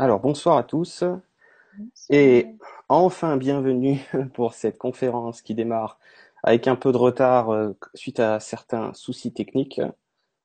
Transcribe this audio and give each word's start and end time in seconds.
Alors, 0.00 0.18
bonsoir 0.18 0.56
à 0.56 0.62
tous 0.62 1.04
et 2.08 2.46
enfin 2.88 3.36
bienvenue 3.36 4.00
pour 4.32 4.54
cette 4.54 4.78
conférence 4.78 5.42
qui 5.42 5.54
démarre 5.54 5.98
avec 6.42 6.68
un 6.68 6.74
peu 6.74 6.90
de 6.90 6.96
retard 6.96 7.50
euh, 7.50 7.76
suite 7.92 8.18
à 8.18 8.40
certains 8.40 8.94
soucis 8.94 9.34
techniques. 9.34 9.78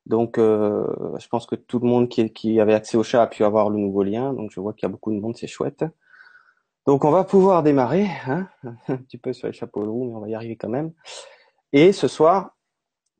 Donc, 0.08 0.40
euh, 0.40 0.86
je 1.18 1.30
pense 1.30 1.46
que 1.46 1.56
tout 1.56 1.80
le 1.80 1.88
monde 1.88 2.10
qui, 2.10 2.30
qui, 2.34 2.60
avait 2.60 2.74
accès 2.74 2.98
au 2.98 3.04
chat 3.04 3.22
a 3.22 3.28
pu 3.28 3.46
avoir 3.46 3.70
le 3.70 3.78
nouveau 3.78 4.04
lien. 4.04 4.34
Donc, 4.34 4.52
je 4.52 4.60
vois 4.60 4.74
qu'il 4.74 4.84
y 4.84 4.88
a 4.88 4.92
beaucoup 4.92 5.14
de 5.14 5.22
monde, 5.22 5.38
c'est 5.38 5.48
chouette. 5.48 5.86
Donc, 6.86 7.06
on 7.06 7.12
va 7.12 7.24
pouvoir 7.24 7.64
démarrer 7.64 8.10
hein, 8.28 8.50
un 8.90 8.98
petit 8.98 9.18
peu 9.18 9.32
sur 9.32 9.48
les 9.48 9.54
chapeaux 9.54 9.86
de 9.86 9.90
roue, 9.90 10.10
mais 10.10 10.16
on 10.16 10.20
va 10.20 10.28
y 10.28 10.36
arriver 10.36 10.58
quand 10.58 10.68
même. 10.68 10.92
Et 11.72 11.94
ce 11.94 12.10
soir, 12.10 12.55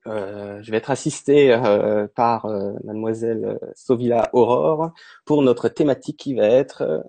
euh, 0.08 0.62
je 0.62 0.70
vais 0.70 0.78
être 0.78 0.92
assisté 0.92 1.52
euh, 1.52 2.08
par 2.16 2.46
euh, 2.46 2.74
mademoiselle 2.84 3.60
Sovila 3.74 4.30
Aurore 4.34 4.92
pour 5.26 5.42
notre 5.42 5.68
thématique 5.68 6.18
qui 6.18 6.36
va 6.36 6.46
être 6.46 7.04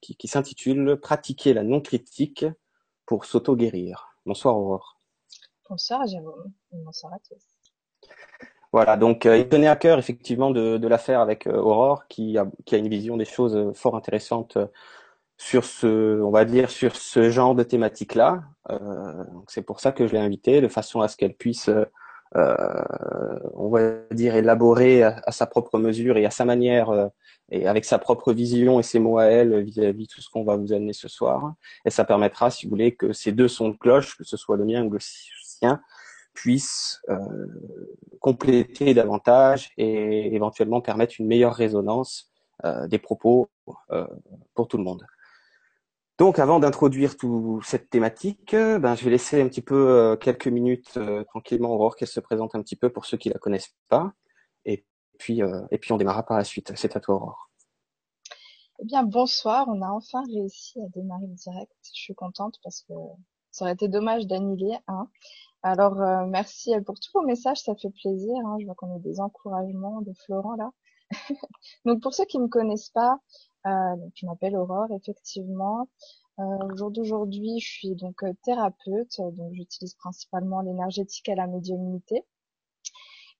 qui, 0.00 0.16
qui 0.16 0.28
s'intitule 0.28 0.96
Pratiquer 0.96 1.54
la 1.54 1.62
non-critique 1.62 2.44
pour 3.06 3.24
s'auto-guérir. 3.24 4.08
Bonsoir 4.26 4.58
Aurore. 4.58 5.00
Bonsoir 5.68 6.06
Jérôme. 6.06 6.52
Bonsoir 6.70 7.14
à 7.14 7.18
tous. 7.18 8.10
Voilà, 8.72 8.96
donc 8.96 9.24
il 9.24 9.48
tenait 9.48 9.68
à 9.68 9.76
cœur 9.76 9.98
effectivement 9.98 10.50
de, 10.50 10.76
de 10.76 10.88
la 10.88 10.98
faire 10.98 11.20
avec 11.20 11.46
Aurore 11.46 12.06
qui 12.08 12.36
a, 12.36 12.46
qui 12.66 12.74
a 12.74 12.78
une 12.78 12.88
vision 12.88 13.16
des 13.16 13.24
choses 13.24 13.72
fort 13.74 13.96
intéressantes 13.96 14.58
sur 15.38 15.64
ce, 15.64 16.20
on 16.22 16.30
va 16.30 16.44
dire, 16.44 16.70
sur 16.70 16.96
ce 16.96 17.30
genre 17.30 17.54
de 17.54 17.62
thématique-là. 17.62 18.44
Euh, 18.70 19.24
c'est 19.48 19.62
pour 19.62 19.80
ça 19.80 19.92
que 19.92 20.06
je 20.06 20.12
l'ai 20.12 20.18
invitée, 20.18 20.60
de 20.60 20.68
façon 20.68 21.00
à 21.00 21.08
ce 21.08 21.16
qu'elle 21.16 21.34
puisse, 21.34 21.68
euh, 22.36 22.84
on 23.54 23.68
va 23.68 24.00
dire, 24.12 24.34
élaborer 24.36 25.02
à, 25.02 25.32
sa 25.32 25.46
propre 25.46 25.78
mesure 25.78 26.16
et 26.16 26.26
à 26.26 26.30
sa 26.30 26.44
manière, 26.44 26.90
euh, 26.90 27.08
et 27.50 27.68
avec 27.68 27.84
sa 27.84 27.98
propre 27.98 28.32
vision 28.32 28.80
et 28.80 28.82
ses 28.82 28.98
mots 28.98 29.18
à 29.18 29.26
elle 29.26 29.62
vis-à-vis 29.62 30.06
de 30.06 30.12
tout 30.12 30.20
ce 30.20 30.30
qu'on 30.30 30.44
va 30.44 30.56
vous 30.56 30.72
amener 30.72 30.92
ce 30.92 31.08
soir. 31.08 31.54
Et 31.84 31.90
ça 31.90 32.04
permettra, 32.04 32.50
si 32.50 32.66
vous 32.66 32.70
voulez, 32.70 32.94
que 32.94 33.12
ces 33.12 33.32
deux 33.32 33.48
sons 33.48 33.68
de 33.68 33.76
cloche, 33.76 34.16
que 34.16 34.24
ce 34.24 34.36
soit 34.36 34.56
le 34.56 34.64
mien 34.64 34.84
ou 34.84 34.90
le 34.90 34.98
sien, 35.00 35.80
puissent 36.36 37.00
euh, 37.08 37.18
compléter 38.20 38.94
davantage 38.94 39.70
et 39.76 40.34
éventuellement 40.34 40.80
permettre 40.80 41.14
une 41.18 41.26
meilleure 41.26 41.54
résonance 41.54 42.30
euh, 42.64 42.86
des 42.86 42.98
propos 42.98 43.48
euh, 43.90 44.06
pour 44.54 44.68
tout 44.68 44.76
le 44.76 44.84
monde. 44.84 45.04
Donc, 46.18 46.38
avant 46.38 46.58
d'introduire 46.58 47.18
toute 47.18 47.62
cette 47.62 47.90
thématique, 47.90 48.54
euh, 48.54 48.78
ben, 48.78 48.94
je 48.94 49.04
vais 49.04 49.10
laisser 49.10 49.42
un 49.42 49.48
petit 49.48 49.60
peu 49.60 49.74
euh, 49.74 50.16
quelques 50.16 50.48
minutes 50.48 50.96
euh, 50.96 51.24
tranquillement 51.24 51.70
Aurore 51.74 51.94
qu'elle 51.94 52.08
se 52.08 52.20
présente 52.20 52.54
un 52.54 52.62
petit 52.62 52.76
peu 52.76 52.88
pour 52.88 53.04
ceux 53.04 53.18
qui 53.18 53.28
la 53.28 53.38
connaissent 53.38 53.74
pas, 53.88 54.12
et 54.64 54.86
puis 55.18 55.40
et 55.70 55.78
puis 55.78 55.92
on 55.92 55.96
démarrera 55.98 56.24
par 56.24 56.38
la 56.38 56.44
suite. 56.44 56.72
C'est 56.74 56.96
à 56.96 57.00
toi 57.00 57.16
Aurore. 57.16 57.50
Eh 58.80 58.84
bien, 58.84 59.02
bonsoir. 59.02 59.66
On 59.68 59.82
a 59.82 59.88
enfin 59.88 60.22
réussi 60.24 60.80
à 60.80 60.88
démarrer 60.94 61.26
le 61.26 61.34
direct. 61.34 61.72
Je 61.82 62.00
suis 62.00 62.14
contente 62.14 62.56
parce 62.62 62.82
que 62.82 62.94
ça 63.50 63.64
aurait 63.64 63.74
été 63.74 63.88
dommage 63.88 64.26
d'annuler. 64.26 64.76
Alors, 65.62 66.26
merci 66.26 66.74
pour 66.84 67.00
tous 67.00 67.10
vos 67.14 67.26
messages, 67.26 67.58
ça 67.58 67.74
fait 67.74 67.90
plaisir. 68.02 68.34
Hein. 68.46 68.56
Je 68.60 68.66
vois 68.66 68.74
qu'on 68.74 68.94
a 68.94 68.98
des 68.98 69.20
encouragements 69.20 70.02
de 70.02 70.12
Florent 70.24 70.56
là. 70.56 70.70
Donc, 71.84 72.02
pour 72.02 72.14
ceux 72.14 72.24
qui 72.24 72.38
me 72.38 72.48
connaissent 72.48 72.90
pas, 72.90 73.18
euh, 73.66 73.96
je 74.14 74.26
m'appelle 74.26 74.56
Aurore, 74.56 74.92
effectivement. 74.92 75.88
Euh, 76.38 76.42
au 76.42 76.76
jour 76.76 76.90
d'aujourd'hui, 76.90 77.58
je 77.60 77.68
suis 77.68 77.94
donc 77.94 78.22
euh, 78.22 78.32
thérapeute, 78.44 79.18
donc 79.18 79.54
j'utilise 79.54 79.94
principalement 79.94 80.60
l'énergétique 80.60 81.28
et 81.28 81.34
la 81.34 81.46
médiumnité. 81.46 82.24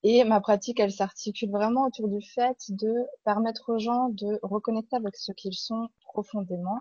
Et 0.02 0.24
ma 0.24 0.40
pratique, 0.40 0.80
elle 0.80 0.92
s'articule 0.92 1.50
vraiment 1.50 1.86
autour 1.86 2.08
du 2.08 2.22
fait 2.22 2.56
de 2.70 2.92
permettre 3.24 3.74
aux 3.74 3.78
gens 3.78 4.08
de 4.10 4.38
reconnecter 4.42 4.96
avec 4.96 5.16
ce 5.16 5.32
qu'ils 5.32 5.54
sont 5.54 5.88
profondément, 6.00 6.78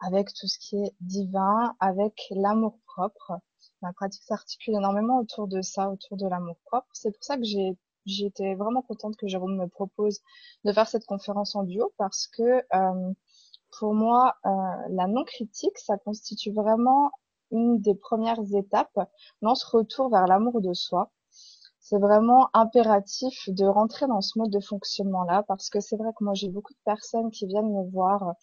avec 0.00 0.32
tout 0.34 0.46
ce 0.46 0.58
qui 0.58 0.76
est 0.76 0.94
divin, 1.00 1.74
avec 1.80 2.26
l'amour 2.30 2.78
propre. 2.86 3.32
Ma 3.80 3.92
pratique 3.92 4.22
s'articule 4.24 4.74
énormément 4.74 5.18
autour 5.18 5.48
de 5.48 5.62
ça, 5.62 5.90
autour 5.90 6.16
de 6.16 6.26
l'amour 6.26 6.56
propre. 6.66 6.88
C'est 6.92 7.10
pour 7.10 7.24
ça 7.24 7.36
que 7.36 7.44
j'ai 7.44 7.76
j'étais 8.06 8.54
vraiment 8.54 8.82
contente 8.82 9.16
que 9.16 9.26
Jérôme 9.26 9.56
me 9.56 9.68
propose 9.68 10.20
de 10.64 10.72
faire 10.72 10.88
cette 10.88 11.06
conférence 11.06 11.54
en 11.56 11.64
duo 11.64 11.92
parce 11.98 12.26
que 12.26 12.62
euh, 12.74 13.12
pour 13.78 13.94
moi, 13.94 14.36
euh, 14.44 14.50
la 14.90 15.06
non-critique, 15.06 15.78
ça 15.78 15.96
constitue 15.98 16.52
vraiment 16.52 17.10
une 17.50 17.80
des 17.80 17.94
premières 17.94 18.42
étapes 18.54 18.98
dans 19.40 19.54
ce 19.54 19.66
retour 19.66 20.10
vers 20.10 20.26
l'amour 20.26 20.60
de 20.60 20.72
soi. 20.72 21.10
C'est 21.80 21.98
vraiment 21.98 22.48
impératif 22.54 23.48
de 23.48 23.64
rentrer 23.64 24.06
dans 24.06 24.20
ce 24.20 24.38
mode 24.38 24.50
de 24.50 24.60
fonctionnement-là 24.60 25.42
parce 25.48 25.68
que 25.68 25.80
c'est 25.80 25.96
vrai 25.96 26.10
que 26.16 26.24
moi 26.24 26.32
j'ai 26.34 26.48
beaucoup 26.48 26.72
de 26.72 26.78
personnes 26.84 27.30
qui 27.30 27.46
viennent 27.46 27.72
me 27.72 27.90
voir 27.90 28.34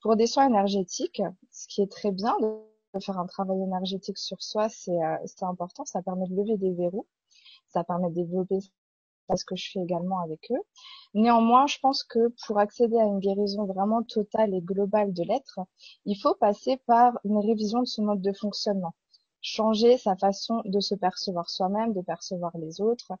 pour 0.00 0.16
des 0.16 0.26
soins 0.26 0.46
énergétiques, 0.46 1.22
ce 1.50 1.66
qui 1.66 1.82
est 1.82 1.90
très 1.90 2.12
bien 2.12 2.36
de 2.40 3.00
faire 3.00 3.18
un 3.18 3.26
travail 3.26 3.60
énergétique 3.62 4.18
sur 4.18 4.42
soi, 4.42 4.68
c'est 4.68 5.02
euh, 5.02 5.16
important, 5.42 5.84
ça 5.84 6.02
permet 6.02 6.26
de 6.28 6.36
lever 6.36 6.56
des 6.56 6.72
verrous, 6.72 7.06
ça 7.68 7.84
permet 7.84 8.10
de 8.10 8.14
développer 8.14 8.58
ce 9.36 9.44
que 9.44 9.56
je 9.56 9.70
fais 9.72 9.80
également 9.80 10.20
avec 10.20 10.50
eux. 10.50 10.62
Néanmoins, 11.14 11.66
je 11.66 11.78
pense 11.80 12.04
que 12.04 12.34
pour 12.46 12.58
accéder 12.58 12.98
à 12.98 13.04
une 13.04 13.20
guérison 13.20 13.64
vraiment 13.66 14.02
totale 14.02 14.54
et 14.54 14.60
globale 14.60 15.12
de 15.12 15.22
l'être, 15.22 15.60
il 16.04 16.16
faut 16.16 16.34
passer 16.34 16.78
par 16.86 17.18
une 17.24 17.38
révision 17.38 17.80
de 17.80 17.86
son 17.86 18.04
mode 18.04 18.20
de 18.20 18.32
fonctionnement, 18.32 18.94
changer 19.40 19.96
sa 19.98 20.16
façon 20.16 20.62
de 20.64 20.80
se 20.80 20.94
percevoir 20.94 21.48
soi-même, 21.48 21.92
de 21.92 22.02
percevoir 22.02 22.52
les 22.58 22.80
autres. 22.80 23.12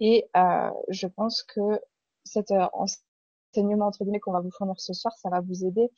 Et 0.00 0.28
euh, 0.36 0.70
je 0.88 1.06
pense 1.06 1.42
que 1.42 1.80
cette 2.24 2.52
euh, 2.52 2.66
enseignement 3.52 3.86
entre 3.86 4.04
guillemets 4.04 4.20
qu'on 4.20 4.32
va 4.32 4.40
vous 4.40 4.50
fournir 4.50 4.78
ce 4.80 4.92
soir, 4.92 5.14
ça 5.16 5.28
va 5.28 5.40
vous 5.40 5.64
aider 5.64 5.90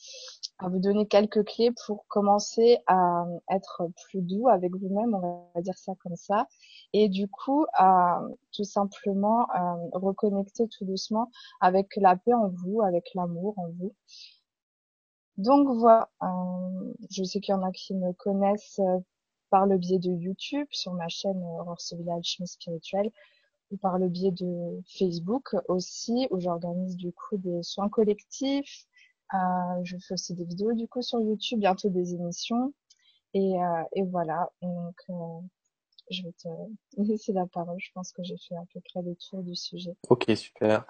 à 0.59 0.69
vous 0.69 0.78
donner 0.78 1.06
quelques 1.06 1.44
clés 1.44 1.70
pour 1.87 2.06
commencer 2.09 2.78
à 2.87 3.26
être 3.50 3.88
plus 4.04 4.22
doux 4.22 4.48
avec 4.48 4.75
vous-même, 4.75 5.15
on 5.15 5.48
va 5.54 5.60
dire 5.60 5.78
ça 5.78 5.93
comme 6.03 6.16
ça, 6.16 6.47
et 6.93 7.09
du 7.09 7.28
coup 7.28 7.66
à 7.75 8.22
tout 8.53 8.64
simplement 8.64 9.47
euh, 9.54 9.88
reconnecter 9.93 10.69
tout 10.69 10.84
doucement 10.84 11.31
avec 11.60 11.97
la 11.97 12.16
paix 12.16 12.34
en 12.34 12.48
vous, 12.48 12.82
avec 12.82 13.14
l'amour 13.14 13.54
en 13.59 13.69
vous. 13.78 13.94
Donc 15.37 15.69
voilà, 15.78 16.09
euh, 16.22 16.94
je 17.10 17.25
sais 17.25 17.41
qu'il 17.41 17.53
y 17.53 17.56
en 17.56 17.62
a 17.62 17.72
qui 17.72 17.94
me 17.94 18.12
connaissent 18.12 18.78
euh, 18.78 18.98
par 19.50 19.66
le 19.66 19.78
biais 19.78 19.98
de 19.98 20.10
YouTube 20.10 20.66
sur 20.70 20.93
ma 20.94 21.09
chaîne 21.09 21.43
Aurore 21.43 21.78
Village 21.93 22.38
Spirituel 22.44 23.10
par 23.80 23.98
le 23.98 24.08
biais 24.08 24.30
de 24.30 24.80
Facebook 24.86 25.56
aussi 25.69 26.26
où 26.30 26.41
j'organise 26.41 26.97
du 26.97 27.12
coup 27.12 27.36
des 27.36 27.62
soins 27.62 27.88
collectifs. 27.88 28.86
Euh, 29.32 29.84
je 29.84 29.97
fais 29.98 30.14
aussi 30.14 30.34
des 30.34 30.44
vidéos 30.44 30.72
du 30.75 30.86
coup 30.86 31.02
sur 31.02 31.20
YouTube, 31.20 31.60
bientôt 31.60 31.88
des 31.88 32.14
émissions. 32.14 32.72
Et, 33.32 33.60
euh, 33.60 33.82
et 33.92 34.02
voilà, 34.02 34.48
donc 34.62 34.94
euh, 35.10 35.41
je 36.10 36.22
vais 36.22 36.32
te 36.32 36.48
laisser 36.98 37.32
la 37.32 37.47
parole. 37.47 37.78
Je 37.80 37.91
pense 37.92 38.12
que 38.12 38.22
j'ai 38.22 38.36
fait 38.36 38.54
à 38.56 38.64
peu 38.72 38.80
près 38.80 39.02
le 39.02 39.16
tour 39.16 39.42
du 39.42 39.56
sujet. 39.56 39.96
Ok, 40.08 40.31
super. 40.36 40.86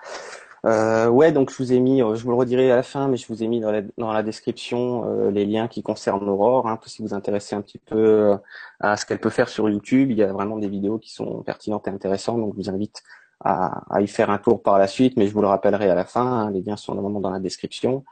Euh, 0.65 1.09
ouais, 1.09 1.31
donc 1.31 1.51
je 1.51 1.57
vous 1.59 1.73
ai 1.73 1.81
mis, 1.81 1.99
je 1.99 2.23
vous 2.23 2.31
le 2.31 2.37
redirai 2.37 2.71
à 2.71 2.77
la 2.77 2.83
fin, 2.83 3.09
mais 3.09 3.19
je 3.19 3.27
vous 3.29 3.43
ai 3.43 3.49
mis 3.49 3.61
dans 3.61 4.13
la, 4.13 4.23
description 4.23 5.05
euh, 5.07 5.31
les 5.31 5.45
liens 5.45 5.69
qui 5.69 5.83
concernent 5.83 6.27
Aurore, 6.27 6.67
hein, 6.67 6.79
si 6.87 7.03
vous 7.03 7.13
intéressez 7.13 7.55
un 7.55 7.61
petit 7.61 7.79
peu 7.79 8.37
à 8.81 8.97
ce 8.97 9.05
qu'elle 9.05 9.21
peut 9.21 9.31
faire 9.31 9.49
sur 9.49 9.69
YouTube. 9.69 10.11
Il 10.11 10.17
y 10.17 10.23
a 10.23 10.33
vraiment 10.33 10.57
des 10.59 10.69
vidéos 10.69 10.99
qui 10.99 11.13
sont 11.13 11.43
pertinentes 11.43 11.87
et 11.89 11.91
intéressantes, 11.91 12.41
donc 12.41 12.55
je 12.55 12.63
vous 12.63 12.71
invite 12.71 13.03
à, 13.41 14.01
y 14.01 14.07
faire 14.09 14.31
un 14.31 14.39
tour 14.39 14.63
par 14.63 14.79
la 14.79 14.87
suite, 14.87 15.17
mais 15.17 15.27
je 15.27 15.35
vous 15.35 15.43
le 15.43 15.49
rappellerai 15.49 15.91
à 15.91 15.95
la 15.95 16.05
fin. 16.05 16.25
Hein, 16.25 16.51
les 16.51 16.63
liens 16.63 16.77
sont 16.77 16.95
normalement 16.95 17.21
dans 17.21 17.31
la 17.31 17.41
description. 17.41 18.05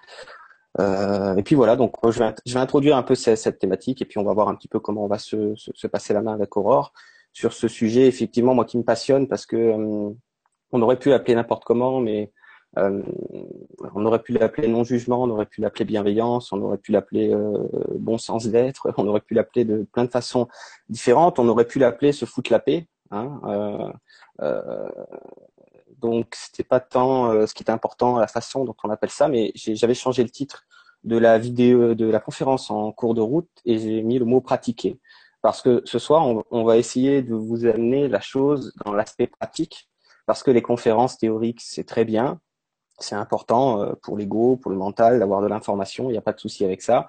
Euh, 0.81 1.37
et 1.37 1.43
puis 1.43 1.55
voilà, 1.55 1.77
donc 1.77 1.97
je 2.11 2.19
vais, 2.19 2.59
introduire 2.59 2.97
un 2.97 3.03
peu 3.03 3.15
cette, 3.15 3.59
thématique 3.59 4.01
et 4.01 4.05
puis 4.07 4.19
on 4.19 4.25
va 4.25 4.33
voir 4.33 4.49
un 4.49 4.55
petit 4.55 4.69
peu 4.69 4.81
comment 4.81 5.05
on 5.05 5.09
va 5.09 5.19
se, 5.19 5.55
se, 5.55 5.71
se, 5.75 5.87
passer 5.87 6.15
la 6.15 6.23
main 6.23 6.33
avec 6.33 6.57
Aurore 6.57 6.93
sur 7.33 7.53
ce 7.53 7.69
sujet. 7.69 8.07
Effectivement, 8.07 8.55
moi 8.55 8.65
qui 8.65 8.79
me 8.79 8.83
passionne 8.83 9.29
parce 9.29 9.47
que 9.47 9.57
euh, 9.57 10.11
on 10.73 10.83
aurait 10.83 10.99
pu 10.99 11.11
l'appeler 11.11 11.35
n'importe 11.35 11.65
comment, 11.65 12.01
mais 12.01 12.33
euh, 12.79 13.03
on 13.95 14.07
aurait 14.07 14.23
pu 14.23 14.33
l'appeler 14.33 14.69
non-jugement, 14.69 15.23
on 15.23 15.31
aurait 15.31 15.47
pu 15.47 15.61
l'appeler 15.61 15.85
bienveillance, 15.85 16.53
on 16.53 16.63
aurait 16.63 16.79
pu 16.79 16.93
l'appeler 16.93 17.33
euh, 17.33 17.69
bon 17.99 18.19
sens 18.19 18.47
d'être, 18.47 18.93
on 18.97 19.07
aurait 19.07 19.21
pu 19.21 19.35
l'appeler 19.35 19.65
de 19.65 19.87
plein 19.93 20.05
de 20.05 20.11
façons 20.11 20.49
différentes, 20.89 21.39
on 21.39 21.49
aurait 21.49 21.67
pu 21.67 21.79
l'appeler 21.79 22.13
se 22.13 22.25
foutre 22.25 22.53
la 22.53 22.61
paix. 22.61 22.89
Hein, 23.11 23.41
euh, 23.45 23.93
euh 24.43 24.89
donc 26.01 26.35
c'était 26.35 26.65
pas 26.65 26.81
tant 26.81 27.31
euh, 27.31 27.47
ce 27.47 27.55
qui 27.55 27.63
était 27.63 27.71
important, 27.71 28.19
la 28.19 28.27
façon 28.27 28.65
dont 28.65 28.75
on 28.83 28.91
appelle 28.91 29.11
ça, 29.11 29.29
mais 29.29 29.53
j'avais 29.55 29.95
changé 29.95 30.25
le 30.25 30.31
titre 30.31 30.65
de 31.05 31.17
la 31.17 31.39
vidéo, 31.39 31.95
de 31.95 32.07
la 32.07 32.19
conférence 32.19 32.73
en 32.73 32.91
cours 32.91 33.15
de 33.15 33.21
route 33.21 33.49
et 33.65 33.79
j'ai 33.79 34.03
mis 34.03 34.19
le 34.19 34.25
mot 34.25 34.41
pratiquer. 34.41 34.99
Parce 35.43 35.63
que 35.63 35.81
ce 35.85 36.01
soir, 36.01 36.27
on, 36.27 36.43
on 36.51 36.65
va 36.65 36.77
essayer 36.77 37.23
de 37.23 37.35
vous 37.35 37.67
amener 37.67 38.09
la 38.09 38.21
chose 38.21 38.73
dans 38.85 38.93
l'aspect 38.93 39.29
pratique, 39.29 39.89
parce 40.27 40.43
que 40.43 40.51
les 40.51 40.63
conférences 40.63 41.19
théoriques, 41.19 41.61
c'est 41.61 41.85
très 41.85 42.05
bien, 42.05 42.41
c'est 42.99 43.15
important 43.15 43.83
euh, 43.83 43.93
pour 44.03 44.17
l'ego, 44.17 44.57
pour 44.57 44.71
le 44.71 44.77
mental, 44.77 45.19
d'avoir 45.19 45.41
de 45.41 45.47
l'information, 45.47 46.09
il 46.09 46.13
n'y 46.13 46.19
a 46.19 46.23
pas 46.23 46.33
de 46.33 46.41
souci 46.41 46.65
avec 46.65 46.83
ça. 46.83 47.09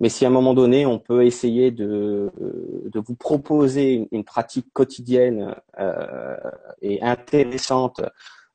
Mais 0.00 0.08
si 0.08 0.24
à 0.24 0.28
un 0.28 0.32
moment 0.32 0.54
donné, 0.54 0.86
on 0.86 0.98
peut 0.98 1.24
essayer 1.24 1.70
de, 1.70 2.30
de 2.38 3.00
vous 3.00 3.14
proposer 3.14 4.08
une, 4.10 4.24
pratique 4.24 4.72
quotidienne 4.72 5.54
euh, 5.78 6.36
et 6.82 7.00
intéressante 7.02 8.00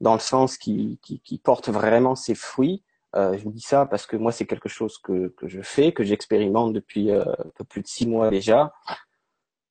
dans 0.02 0.14
le 0.14 0.20
sens 0.20 0.58
qui, 0.58 1.00
qui, 1.02 1.20
qui, 1.22 1.38
porte 1.38 1.70
vraiment 1.70 2.16
ses 2.16 2.36
fruits, 2.36 2.84
Euh, 3.16 3.38
je 3.38 3.44
vous 3.44 3.52
dis 3.52 3.62
ça 3.62 3.86
parce 3.86 4.06
que 4.06 4.16
moi, 4.18 4.32
c'est 4.32 4.46
quelque 4.46 4.70
chose 4.70 4.98
que, 5.00 5.30
que 5.30 5.48
je 5.48 5.62
fais, 5.62 5.92
que 5.94 6.04
j'expérimente 6.04 6.74
depuis 6.74 7.12
euh, 7.12 7.24
un 7.24 7.50
peu 7.56 7.64
plus 7.64 7.82
de 7.82 7.88
six 7.88 8.08
mois 8.08 8.30
déjà. 8.30 8.74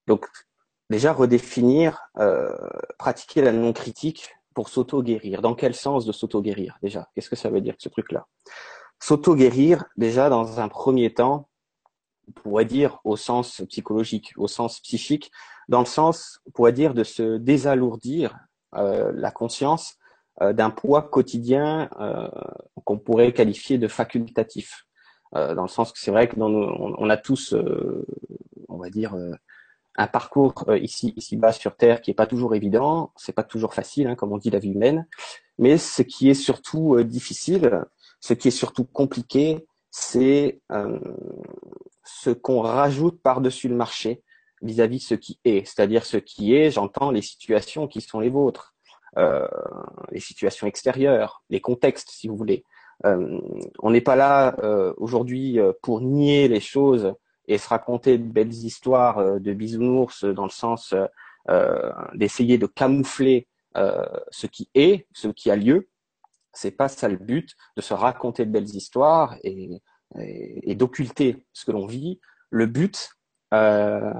Donc, 0.07 0.27
déjà 0.91 1.13
redéfinir, 1.13 2.01
euh, 2.19 2.57
pratiquer 2.99 3.43
la 3.43 3.53
non-critique 3.53 4.35
pour 4.59 4.71
s'auto-guérir. 4.71 5.41
Dans 5.41 5.55
quel 5.55 5.73
sens 5.73 6.05
de 6.05 6.11
s'auto-guérir 6.11 6.79
déjà? 6.83 7.09
Qu'est-ce 7.15 7.31
que 7.31 7.37
ça 7.37 7.49
veut 7.49 7.61
dire 7.61 7.77
ce 7.79 7.89
truc-là? 7.89 8.27
S'auto-guérir, 8.99 9.85
déjà, 9.97 10.29
dans 10.29 10.59
un 10.59 10.67
premier 10.67 11.15
temps, 11.15 11.49
on 12.27 12.33
pourrait 12.33 12.65
dire 12.65 12.99
au 13.05 13.17
sens 13.17 13.63
psychologique, 13.69 14.33
au 14.37 14.49
sens 14.49 14.81
psychique, 14.81 15.31
dans 15.69 15.79
le 15.79 15.87
sens, 15.87 16.41
on 16.45 16.51
pourrait 16.51 16.73
dire, 16.73 16.93
de 16.93 17.05
se 17.05 17.37
désalourdir 17.37 18.37
euh, 18.75 19.13
la 19.15 19.31
conscience 19.31 19.95
euh, 20.43 20.53
d'un 20.53 20.71
poids 20.71 21.03
quotidien 21.03 21.89
euh, 22.01 22.29
qu'on 22.83 22.99
pourrait 22.99 23.33
qualifier 23.33 23.79
de 23.79 23.87
facultatif. 23.87 24.87
Dans 25.35 25.63
le 25.63 25.69
sens 25.69 25.93
que 25.93 26.01
c'est 26.01 26.11
vrai 26.11 26.27
que 26.27 26.35
dans 26.35 26.51
on, 26.51 27.11
a 27.11 27.17
tous, 27.19 27.55
on 28.69 28.77
va 28.79 28.89
dire, 28.89 29.15
un 29.99 30.07
parcours 30.07 30.65
ici, 30.81 31.13
ici 31.17 31.37
bas 31.37 31.53
sur 31.53 31.77
Terre 31.77 32.01
qui 32.01 32.11
est 32.11 32.15
pas 32.15 32.27
toujours 32.27 32.55
évident, 32.55 33.13
c'est 33.17 33.35
pas 33.35 33.43
toujours 33.43 33.75
facile, 33.75 34.07
hein, 34.07 34.15
comme 34.15 34.33
on 34.33 34.39
dit 34.39 34.51
la 34.51 34.59
vie 34.59 34.71
humaine. 34.71 35.07
Mais 35.59 35.77
ce 35.77 36.03
qui 36.03 36.31
est 36.31 36.35
surtout 36.35 37.03
difficile, 37.03 37.85
ce 38.21 38.33
qui 38.33 38.49
est 38.49 38.53
surtout 38.53 38.85
compliqué, 38.85 39.67
c'est 39.91 40.61
euh, 40.73 40.99
ce 42.05 42.31
qu'on 42.31 42.61
rajoute 42.61 43.21
par-dessus 43.23 43.69
le 43.69 43.77
marché 43.77 44.23
vis-à-vis 44.63 44.99
de 44.99 45.03
ce 45.03 45.15
qui 45.15 45.39
est. 45.45 45.67
C'est-à-dire 45.67 46.05
ce 46.05 46.17
qui 46.17 46.55
est, 46.55 46.71
j'entends 46.71 47.11
les 47.11 47.23
situations 47.23 47.87
qui 47.87 48.01
sont 48.01 48.21
les 48.21 48.31
vôtres, 48.31 48.75
euh, 49.17 49.47
les 50.11 50.21
situations 50.21 50.67
extérieures, 50.67 51.43
les 51.51 51.61
contextes, 51.61 52.11
si 52.11 52.29
vous 52.29 52.37
voulez. 52.37 52.65
Euh, 53.07 53.41
on 53.79 53.91
n'est 53.91 54.01
pas 54.01 54.17
là 54.17 54.57
euh, 54.63 54.93
aujourd'hui 54.97 55.61
euh, 55.61 55.73
pour 55.83 56.01
nier 56.01 56.49
les 56.49 56.61
choses 56.61 57.15
et 57.49 57.59
se 57.59 57.69
raconter 57.69 58.19
de 58.19 58.25
belles 58.25 58.53
histoires 58.53 59.41
de 59.41 59.53
bisounours 59.53 60.25
dans 60.25 60.45
le 60.45 60.51
sens 60.51 60.95
d'essayer 62.15 62.59
de 62.59 62.67
camoufler 62.67 63.49
ce 63.75 64.47
qui 64.47 64.71
est, 64.75 65.07
ce 65.13 65.29
qui 65.29 65.51
a 65.51 65.57
lieu. 65.57 65.89
C'est 66.53 66.73
pas 66.73 66.89
ça 66.89 67.09
le 67.09 67.17
but 67.17 67.55
de 67.77 67.83
se 67.83 67.95
raconter 67.95 68.45
de 68.45 68.51
belles 68.51 68.75
histoires 68.77 69.37
et, 69.43 69.81
et, 70.19 70.71
et 70.71 70.75
d'occulter 70.75 71.47
ce 71.53 71.65
que 71.65 71.73
l'on 71.73 71.87
vit. 71.87 72.21
Le 72.51 72.67
but, 72.67 73.11
euh, 73.55 74.13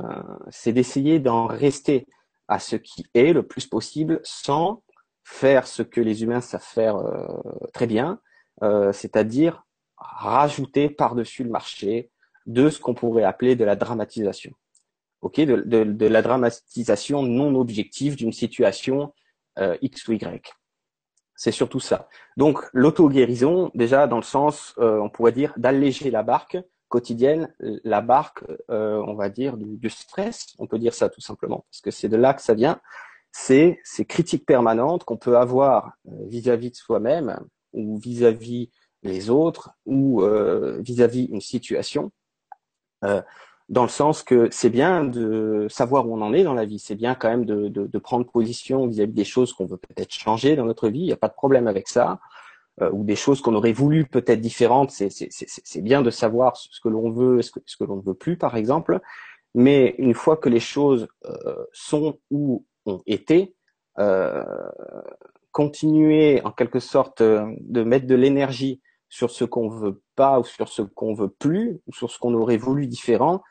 c'est 0.51 0.73
d'essayer 0.73 1.19
d'en 1.19 1.47
rester 1.47 2.07
à 2.49 2.59
ce 2.59 2.77
qui 2.77 3.07
est 3.15 3.33
le 3.33 3.47
plus 3.47 3.67
possible 3.67 4.21
sans 4.25 4.83
faire 5.23 5.67
ce 5.67 5.83
que 5.83 6.01
les 6.01 6.23
humains 6.23 6.41
savent 6.41 6.63
faire 6.63 6.97
euh, 6.97 7.27
très 7.75 7.87
bien, 7.87 8.21
euh, 8.63 8.93
c'est-à-dire 8.93 9.65
rajouter 9.99 10.89
par-dessus 10.89 11.45
le 11.45 11.51
marché 11.51 12.11
de 12.49 12.71
ce 12.71 12.81
qu'on 12.81 12.95
pourrait 12.95 13.25
appeler 13.25 13.55
de 13.55 13.65
la 13.65 13.77
dramatisation. 13.77 14.53
De, 15.23 16.07
la 16.07 16.23
dramatisation 16.23 17.23
non 17.23 17.55
objective 17.57 18.17
d'une 18.17 18.33
situation 18.33 19.13
euh, 19.59 19.77
X 19.83 20.09
ou 20.09 20.13
Y. 20.13 20.55
C'est 21.37 21.53
surtout 21.53 21.81
ça. 21.81 22.09
Donc 22.37 22.65
l'auto-guérison, 22.73 23.71
déjà 23.75 24.07
dans 24.07 24.17
le 24.17 24.23
sens, 24.23 24.75
euh, 24.79 24.99
on 24.99 25.11
pourrait 25.11 25.33
dire, 25.33 25.53
d'alléger 25.57 26.11
la 26.11 26.23
barque 26.23 26.57
quotidienne, 26.89 27.55
la 27.61 28.01
barque, 28.01 28.45
euh, 28.71 29.03
on 29.07 29.15
va 29.15 29.29
dire, 29.29 29.57
du, 29.59 29.91
stress, 29.91 30.55
on 30.59 30.67
peut 30.67 30.79
dire 30.79 30.95
ça 30.95 31.11
tout 31.11 31.21
simplement, 31.21 31.67
parce 31.71 31.83
que 31.83 31.91
c'est 31.91 32.09
de 32.09 32.17
là 32.17 32.33
que 32.33 32.41
ça 32.41 32.55
vient, 32.55 32.81
c'est 33.31 33.79
ces 33.85 34.07
critiques 34.07 34.47
permanentes 34.47 35.05
qu'on 35.05 35.19
peut 35.19 35.37
avoir 35.37 35.93
vis-à-vis 36.07 36.69
-vis 36.69 36.71
de 36.71 36.77
soi-même 36.77 37.39
ou 37.75 37.99
vis-à-vis 37.99 38.67
-vis 38.67 38.71
les 39.03 39.29
autres 39.29 39.71
ou 39.85 40.23
vis-à-vis 40.81 41.27
-vis 41.27 41.31
une 41.31 41.43
situation, 41.43 42.11
euh, 43.05 43.23
dans 43.69 43.83
le 43.83 43.89
sens 43.89 44.23
que 44.23 44.49
c'est 44.51 44.71
bien 44.71 45.05
de 45.05 45.67
savoir 45.69 46.09
où 46.09 46.15
on 46.15 46.23
en 46.23 46.33
est 46.33 46.43
dans 46.43 46.55
la 46.55 46.65
vie, 46.65 46.79
c'est 46.79 46.95
bien 46.95 47.15
quand 47.15 47.29
même 47.29 47.45
de, 47.45 47.69
de, 47.69 47.87
de 47.87 47.99
prendre 47.99 48.25
position 48.27 48.87
vis-à-vis 48.87 49.13
des 49.13 49.25
choses 49.25 49.53
qu'on 49.53 49.67
veut 49.67 49.77
peut-être 49.77 50.13
changer 50.13 50.57
dans 50.57 50.65
notre 50.65 50.89
vie, 50.89 51.01
il 51.01 51.07
n'y 51.07 51.13
a 51.13 51.17
pas 51.17 51.29
de 51.29 51.35
problème 51.35 51.69
avec 51.69 51.89
ça, 51.89 52.19
euh, 52.81 52.91
ou 52.93 53.05
des 53.05 53.17
choses 53.17 53.43
qu'on 53.43 53.55
aurait 53.55 53.73
voulu 53.73 54.07
peut-être 54.07 54.41
différentes, 54.41 54.91
c'est 54.91 55.83
bien 55.83 56.01
de 56.01 56.11
savoir 56.11 56.57
ce 56.57 56.81
que 56.81 56.89
l'on 56.89 57.11
veut, 57.11 57.43
ce 57.43 57.51
que, 57.51 57.61
que 57.61 57.85
l'on 57.85 57.97
ne 57.97 58.03
veut 58.03 58.15
plus, 58.15 58.37
par 58.37 58.57
exemple. 58.57 59.01
Mais 59.55 59.95
une 59.99 60.15
fois 60.15 60.37
que 60.37 60.49
les 60.49 60.61
choses 60.61 61.09
euh, 61.25 61.65
sont 61.73 62.19
où 62.31 62.65
ont 62.87 63.03
été, 63.07 63.55
euh, 63.99 64.45
continuer 65.51 66.41
en 66.45 66.53
quelque 66.53 66.79
sorte 66.79 67.21
euh, 67.21 67.45
de 67.61 67.83
mettre 67.83 68.07
de 68.07 68.15
l'énergie 68.15 68.81
sur 69.09 69.31
ce 69.31 69.45
qu'on 69.45 69.69
veut 69.69 70.03
pas 70.17 70.41
ou 70.41 70.45
sur 70.45 70.69
ce 70.69 70.83
qu'on 70.83 71.15
veut 71.15 71.31
plus 71.31 71.81
ou 71.87 71.93
sur 71.95 72.11
ce 72.11 72.19
qu'on 72.19 72.35
aurait 72.35 72.57
voulu 72.57 72.87
différent, 72.87 73.43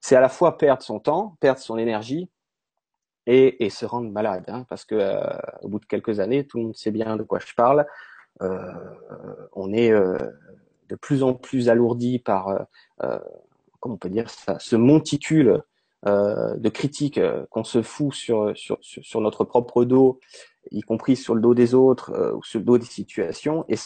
c'est 0.00 0.16
à 0.16 0.20
la 0.20 0.28
fois 0.28 0.58
perdre 0.58 0.82
son 0.82 1.00
temps, 1.00 1.36
perdre 1.40 1.60
son 1.60 1.78
énergie 1.78 2.28
et, 3.26 3.70
se 3.70 3.86
rendre 3.86 4.10
malade, 4.10 4.44
hein, 4.48 4.66
parce 4.68 4.84
que 4.84 4.94
euh, 4.96 5.18
au 5.62 5.68
bout 5.68 5.78
de 5.78 5.86
quelques 5.86 6.20
années, 6.20 6.46
tout 6.46 6.58
le 6.58 6.64
monde 6.64 6.76
sait 6.76 6.90
bien 6.90 7.16
de 7.16 7.22
quoi 7.22 7.38
je 7.38 7.54
parle. 7.54 7.86
Euh, 8.42 8.72
on 9.52 9.72
est 9.72 9.90
euh, 9.90 10.18
de 10.90 10.94
plus 10.96 11.22
en 11.22 11.32
plus 11.32 11.68
alourdi 11.68 12.18
par, 12.18 12.66
comment 13.80 13.94
on 13.94 13.98
peut 13.98 14.10
dire 14.10 14.28
ça, 14.28 14.58
ce 14.58 14.76
monticule 14.76 15.62
de 16.04 16.68
critiques 16.68 17.18
qu'on 17.48 17.64
se 17.64 17.80
fout 17.80 18.12
sur, 18.12 18.54
sur, 18.54 18.76
sur 18.82 19.20
notre 19.22 19.44
propre 19.44 19.86
dos, 19.86 20.20
y 20.70 20.82
compris 20.82 21.16
sur 21.16 21.34
le 21.34 21.40
dos 21.40 21.54
des 21.54 21.74
autres 21.74 22.34
ou 22.34 22.42
sur 22.42 22.58
le 22.58 22.66
dos 22.66 22.76
des 22.76 22.84
situations. 22.84 23.64
Et 23.68 23.76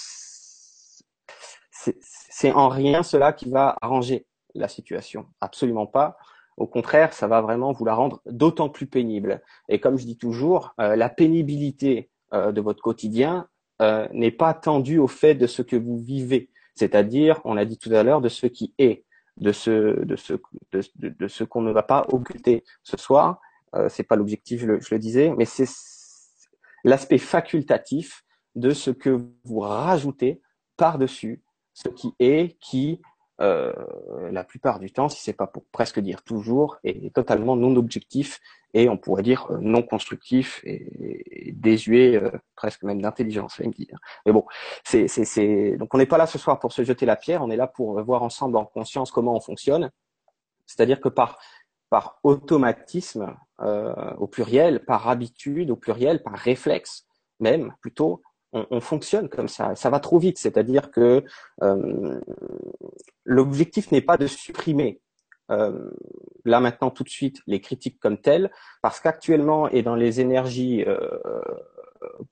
c'est 2.00 2.52
en 2.52 2.69
rien 2.69 3.02
cela 3.02 3.33
qui 3.33 3.49
va 3.50 3.76
arranger 3.81 4.26
la 4.55 4.69
situation. 4.69 5.26
Absolument 5.41 5.87
pas. 5.87 6.17
Au 6.57 6.67
contraire, 6.67 7.12
ça 7.12 7.29
va 7.29 7.41
vraiment 7.41 7.73
vous 7.73 7.85
la 7.85 7.95
rendre 7.95 8.21
d'autant 8.26 8.69
plus 8.69 8.87
pénible. 8.87 9.43
Et 9.69 9.79
comme 9.79 9.97
je 9.97 10.05
dis 10.05 10.19
toujours, 10.19 10.75
euh, 10.81 10.97
la 10.97 11.09
pénibilité 11.09 12.11
euh, 12.35 12.50
de 12.50 12.61
votre 12.61 12.83
quotidien 12.83 13.49
euh, 13.81 14.09
n'est 14.12 14.33
pas 14.33 14.55
tendue 14.55 14.99
au 14.99 15.07
fait 15.07 15.35
de 15.35 15.47
ce 15.47 15.62
que 15.62 15.76
vous 15.76 15.99
vivez, 15.99 16.50
c'est-à-dire, 16.75 17.41
on 17.45 17.55
l'a 17.55 17.64
dit 17.64 17.79
tout 17.79 17.93
à 17.93 18.02
l'heure, 18.02 18.21
de 18.21 18.29
ce 18.29 18.47
qui 18.47 18.75
est, 18.79 19.05
de 19.37 19.52
ce, 19.52 20.05
de 20.05 20.17
ce, 20.17 20.35
de, 20.73 21.29
ce 21.29 21.45
qu'on 21.45 21.62
ne 21.62 21.71
va 21.71 21.85
pas 21.85 22.05
occulter 22.09 22.64
ce 22.83 22.97
soir. 22.97 23.41
Euh, 23.75 23.88
c'est 23.88 24.02
pas 24.02 24.17
l'objectif, 24.17 24.61
je 24.61 24.81
je 24.81 24.95
le 24.95 24.99
disais, 24.99 25.33
mais 25.37 25.45
c'est 25.45 25.69
l'aspect 26.85 27.19
facultatif 27.19 28.25
de 28.57 28.71
ce 28.71 28.91
que 28.91 29.25
vous 29.45 29.61
rajoutez 29.61 30.41
par-dessus 30.76 31.43
ce 31.78 31.88
qui 31.88 32.14
est, 32.18 32.58
qui 32.58 33.00
euh, 33.40 33.73
la 34.32 34.42
plupart 34.42 34.80
du 34.80 34.90
temps, 34.90 35.08
si 35.08 35.23
c'est 35.23 35.32
pas 35.32 35.47
pour 35.47 35.64
presque 35.70 36.00
dire 36.00 36.23
toujours, 36.25 36.76
est 36.82 37.14
totalement 37.14 37.54
non 37.54 37.76
objectif 37.76 38.40
et 38.75 38.88
on 38.88 38.97
pourrait 38.97 39.23
dire 39.23 39.47
euh, 39.50 39.58
non 39.61 39.82
constructif 39.82 40.61
et, 40.64 41.49
et 41.49 41.52
désuet 41.52 42.16
euh, 42.16 42.32
presque 42.56 42.82
même 42.82 43.00
d'intelligence, 43.00 43.61
me 43.61 43.70
dire. 43.70 43.97
Mais 44.26 44.32
bon, 44.32 44.44
c'est 44.82 45.06
c'est 45.06 45.76
donc 45.76 45.94
on 45.94 45.99
n'est 45.99 46.06
pas 46.06 46.18
là 46.18 46.26
ce 46.26 46.37
soir 46.37 46.58
pour 46.58 46.73
se 46.73 46.82
jeter 46.82 47.06
la 47.06 47.14
pierre, 47.14 47.42
on 47.42 47.50
est 47.50 47.56
là 47.56 47.68
pour 47.68 48.02
voir 48.02 48.25
ensemble 48.25 48.56
en 48.56 48.64
conscience 48.64 49.12
comment 49.12 49.37
on 49.37 49.40
fonctionne. 49.40 49.90
C'est-à-dire 50.66 51.00
que 51.00 51.08
par 51.08 51.38
par 51.90 52.18
automatisme 52.25 53.37
euh, 53.61 54.14
au 54.16 54.26
pluriel, 54.26 54.85
par 54.85 55.08
habitude 55.08 55.70
au 55.70 55.76
pluriel, 55.76 56.23
par 56.25 56.35
réflexe 56.35 57.06
même 57.40 57.73
plutôt, 57.80 58.23
on, 58.52 58.67
on, 58.71 58.81
fonctionne 58.81 59.28
comme 59.28 59.49
ça. 59.49 59.75
Ça 59.75 59.90
va 59.90 60.00
trop 60.00 60.19
vite, 60.19 60.38
c'est-à-dire 60.38 60.90
que 60.90 61.25
euh, 61.62 62.21
l'objectif 63.25 63.90
n'est 63.93 64.00
pas 64.00 64.17
de 64.17 64.26
supprimer 64.26 65.00
euh, 65.50 65.90
là 66.45 66.61
maintenant 66.61 66.90
tout 66.90 67.05
de 67.05 67.09
suite 67.09 67.40
les 67.47 67.61
critiques 67.61 67.99
comme 68.00 68.19
telles, 68.19 68.50
parce 68.83 69.00
qu'actuellement 69.00 69.69
et 69.69 69.83
dans 69.83 69.95
les 69.95 70.21
énergies 70.21 70.85
euh, 70.87 70.99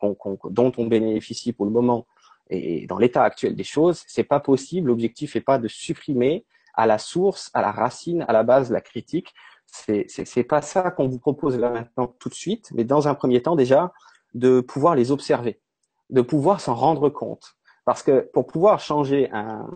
dont 0.00 0.72
on 0.76 0.86
bénéficie 0.86 1.52
pour 1.52 1.64
le 1.64 1.72
moment 1.72 2.06
et 2.50 2.86
dans 2.86 2.98
l'état 2.98 3.24
actuel 3.24 3.56
des 3.56 3.64
choses, 3.64 4.04
c'est 4.06 4.24
pas 4.24 4.38
possible. 4.38 4.88
L'objectif 4.88 5.34
n'est 5.34 5.40
pas 5.40 5.58
de 5.58 5.66
supprimer 5.66 6.44
à 6.74 6.86
la 6.86 6.98
source, 6.98 7.50
à 7.54 7.62
la 7.62 7.72
racine, 7.72 8.24
à 8.28 8.32
la 8.32 8.42
base 8.44 8.70
la 8.70 8.80
critique. 8.80 9.34
C'est 9.66 10.06
c'est 10.08 10.44
pas 10.44 10.62
ça 10.62 10.90
qu'on 10.92 11.08
vous 11.08 11.18
propose 11.18 11.58
là 11.58 11.70
maintenant 11.70 12.14
tout 12.20 12.28
de 12.28 12.34
suite, 12.34 12.70
mais 12.74 12.84
dans 12.84 13.08
un 13.08 13.14
premier 13.14 13.42
temps 13.42 13.56
déjà 13.56 13.92
de 14.34 14.60
pouvoir 14.60 14.94
les 14.94 15.10
observer 15.10 15.60
de 16.10 16.20
pouvoir 16.20 16.60
s'en 16.60 16.74
rendre 16.74 17.08
compte. 17.08 17.56
Parce 17.84 18.02
que 18.02 18.20
pour 18.32 18.46
pouvoir 18.46 18.80
changer 18.80 19.30
un, 19.32 19.68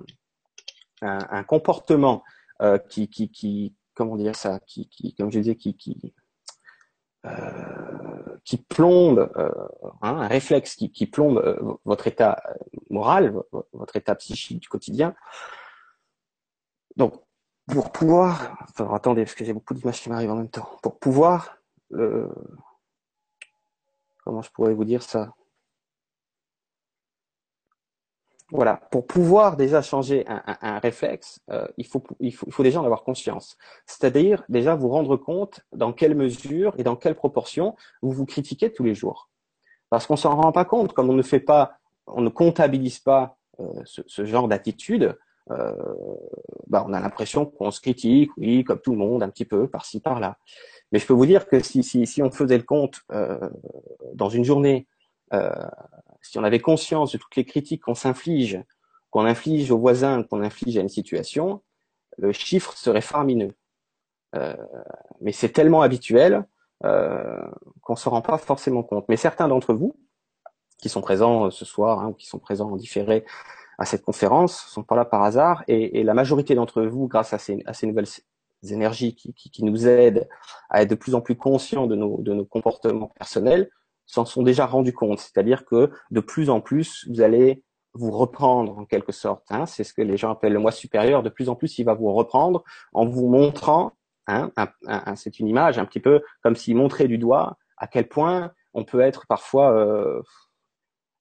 un, 1.03 1.45
comportement 1.45 2.23
euh, 2.63 2.79
qui, 2.79 3.09
qui, 3.09 3.31
qui, 3.31 3.75
comment 3.95 4.17
dire 4.17 4.37
ça, 4.37 4.61
qui, 4.61 4.89
qui 4.89 5.15
comme 5.15 5.31
je 5.31 5.39
disais, 5.39 5.57
qui, 5.57 5.77
qui, 5.77 6.15
euh, 7.27 8.59
plombe, 8.69 9.31
euh, 9.37 9.51
hein, 10.03 10.17
un 10.17 10.29
réflexe 10.29 10.75
qui, 10.75 10.91
qui 10.91 11.07
plombe 11.07 11.79
votre 11.85 12.07
état 12.07 12.43
moral, 12.89 13.35
votre 13.73 13.97
état 13.97 14.15
psychique 14.17 14.61
du 14.61 14.69
quotidien. 14.69 15.15
Donc, 16.97 17.15
pour 17.67 17.93
pouvoir, 17.93 18.57
enfin, 18.63 18.93
attendez, 18.93 19.25
parce 19.25 19.35
que 19.35 19.45
j'ai 19.45 19.53
beaucoup 19.53 19.75
d'images 19.75 20.03
qui 20.03 20.09
m'arrivent 20.09 20.33
en 20.33 20.37
même 20.37 20.51
temps, 20.51 20.69
pour 20.83 20.99
pouvoir, 20.99 21.59
comment 24.25 24.43
je 24.43 24.51
pourrais 24.51 24.75
vous 24.75 24.85
dire 24.85 25.03
ça? 25.03 25.33
Voilà, 28.53 28.81
pour 28.91 29.07
pouvoir 29.07 29.57
déjà 29.57 29.83
changer 29.83 30.27
un, 30.27 30.43
un, 30.47 30.57
un 30.63 30.79
réflexe, 30.79 31.41
euh, 31.51 31.67
il, 31.77 31.87
faut, 31.87 32.03
il, 32.19 32.35
faut, 32.35 32.47
il 32.47 32.53
faut 32.53 32.63
déjà 32.63 32.81
en 32.81 32.85
avoir 32.85 33.05
conscience. 33.05 33.57
C'est-à-dire 33.87 34.45
déjà 34.49 34.75
vous 34.75 34.89
rendre 34.89 35.17
compte 35.17 35.61
dans 35.73 35.93
quelle 35.93 36.15
mesure 36.15 36.75
et 36.79 36.83
dans 36.83 36.97
quelle 36.97 37.15
proportion 37.15 37.77
vous 38.03 38.11
vous 38.13 38.27
critiquez 38.27 38.73
tous 38.73 38.85
les 38.85 38.95
jours. 38.95 39.29
Parce 39.89 40.07
qu'on 40.07 40.17
s'en 40.17 40.37
rend 40.37 40.53
pas 40.53 40.65
compte, 40.65 40.93
comme 40.93 41.11
on 41.11 41.15
ne 41.15 41.23
fait 41.23 41.41
pas, 41.41 41.73
on 42.07 42.21
ne 42.21 42.29
comptabilise 42.29 42.99
pas 42.99 43.37
euh, 43.61 43.65
ce, 43.85 44.03
ce, 44.07 44.25
genre 44.25 44.49
d'attitude, 44.49 45.17
euh, 45.51 45.75
bah, 46.69 46.85
on 46.87 46.93
a 46.93 47.01
l'impression 47.01 47.45
qu'on 47.47 47.71
se 47.71 47.81
critique, 47.81 48.31
oui, 48.37 48.65
comme 48.65 48.81
tout 48.81 48.93
le 48.93 48.99
monde, 48.99 49.23
un 49.23 49.29
petit 49.29 49.45
peu, 49.45 49.69
par-ci, 49.69 50.01
par-là. 50.01 50.39
Mais 50.93 50.99
je 50.99 51.07
peux 51.07 51.13
vous 51.13 51.27
dire 51.27 51.47
que 51.49 51.61
si, 51.61 51.83
si, 51.83 52.07
si 52.07 52.23
on 52.23 52.31
faisait 52.31 52.59
le 52.59 52.65
compte 52.65 53.01
euh, 53.13 53.51
dans 54.15 54.29
une 54.29 54.45
journée, 54.45 54.87
si 56.23 56.39
on 56.39 56.45
avait 56.45 56.61
conscience 56.61 57.13
de 57.13 57.19
toutes 57.19 57.37
les 57.37 57.45
critiques 57.45 57.83
qu'on 57.83 57.95
s'inflige, 57.95 58.63
qu'on 59.11 59.25
inflige 59.25 59.71
aux 59.71 59.79
voisins, 59.79 60.23
qu'on 60.23 60.43
inflige 60.43 60.77
à 60.79 60.81
une 60.81 60.89
situation, 60.89 61.63
le 62.19 62.33
chiffre 62.33 62.77
serait 62.77 63.01
faramineux. 63.01 63.55
Euh, 64.37 64.57
mais 65.21 65.33
c'est 65.33 65.49
tellement 65.49 65.83
habituel 65.83 66.47
euh, 66.85 67.43
qu'on 67.83 67.97
se 67.97 68.09
rend 68.09 68.23
pas 68.23 68.39
forcément 68.39 68.83
compte. 68.83 69.07
Mais 69.09 69.17
certains 69.17 69.49
d'entre 69.49 69.75
vous 69.75 69.97
qui 70.79 70.89
sont 70.89 71.01
présents 71.01 71.51
ce 71.51 71.65
soir 71.65 72.01
hein, 72.01 72.09
ou 72.09 72.15
qui 72.15 72.27
sont 72.27 72.39
présents 72.39 72.71
en 72.71 72.77
différé 72.77 73.25
à 73.79 73.85
cette 73.85 74.03
conférence 74.03 74.67
sont 74.69 74.83
pas 74.83 74.97
là 74.97 75.05
par 75.05 75.23
hasard 75.23 75.65
et, 75.67 76.03
la 76.05 76.15
majorité 76.15 76.55
d'entre 76.55 76.83
vous, 76.83 77.09
grâce 77.09 77.33
à 77.33 77.39
ces, 77.39 77.63
nouvelles 77.83 78.07
énergies 78.63 79.15
qui, 79.15 79.65
nous 79.65 79.89
aident 79.89 80.29
à 80.69 80.83
être 80.83 80.91
de 80.91 80.95
plus 80.95 81.15
en 81.15 81.23
plus 81.23 81.37
conscients 81.37 81.87
de 81.87 81.97
nos 81.97 82.45
comportements 82.45 83.11
personnels, 83.17 83.71
s'en 84.11 84.25
sont 84.25 84.43
déjà 84.43 84.67
rendus 84.67 84.93
compte. 84.93 85.21
C'est-à-dire 85.21 85.65
que 85.65 85.91
de 86.11 86.21
plus 86.21 86.51
en 86.51 86.61
plus, 86.61 87.07
vous 87.09 87.21
allez 87.21 87.63
vous 87.95 88.11
reprendre 88.11 88.79
en 88.79 88.85
quelque 88.85 89.13
sorte. 89.13 89.45
Hein, 89.51 89.67
c'est 89.67 89.85
ce 89.85 89.93
que 89.93 90.03
les 90.03 90.17
gens 90.17 90.33
appellent 90.33 90.53
le 90.53 90.59
moi 90.59 90.73
supérieur. 90.73 91.23
De 91.23 91.29
plus 91.29 91.49
en 91.49 91.57
plus, 91.57 91.79
il 91.79 91.85
va 91.85 91.95
vous 91.95 92.13
reprendre 92.13 92.65
en 92.93 93.07
vous 93.07 93.29
montrant. 93.29 93.93
Hein, 94.27 94.53
c'est 95.17 95.41
une 95.41 95.49
image 95.49 95.79
un 95.79 95.85
petit 95.85 96.01
peu 96.01 96.23
comme 96.43 96.55
s'il 96.55 96.77
montrait 96.77 97.09
du 97.09 97.19
doigt 97.19 97.57
à 97.79 97.87
quel 97.87 98.09
point 98.09 98.53
on 98.75 98.85
peut 98.85 99.01
être 99.01 99.27
parfois, 99.27 99.73
euh, 99.73 100.23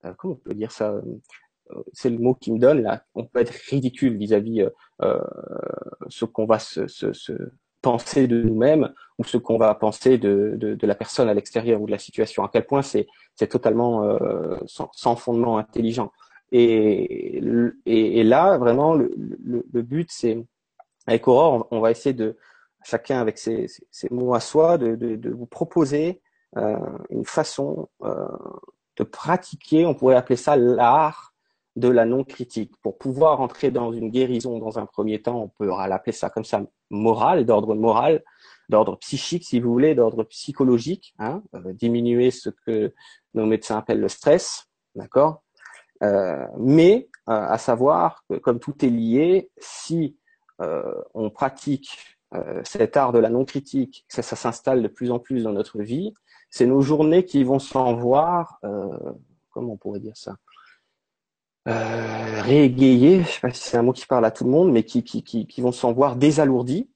euh 0.06 0.14
comment 0.18 0.36
on 0.36 0.38
peut 0.38 0.54
dire 0.54 0.72
ça 0.72 0.92
euh, 0.92 1.84
C'est 1.94 2.12
le 2.12 2.20
mot 2.20 2.36
qui 2.36 2.52
me 2.52 2.60
donne 2.60 2.82
là. 2.82 3.04
On 3.16 3.26
peut 3.26 3.40
être 3.40 3.54
ridicule 3.70 4.18
vis-à-vis 4.18 4.62
-vis, 4.62 4.72
euh, 5.02 5.24
ce 6.08 6.26
qu'on 6.26 6.46
va 6.46 6.60
se, 6.60 6.88
se, 6.88 7.14
se 7.14 7.34
penser 7.82 8.28
de 8.28 8.42
nous-mêmes 8.42 8.94
ou 9.18 9.24
ce 9.24 9.38
qu'on 9.38 9.58
va 9.58 9.74
penser 9.76 10.18
de, 10.18 10.56
de, 10.56 10.88
la 10.88 10.96
personne 10.96 11.30
à 11.30 11.34
l'extérieur 11.34 11.82
ou 11.82 11.86
de 11.86 11.92
la 11.92 12.00
situation. 12.00 12.44
À 12.44 12.50
quel 12.52 12.66
point 12.66 12.82
c'est 12.82 13.08
totalement 13.50 14.04
euh, 14.04 14.58
sans, 14.66 15.16
fondement 15.16 15.58
intelligent. 15.58 16.12
Et, 16.52 17.42
et, 17.86 18.24
là, 18.24 18.58
vraiment, 18.58 18.96
le, 18.96 19.14
le, 19.16 19.82
but, 19.82 20.10
c'est 20.12 20.44
avec 21.06 21.28
Aurore, 21.28 21.68
on, 21.72 21.80
va 21.80 21.92
essayer 21.92 22.14
de 22.14 22.38
chacun 22.84 23.20
avec 23.20 23.38
ses, 23.38 23.68
ses, 23.92 24.08
mots 24.10 24.34
à 24.34 24.40
soi, 24.40 24.78
de, 24.78 24.96
de, 24.96 25.16
de 25.16 25.30
vous 25.30 25.46
proposer 25.46 26.22
euh, 26.58 26.78
une 27.10 27.26
façon 27.26 27.90
euh, 28.04 28.28
de 28.98 29.04
pratiquer. 29.04 29.86
On 29.86 29.94
pourrait 29.94 30.16
appeler 30.16 30.38
ça 30.38 30.56
l'art 30.56 31.34
de 31.76 31.88
la 31.88 32.06
non-critique. 32.06 32.74
Pour 32.82 32.98
pouvoir 32.98 33.42
entrer 33.42 33.72
dans 33.72 33.92
une 33.92 34.10
guérison 34.10 34.60
dans 34.60 34.80
un 34.80 34.86
premier 34.86 35.22
temps, 35.22 35.44
on 35.44 35.48
peut 35.48 35.68
l'appeler 35.68 36.14
ça 36.14 36.30
comme 36.30 36.44
ça, 36.44 36.62
moral, 36.90 37.46
d'ordre 37.46 37.76
moral, 37.76 38.24
d'ordre 38.70 38.98
psychique, 38.98 39.46
si 39.46 39.60
vous 39.60 39.72
voulez, 39.72 39.96
d'ordre 39.96 40.24
psychologique, 40.24 41.14
hein, 41.20 41.42
euh, 41.56 41.74
diminuer 41.74 42.32
ce 42.32 42.50
que 42.50 42.94
nos 43.34 43.46
médecins 43.46 43.78
appellent 43.78 44.00
le 44.00 44.10
stress, 44.10 44.68
d'accord 44.96 45.44
euh, 46.04 46.46
Mais 46.58 47.10
euh, 47.30 47.34
à 47.34 47.58
savoir 47.58 48.24
que 48.30 48.36
comme 48.36 48.60
tout 48.60 48.86
est 48.86 48.90
lié, 48.90 49.50
si 49.58 50.16
on 51.14 51.30
pratique 51.30 52.18
cet 52.66 52.98
art 52.98 53.14
de 53.14 53.20
la 53.20 53.30
non-critique, 53.30 54.04
que 54.10 54.14
ça, 54.14 54.22
ça 54.22 54.36
s'installe 54.36 54.84
de 54.84 54.90
plus 54.90 55.10
en 55.10 55.18
plus 55.18 55.44
dans 55.44 55.54
notre 55.54 55.82
vie, 55.82 56.14
c'est 56.50 56.66
nos 56.66 56.82
journées 56.82 57.24
qui 57.24 57.46
vont 57.46 57.60
s'en 57.60 57.94
voir, 57.96 58.60
comment 59.52 59.72
on 59.72 59.78
pourrait 59.78 60.02
dire 60.02 60.18
ça 60.18 60.36
euh, 61.70 62.42
réégayer, 62.42 63.22
je 63.24 63.28
sais 63.28 63.40
pas 63.40 63.52
si 63.54 63.62
c'est 63.62 63.78
un 63.78 63.84
mot 63.84 63.94
qui 63.94 64.06
parle 64.06 64.26
à 64.26 64.32
tout 64.32 64.44
le 64.44 64.50
monde, 64.50 64.72
mais 64.72 64.84
qui, 64.84 65.04
qui, 65.04 65.24
qui, 65.24 65.46
qui 65.48 65.62
vont 65.62 65.72
s'en 65.72 65.94
voir 65.94 66.16
désalourdis. 66.16 66.90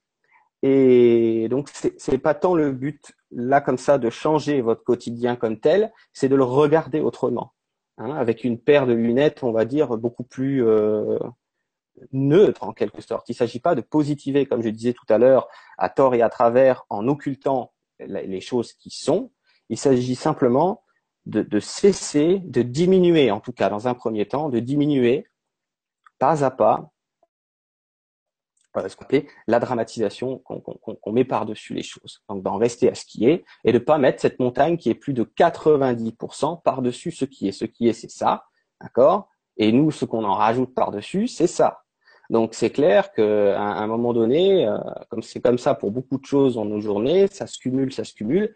Et 0.64 1.48
donc, 1.50 1.70
c'est 1.98 2.18
pas 2.18 2.34
tant 2.34 2.56
le 2.56 2.72
but, 2.72 3.14
là, 3.32 3.60
comme 3.60 3.78
ça, 3.78 3.98
de 3.98 4.10
changer 4.10 4.62
votre 4.62 4.84
quotidien 4.84 5.36
comme 5.36 5.60
tel, 5.60 5.92
c'est 6.14 6.30
de 6.30 6.36
le 6.36 6.44
regarder 6.44 7.02
autrement. 7.02 7.54
Hein, 7.98 8.12
avec 8.16 8.44
une 8.44 8.58
paire 8.58 8.88
de 8.88 8.94
lunettes, 8.94 9.44
on 9.44 9.52
va 9.52 9.66
dire, 9.66 9.98
beaucoup 9.98 10.24
plus 10.24 10.66
euh, 10.66 11.20
neutre, 12.12 12.64
en 12.64 12.74
quelque 12.74 13.02
sorte. 13.02 13.28
Il 13.30 13.34
ne 13.34 13.38
s'agit 13.38 13.60
pas 13.60 13.76
de 13.76 13.82
positiver, 13.82 14.46
comme 14.46 14.64
je 14.64 14.70
disais 14.70 14.94
tout 14.94 15.06
à 15.10 15.18
l'heure, 15.18 15.48
à 15.78 15.90
tort 15.90 16.16
et 16.16 16.22
à 16.22 16.30
travers, 16.30 16.86
en 16.90 17.08
occultant 17.08 17.74
les 18.00 18.42
choses 18.42 18.74
qui 18.74 18.90
sont. 18.90 19.32
Il 19.70 19.78
s'agit 19.78 20.16
simplement 20.16 20.83
de, 21.26 21.42
de, 21.42 21.60
cesser, 21.60 22.40
de 22.44 22.62
diminuer, 22.62 23.32
en 23.32 23.40
tout 23.40 23.54
cas 23.54 23.70
dans 23.70 23.88
un 23.88 23.94
premier 23.94 24.28
temps, 24.28 24.50
de 24.50 24.60
diminuer 24.60 25.28
pas 26.20 26.44
à 26.44 26.52
pas 26.52 26.94
voilà, 28.74 28.90
ce 28.90 28.96
qu'on 28.96 29.06
appelle 29.06 29.26
la 29.48 29.60
dramatisation 29.60 30.40
qu'on 30.40 30.60
qu 30.60 30.94
qu 31.02 31.12
met 31.12 31.26
par-dessus 31.26 31.74
les 31.74 31.84
choses. 31.84 32.24
Donc 32.28 32.42
d'en 32.44 32.58
rester 32.58 32.90
à 32.90 32.96
ce 32.96 33.06
qui 33.06 33.28
est 33.28 33.46
et 33.64 33.72
de 33.72 33.78
pas 33.78 33.98
mettre 33.98 34.22
cette 34.22 34.40
montagne 34.40 34.78
qui 34.78 34.90
est 34.90 34.96
plus 34.96 35.14
de 35.14 35.24
90% 35.24 36.62
par-dessus 36.64 37.12
ce 37.12 37.26
qui 37.26 37.48
est. 37.48 37.52
Ce 37.52 37.66
qui 37.66 37.88
est, 37.88 37.94
c'est 37.94 38.10
ça, 38.10 38.46
d'accord? 38.82 39.30
Et 39.58 39.72
nous, 39.72 39.92
ce 39.92 40.06
qu'on 40.06 40.24
en 40.24 40.34
rajoute 40.34 40.74
par-dessus, 40.74 41.28
c'est 41.28 41.48
ça. 41.48 41.82
Donc 42.30 42.56
c'est 42.56 42.72
clair 42.72 43.12
qu'à 43.12 43.62
un 43.62 43.86
moment 43.86 44.14
donné, 44.14 44.66
euh, 44.66 44.78
comme 45.10 45.22
c'est 45.22 45.42
comme 45.42 45.60
ça 45.60 45.76
pour 45.76 45.92
beaucoup 45.92 46.18
de 46.18 46.26
choses 46.26 46.56
dans 46.56 46.66
nos 46.66 46.80
journées, 46.80 47.28
ça 47.28 47.46
se 47.46 47.60
cumule, 47.60 47.94
ça 47.94 48.04
se 48.04 48.14
cumule, 48.14 48.56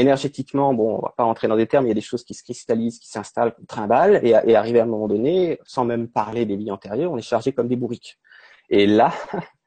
énergétiquement, 0.00 0.74
bon, 0.74 0.96
on 0.96 1.02
va 1.02 1.14
pas 1.16 1.24
rentrer 1.24 1.48
dans 1.48 1.56
des 1.56 1.66
termes, 1.66 1.86
il 1.86 1.88
y 1.88 1.92
a 1.92 1.94
des 1.94 2.00
choses 2.00 2.24
qui 2.24 2.34
se 2.34 2.42
cristallisent, 2.42 2.98
qui 2.98 3.08
s'installent, 3.08 3.54
qui 3.54 3.66
trimballent, 3.66 4.20
et, 4.24 4.30
et 4.30 4.56
arrivé 4.56 4.80
à 4.80 4.84
un 4.84 4.86
moment 4.86 5.08
donné, 5.08 5.58
sans 5.64 5.84
même 5.84 6.08
parler 6.08 6.46
des 6.46 6.56
vies 6.56 6.70
antérieures, 6.70 7.12
on 7.12 7.18
est 7.18 7.22
chargé 7.22 7.52
comme 7.52 7.68
des 7.68 7.76
bourriques. 7.76 8.18
Et 8.70 8.86
là, 8.86 9.12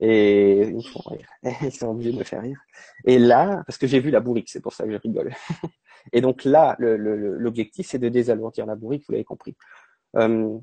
et 0.00 0.68
ils, 0.68 0.88
font 0.88 1.02
rire. 1.06 1.28
ils 1.62 1.72
sont 1.72 1.88
obligés 1.88 2.12
de 2.12 2.18
me 2.18 2.24
faire 2.24 2.42
rire. 2.42 2.58
Et 3.04 3.18
là, 3.18 3.62
parce 3.66 3.78
que 3.78 3.86
j'ai 3.86 4.00
vu 4.00 4.10
la 4.10 4.20
bourrique, 4.20 4.48
c'est 4.48 4.60
pour 4.60 4.72
ça 4.72 4.84
que 4.84 4.92
je 4.92 4.96
rigole. 4.96 5.32
et 6.12 6.20
donc 6.20 6.44
là, 6.44 6.76
l'objectif, 6.78 7.86
c'est 7.88 7.98
de 7.98 8.08
désalourdir 8.08 8.66
la 8.66 8.76
bourrique, 8.76 9.04
vous 9.06 9.12
l'avez 9.12 9.24
compris. 9.24 9.56
Euh, 10.16 10.58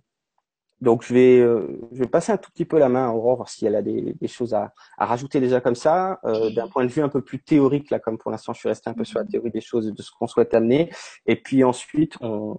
donc 0.82 1.04
je 1.04 1.14
vais, 1.14 1.40
euh, 1.40 1.80
je 1.92 2.00
vais 2.00 2.08
passer 2.08 2.32
un 2.32 2.38
tout 2.38 2.52
petit 2.52 2.66
peu 2.66 2.80
la 2.80 2.90
main 2.90 3.08
à 3.08 3.12
Aurore, 3.12 3.38
voir 3.38 3.50
si 3.50 3.66
elle 3.66 3.76
a 3.76 3.84
des, 3.84 4.14
des 4.20 4.28
choses 4.28 4.54
à, 4.54 4.74
à, 4.98 5.06
rajouter 5.06 5.40
déjà 5.40 5.62
comme 5.62 5.76
ça, 5.76 6.20
euh, 6.26 6.50
d'un 6.50 6.68
point 6.68 6.84
de 6.84 6.90
vue 6.90 7.04
un 7.04 7.10
peu 7.10 7.22
plus 7.22 7.42
théorique, 7.42 7.92
là, 7.92 8.00
comme 8.00 8.18
pour 8.18 8.32
l'instant 8.32 8.54
je 8.54 8.60
suis 8.60 8.70
resté 8.70 8.90
un 8.90 8.94
peu 8.94 9.04
sur 9.04 9.20
la 9.20 9.26
théorie 9.26 9.52
des 9.52 9.62
choses 9.62 9.88
et 9.88 9.92
de 9.92 10.02
ce 10.02 10.12
qu'on 10.12 10.28
souhaite 10.28 10.54
amener. 10.56 10.92
Et 11.28 11.36
puis 11.36 11.64
ensuite, 11.64 12.16
on, 12.22 12.58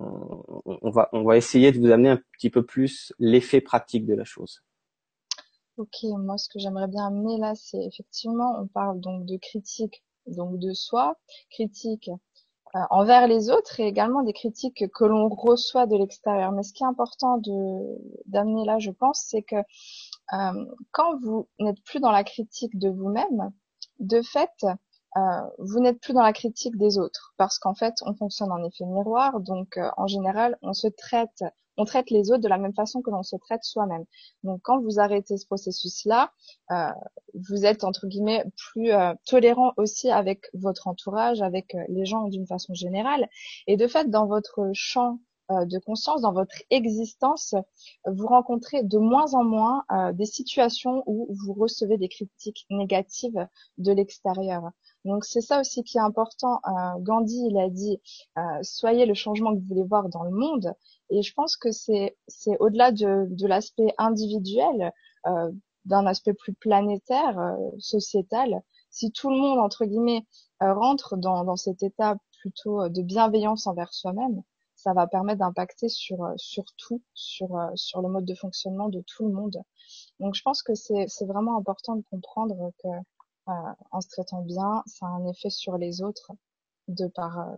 on, 0.65 0.91
va, 0.91 1.09
on 1.13 1.25
va 1.25 1.37
essayer 1.37 1.73
de 1.73 1.79
vous 1.81 1.91
amener 1.91 2.11
un 2.11 2.21
petit 2.39 2.51
peu 2.51 2.65
plus 2.65 3.13
l'effet 3.19 3.61
pratique 3.61 4.07
de 4.07 4.15
la 4.15 4.25
chose. 4.25 4.63
Ok, 5.77 6.05
moi 6.05 6.39
ce 6.39 6.49
que 6.49 6.59
j'aimerais 6.59 6.89
bien 6.89 7.07
amener 7.07 7.39
là, 7.39 7.55
c'est 7.57 7.83
effectivement, 7.83 8.57
on 8.61 8.69
parle 8.69 9.01
donc 9.01 9.25
de 9.25 9.37
critique, 9.37 10.05
donc 10.27 10.59
de 10.59 10.73
soi, 10.75 11.17
critique 11.51 12.11
envers 12.91 13.27
les 13.27 13.51
autres 13.51 13.81
et 13.81 13.87
également 13.87 14.23
des 14.23 14.33
critiques 14.33 14.91
que 14.93 15.05
l'on 15.05 15.29
reçoit 15.29 15.87
de 15.87 15.97
l'extérieur. 15.97 16.53
Mais 16.53 16.63
ce 16.63 16.73
qui 16.73 16.83
est 16.83 16.87
important 16.87 17.39
de 17.39 17.99
d'amener 18.27 18.65
là, 18.65 18.79
je 18.79 18.91
pense, 18.91 19.25
c'est 19.29 19.43
que 19.43 19.57
euh, 19.57 20.67
quand 20.93 21.19
vous 21.21 21.49
n'êtes 21.59 21.83
plus 21.85 22.01
dans 22.01 22.11
la 22.11 22.25
critique 22.25 22.79
de 22.79 22.89
vous-même, 22.89 23.53
de 24.01 24.23
fait, 24.23 24.65
euh, 25.17 25.21
vous 25.59 25.81
n'êtes 25.81 26.01
plus 26.01 26.15
dans 26.15 26.23
la 26.23 26.33
critique 26.33 26.77
des 26.79 26.99
autres 26.99 27.35
parce 27.37 27.59
qu'en 27.59 27.75
fait, 27.75 27.95
on 28.03 28.15
fonctionne 28.15 28.51
en 28.51 28.65
effet 28.65 28.85
miroir. 28.87 29.41
Donc, 29.41 29.77
euh, 29.77 29.91
en 29.97 30.07
général, 30.07 30.59
on 30.63 30.73
se 30.73 30.89
traite 30.89 31.45
on 31.77 31.85
traite 31.85 32.11
les 32.11 32.31
autres 32.31 32.43
de 32.43 32.49
la 32.49 32.59
même 32.59 32.75
façon 32.75 33.03
que 33.03 33.11
l'on 33.11 33.23
se 33.23 33.37
traite 33.37 33.65
soi-même. 33.65 34.05
Donc 34.43 34.61
quand 34.63 34.81
vous 34.81 35.01
arrêtez 35.01 35.37
ce 35.37 35.47
processus-là, 35.47 36.33
euh, 36.71 36.89
vous 37.35 37.65
êtes 37.65 37.85
entre 37.85 38.07
guillemets 38.07 38.45
plus 38.57 38.93
euh, 38.93 39.15
tolérant 39.27 39.73
aussi 39.77 40.11
avec 40.11 40.47
votre 40.55 40.89
entourage, 40.89 41.41
avec 41.43 41.75
euh, 41.75 41.85
les 41.89 42.05
gens 42.05 42.29
d'une 42.29 42.47
façon 42.47 42.75
générale. 42.75 43.29
Et 43.67 43.77
de 43.77 43.87
fait, 43.87 44.11
dans 44.11 44.27
votre 44.27 44.71
champ 44.75 45.19
euh, 45.51 45.65
de 45.65 45.79
conscience, 45.79 46.21
dans 46.23 46.33
votre 46.33 46.63
existence, 46.71 47.55
vous 48.07 48.27
rencontrez 48.27 48.83
de 48.83 48.99
moins 48.99 49.35
en 49.35 49.45
moins 49.45 49.85
euh, 49.91 50.13
des 50.13 50.27
situations 50.27 51.03
où 51.07 51.29
vous 51.31 51.53
recevez 51.53 51.99
des 51.99 52.09
critiques 52.09 52.65
négatives 52.71 53.47
de 53.79 53.93
l'extérieur. 53.93 54.71
Donc 55.05 55.25
c'est 55.25 55.41
ça 55.41 55.61
aussi 55.61 55.83
qui 55.83 55.99
est 55.99 56.01
important. 56.01 56.61
Euh, 56.67 56.99
Gandhi, 57.01 57.47
il 57.51 57.59
a 57.59 57.69
dit 57.69 58.01
soyez 58.63 59.07
le 59.07 59.15
changement 59.15 59.55
que 59.55 59.61
vous 59.61 59.67
voulez 59.69 59.85
voir 59.85 60.09
dans 60.09 60.23
le 60.23 60.31
monde. 60.31 60.75
Et 61.11 61.23
je 61.23 61.35
pense 61.35 61.57
que 61.57 61.71
c'est 61.73 62.17
c'est 62.29 62.57
au-delà 62.59 62.93
de, 62.93 63.27
de 63.31 63.47
l'aspect 63.47 63.93
individuel, 63.99 64.93
d'un 65.85 66.07
aspect 66.07 66.35
plus 66.35 66.55
planétaire, 66.55 67.57
sociétal. 67.79 68.63
Si 68.91 69.11
tout 69.13 69.31
le 69.31 69.37
monde 69.37 69.59
entre 69.59 69.85
guillemets 69.85 70.25
rentre 70.61 71.17
dans, 71.17 71.45
dans 71.45 71.57
cet 71.57 71.83
état 71.83 72.17
plutôt 72.41 72.89
de 72.89 73.03
bienveillance 73.03 73.67
envers 73.67 73.93
soi-même, 73.93 74.43
ça 74.77 74.93
va 74.95 75.07
permettre 75.07 75.41
d'impacter 75.41 75.89
sur 75.89 76.33
sur 76.37 76.65
tout, 76.77 77.03
sur 77.15 77.49
sur 77.75 78.03
le 78.03 78.09
mode 78.09 78.25
de 78.25 78.35
fonctionnement 78.35 78.89
de 78.89 79.03
tout 79.07 79.27
le 79.27 79.33
monde. 79.33 79.63
Donc 80.21 80.35
je 80.35 80.43
pense 80.43 80.63
que 80.63 80.75
c'est 80.75 81.07
c'est 81.09 81.27
vraiment 81.27 81.57
important 81.57 81.97
de 81.97 82.05
comprendre 82.11 82.71
que 82.83 82.89
en 83.47 84.01
se 84.01 84.09
traitant 84.09 84.43
bien, 84.43 84.83
ça 84.87 85.07
a 85.07 85.11
un 85.11 85.27
effet 85.27 85.51
sur 85.51 85.77
les 85.79 86.03
autres 86.03 86.33
de 86.89 87.07
par 87.09 87.57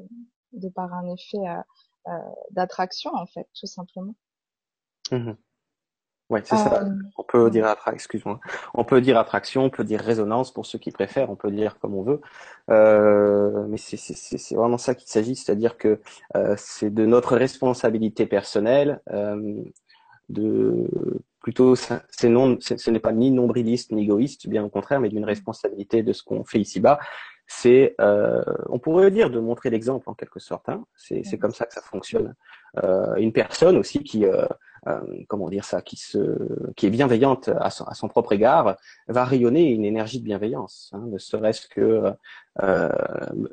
de 0.53 0.69
par 0.69 0.93
un 0.95 1.07
effet 1.15 1.45
d'attraction 2.51 3.11
en 3.15 3.27
fait, 3.27 3.49
tout 3.55 3.67
simplement. 3.67 4.15
Mmh 5.11 5.33
Ouais, 6.31 6.41
c'est 6.43 6.57
ça. 6.57 6.83
Euh, 6.83 6.91
on 7.19 7.23
peut 7.23 7.51
dire 7.51 7.67
attraction, 7.67 7.93
excuse-moi. 7.95 8.41
On 8.73 8.83
peut 8.85 9.03
dire 9.03 9.19
attraction, 9.19 9.65
on 9.65 9.71
peut 9.71 9.85
dire 9.85 10.01
résonance 10.01 10.53
pour 10.53 10.65
ceux 10.65 10.79
qui 10.79 10.91
préfèrent, 10.91 11.31
on 11.31 11.37
peut 11.37 11.51
dire 11.51 11.79
comme 11.79 11.95
on 11.95 12.03
veut. 12.03 12.23
Euh, 12.71 13.67
mais 13.69 13.77
c'est 13.77 14.55
vraiment 14.55 14.79
ça 14.79 14.95
qu'il 14.95 15.09
s'agit, 15.09 15.37
c'est-à-dire 15.37 15.77
que 15.77 16.01
euh, 16.37 16.55
c'est 16.57 16.89
de 16.89 17.05
notre 17.05 17.37
responsabilité 17.37 18.25
personnelle, 18.27 19.03
euh, 19.13 19.63
de 20.31 20.89
plutôt 21.45 21.77
c'est 21.77 22.31
non, 22.31 22.57
ce 22.59 22.91
n'est 22.91 23.01
pas 23.01 23.13
ni 23.13 23.31
nombriliste 23.31 23.93
ni 23.93 24.05
égoïste, 24.05 24.49
bien 24.49 24.65
au 24.65 24.71
contraire, 24.71 24.99
mais 24.99 25.11
d'une 25.11 25.27
responsabilité 25.27 26.03
de 26.03 26.15
ce 26.15 26.23
qu'on 26.23 26.43
fait 26.43 26.59
ici-bas. 26.59 26.99
C'est, 27.47 27.95
euh, 28.01 28.43
on 28.71 28.79
pourrait 28.79 29.11
dire, 29.11 29.29
de 29.29 29.39
montrer 29.41 29.69
l'exemple 29.69 30.09
en 30.09 30.15
quelque 30.15 30.41
sorte. 30.41 30.71
Hein. 30.71 30.87
C'est 30.97 31.37
comme 31.37 31.51
ça 31.51 31.67
que 31.67 31.75
ça 31.75 31.83
fonctionne. 31.83 32.35
Euh, 32.83 33.15
une 33.17 33.35
personne 33.35 33.77
aussi 33.77 34.03
qui 34.03 34.25
euh, 34.25 35.01
comment 35.29 35.51
dire 35.51 35.67
ça, 35.67 35.83
qui 35.83 35.97
se, 35.97 36.19
qui 36.77 36.87
est 36.87 36.91
bienveillante 36.91 37.51
à 37.61 37.69
son, 37.69 37.85
à 37.85 37.95
son, 37.95 38.09
propre 38.09 38.33
égard, 38.33 38.77
va 39.09 39.25
rayonner 39.27 39.71
une 39.71 39.85
énergie 39.85 40.21
de 40.21 40.25
bienveillance. 40.25 40.91
Hein, 40.95 41.05
ne 41.09 41.19
serait-ce 41.19 41.69
que 41.69 42.15
euh, 42.63 42.89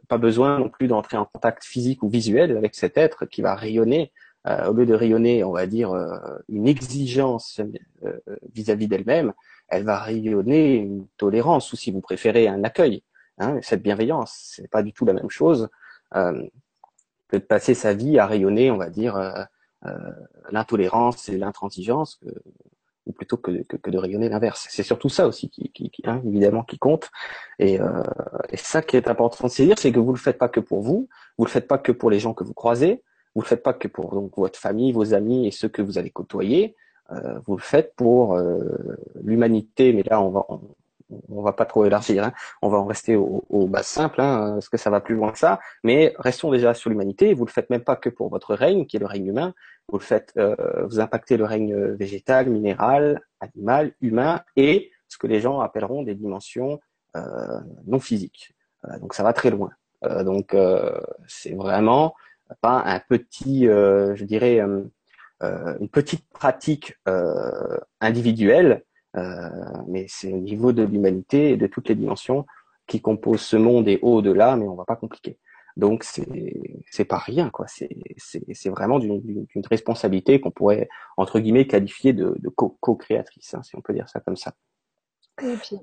pas 0.07 0.17
besoin 0.17 0.59
non 0.59 0.69
plus 0.69 0.87
d'entrer 0.87 1.17
en 1.17 1.25
contact 1.25 1.65
physique 1.65 2.03
ou 2.03 2.09
visuel 2.09 2.55
avec 2.55 2.73
cet 2.73 2.97
être 2.97 3.25
qui 3.25 3.41
va 3.41 3.55
rayonner 3.55 4.13
euh, 4.47 4.67
au 4.69 4.73
lieu 4.73 4.85
de 4.85 4.93
rayonner, 4.93 5.43
on 5.43 5.51
va 5.51 5.67
dire, 5.67 5.91
euh, 5.91 6.17
une 6.49 6.67
exigence 6.67 7.61
euh, 8.03 8.19
vis-à-vis 8.53 8.87
d'elle-même, 8.87 9.33
elle 9.67 9.83
va 9.83 9.99
rayonner 9.99 10.75
une 10.75 11.07
tolérance 11.17 11.71
ou, 11.73 11.75
si 11.75 11.91
vous 11.91 12.01
préférez, 12.01 12.47
un 12.47 12.63
accueil. 12.63 13.03
Hein, 13.37 13.59
cette 13.61 13.81
bienveillance, 13.81 14.53
c'est 14.55 14.69
pas 14.69 14.83
du 14.83 14.93
tout 14.93 15.05
la 15.05 15.13
même 15.13 15.29
chose 15.29 15.69
euh, 16.15 16.43
que 17.27 17.37
de 17.37 17.43
passer 17.43 17.73
sa 17.73 17.93
vie 17.93 18.19
à 18.19 18.25
rayonner, 18.25 18.71
on 18.71 18.77
va 18.77 18.89
dire, 18.89 19.15
euh, 19.15 20.11
l'intolérance 20.51 21.29
et 21.29 21.37
l'intransigeance, 21.37 22.19
ou 23.07 23.13
plutôt 23.13 23.37
que, 23.37 23.63
que, 23.63 23.77
que 23.77 23.89
de 23.89 23.97
rayonner 23.97 24.29
l'inverse. 24.29 24.67
C'est 24.69 24.83
surtout 24.83 25.09
ça 25.09 25.27
aussi 25.27 25.49
qui, 25.49 25.71
qui, 25.71 25.89
qui 25.89 26.03
hein, 26.05 26.21
évidemment, 26.25 26.63
qui 26.63 26.77
compte. 26.77 27.09
Et, 27.57 27.79
euh, 27.79 28.03
et 28.49 28.57
ça 28.57 28.81
qui 28.81 28.97
est 28.97 29.07
important 29.07 29.47
de 29.47 29.51
saisir, 29.51 29.79
c'est 29.79 29.91
que 29.91 29.99
vous 29.99 30.11
le 30.11 30.19
faites 30.19 30.37
pas 30.37 30.49
que 30.49 30.59
pour 30.59 30.81
vous, 30.81 31.07
vous 31.37 31.45
le 31.45 31.49
faites 31.49 31.67
pas 31.67 31.77
que 31.77 31.91
pour 31.91 32.11
les 32.11 32.19
gens 32.19 32.33
que 32.33 32.43
vous 32.43 32.53
croisez, 32.53 33.01
vous 33.35 33.41
le 33.41 33.47
faites 33.47 33.63
pas 33.63 33.73
que 33.73 33.87
pour 33.87 34.13
donc 34.13 34.37
votre 34.37 34.59
famille, 34.59 34.91
vos 34.91 35.13
amis 35.13 35.47
et 35.47 35.51
ceux 35.51 35.69
que 35.69 35.81
vous 35.81 35.97
allez 35.97 36.09
côtoyer. 36.09 36.75
Euh, 37.11 37.39
vous 37.45 37.55
le 37.57 37.61
faites 37.61 37.93
pour 37.95 38.35
euh, 38.35 38.97
l'humanité, 39.23 39.93
mais 39.93 40.03
là 40.03 40.21
on 40.21 40.29
va 40.29 40.45
on, 40.49 40.61
on 41.29 41.41
va 41.41 41.51
pas 41.51 41.65
trop 41.65 41.85
élargir, 41.85 42.23
hein. 42.23 42.31
on 42.61 42.69
va 42.69 42.77
en 42.77 42.85
rester 42.85 43.17
au, 43.17 43.43
au 43.49 43.67
bas 43.67 43.83
simple, 43.83 44.21
hein, 44.21 44.51
parce 44.53 44.69
que 44.69 44.77
ça 44.77 44.89
va 44.89 45.01
plus 45.01 45.15
loin 45.15 45.31
que 45.33 45.37
ça. 45.37 45.59
Mais 45.83 46.13
restons 46.19 46.51
déjà 46.51 46.73
sur 46.73 46.89
l'humanité. 46.89 47.33
Vous 47.33 47.45
le 47.45 47.51
faites 47.51 47.69
même 47.69 47.83
pas 47.83 47.97
que 47.97 48.09
pour 48.09 48.29
votre 48.29 48.55
règne, 48.55 48.85
qui 48.85 48.95
est 48.95 48.99
le 48.99 49.07
règne 49.07 49.27
humain. 49.27 49.53
Vous 49.89 49.97
le 49.97 50.03
faites, 50.03 50.31
euh, 50.37 50.55
vous 50.85 51.01
impactez 51.01 51.35
le 51.35 51.43
règne 51.43 51.75
végétal, 51.75 52.49
minéral, 52.49 53.21
animal, 53.41 53.91
humain, 53.99 54.41
et 54.55 54.91
ce 55.09 55.17
que 55.17 55.27
les 55.27 55.41
gens 55.41 55.59
appelleront 55.59 56.03
des 56.03 56.15
dimensions 56.15 56.79
euh, 57.17 57.59
non 57.87 57.99
physiques. 57.99 58.55
donc 59.01 59.13
ça 59.13 59.23
va 59.23 59.33
très 59.33 59.49
loin. 59.49 59.71
Euh, 60.03 60.23
donc 60.23 60.53
euh, 60.53 60.99
c'est 61.27 61.53
vraiment 61.53 62.15
pas 62.61 62.83
un 62.85 62.99
petit, 62.99 63.65
je 63.65 64.23
dirais, 64.23 64.59
une 64.59 65.89
petite 65.89 66.27
pratique 66.29 66.95
individuelle 67.99 68.83
euh, 69.17 69.49
mais 69.87 70.05
c'est 70.07 70.31
au 70.31 70.39
niveau 70.39 70.71
de 70.71 70.83
l'humanité 70.83 71.51
et 71.51 71.57
de 71.57 71.67
toutes 71.67 71.89
les 71.89 71.95
dimensions 71.95 72.45
qui 72.87 73.01
composent 73.01 73.41
ce 73.41 73.57
monde 73.57 73.87
et 73.87 73.99
au-delà, 74.01 74.55
mais 74.55 74.67
on 74.67 74.75
va 74.75 74.85
pas 74.85 74.95
compliquer. 74.95 75.37
Donc 75.77 76.03
c'est 76.03 77.05
pas 77.05 77.17
rien 77.17 77.49
quoi. 77.49 77.65
C'est 77.67 78.69
vraiment 78.69 78.99
d'une 78.99 79.47
responsabilité 79.69 80.41
qu'on 80.41 80.51
pourrait 80.51 80.89
entre 81.15 81.39
guillemets 81.39 81.67
qualifier 81.67 82.13
de, 82.13 82.35
de 82.39 82.49
co-créatrice, 82.49 83.53
hein, 83.53 83.63
si 83.63 83.75
on 83.77 83.81
peut 83.81 83.93
dire 83.93 84.09
ça 84.09 84.19
comme 84.19 84.35
ça. 84.35 84.53
Et 85.41 85.55
puis 85.55 85.77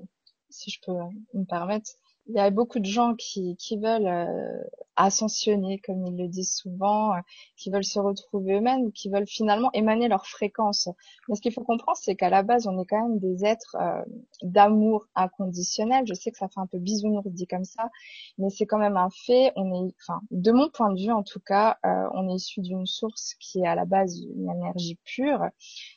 si 0.49 0.69
je 0.69 0.79
peux 0.85 0.93
me 1.33 1.45
permettre, 1.45 1.91
il 2.29 2.35
y 2.35 2.39
a 2.39 2.49
beaucoup 2.51 2.79
de 2.79 2.85
gens 2.85 3.15
qui, 3.15 3.55
qui 3.57 3.77
veulent 3.77 4.05
euh, 4.05 4.63
ascensionner, 4.95 5.79
comme 5.79 6.05
ils 6.05 6.15
le 6.15 6.27
disent 6.27 6.53
souvent, 6.53 7.13
euh, 7.13 7.19
qui 7.57 7.71
veulent 7.71 7.83
se 7.83 7.99
retrouver 7.99 8.53
eux-mêmes, 8.53 8.91
qui 8.91 9.09
veulent 9.09 9.27
finalement 9.27 9.71
émaner 9.73 10.07
leur 10.07 10.27
fréquence. 10.27 10.89
Mais 11.27 11.35
ce 11.35 11.41
qu'il 11.41 11.51
faut 11.51 11.63
comprendre, 11.63 11.97
c'est 11.99 12.15
qu'à 12.15 12.29
la 12.29 12.43
base, 12.43 12.67
on 12.67 12.79
est 12.79 12.85
quand 12.85 13.01
même 13.01 13.17
des 13.17 13.45
êtres 13.45 13.75
euh, 13.79 14.03
d'amour 14.43 15.07
inconditionnel. 15.15 16.05
Je 16.07 16.13
sais 16.13 16.29
que 16.29 16.37
ça 16.37 16.47
fait 16.49 16.59
un 16.59 16.67
peu 16.67 16.77
bisounours 16.77 17.27
dit 17.31 17.47
comme 17.47 17.63
ça, 17.63 17.89
mais 18.37 18.51
c'est 18.51 18.67
quand 18.67 18.77
même 18.77 18.97
un 18.97 19.09
fait. 19.09 19.51
On 19.55 19.87
est, 19.87 19.93
enfin, 20.03 20.21
de 20.29 20.51
mon 20.51 20.69
point 20.69 20.93
de 20.93 21.01
vue 21.01 21.11
en 21.11 21.23
tout 21.23 21.39
cas, 21.39 21.77
on 21.83 22.29
est 22.29 22.35
issu 22.35 22.61
d'une 22.61 22.85
source 22.85 23.33
qui 23.39 23.61
est 23.61 23.67
à 23.67 23.75
la 23.75 23.85
base 23.85 24.19
une 24.21 24.49
énergie 24.51 24.99
pure. 25.03 25.45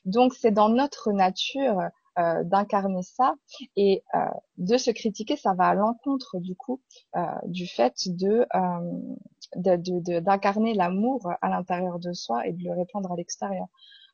Donc 0.06 0.34
c'est 0.34 0.50
dans 0.50 0.68
notre 0.68 1.12
nature 1.12 1.90
euh, 2.18 2.44
d'incarner 2.44 3.02
ça 3.02 3.34
et 3.74 4.04
euh, 4.14 4.18
de 4.58 4.76
se 4.76 4.90
critiquer, 4.90 5.36
ça 5.36 5.54
va 5.54 5.68
à 5.68 5.74
l'encontre 5.74 6.38
du 6.40 6.54
coup 6.54 6.82
euh, 7.16 7.24
du 7.46 7.66
fait 7.66 7.94
de 8.06 8.46
d'incarner 10.20 10.74
l'amour 10.74 11.32
à 11.40 11.48
l'intérieur 11.48 11.98
de 11.98 12.12
soi 12.12 12.46
et 12.46 12.52
de 12.52 12.62
le 12.64 12.72
répandre 12.72 13.10
à 13.12 13.16
l'extérieur. 13.16 13.66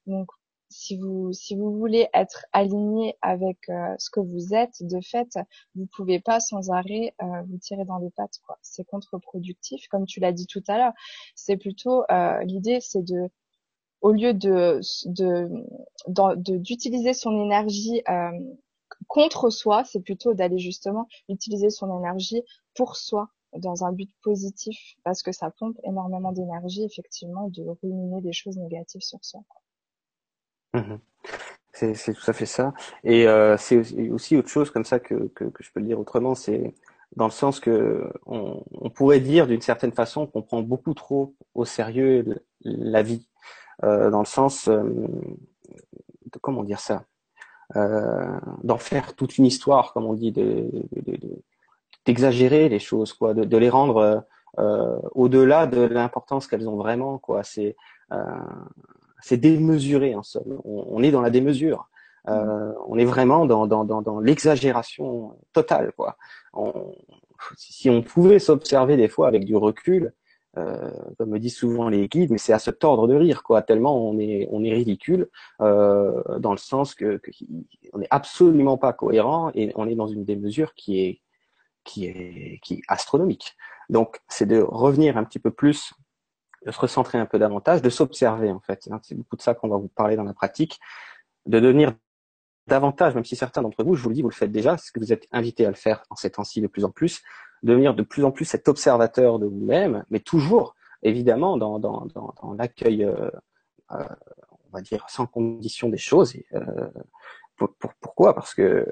Donc 0.07 0.31
si 0.69 0.97
vous 0.97 1.33
si 1.33 1.57
vous 1.57 1.77
voulez 1.77 2.09
être 2.15 2.47
aligné 2.53 3.17
avec 3.21 3.59
ce 3.67 4.11
que 4.11 4.21
vous 4.21 4.55
êtes, 4.55 4.77
de 4.83 5.01
fait, 5.01 5.37
vous 5.75 5.87
pouvez 5.97 6.21
pas 6.21 6.39
sans 6.39 6.71
arrêt 6.71 7.15
vous 7.21 7.59
tirer 7.59 7.85
dans 7.85 7.99
les 7.99 8.11
pattes. 8.11 8.39
quoi. 8.47 8.59
C'est 8.63 8.85
contre-productif, 8.85 9.89
comme 9.89 10.07
tu 10.07 10.21
l'as 10.21 10.33
dit 10.33 10.47
tout 10.47 10.63
à 10.69 10.79
l'heure. 10.79 10.93
C'est 11.35 11.57
plutôt 11.57 12.05
l'idée, 12.45 12.79
c'est 12.81 13.03
de 13.03 13.31
au 14.01 14.13
lieu 14.13 14.35
de 14.35 14.81
d'utiliser 16.59 17.13
son 17.15 17.43
énergie 17.45 18.03
euh, 18.09 18.31
contre 19.07 19.51
soi, 19.51 19.85
c'est 19.85 20.01
plutôt 20.01 20.35
d'aller 20.35 20.59
justement 20.59 21.09
utiliser 21.29 21.71
son 21.71 21.99
énergie 21.99 22.43
pour 22.75 22.97
soi 22.97 23.29
dans 23.57 23.85
un 23.85 23.93
but 23.93 24.11
positif 24.23 24.97
parce 25.05 25.23
que 25.23 25.33
ça 25.33 25.51
pompe 25.51 25.79
énormément 25.85 26.33
d'énergie 26.33 26.85
effectivement 26.85 27.49
de 27.49 27.65
ruminer 27.83 28.21
des 28.21 28.33
choses 28.33 28.59
négatives 28.59 29.03
sur 29.03 29.25
soi. 29.25 29.41
Mmh 30.75 30.97
c'est 31.73 32.13
tout 32.13 32.29
à 32.29 32.33
fait 32.33 32.47
ça. 32.47 32.75
Et 33.05 33.29
euh, 33.29 33.57
c'est 33.57 34.11
aussi 34.11 34.37
autre 34.37 34.49
chose 34.49 34.71
comme 34.71 34.85
ça 34.85 34.99
que, 34.99 35.29
que, 35.29 35.45
que 35.45 35.63
je 35.63 35.71
peux 35.73 35.79
le 35.79 35.87
dire 35.87 36.01
autrement, 36.01 36.35
c'est 36.35 36.75
dans 37.17 37.27
le 37.27 37.31
sens 37.31 37.61
que 37.61 38.11
on, 38.27 38.65
on 38.73 38.91
pourrait 38.91 39.21
dire 39.21 39.47
d'une 39.47 39.61
certaine 39.61 39.93
façon 39.93 40.27
qu'on 40.27 40.43
prend 40.43 40.63
beaucoup 40.63 40.95
trop 40.95 41.35
au 41.55 41.65
sérieux 41.65 42.43
la 42.63 43.03
vie. 43.03 43.29
Euh, 43.85 44.11
dans 44.11 44.21
le 44.21 44.27
sens 44.27 44.69
euh, 44.69 44.83
de 44.83 46.39
comment 46.41 46.65
dire 46.65 46.81
ça, 46.81 47.05
euh, 47.77 48.39
d'en 48.65 48.79
faire 48.79 49.15
toute 49.15 49.39
une 49.39 49.47
histoire, 49.47 49.93
comme 49.93 50.05
on 50.05 50.15
dit, 50.15 50.33
d'exagérer 52.05 52.65
de, 52.65 52.71
les 52.71 52.79
choses, 52.79 53.13
quoi, 53.13 53.35
de, 53.35 53.57
les 53.57 53.71
rendre 53.71 54.25
au-delà 55.15 55.67
de 55.67 55.81
l'importance 55.83 56.47
qu'elles 56.49 56.69
ont 56.69 56.77
vraiment, 56.77 57.19
quoi. 57.19 57.45
C'est 57.45 57.77
c'est 59.21 59.37
démesuré 59.37 60.15
en 60.15 60.23
somme. 60.23 60.61
On, 60.65 61.03
est 61.03 61.11
dans 61.11 61.21
la 61.21 61.31
démesure. 61.31 61.89
Euh, 62.29 62.73
on 62.87 62.99
est 62.99 63.05
vraiment 63.05 63.47
dans, 63.47 63.67
dans, 63.67 63.85
dans, 63.85 64.03
dans 64.03 64.21
l'exagération 64.21 65.37
totale. 65.53 65.93
Quoi. 65.97 66.17
On, 66.53 66.93
si 67.57 67.91
on 67.91 68.03
pouvait 68.03 68.39
s'observer 68.39 68.97
des 68.97 69.09
fois 69.09 69.29
avec 69.29 69.45
du 69.45 69.57
recul, 69.57 70.13
euh, 70.59 70.91
comme 71.17 71.31
me 71.31 71.39
disent 71.39 71.57
souvent 71.57 71.89
les 71.89 72.09
guides, 72.09 72.31
mais 72.31 72.39
c'est 72.39 72.53
à 72.53 72.59
se 72.59 72.71
tordre 72.71 73.07
de 73.07 73.15
rire, 73.15 73.43
quoi. 73.43 73.63
Tellement 73.63 73.97
on 74.09 74.19
est 74.19 74.49
on 74.51 74.65
est 74.65 74.73
ridicule 74.73 75.29
euh, 75.61 76.23
dans 76.39 76.53
le 76.53 76.59
sens 76.59 76.95
que, 76.95 77.21
on 77.93 78.01
est 78.01 78.09
absolument 78.11 78.77
pas 78.77 78.93
cohérent 78.93 79.51
et 79.55 79.73
on 79.77 79.87
est 79.89 79.95
dans 79.95 80.09
une 80.09 80.25
démesure 80.25 80.75
qui 80.75 81.01
est 81.01 81.21
qui 81.85 82.07
est 82.07 82.61
qui 82.63 82.75
est 82.75 82.83
astronomique. 82.89 83.57
Donc 83.89 84.21
c'est 84.29 84.47
de 84.47 84.61
revenir 84.61 85.17
un 85.17 85.25
petit 85.25 85.39
peu 85.39 85.51
plus, 85.51 85.95
de 86.67 86.71
se 86.73 86.81
recentrer 86.81 87.19
un 87.19 87.27
peu 87.27 87.39
davantage, 87.39 87.83
de 87.83 87.91
s'observer 87.91 88.51
en 88.51 88.61
fait. 88.61 88.89
C'est 89.03 89.15
beaucoup 89.15 89.37
de 89.37 89.43
ça 89.43 89.55
qu'on 89.55 89.69
va 89.69 89.77
vous 89.77 89.89
parler 89.89 90.17
dans 90.17 90.25
la 90.25 90.35
pratique, 90.35 90.81
de 91.47 91.61
devenir 91.61 91.95
davantage, 92.67 93.15
même 93.15 93.25
si 93.25 93.35
certains 93.35 93.63
d'entre 93.63 93.83
vous, 93.83 93.95
je 93.95 94.03
vous 94.03 94.11
le 94.11 94.15
dis, 94.15 94.23
vous 94.23 94.29
le 94.29 94.35
faites 94.35 94.53
déjà, 94.53 94.77
c'est 94.77 94.93
que 94.93 95.01
vous 95.01 95.13
êtes 95.13 95.27
invités 95.33 95.67
à 95.67 95.71
le 95.71 95.75
faire 95.75 96.03
en 96.11 96.17
ces 96.17 96.31
temps-ci 96.31 96.61
de 96.61 96.67
plus 96.67 96.85
en 96.85 96.91
plus, 96.91 97.23
devenir 97.63 97.95
de 97.95 98.03
plus 98.03 98.25
en 98.25 98.31
plus 98.31 98.45
cet 98.45 98.69
observateur 98.69 99.39
de 99.39 99.47
vous-même, 99.47 100.05
mais 100.11 100.21
toujours, 100.21 100.75
évidemment, 101.03 101.57
dans, 101.57 101.79
dans, 101.79 102.07
dans, 102.15 102.35
dans 102.43 102.53
l'accueil, 102.55 103.05
euh, 103.05 103.31
euh, 103.93 104.05
on 104.51 104.77
va 104.77 104.81
dire, 104.81 105.05
sans 105.09 105.27
condition 105.27 105.89
des 105.89 105.99
choses. 105.99 106.35
Euh, 106.55 106.89
pour, 107.57 107.75
pour, 107.75 107.93
pourquoi? 108.01 108.35
Parce 108.35 108.55
que 108.55 108.63
euh, 108.63 108.87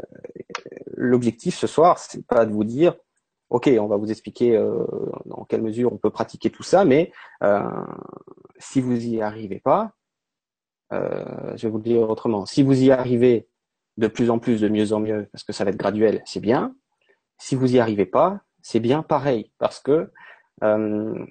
l'objectif 0.96 1.56
ce 1.56 1.66
soir, 1.66 1.98
c'est 1.98 2.26
pas 2.26 2.46
de 2.46 2.52
vous 2.52 2.64
dire, 2.64 2.94
ok, 3.50 3.70
on 3.78 3.86
va 3.86 3.96
vous 3.96 4.10
expliquer 4.10 4.56
euh, 4.56 4.84
dans 5.26 5.44
quelle 5.44 5.62
mesure 5.62 5.92
on 5.92 5.98
peut 5.98 6.10
pratiquer 6.10 6.50
tout 6.50 6.64
ça, 6.64 6.84
mais 6.84 7.12
si 8.58 8.80
vous 8.80 9.04
y 9.04 9.20
arrivez 9.20 9.60
pas, 9.60 9.92
je 10.90 11.62
vais 11.62 11.68
vous 11.68 11.78
le 11.78 11.84
dire 11.84 12.08
autrement. 12.08 12.46
Si 12.46 12.62
vous 12.62 12.82
y 12.82 12.90
arrivez 12.90 13.48
de 13.98 14.08
plus 14.08 14.30
en 14.30 14.38
plus, 14.38 14.60
de 14.60 14.68
mieux 14.68 14.92
en 14.92 15.00
mieux, 15.00 15.28
parce 15.32 15.44
que 15.44 15.52
ça 15.52 15.64
va 15.64 15.70
être 15.70 15.76
graduel, 15.76 16.22
c'est 16.24 16.40
bien. 16.40 16.74
Si 17.38 17.54
vous 17.54 17.74
y 17.74 17.78
arrivez 17.78 18.06
pas, 18.06 18.40
c'est 18.66 18.80
bien 18.80 19.04
pareil, 19.04 19.52
parce 19.58 19.78
que 19.78 20.10
euh, 20.64 21.24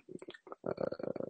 euh, 0.68 0.72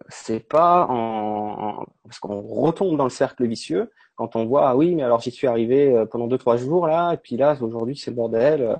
c'est 0.07 0.39
pas 0.39 0.85
en, 0.87 1.83
parce 2.03 2.19
qu'on 2.19 2.41
retombe 2.41 2.95
dans 2.95 3.05
le 3.05 3.09
cercle 3.09 3.47
vicieux 3.47 3.91
quand 4.13 4.35
on 4.35 4.45
voit 4.45 4.69
ah 4.69 4.75
oui 4.75 4.93
mais 4.93 5.01
alors 5.01 5.19
j'y 5.19 5.31
suis 5.31 5.47
arrivé 5.47 5.91
euh, 5.91 6.05
pendant 6.05 6.27
deux 6.27 6.37
trois 6.37 6.57
jours 6.57 6.85
là 6.85 7.13
et 7.13 7.17
puis 7.17 7.37
là 7.37 7.57
aujourd'hui 7.59 7.97
c'est 7.97 8.11
le 8.11 8.17
bordel 8.17 8.61
euh, 8.61 8.75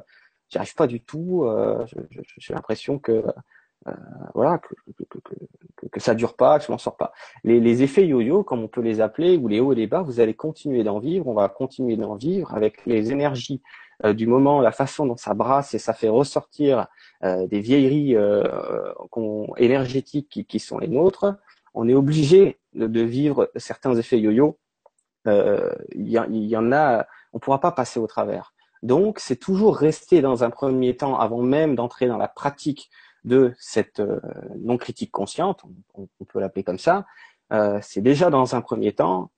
j'y 0.50 0.60
arrive 0.60 0.76
pas 0.76 0.86
du 0.86 1.02
tout 1.02 1.50
j'ai 2.38 2.54
l'impression 2.54 3.00
que 3.00 3.24
voilà 4.36 4.60
que, 4.60 4.76
que, 4.98 5.20
que, 5.76 5.88
que, 5.88 6.00
ça 6.00 6.14
dure 6.14 6.36
pas 6.36 6.60
que 6.60 6.66
je 6.66 6.72
m'en 6.72 6.78
sors 6.78 6.98
pas. 6.98 7.12
Les, 7.44 7.60
les 7.60 7.82
effets 7.84 8.06
yo-yo 8.06 8.44
comme 8.44 8.64
on 8.64 8.68
peut 8.68 8.82
les 8.82 9.02
appeler 9.02 9.38
ou 9.38 9.48
les 9.48 9.60
hauts 9.60 9.74
et 9.74 9.76
les 9.76 9.88
bas 9.88 10.04
vous 10.04 10.20
allez 10.20 10.36
continuer 10.36 10.84
d'en 10.84 11.00
vivre 11.00 11.28
on 11.28 11.34
va 11.34 11.50
continuer 11.50 11.98
d'en 11.98 12.16
vivre 12.16 12.54
avec 12.54 12.86
les 12.86 13.12
énergies 13.12 13.62
du 14.04 14.28
moment 14.28 14.62
la 14.62 14.72
façon 14.72 15.06
dont 15.06 15.18
ça 15.18 15.34
brasse 15.34 15.74
et 15.74 15.80
ça 15.80 15.94
fait 15.94 16.10
ressortir 16.10 16.88
euh, 17.24 17.48
des 17.48 17.60
vieilleries 17.60 18.16
euh, 18.16 18.44
énergétiques 19.58 20.30
qui, 20.30 20.46
qui, 20.46 20.60
sont 20.60 20.80
les 20.80 20.88
nôtres, 20.88 21.36
on 21.74 21.88
est 21.88 21.94
obligé 21.94 22.60
de, 22.74 22.88
de 22.88 23.02
vivre 23.02 23.50
certains 23.56 23.96
effets 23.96 24.20
yo-yo. 24.20 24.58
Euh, 25.28 25.74
il 25.96 26.10
y, 26.10 26.58
en 26.58 26.72
a, 26.72 27.08
on 27.34 27.38
ne 27.38 27.40
pourra 27.40 27.60
pas 27.60 27.72
passer 27.72 28.00
au 28.00 28.08
travers. 28.08 28.54
Donc, 28.84 29.20
c'est 29.20 29.38
toujours 29.38 29.76
rester 29.76 30.22
dans 30.22 30.44
un 30.44 30.50
premier 30.50 30.96
temps, 30.96 31.18
avant 31.18 31.42
même 31.42 31.76
d'entrer 31.76 32.06
dans 32.08 32.18
la 32.18 32.28
pratique 32.28 32.90
de 33.24 33.54
cette 33.58 34.04
non-critique 34.58 35.12
consciente, 35.12 35.64
on, 35.96 36.08
on 36.20 36.26
peut 36.26 36.40
l'appeler 36.40 36.64
comme 36.64 36.78
ça, 36.78 37.06
euh, 37.54 37.80
c'est 37.82 38.02
déjà 38.02 38.30
dans 38.30 38.56
un 38.56 38.62
premier 38.62 38.94
temps 38.94 39.24
euh, 39.24 39.35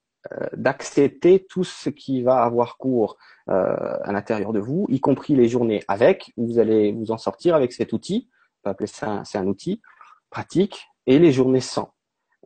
d'accepter 0.53 1.45
tout 1.49 1.63
ce 1.63 1.89
qui 1.89 2.21
va 2.21 2.43
avoir 2.43 2.77
cours 2.77 3.17
euh, 3.49 3.97
à 4.03 4.11
l'intérieur 4.11 4.53
de 4.53 4.59
vous, 4.59 4.85
y 4.89 4.99
compris 4.99 5.35
les 5.35 5.47
journées 5.47 5.83
avec, 5.87 6.33
où 6.37 6.47
vous 6.47 6.59
allez 6.59 6.91
vous 6.91 7.11
en 7.11 7.17
sortir 7.17 7.55
avec 7.55 7.71
cet 7.73 7.93
outil, 7.93 8.29
on 8.29 8.63
peut 8.63 8.69
appeler 8.71 8.87
ça 8.87 9.21
c'est 9.25 9.37
un 9.37 9.47
outil 9.47 9.81
pratique, 10.29 10.87
et 11.05 11.19
les 11.19 11.31
journées 11.31 11.61
sans. 11.61 11.93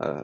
Euh, 0.02 0.24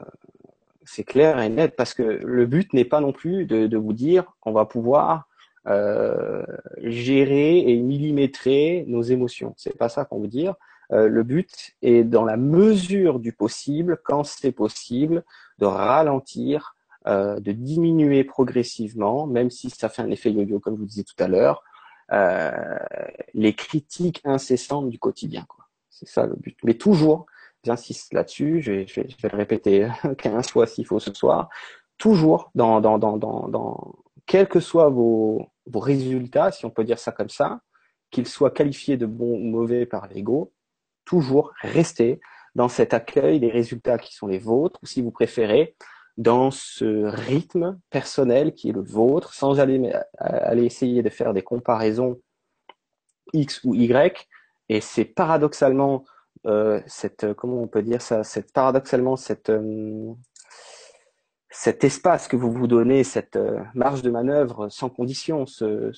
c'est 0.84 1.04
clair 1.04 1.38
et 1.38 1.48
net 1.48 1.76
parce 1.76 1.92
que 1.92 2.02
le 2.02 2.46
but 2.46 2.72
n'est 2.72 2.84
pas 2.84 3.00
non 3.00 3.12
plus 3.12 3.44
de, 3.44 3.76
vous 3.76 3.92
dire 3.92 4.24
qu'on 4.40 4.52
va 4.52 4.64
pouvoir 4.64 5.28
euh, 5.66 6.42
gérer 6.78 7.58
et 7.58 7.76
millimétrer 7.76 8.84
nos 8.86 9.02
émotions. 9.02 9.52
C'est 9.58 9.76
pas 9.76 9.90
ça 9.90 10.06
qu'on 10.06 10.20
veut 10.20 10.28
dire. 10.28 10.54
Euh, 10.92 11.08
le 11.08 11.22
but 11.24 11.76
est 11.82 12.04
dans 12.04 12.24
la 12.24 12.38
mesure 12.38 13.18
du 13.18 13.32
possible, 13.32 13.98
quand 14.02 14.24
c'est 14.24 14.52
possible, 14.52 15.24
de 15.58 15.66
ralentir 15.66 16.74
euh, 17.08 17.40
de 17.40 17.52
diminuer 17.52 18.24
progressivement, 18.24 19.26
même 19.26 19.50
si 19.50 19.70
ça 19.70 19.88
fait 19.88 20.02
un 20.02 20.10
effet 20.10 20.30
yo-yo, 20.30 20.60
comme 20.60 20.74
je 20.74 20.80
vous 20.80 20.86
disais 20.86 21.04
tout 21.04 21.22
à 21.22 21.28
l'heure, 21.28 21.62
euh, 22.12 22.78
les 23.34 23.54
critiques 23.54 24.20
incessantes 24.24 24.90
du 24.90 24.98
quotidien. 24.98 25.46
C'est 25.90 26.08
ça 26.08 26.26
le 26.26 26.36
but. 26.36 26.56
Mais 26.64 26.74
toujours, 26.74 27.26
j'insiste 27.64 28.12
là-dessus, 28.12 28.62
je 28.62 28.72
vais, 28.72 28.86
le 29.22 29.36
répéter 29.36 29.88
15 30.18 30.50
fois 30.50 30.66
s'il 30.66 30.86
faut 30.86 31.00
ce 31.00 31.12
soir, 31.12 31.48
toujours 31.96 32.50
dans, 32.54 32.80
dans, 32.80 32.98
dans, 32.98 33.16
dans, 33.16 33.48
dans 33.48 33.94
quels 34.26 34.48
que 34.48 34.60
soient 34.60 34.90
vos, 34.90 35.48
vos 35.66 35.80
résultats, 35.80 36.52
si 36.52 36.66
on 36.66 36.70
peut 36.70 36.84
dire 36.84 36.98
ça 36.98 37.12
comme 37.12 37.30
ça, 37.30 37.60
qu'ils 38.10 38.28
soient 38.28 38.50
qualifiés 38.50 38.96
de 38.96 39.06
bons 39.06 39.34
ou 39.34 39.44
mauvais 39.44 39.86
par 39.86 40.08
l'ego, 40.08 40.52
toujours 41.04 41.52
rester 41.62 42.20
dans 42.54 42.68
cet 42.68 42.92
accueil 42.92 43.40
des 43.40 43.50
résultats 43.50 43.98
qui 43.98 44.14
sont 44.14 44.26
les 44.26 44.38
vôtres, 44.38 44.78
ou 44.82 44.86
si 44.86 45.00
vous 45.00 45.10
préférez, 45.10 45.74
dans 46.18 46.50
ce 46.50 47.04
rythme 47.04 47.78
personnel 47.90 48.52
qui 48.52 48.70
est 48.70 48.72
le 48.72 48.82
vôtre, 48.82 49.32
sans 49.32 49.60
aller, 49.60 49.92
essayer 50.56 51.02
de 51.02 51.10
faire 51.10 51.32
des 51.32 51.42
comparaisons 51.42 52.20
X 53.32 53.62
ou 53.62 53.74
Y. 53.74 54.28
Et 54.68 54.80
c'est 54.80 55.04
paradoxalement 55.04 56.04
euh, 56.46 56.80
cette, 56.86 57.32
comment 57.34 57.62
on 57.62 57.68
peut 57.68 57.82
dire 57.82 58.02
ça, 58.02 58.24
c'est 58.24 58.52
paradoxalement 58.52 59.14
cette, 59.14 59.50
euh, 59.50 60.12
cet 61.50 61.84
espace 61.84 62.26
que 62.26 62.36
vous 62.36 62.50
vous 62.50 62.66
donnez, 62.66 63.04
cette 63.04 63.36
euh, 63.36 63.60
marge 63.74 64.02
de 64.02 64.10
manœuvre 64.10 64.68
sans 64.68 64.88
condition, 64.88 65.46
ce, 65.46 65.92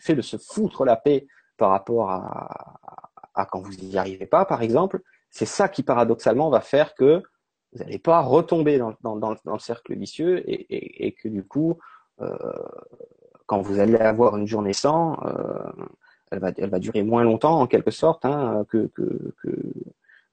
fait 0.00 0.14
de 0.14 0.22
se 0.22 0.38
foutre 0.38 0.86
la 0.86 0.96
paix 0.96 1.26
par 1.58 1.70
rapport 1.70 2.10
à, 2.10 2.78
à 3.34 3.44
quand 3.44 3.60
vous 3.60 3.72
n'y 3.74 3.98
arrivez 3.98 4.26
pas, 4.26 4.46
par 4.46 4.62
exemple, 4.62 5.02
c'est 5.30 5.46
ça 5.46 5.68
qui 5.68 5.82
paradoxalement 5.82 6.48
va 6.48 6.60
faire 6.60 6.94
que 6.94 7.22
vous 7.76 7.84
n'allez 7.84 7.98
pas 7.98 8.20
retomber 8.22 8.78
dans, 8.78 8.94
dans, 9.02 9.16
dans, 9.16 9.36
le 9.52 9.58
cercle 9.58 9.94
vicieux 9.94 10.38
et, 10.50 10.66
et, 10.74 11.06
et 11.06 11.12
que 11.12 11.28
du 11.28 11.44
coup, 11.44 11.78
euh, 12.20 12.36
quand 13.46 13.60
vous 13.60 13.78
allez 13.78 13.96
avoir 13.96 14.36
une 14.36 14.46
journée 14.46 14.72
sans, 14.72 15.18
euh, 15.24 15.70
elle, 16.30 16.38
va, 16.40 16.50
elle 16.56 16.70
va 16.70 16.78
durer 16.78 17.02
moins 17.02 17.22
longtemps 17.22 17.60
en 17.60 17.66
quelque 17.66 17.90
sorte 17.90 18.24
hein, 18.24 18.64
que, 18.70 18.86
que, 18.94 19.34
que, 19.42 19.50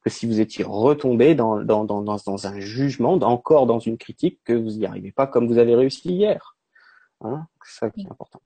que, 0.02 0.10
si 0.10 0.26
vous 0.26 0.40
étiez 0.40 0.64
retombé 0.64 1.36
dans, 1.36 1.62
dans, 1.62 1.84
dans, 1.84 2.02
dans, 2.02 2.48
un 2.48 2.60
jugement, 2.60 3.14
encore 3.14 3.66
dans 3.66 3.80
une 3.80 3.98
critique 3.98 4.40
que 4.46 4.54
vous 4.54 4.72
n'y 4.72 4.86
arrivez 4.86 5.12
pas 5.12 5.28
comme 5.28 5.48
vous 5.48 5.58
avez 5.58 5.76
réussi 5.76 6.10
hier. 6.10 6.56
Hein, 7.22 7.46
c'est 7.66 7.80
ça 7.80 7.90
qui 7.90 8.02
est 8.02 8.12
important. 8.12 8.42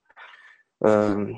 Euh, 0.86 1.34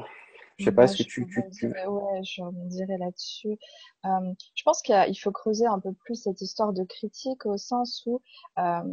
je 0.59 0.65
sais 0.65 0.71
pas, 0.73 0.83
est-ce 0.83 0.97
que 0.97 1.03
tu, 1.03 1.25
tu, 1.25 1.41
tu... 1.51 1.67
Ouais, 1.67 2.23
je 2.23 2.41
dirais 2.67 2.97
là-dessus. 2.97 3.57
Euh, 4.05 4.33
je 4.55 4.63
pense 4.63 4.81
qu'il 4.81 5.17
faut 5.17 5.31
creuser 5.31 5.65
un 5.65 5.79
peu 5.79 5.93
plus 5.93 6.15
cette 6.15 6.41
histoire 6.41 6.73
de 6.73 6.83
critique 6.83 7.45
au 7.45 7.57
sens 7.57 8.03
où 8.05 8.21
euh, 8.57 8.83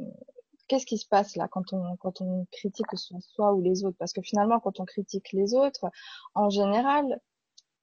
qu'est-ce 0.68 0.86
qui 0.86 0.98
se 0.98 1.06
passe 1.06 1.36
là 1.36 1.48
quand 1.48 1.72
on 1.72 1.96
quand 1.96 2.20
on 2.20 2.46
critique 2.52 2.86
que 2.86 2.96
ce 2.96 3.08
soit 3.08 3.20
soi 3.20 3.52
ou 3.52 3.60
les 3.60 3.84
autres? 3.84 3.96
Parce 3.98 4.12
que 4.12 4.22
finalement, 4.22 4.60
quand 4.60 4.78
on 4.78 4.84
critique 4.84 5.32
les 5.32 5.54
autres, 5.54 5.86
en 6.34 6.50
général, 6.50 7.20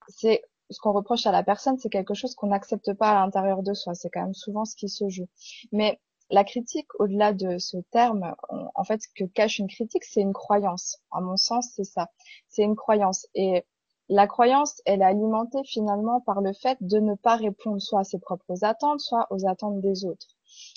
c'est 0.07 0.41
ce 0.69 0.79
qu'on 0.79 0.93
reproche 0.93 1.27
à 1.27 1.31
la 1.31 1.43
personne, 1.43 1.77
c'est 1.77 1.89
quelque 1.89 2.13
chose 2.13 2.35
qu'on 2.35 2.47
n'accepte 2.47 2.93
pas 2.93 3.11
à 3.11 3.25
l'intérieur 3.25 3.63
de 3.63 3.73
soi. 3.73 3.95
C'est 3.95 4.09
quand 4.09 4.21
même 4.21 4.33
souvent 4.33 4.63
ce 4.63 4.75
qui 4.77 4.87
se 4.87 5.09
joue. 5.09 5.27
Mais 5.73 5.99
la 6.29 6.43
critique, 6.43 6.87
au-delà 6.99 7.33
de 7.33 7.57
ce 7.57 7.77
terme, 7.91 8.33
en 8.75 8.83
fait, 8.83 9.01
ce 9.01 9.07
que 9.15 9.25
cache 9.25 9.59
une 9.59 9.67
critique, 9.67 10.03
c'est 10.03 10.21
une 10.21 10.33
croyance. 10.33 10.97
À 11.11 11.21
mon 11.21 11.37
sens, 11.37 11.69
c'est 11.75 11.83
ça. 11.83 12.09
C'est 12.47 12.63
une 12.63 12.75
croyance. 12.75 13.27
Et 13.35 13.63
la 14.09 14.27
croyance, 14.27 14.81
elle 14.85 15.01
est 15.01 15.05
alimentée 15.05 15.63
finalement 15.63 16.21
par 16.21 16.41
le 16.41 16.53
fait 16.53 16.77
de 16.81 16.99
ne 16.99 17.15
pas 17.15 17.35
répondre 17.35 17.81
soit 17.81 18.01
à 18.01 18.03
ses 18.03 18.19
propres 18.19 18.63
attentes, 18.63 18.99
soit 18.99 19.27
aux 19.29 19.47
attentes 19.47 19.79
des 19.81 20.05
autres. 20.05 20.27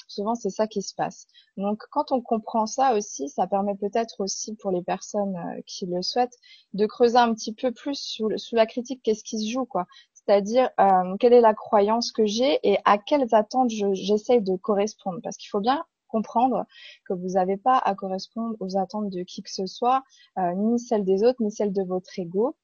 Souvent, 0.08 0.34
c'est 0.34 0.50
ça 0.50 0.66
qui 0.66 0.82
se 0.82 0.94
passe. 0.94 1.26
Donc, 1.56 1.82
quand 1.90 2.12
on 2.12 2.20
comprend 2.20 2.66
ça 2.66 2.94
aussi, 2.94 3.28
ça 3.28 3.46
permet 3.46 3.74
peut-être 3.74 4.20
aussi 4.20 4.54
pour 4.54 4.70
les 4.70 4.82
personnes 4.82 5.36
euh, 5.36 5.60
qui 5.66 5.86
le 5.86 6.02
souhaitent 6.02 6.38
de 6.72 6.86
creuser 6.86 7.18
un 7.18 7.34
petit 7.34 7.52
peu 7.52 7.72
plus 7.72 7.98
sous, 7.98 8.28
la 8.52 8.66
critique 8.66 9.02
qu'est-ce 9.02 9.24
qui 9.24 9.38
se 9.38 9.52
joue, 9.52 9.66
quoi. 9.66 9.86
C'est-à-dire 10.14 10.70
euh, 10.80 11.16
quelle 11.18 11.32
est 11.32 11.40
la 11.40 11.54
croyance 11.54 12.12
que 12.12 12.26
j'ai 12.26 12.58
et 12.62 12.78
à 12.84 12.98
quelles 12.98 13.34
attentes 13.34 13.70
j'essaye 13.70 14.40
de 14.40 14.56
correspondre. 14.56 15.20
Parce 15.22 15.36
qu'il 15.36 15.50
faut 15.50 15.60
bien 15.60 15.84
comprendre 16.08 16.64
que 17.04 17.12
vous 17.12 17.30
n'avez 17.30 17.56
pas 17.56 17.78
à 17.78 17.94
correspondre 17.94 18.56
aux 18.60 18.76
attentes 18.76 19.10
de 19.10 19.22
qui 19.22 19.42
que 19.42 19.50
ce 19.50 19.66
soit, 19.66 20.02
euh, 20.38 20.52
ni 20.54 20.78
celles 20.78 21.04
des 21.04 21.22
autres, 21.22 21.42
ni 21.42 21.50
celles 21.50 21.72
de 21.72 21.82
votre 21.82 22.18
ego. 22.18 22.56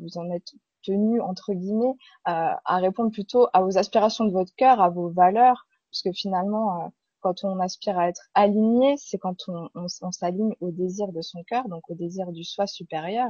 Vous 0.00 0.18
en 0.18 0.30
êtes 0.30 0.52
tenu 0.82 1.20
entre 1.20 1.52
guillemets 1.52 1.94
à 2.24 2.76
répondre 2.78 3.10
plutôt 3.10 3.48
à 3.52 3.62
vos 3.62 3.78
aspirations 3.78 4.24
de 4.24 4.32
votre 4.32 4.54
cœur, 4.56 4.80
à 4.80 4.88
vos 4.88 5.10
valeurs, 5.10 5.66
parce 5.90 6.02
que 6.02 6.12
finalement, 6.12 6.84
euh, 6.84 6.88
quand 7.20 7.44
on 7.44 7.58
aspire 7.60 7.98
à 7.98 8.08
être 8.08 8.22
aligné, 8.34 8.96
c'est 8.96 9.18
quand 9.18 9.36
on, 9.48 9.68
on, 9.74 9.86
on 10.02 10.12
s'aligne 10.12 10.54
au 10.60 10.70
désir 10.70 11.12
de 11.12 11.20
son 11.20 11.42
cœur, 11.44 11.68
donc 11.68 11.88
au 11.90 11.94
désir 11.94 12.32
du 12.32 12.44
soi 12.44 12.66
supérieur, 12.66 13.28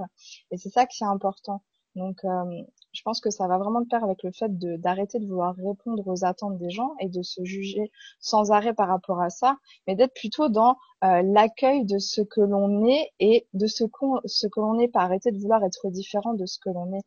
et 0.50 0.58
c'est 0.58 0.70
ça 0.70 0.86
qui 0.86 1.02
est 1.02 1.06
important. 1.06 1.62
Donc, 1.96 2.24
euh, 2.24 2.62
je 2.92 3.02
pense 3.02 3.20
que 3.20 3.30
ça 3.30 3.46
va 3.46 3.58
vraiment 3.58 3.80
de 3.80 3.88
pair 3.88 4.02
avec 4.04 4.22
le 4.22 4.32
fait 4.32 4.50
d'arrêter 4.58 5.18
de, 5.18 5.26
vouloir 5.26 5.54
répondre 5.56 6.06
aux 6.06 6.24
attentes 6.24 6.58
des 6.58 6.70
gens 6.70 6.94
et 7.00 7.08
de 7.08 7.22
se 7.22 7.44
juger 7.44 7.90
sans 8.18 8.50
arrêt 8.50 8.74
par 8.74 8.88
rapport 8.88 9.20
à 9.20 9.30
ça, 9.30 9.56
mais 9.86 9.94
d'être 9.94 10.14
plutôt 10.14 10.48
dans 10.48 10.76
euh, 11.04 11.22
l'accueil 11.22 11.84
de 11.84 11.98
ce 11.98 12.20
que 12.20 12.40
l'on 12.40 12.86
est 12.86 13.10
et 13.20 13.46
de 13.54 13.66
ce, 13.66 13.84
qu'on 13.84 14.20
ce 14.24 14.46
que 14.46 14.60
l'on 14.60 14.78
est, 14.78 14.88
pas 14.88 15.00
arrêter 15.00 15.30
de 15.30 15.38
vouloir 15.38 15.62
être 15.64 15.88
différent 15.90 16.34
de 16.34 16.46
ce 16.46 16.58
que 16.58 16.70
l'on 16.70 16.92
est. 16.94 17.04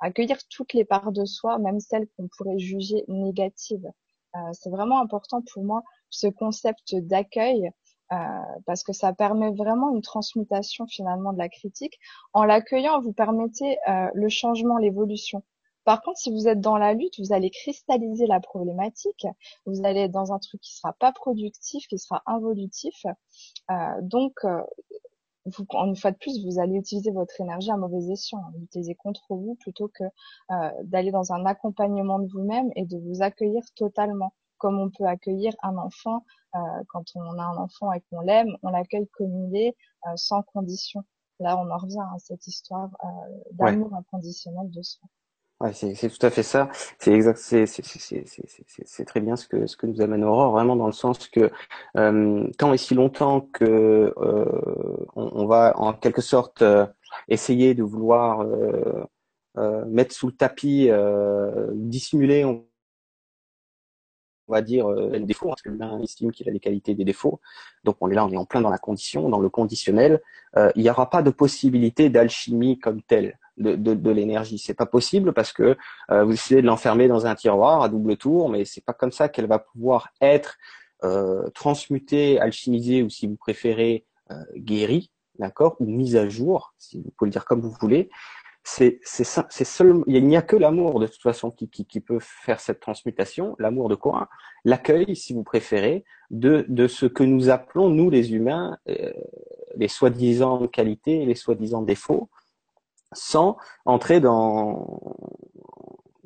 Accueillir 0.00 0.38
toutes 0.48 0.72
les 0.72 0.84
parts 0.84 1.12
de 1.12 1.24
soi, 1.24 1.58
même 1.58 1.80
celles 1.80 2.06
qu'on 2.16 2.28
pourrait 2.36 2.58
juger 2.58 3.04
négatives. 3.08 3.86
Euh, 4.34 4.38
c'est 4.52 4.70
vraiment 4.70 5.00
important 5.00 5.42
pour 5.52 5.64
moi 5.64 5.82
ce 6.10 6.26
concept 6.26 6.94
d'accueil 6.94 7.70
parce 8.66 8.82
que 8.82 8.92
ça 8.92 9.12
permet 9.12 9.50
vraiment 9.50 9.94
une 9.94 10.02
transmutation 10.02 10.86
finalement 10.86 11.32
de 11.32 11.38
la 11.38 11.48
critique. 11.48 11.98
En 12.32 12.44
l'accueillant, 12.44 13.00
vous 13.00 13.12
permettez 13.12 13.78
euh, 13.88 14.08
le 14.14 14.28
changement, 14.28 14.78
l'évolution. 14.78 15.42
Par 15.84 16.02
contre, 16.02 16.18
si 16.18 16.32
vous 16.32 16.48
êtes 16.48 16.60
dans 16.60 16.78
la 16.78 16.94
lutte, 16.94 17.20
vous 17.20 17.32
allez 17.32 17.50
cristalliser 17.50 18.26
la 18.26 18.40
problématique, 18.40 19.24
vous 19.66 19.84
allez 19.84 20.00
être 20.00 20.12
dans 20.12 20.32
un 20.32 20.40
truc 20.40 20.60
qui 20.60 20.74
sera 20.74 20.92
pas 20.94 21.12
productif, 21.12 21.86
qui 21.86 21.98
sera 21.98 22.22
involutif. 22.26 23.06
Euh, 23.70 23.74
donc, 24.02 24.32
euh, 24.44 24.62
vous, 25.46 25.64
une 25.74 25.94
fois 25.94 26.10
de 26.10 26.16
plus, 26.16 26.44
vous 26.44 26.58
allez 26.58 26.74
utiliser 26.74 27.12
votre 27.12 27.40
énergie 27.40 27.70
à 27.70 27.76
mauvais 27.76 28.12
escient, 28.12 28.42
l'utiliser 28.58 28.96
contre 28.96 29.26
vous 29.30 29.56
plutôt 29.60 29.88
que 29.88 30.04
euh, 30.50 30.70
d'aller 30.82 31.12
dans 31.12 31.32
un 31.32 31.46
accompagnement 31.46 32.18
de 32.18 32.26
vous-même 32.26 32.70
et 32.74 32.84
de 32.84 32.98
vous 32.98 33.22
accueillir 33.22 33.62
totalement. 33.76 34.34
comme 34.58 34.80
on 34.80 34.90
peut 34.90 35.04
accueillir 35.04 35.54
un 35.62 35.76
enfant 35.76 36.16
euh, 36.16 36.45
quand 36.88 37.04
on 37.14 37.38
a 37.38 37.44
un 37.44 37.56
enfant 37.56 37.92
et 37.92 38.02
qu'on 38.10 38.20
l'aime, 38.20 38.56
on 38.62 38.70
l'accueille 38.70 39.08
comme 39.12 39.48
il 39.48 39.56
est, 39.56 39.76
sans 40.16 40.42
condition. 40.42 41.04
Là, 41.38 41.58
on 41.58 41.70
en 41.70 41.76
revient 41.76 42.04
à 42.14 42.18
cette 42.18 42.46
histoire 42.46 42.90
d'amour 43.52 43.94
inconditionnel 43.94 44.70
de 44.70 44.82
soi. 44.82 45.08
Ouais, 45.60 45.72
c'est, 45.72 45.94
tout 45.94 46.26
à 46.26 46.28
fait 46.28 46.42
ça. 46.42 46.68
C'est 46.98 47.12
exact. 47.12 47.38
C'est, 47.38 47.64
très 49.06 49.20
bien 49.20 49.36
ce 49.36 49.48
que 49.48 49.66
ce 49.66 49.76
que 49.78 49.86
nous 49.86 50.02
amène 50.02 50.22
Aurore, 50.22 50.52
vraiment 50.52 50.76
dans 50.76 50.86
le 50.86 50.92
sens 50.92 51.28
que 51.28 51.50
euh, 51.96 52.46
tant 52.58 52.74
et 52.74 52.78
si 52.78 52.94
longtemps 52.94 53.40
que 53.40 54.12
euh, 54.18 55.06
on, 55.14 55.46
va 55.46 55.72
en 55.78 55.94
quelque 55.94 56.20
sorte 56.20 56.60
euh, 56.60 56.86
essayer 57.28 57.74
de 57.74 57.82
vouloir 57.82 58.42
euh, 58.42 59.02
euh, 59.56 59.86
mettre 59.86 60.14
sous 60.14 60.26
le 60.26 60.34
tapis, 60.34 60.90
dissimuler, 61.72 62.44
on 62.44 62.66
on 64.48 64.52
va 64.52 64.62
dire 64.62 64.90
euh, 64.90 65.10
les 65.12 65.20
défauts, 65.20 65.48
parce 65.48 65.62
que 65.62 65.68
l'humain 65.68 66.00
estime 66.00 66.30
qu'il 66.32 66.48
a 66.48 66.52
les 66.52 66.60
qualités 66.60 66.94
des 66.94 67.04
défauts. 67.04 67.40
Donc 67.84 67.96
on 68.00 68.10
est 68.10 68.14
là, 68.14 68.24
on 68.24 68.32
est 68.32 68.36
en 68.36 68.44
plein 68.44 68.60
dans 68.60 68.70
la 68.70 68.78
condition, 68.78 69.28
dans 69.28 69.40
le 69.40 69.48
conditionnel. 69.48 70.20
Euh, 70.56 70.70
il 70.76 70.82
n'y 70.82 70.90
aura 70.90 71.10
pas 71.10 71.22
de 71.22 71.30
possibilité 71.30 72.10
d'alchimie 72.10 72.78
comme 72.78 73.02
telle 73.02 73.38
de, 73.56 73.74
de, 73.74 73.94
de 73.94 74.10
l'énergie. 74.10 74.58
C'est 74.58 74.74
pas 74.74 74.86
possible 74.86 75.32
parce 75.32 75.52
que 75.52 75.76
euh, 76.10 76.24
vous 76.24 76.32
essayez 76.32 76.62
de 76.62 76.66
l'enfermer 76.66 77.08
dans 77.08 77.26
un 77.26 77.34
tiroir 77.34 77.82
à 77.82 77.88
double 77.88 78.16
tour, 78.16 78.48
mais 78.48 78.64
c'est 78.64 78.84
pas 78.84 78.92
comme 78.92 79.12
ça 79.12 79.28
qu'elle 79.28 79.46
va 79.46 79.58
pouvoir 79.58 80.10
être 80.20 80.56
euh, 81.04 81.48
transmutée, 81.50 82.40
alchimisée 82.40 83.02
ou 83.02 83.10
si 83.10 83.26
vous 83.26 83.36
préférez 83.36 84.04
euh, 84.30 84.42
guérie, 84.56 85.10
d'accord, 85.38 85.76
ou 85.80 85.86
mise 85.86 86.16
à 86.16 86.28
jour, 86.28 86.74
si 86.78 86.98
vous 87.02 87.10
pouvez 87.16 87.28
le 87.28 87.32
dire 87.32 87.44
comme 87.44 87.60
vous 87.60 87.74
voulez 87.80 88.08
c'est 88.68 88.98
c'est 89.04 89.64
seul 89.64 90.02
il 90.08 90.26
n'y 90.26 90.36
a 90.36 90.42
que 90.42 90.56
l'amour 90.56 90.98
de 90.98 91.06
toute 91.06 91.22
façon 91.22 91.52
qui, 91.52 91.68
qui, 91.70 91.86
qui 91.86 92.00
peut 92.00 92.18
faire 92.18 92.58
cette 92.58 92.80
transmutation 92.80 93.54
l'amour 93.60 93.88
de 93.88 93.94
quoi 93.94 94.28
l'accueil 94.64 95.14
si 95.14 95.34
vous 95.34 95.44
préférez 95.44 96.04
de 96.30 96.66
de 96.68 96.88
ce 96.88 97.06
que 97.06 97.22
nous 97.22 97.48
appelons 97.48 97.90
nous 97.90 98.10
les 98.10 98.34
humains 98.34 98.76
euh, 98.88 99.12
les 99.76 99.86
soi-disant 99.86 100.66
qualités 100.66 101.24
les 101.24 101.36
soi-disant 101.36 101.82
défauts 101.82 102.28
sans 103.12 103.56
entrer 103.84 104.18
dans 104.18 105.00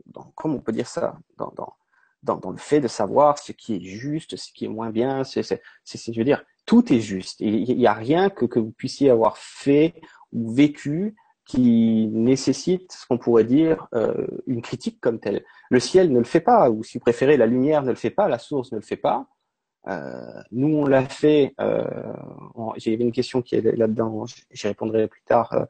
dans 0.07 0.33
comment 0.35 0.55
on 0.55 0.61
peut 0.61 0.73
dire 0.73 0.89
ça 0.89 1.19
dans, 1.37 1.53
dans 1.55 1.75
dans, 2.23 2.51
le 2.51 2.59
fait 2.59 2.81
de 2.81 2.89
savoir 2.89 3.39
ce 3.39 3.53
qui 3.53 3.77
est 3.77 3.81
juste, 3.81 4.37
ce 4.37 4.53
qui 4.53 4.67
est 4.67 4.69
moins 4.69 4.91
bien, 4.91 5.25
c'est, 5.25 5.43
je 5.43 6.19
veux 6.19 6.25
dire, 6.25 6.45
tout 6.67 6.93
est 6.93 7.01
juste. 7.01 7.41
Il 7.41 7.79
n'y 7.79 7.87
a 7.87 7.95
rien 7.95 8.29
que, 8.29 8.45
que 8.45 8.59
vous 8.59 8.73
puissiez 8.73 9.09
avoir 9.09 9.39
fait 9.39 9.95
ou 10.31 10.53
vécu 10.53 11.17
qui 11.51 12.09
nécessite 12.13 12.93
ce 12.93 13.07
qu'on 13.09 13.19
pourrait 13.19 13.43
dire 13.43 13.89
euh, 13.93 14.15
une 14.47 14.63
critique 14.63 15.01
comme 15.01 15.19
telle. 15.19 15.45
Le 15.69 15.81
ciel 15.81 16.13
ne 16.13 16.19
le 16.19 16.25
fait 16.25 16.41
pas, 16.41 16.71
ou 16.71 16.85
si 16.85 16.99
vous 16.99 17.03
préférez, 17.03 17.37
la 17.37 17.47
lumière 17.47 17.83
ne 17.83 17.89
le 17.89 17.97
fait 17.97 18.11
pas, 18.11 18.29
la 18.29 18.39
source 18.39 18.71
ne 18.71 18.77
le 18.77 18.85
fait 18.85 18.97
pas. 18.97 19.27
Euh, 19.89 20.43
nous, 20.53 20.77
on 20.77 20.87
l'a 20.87 21.05
fait. 21.07 21.55
Euh, 21.61 21.85
J'ai 22.77 22.93
une 22.93 23.11
question 23.11 23.43
qui 23.43 23.57
est 23.57 23.63
là-dedans. 23.63 24.27
J'y 24.53 24.69
répondrai 24.69 25.09
plus 25.09 25.23
tard 25.23 25.53
euh, 25.53 25.65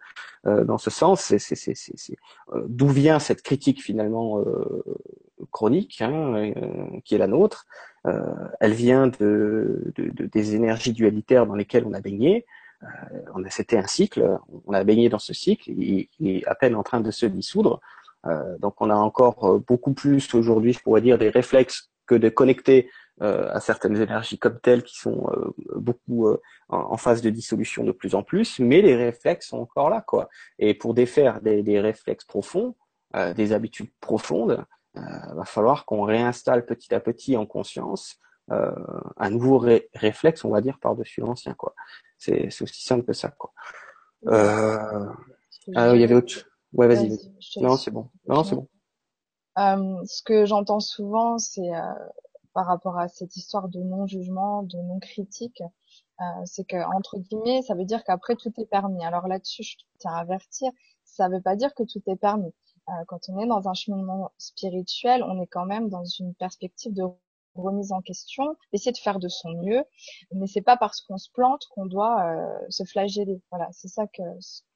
euh 0.47 0.64
dans 0.64 0.77
ce 0.77 0.90
sens. 0.90 1.33
Euh, 1.33 2.64
d'où 2.69 2.88
vient 2.88 3.19
cette 3.19 3.40
critique 3.40 3.83
finalement 3.83 4.45
chronique 5.51 6.03
hein, 6.03 6.53
qui 7.05 7.14
est 7.14 7.19
la 7.19 7.27
nôtre? 7.27 7.66
elle 8.61 8.73
vient 8.73 9.07
de, 9.07 9.93
de, 9.95 10.11
de, 10.11 10.27
des 10.27 10.55
énergies 10.55 10.93
dualitaires 10.93 11.47
dans 11.47 11.55
lesquelles 11.55 11.87
on 11.87 11.95
a 11.95 12.01
baigné. 12.01 12.45
Euh, 12.83 13.45
c'était 13.51 13.77
un 13.77 13.87
cycle, 13.87 14.38
on 14.66 14.73
a 14.73 14.85
baigné 14.85 15.09
dans 15.09 15.19
ce 15.19 15.35
cycle, 15.35 15.71
il, 15.71 16.09
est 16.21 16.47
à 16.47 16.55
peine 16.55 16.75
en 16.75 16.83
train 16.83 17.01
de 17.01 17.11
se 17.11 17.27
dissoudre. 17.27 17.81
Euh, 18.27 18.59
donc 18.59 18.81
on 18.81 18.90
a 18.90 18.95
encore 18.95 19.45
euh, 19.45 19.59
beaucoup 19.66 19.93
plus 19.93 20.35
aujourd'hui, 20.35 20.73
je 20.73 20.81
pourrais 20.81 21.01
dire, 21.01 21.19
des 21.19 21.31
réflexes 21.31 21.90
que 22.07 22.14
de 22.14 22.29
connecter 22.29 22.90
à 23.23 23.61
certaines 23.61 24.01
énergies 24.01 24.38
comme 24.38 24.59
telles 24.61 24.83
qui 24.83 24.99
sont 24.99 25.31
beaucoup 25.77 26.35
en, 26.71 26.97
phase 26.97 27.21
de 27.21 27.29
dissolution 27.29 27.85
de 27.85 27.93
plus 27.93 28.14
en 28.14 28.23
plus, 28.23 28.59
mais 28.61 28.81
les 28.81 28.97
réflexes 28.97 29.49
sont 29.49 29.59
encore 29.59 29.90
là, 29.90 30.01
quoi. 30.01 30.31
Et 30.59 30.73
pour 30.73 30.95
défaire 30.95 31.43
des, 31.43 31.62
des 31.62 31.81
réflexes 31.81 32.25
profonds, 32.25 32.77
des 33.37 33.53
habitudes 33.53 33.90
profondes, 34.01 34.64
va 34.95 35.45
falloir 35.45 35.85
qu'on 35.85 36.01
réinstalle 36.01 36.64
petit 36.64 36.95
à 36.95 37.01
petit 37.01 37.37
en 37.37 37.45
conscience 37.45 38.19
un 38.51 39.31
nouveau 39.31 39.59
réflexe, 39.95 40.45
on 40.45 40.51
va 40.51 40.61
dire, 40.61 40.79
par-dessus 40.81 41.21
l'ancien, 41.21 41.55
quoi. 41.55 41.75
C'est 42.19 42.47
aussi 42.47 42.83
simple 42.83 43.05
que 43.05 43.13
ça, 43.13 43.29
quoi. 43.31 43.53
Euh... 44.27 45.07
Ah, 45.75 45.95
il 45.95 46.01
y 46.01 46.05
avait 46.05 46.15
autre. 46.15 46.47
Ouais, 46.73 46.89
vas-y. 46.89 47.19
non, 47.57 47.77
c'est 47.77 47.91
bon. 47.91 48.11
Non, 48.29 48.45
c'est 48.45 48.55
bon. 48.55 48.69
Euh, 49.59 50.05
ce 50.07 50.23
que 50.23 50.47
j'entends 50.47 50.81
souvent, 50.81 51.39
c'est 51.39 51.75
euh, 51.75 51.83
par 52.55 52.67
rapport 52.67 52.99
à 52.99 53.09
cette 53.09 53.37
histoire 53.37 53.69
de 53.69 53.81
non-jugement, 53.81 54.63
de 54.63 54.79
non-critique, 54.79 55.63
euh, 56.21 56.25
c'est 56.45 56.65
que 56.65 56.77
entre 56.97 57.19
guillemets, 57.19 57.63
ça 57.63 57.75
veut 57.75 57.85
dire 57.85 58.05
qu'après 58.05 58.37
tout 58.37 58.53
est 58.59 58.67
permis. 58.67 59.05
Alors 59.05 59.27
là-dessus, 59.27 59.63
je 59.63 59.77
tiens 59.99 60.13
à 60.13 60.21
avertir, 60.21 60.71
ça 61.05 61.29
veut 61.29 61.41
pas 61.41 61.57
dire 61.57 61.75
que 61.75 61.83
tout 61.83 62.03
est 62.07 62.17
permis. 62.17 62.55
Euh, 62.89 62.93
quand 63.09 63.29
on 63.29 63.39
est 63.41 63.47
dans 63.47 63.69
un 63.69 63.75
cheminement 63.75 64.33
spirituel, 64.39 65.23
on 65.23 65.41
est 65.41 65.47
quand 65.47 65.67
même 65.67 65.89
dans 65.89 66.05
une 66.05 66.35
perspective 66.35 66.93
de 66.93 67.05
remise 67.55 67.93
en 67.93 68.01
question, 68.01 68.57
essayer 68.73 68.93
de 68.93 68.99
faire 68.99 69.19
de 69.19 69.29
son 69.29 69.51
mieux, 69.51 69.85
mais 70.33 70.47
c'est 70.47 70.63
pas 70.63 70.77
parce 70.77 71.01
qu'on 71.01 71.19
se 71.19 71.31
plante 71.33 71.67
qu'on 71.75 71.87
doit 71.87 72.25
euh, 72.25 72.67
se 72.69 72.85
flageller. 72.85 73.41
Voilà, 73.51 73.69
c'est 73.73 73.89
ça 73.89 74.07
que 74.07 74.23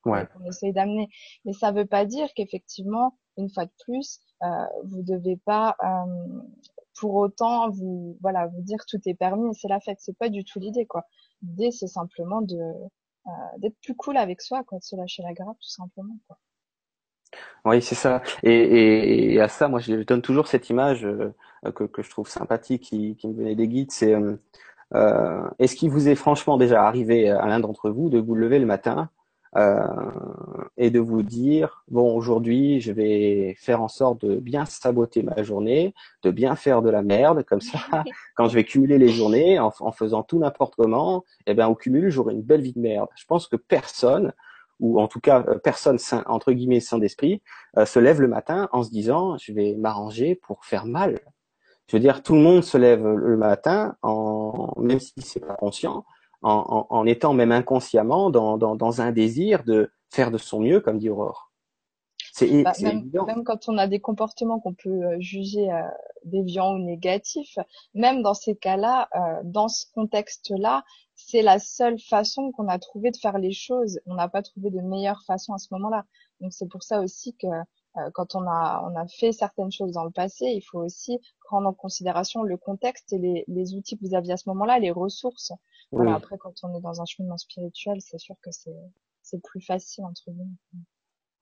qu'on 0.02 0.44
essaye 0.44 0.72
d'amener. 0.72 1.08
Mais 1.44 1.52
ça 1.52 1.72
veut 1.72 1.86
pas 1.86 2.04
dire 2.04 2.28
qu'effectivement, 2.34 3.16
une 3.36 3.48
fois 3.50 3.64
de 3.66 3.72
plus, 3.84 4.20
euh, 4.42 4.46
vous 4.84 5.02
devez 5.02 5.36
pas 5.36 5.76
euh, 5.82 6.42
pour 6.98 7.14
autant 7.14 7.70
vous 7.70 8.16
voilà 8.20 8.46
vous 8.46 8.62
dire 8.62 8.84
tout 8.86 9.00
est 9.06 9.14
permis 9.14 9.50
et 9.50 9.54
c'est 9.54 9.68
la 9.68 9.80
fête. 9.80 9.98
C'est 10.00 10.16
pas 10.16 10.28
du 10.28 10.44
tout 10.44 10.58
l'idée 10.60 10.86
quoi. 10.86 11.04
L'idée 11.42 11.70
c'est 11.70 11.86
simplement 11.86 12.42
de 12.42 12.56
euh, 12.56 13.30
d'être 13.58 13.78
plus 13.80 13.94
cool 13.94 14.16
avec 14.18 14.42
soi, 14.42 14.64
quoi, 14.64 14.78
de 14.78 14.84
se 14.84 14.96
lâcher 14.96 15.22
la 15.22 15.32
grappe 15.32 15.58
tout 15.58 15.70
simplement. 15.70 16.16
Quoi. 16.26 16.36
Oui, 17.64 17.80
c'est 17.80 17.94
ça. 17.94 18.22
Et, 18.42 19.34
et, 19.34 19.40
à 19.40 19.48
ça, 19.48 19.68
moi, 19.68 19.80
je 19.80 19.94
donne 20.02 20.22
toujours 20.22 20.48
cette 20.48 20.68
image 20.70 21.04
euh, 21.04 21.32
que, 21.74 21.84
que, 21.84 22.02
je 22.02 22.10
trouve 22.10 22.28
sympathique, 22.28 22.82
qui, 22.82 23.16
qui 23.16 23.28
me 23.28 23.34
venait 23.34 23.54
des 23.54 23.68
guides. 23.68 23.90
C'est 23.90 24.14
euh, 24.14 24.36
euh, 24.94 25.48
est-ce 25.58 25.76
qu'il 25.76 25.90
vous 25.90 26.08
est 26.08 26.14
franchement 26.14 26.56
déjà 26.56 26.86
arrivé 26.86 27.30
à 27.30 27.46
l'un 27.46 27.60
d'entre 27.60 27.90
vous 27.90 28.10
de 28.10 28.18
vous 28.18 28.34
lever 28.34 28.58
le 28.58 28.66
matin 28.66 29.08
euh, 29.56 29.86
et 30.76 30.90
de 30.90 30.98
vous 30.98 31.22
dire 31.22 31.84
bon, 31.88 32.14
aujourd'hui, 32.14 32.80
je 32.80 32.92
vais 32.92 33.54
faire 33.58 33.82
en 33.82 33.88
sorte 33.88 34.24
de 34.24 34.36
bien 34.36 34.64
saboter 34.64 35.22
ma 35.22 35.42
journée, 35.42 35.94
de 36.22 36.30
bien 36.30 36.56
faire 36.56 36.82
de 36.82 36.90
la 36.90 37.02
merde, 37.02 37.44
comme 37.44 37.60
ça, 37.60 37.78
quand 38.36 38.48
je 38.48 38.54
vais 38.54 38.64
cumuler 38.64 38.98
les 38.98 39.08
journées 39.08 39.58
en, 39.58 39.72
en 39.78 39.92
faisant 39.92 40.22
tout 40.22 40.38
n'importe 40.38 40.74
comment, 40.76 41.24
eh 41.46 41.54
bien, 41.54 41.68
au 41.68 41.74
cumul, 41.74 42.10
j'aurai 42.10 42.34
une 42.34 42.42
belle 42.42 42.62
vie 42.62 42.72
de 42.72 42.80
merde. 42.80 43.08
Je 43.14 43.24
pense 43.26 43.46
que 43.46 43.56
personne 43.56 44.32
ou 44.80 45.00
en 45.00 45.08
tout 45.08 45.20
cas 45.20 45.44
euh, 45.48 45.58
personne 45.58 45.98
entre 46.26 46.52
guillemets 46.52 46.80
sain 46.80 46.98
d'esprit 46.98 47.42
euh, 47.78 47.86
se 47.86 47.98
lève 47.98 48.20
le 48.20 48.28
matin 48.28 48.68
en 48.72 48.82
se 48.82 48.90
disant 48.90 49.36
je 49.38 49.52
vais 49.52 49.74
m'arranger 49.74 50.34
pour 50.34 50.64
faire 50.64 50.86
mal. 50.86 51.20
Je 51.88 51.96
veux 51.96 52.00
dire 52.00 52.22
tout 52.22 52.34
le 52.34 52.40
monde 52.40 52.62
se 52.62 52.78
lève 52.78 53.06
le 53.06 53.36
matin 53.36 53.96
en 54.02 54.72
même 54.78 55.00
si 55.00 55.12
c'est 55.18 55.40
pas 55.40 55.54
conscient 55.54 56.04
en, 56.42 56.86
en, 56.90 57.06
étant 57.06 57.32
même 57.32 57.52
inconsciemment 57.52 58.30
dans, 58.30 58.58
dans, 58.58 58.76
dans, 58.76 59.00
un 59.00 59.12
désir 59.12 59.64
de 59.64 59.90
faire 60.10 60.30
de 60.30 60.36
son 60.36 60.60
mieux 60.60 60.80
comme 60.80 60.98
dit 60.98 61.08
Aurore. 61.08 61.50
C'est 62.36 62.64
bah, 62.64 62.72
même, 62.80 63.08
même, 63.12 63.44
quand 63.44 63.68
on 63.68 63.78
a 63.78 63.86
des 63.86 64.00
comportements 64.00 64.58
qu'on 64.58 64.74
peut 64.74 64.90
euh, 64.90 65.16
juger 65.20 65.70
euh, 65.70 65.82
déviants 66.24 66.74
ou 66.74 66.78
négatifs, 66.80 67.58
même 67.94 68.22
dans 68.22 68.34
ces 68.34 68.56
cas-là, 68.56 69.08
euh, 69.14 69.40
dans 69.44 69.68
ce 69.68 69.86
contexte-là, 69.94 70.82
c'est 71.26 71.42
la 71.42 71.58
seule 71.58 71.98
façon 71.98 72.52
qu'on 72.52 72.68
a 72.68 72.78
trouvé 72.78 73.10
de 73.10 73.16
faire 73.16 73.38
les 73.38 73.52
choses. 73.52 73.98
On 74.06 74.14
n'a 74.14 74.28
pas 74.28 74.42
trouvé 74.42 74.70
de 74.70 74.80
meilleure 74.80 75.22
façon 75.26 75.54
à 75.54 75.58
ce 75.58 75.68
moment-là. 75.72 76.04
Donc 76.40 76.52
c'est 76.52 76.68
pour 76.68 76.82
ça 76.82 77.00
aussi 77.00 77.34
que 77.36 77.46
euh, 77.46 78.10
quand 78.12 78.34
on 78.34 78.42
a 78.42 78.86
on 78.90 78.96
a 78.96 79.06
fait 79.06 79.32
certaines 79.32 79.72
choses 79.72 79.92
dans 79.92 80.04
le 80.04 80.10
passé, 80.10 80.46
il 80.46 80.60
faut 80.60 80.80
aussi 80.80 81.18
prendre 81.44 81.68
en 81.68 81.72
considération 81.72 82.42
le 82.42 82.56
contexte 82.56 83.12
et 83.12 83.18
les, 83.18 83.44
les 83.48 83.74
outils 83.74 83.96
que 83.96 84.04
vous 84.06 84.14
aviez 84.14 84.32
à 84.32 84.36
ce 84.36 84.48
moment-là, 84.50 84.78
les 84.78 84.90
ressources. 84.90 85.52
Voilà, 85.92 86.14
après 86.14 86.36
quand 86.38 86.52
on 86.62 86.76
est 86.76 86.80
dans 86.80 87.00
un 87.00 87.04
cheminement 87.04 87.38
spirituel, 87.38 87.98
c'est 88.00 88.18
sûr 88.18 88.34
que 88.42 88.50
c'est 88.50 88.76
c'est 89.22 89.42
plus 89.42 89.60
facile 89.60 90.04
entre 90.04 90.24
guillemets. 90.26 90.50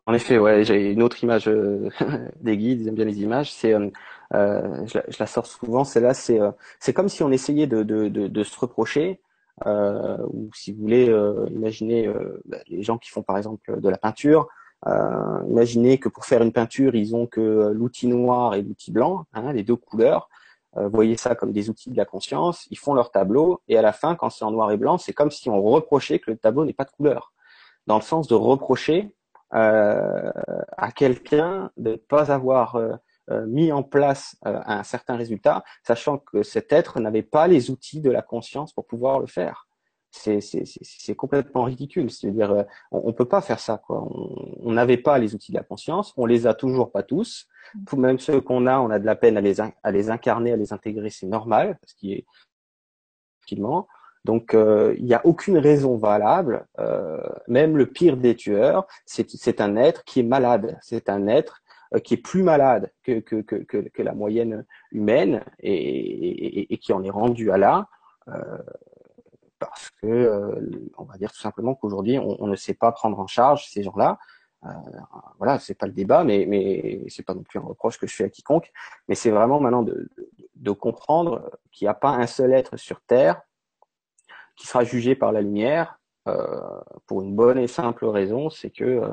En 0.06 0.14
effet, 0.14 0.38
ouais, 0.38 0.64
j'ai 0.64 0.92
une 0.92 1.02
autre 1.02 1.22
image 1.24 1.48
euh, 1.48 1.88
des 2.40 2.56
guides, 2.56 2.82
ils 2.82 2.88
aiment 2.88 2.96
bien 2.96 3.04
les 3.04 3.22
images. 3.22 3.52
C'est, 3.52 3.72
euh, 3.72 3.90
je, 4.32 4.98
la, 4.98 5.04
je, 5.08 5.16
la, 5.18 5.26
sors 5.26 5.46
souvent. 5.46 5.84
C'est 5.84 6.00
là, 6.00 6.12
c'est, 6.12 6.40
c'est 6.80 6.92
comme 6.92 7.08
si 7.08 7.22
on 7.22 7.30
essayait 7.30 7.68
de, 7.68 7.82
de, 7.84 8.08
de, 8.08 8.26
de 8.26 8.42
se 8.42 8.58
reprocher 8.58 9.20
euh, 9.20 9.31
ou 9.64 10.50
si 10.54 10.72
vous 10.72 10.80
voulez, 10.80 11.08
euh, 11.08 11.46
imaginez 11.50 12.06
euh, 12.06 12.40
bah, 12.44 12.58
les 12.68 12.82
gens 12.82 12.98
qui 12.98 13.10
font 13.10 13.22
par 13.22 13.36
exemple 13.36 13.80
de 13.80 13.88
la 13.88 13.98
peinture. 13.98 14.48
imaginez 15.48 15.98
que 15.98 16.08
pour 16.08 16.24
faire 16.24 16.42
une 16.42 16.52
peinture, 16.52 16.94
ils 16.94 17.14
ont 17.14 17.26
que 17.26 17.72
l'outil 17.72 18.08
noir 18.08 18.54
et 18.54 18.62
l'outil 18.62 18.90
blanc, 18.90 19.26
hein, 19.32 19.52
les 19.52 19.62
deux 19.62 19.76
couleurs. 19.76 20.28
voyez 20.74 21.16
ça 21.16 21.34
comme 21.34 21.52
des 21.52 21.70
outils 21.70 21.90
de 21.90 21.96
la 21.96 22.04
conscience. 22.04 22.66
Ils 22.70 22.78
font 22.78 22.94
leur 22.94 23.10
tableau 23.10 23.62
et 23.68 23.76
à 23.78 23.82
la 23.82 23.92
fin, 23.92 24.16
quand 24.16 24.30
c'est 24.30 24.44
en 24.44 24.50
noir 24.50 24.70
et 24.72 24.76
blanc, 24.76 24.98
c'est 24.98 25.12
comme 25.12 25.30
si 25.30 25.48
on 25.50 25.62
reprochait 25.62 26.18
que 26.18 26.30
le 26.30 26.36
tableau 26.36 26.64
n'est 26.64 26.72
pas 26.72 26.84
de 26.84 26.90
couleur, 26.90 27.32
dans 27.86 27.96
le 27.96 28.02
sens 28.02 28.26
de 28.28 28.34
reprocher 28.34 29.14
à 29.52 30.92
quelqu'un 30.92 31.70
de 31.76 31.92
ne 31.92 31.96
pas 31.96 32.32
avoir 32.32 32.76
euh, 32.76 32.94
mis 33.46 33.72
en 33.72 33.82
place 33.82 34.36
euh, 34.46 34.60
un 34.66 34.82
certain 34.82 35.16
résultat, 35.16 35.64
sachant 35.86 36.18
que 36.18 36.42
cet 36.42 36.72
être 36.72 37.00
n'avait 37.00 37.22
pas 37.22 37.46
les 37.46 37.70
outils 37.70 38.00
de 38.00 38.10
la 38.10 38.22
conscience 38.22 38.72
pour 38.72 38.86
pouvoir 38.86 39.20
le 39.20 39.26
faire. 39.26 39.66
C'est 40.10 41.16
complètement 41.16 41.64
ridicule. 41.64 42.10
C'est-à-dire, 42.10 42.52
euh, 42.52 42.62
on, 42.90 43.08
ne 43.08 43.12
peut 43.12 43.28
pas 43.28 43.40
faire 43.40 43.58
ça. 43.58 43.78
Quoi. 43.78 44.06
On 44.60 44.72
n'avait 44.72 44.98
pas 44.98 45.18
les 45.18 45.34
outils 45.34 45.52
de 45.52 45.56
la 45.56 45.62
conscience. 45.62 46.12
On 46.18 46.26
les 46.26 46.46
a 46.46 46.52
toujours 46.52 46.92
pas 46.92 47.02
tous. 47.02 47.48
Tout 47.86 47.96
même 47.96 48.18
ceux 48.18 48.40
qu'on 48.40 48.66
a, 48.66 48.78
on 48.78 48.90
a 48.90 48.98
de 48.98 49.06
la 49.06 49.16
peine 49.16 49.38
à 49.38 49.40
les, 49.40 49.60
à 49.60 49.90
les 49.90 50.10
incarner, 50.10 50.52
à 50.52 50.56
les 50.56 50.72
intégrer. 50.72 51.08
C'est 51.08 51.26
normal, 51.26 51.78
parce 51.80 51.94
qu'il 51.94 52.12
est 52.12 52.26
effectivement. 53.40 53.88
Donc, 54.24 54.54
euh, 54.54 54.94
il 54.98 55.04
n'y 55.04 55.14
a 55.14 55.24
aucune 55.24 55.58
raison 55.58 55.96
valable. 55.96 56.66
Euh, 56.78 57.20
même 57.48 57.76
le 57.76 57.86
pire 57.86 58.16
des 58.16 58.36
tueurs, 58.36 58.86
c'est 59.04 59.60
un 59.60 59.76
être 59.76 60.04
qui 60.04 60.20
est 60.20 60.24
malade. 60.24 60.78
C'est 60.80 61.08
un 61.08 61.26
être 61.26 61.60
euh, 61.60 61.71
qui 62.00 62.14
est 62.14 62.18
plus 62.18 62.42
malade 62.42 62.92
que, 63.02 63.20
que, 63.20 63.42
que, 63.42 64.02
la 64.02 64.14
moyenne 64.14 64.64
humaine 64.90 65.44
et, 65.60 66.78
qui 66.78 66.92
en 66.92 67.02
est 67.02 67.10
rendu 67.10 67.50
à 67.50 67.58
là. 67.58 67.88
Euh, 68.28 68.58
parce 69.58 69.90
que 69.90 70.06
euh, 70.06 70.90
on 70.98 71.04
va 71.04 71.16
dire 71.18 71.30
tout 71.30 71.40
simplement 71.40 71.74
qu'aujourd'hui 71.74 72.18
on, 72.18 72.46
ne 72.46 72.56
sait 72.56 72.74
pas 72.74 72.90
prendre 72.92 73.18
en 73.20 73.26
charge 73.26 73.68
ces 73.68 73.82
gens-là. 73.82 74.18
Euh, 74.64 74.68
voilà, 75.38 75.58
c'est 75.58 75.74
pas 75.74 75.86
le 75.86 75.92
débat, 75.92 76.24
mais 76.24 76.46
mais 76.48 77.04
c'est 77.08 77.24
pas 77.24 77.34
non 77.34 77.42
plus 77.42 77.58
un 77.58 77.62
reproche 77.62 77.98
que 77.98 78.06
je 78.06 78.14
fais 78.14 78.24
à 78.24 78.28
quiconque, 78.28 78.72
mais 79.08 79.14
c'est 79.14 79.30
vraiment 79.30 79.60
maintenant 79.60 79.82
de, 79.82 80.08
de, 80.54 80.70
comprendre 80.70 81.50
qu'il 81.72 81.84
n'y 81.84 81.88
a 81.90 81.94
pas 81.94 82.10
un 82.10 82.26
seul 82.26 82.52
être 82.52 82.76
sur 82.76 83.00
Terre 83.02 83.42
qui 84.56 84.66
sera 84.66 84.84
jugé 84.84 85.14
par 85.16 85.32
la 85.32 85.42
lumière 85.42 85.98
euh, 86.28 86.60
pour 87.06 87.22
une 87.22 87.34
bonne 87.34 87.58
et 87.58 87.66
simple 87.66 88.06
raison, 88.06 88.48
c'est 88.48 88.70
que 88.70 88.84
euh, 88.84 89.08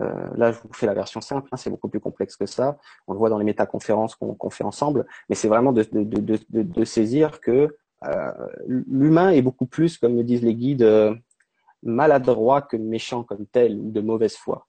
euh 0.00 0.28
là, 0.36 0.52
je 0.52 0.58
vous 0.60 0.72
fais 0.72 0.86
la 0.86 0.94
version 0.94 1.20
simple, 1.20 1.48
hein, 1.52 1.56
c'est 1.56 1.70
beaucoup 1.70 1.88
plus 1.88 2.00
complexe 2.00 2.36
que 2.36 2.46
ça. 2.46 2.78
On 3.06 3.12
le 3.12 3.18
voit 3.18 3.30
dans 3.30 3.38
les 3.38 3.44
métaconférences 3.44 4.14
qu'on 4.16 4.50
fait 4.50 4.64
ensemble, 4.64 5.06
mais 5.28 5.34
c'est 5.34 5.48
vraiment 5.48 5.72
de, 5.72 6.84
saisir 6.84 7.40
que 7.40 7.76
euh, 8.06 8.32
l'humain 8.66 9.30
est 9.30 9.42
beaucoup 9.42 9.66
plus, 9.66 9.98
comme 9.98 10.16
le 10.16 10.24
disent 10.24 10.42
les 10.42 10.54
guides, 10.54 10.82
euh, 10.82 11.14
maladroit 11.82 12.62
que 12.62 12.76
méchant 12.76 13.22
comme 13.24 13.46
tel 13.46 13.78
ou 13.78 13.90
de 13.90 14.00
mauvaise 14.00 14.36
foi. 14.36 14.66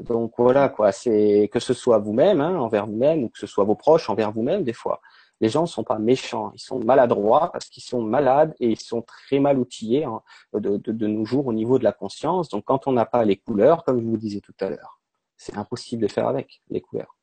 Donc 0.00 0.32
voilà 0.38 0.70
quoi, 0.70 0.92
c'est 0.92 1.50
que 1.52 1.60
ce 1.60 1.74
soit 1.74 1.98
vous-même 1.98 2.40
hein, 2.40 2.56
envers 2.58 2.86
vous-même 2.86 3.24
ou 3.24 3.28
que 3.28 3.38
ce 3.38 3.46
soit 3.46 3.64
vos 3.64 3.74
proches 3.74 4.08
envers 4.08 4.32
vous-même 4.32 4.64
des 4.64 4.72
fois. 4.72 5.02
Les 5.40 5.48
gens 5.48 5.62
ne 5.62 5.66
sont 5.66 5.84
pas 5.84 5.98
méchants, 5.98 6.52
ils 6.54 6.60
sont 6.60 6.78
maladroits 6.80 7.50
parce 7.52 7.68
qu'ils 7.68 7.82
sont 7.82 8.02
malades 8.02 8.54
et 8.60 8.70
ils 8.70 8.80
sont 8.80 9.02
très 9.02 9.38
mal 9.38 9.58
outillés 9.58 10.04
hein, 10.04 10.22
de, 10.52 10.76
de, 10.76 10.92
de, 10.92 11.06
nos 11.06 11.24
jours 11.24 11.46
au 11.46 11.52
niveau 11.52 11.78
de 11.78 11.84
la 11.84 11.92
conscience. 11.92 12.48
Donc 12.48 12.64
quand 12.64 12.86
on 12.86 12.92
n'a 12.92 13.06
pas 13.06 13.24
les 13.24 13.36
couleurs, 13.36 13.84
comme 13.84 14.00
je 14.00 14.04
vous 14.04 14.16
disais 14.16 14.40
tout 14.40 14.54
à 14.60 14.68
l'heure, 14.68 15.00
c'est 15.36 15.56
impossible 15.56 16.02
de 16.02 16.08
faire 16.08 16.28
avec 16.28 16.60
les 16.68 16.80
couleurs. 16.80 17.16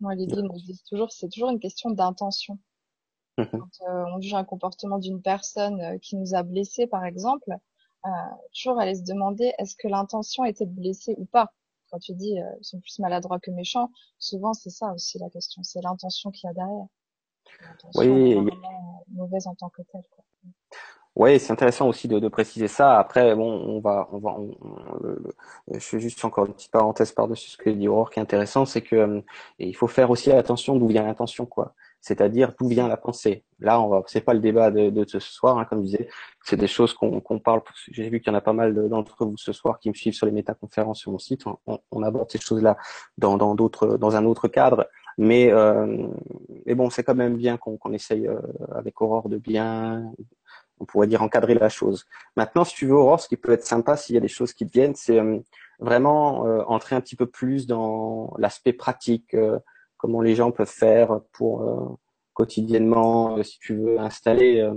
Moi, 0.00 0.14
les 0.14 0.26
guides 0.26 0.44
me 0.44 0.58
disent 0.58 0.84
toujours, 0.84 1.10
c'est 1.12 1.28
toujours 1.28 1.50
une 1.50 1.60
question 1.60 1.90
d'intention. 1.90 2.58
Mhm. 3.38 3.48
Quand 3.50 3.88
euh, 3.88 4.04
on 4.14 4.20
juge 4.20 4.34
un 4.34 4.44
comportement 4.44 4.98
d'une 4.98 5.20
personne 5.20 5.80
euh, 5.80 5.98
qui 5.98 6.16
nous 6.16 6.34
a 6.34 6.44
blessés, 6.44 6.86
par 6.86 7.04
exemple, 7.04 7.50
euh, 8.06 8.10
toujours 8.54 8.78
aller 8.78 8.94
se 8.94 9.02
demander 9.02 9.52
est-ce 9.58 9.76
que 9.76 9.88
l'intention 9.88 10.44
était 10.44 10.66
de 10.66 10.72
blesser 10.72 11.14
ou 11.16 11.24
pas? 11.24 11.52
Quand 11.90 11.98
tu 11.98 12.12
dis 12.12 12.38
euh, 12.38 12.44
ils 12.60 12.64
sont 12.64 12.78
plus 12.80 12.98
maladroits 12.98 13.40
que 13.40 13.50
méchants, 13.50 13.90
souvent 14.18 14.52
c'est 14.52 14.70
ça 14.70 14.92
aussi 14.92 15.18
la 15.18 15.30
question, 15.30 15.62
c'est 15.62 15.80
l'intention 15.80 16.30
qu'il 16.30 16.46
y 16.46 16.50
a 16.50 16.52
derrière. 16.52 16.86
Oui. 17.94 18.36
mauvaise 19.12 19.46
en 19.46 19.54
tant 19.54 19.68
que 19.68 19.82
telle. 19.82 20.02
Quoi. 20.10 20.24
Oui, 21.16 21.38
c'est 21.38 21.52
intéressant 21.52 21.88
aussi 21.88 22.08
de, 22.08 22.18
de, 22.18 22.28
préciser 22.28 22.66
ça. 22.66 22.98
Après, 22.98 23.36
bon, 23.36 23.48
on 23.48 23.78
va, 23.80 24.08
on 24.10 24.18
va, 24.18 24.36
je 25.72 25.78
fais 25.78 26.00
juste 26.00 26.24
encore 26.24 26.46
une 26.46 26.54
petite 26.54 26.72
parenthèse 26.72 27.12
par-dessus 27.12 27.50
ce 27.50 27.56
que 27.56 27.70
dit 27.70 27.86
Aurore 27.86 28.10
qui 28.10 28.18
est 28.18 28.22
intéressant, 28.22 28.64
c'est 28.64 28.82
que 28.82 29.22
il 29.60 29.76
faut 29.76 29.86
faire 29.86 30.10
aussi 30.10 30.32
attention 30.32 30.76
d'où 30.76 30.88
vient 30.88 31.04
l'intention, 31.04 31.46
quoi 31.46 31.74
c'est-à-dire 32.04 32.52
d'où 32.58 32.68
vient 32.68 32.86
la 32.86 32.98
pensée. 32.98 33.44
Là, 33.60 33.80
on 33.80 33.88
va, 33.88 34.02
c'est 34.08 34.20
pas 34.20 34.34
le 34.34 34.40
débat 34.40 34.70
de, 34.70 34.90
de 34.90 35.06
ce 35.08 35.18
soir, 35.20 35.58
hein, 35.58 35.64
comme 35.64 35.78
je 35.80 35.86
disais, 35.86 36.08
c'est 36.42 36.58
des 36.58 36.66
choses 36.66 36.92
qu'on 36.92 37.38
parle. 37.38 37.62
J'ai 37.90 38.10
vu 38.10 38.20
qu'il 38.20 38.30
y 38.30 38.34
en 38.34 38.36
a 38.36 38.42
pas 38.42 38.52
mal 38.52 38.74
d'entre 38.90 39.24
vous 39.24 39.38
ce 39.38 39.54
soir 39.54 39.78
qui 39.78 39.88
me 39.88 39.94
suivent 39.94 40.12
sur 40.12 40.26
les 40.26 40.32
métaconférences 40.32 40.98
sur 40.98 41.12
mon 41.12 41.18
site. 41.18 41.46
On, 41.46 41.78
on 41.90 42.02
aborde 42.02 42.30
ces 42.30 42.38
choses-là 42.38 42.76
dans 43.16 43.38
dans 43.38 43.54
d'autres, 43.54 43.96
dans 43.96 44.16
un 44.16 44.26
autre 44.26 44.48
cadre, 44.48 44.86
mais 45.18 45.50
euh, 45.52 46.08
mais 46.66 46.74
bon, 46.74 46.90
c'est 46.90 47.04
quand 47.04 47.14
même 47.14 47.36
bien 47.36 47.56
qu'on 47.56 47.76
qu'on 47.76 47.92
essaye 47.92 48.26
euh, 48.26 48.40
avec 48.72 49.00
Aurore 49.00 49.28
de 49.28 49.38
bien, 49.38 50.12
on 50.80 50.84
pourrait 50.84 51.06
dire 51.06 51.22
encadrer 51.22 51.54
la 51.54 51.68
chose. 51.68 52.06
Maintenant, 52.36 52.64
si 52.64 52.74
tu 52.74 52.86
veux 52.86 52.94
Aurore, 52.94 53.20
ce 53.20 53.28
qui 53.28 53.36
peut 53.36 53.52
être 53.52 53.64
sympa 53.64 53.96
s'il 53.96 54.14
y 54.14 54.18
a 54.18 54.20
des 54.20 54.28
choses 54.28 54.52
qui 54.52 54.66
te 54.66 54.72
viennent, 54.72 54.94
c'est 54.94 55.18
euh, 55.18 55.38
vraiment 55.78 56.46
euh, 56.46 56.62
entrer 56.66 56.96
un 56.96 57.00
petit 57.00 57.16
peu 57.16 57.26
plus 57.26 57.66
dans 57.66 58.34
l'aspect 58.38 58.72
pratique. 58.72 59.34
Euh, 59.34 59.58
comment 59.96 60.20
les 60.20 60.34
gens 60.34 60.50
peuvent 60.52 60.68
faire 60.68 61.20
pour 61.32 61.62
euh, 61.62 61.96
quotidiennement, 62.34 63.38
euh, 63.38 63.42
si 63.42 63.58
tu 63.58 63.74
veux, 63.74 63.98
installer 63.98 64.60
euh, 64.60 64.74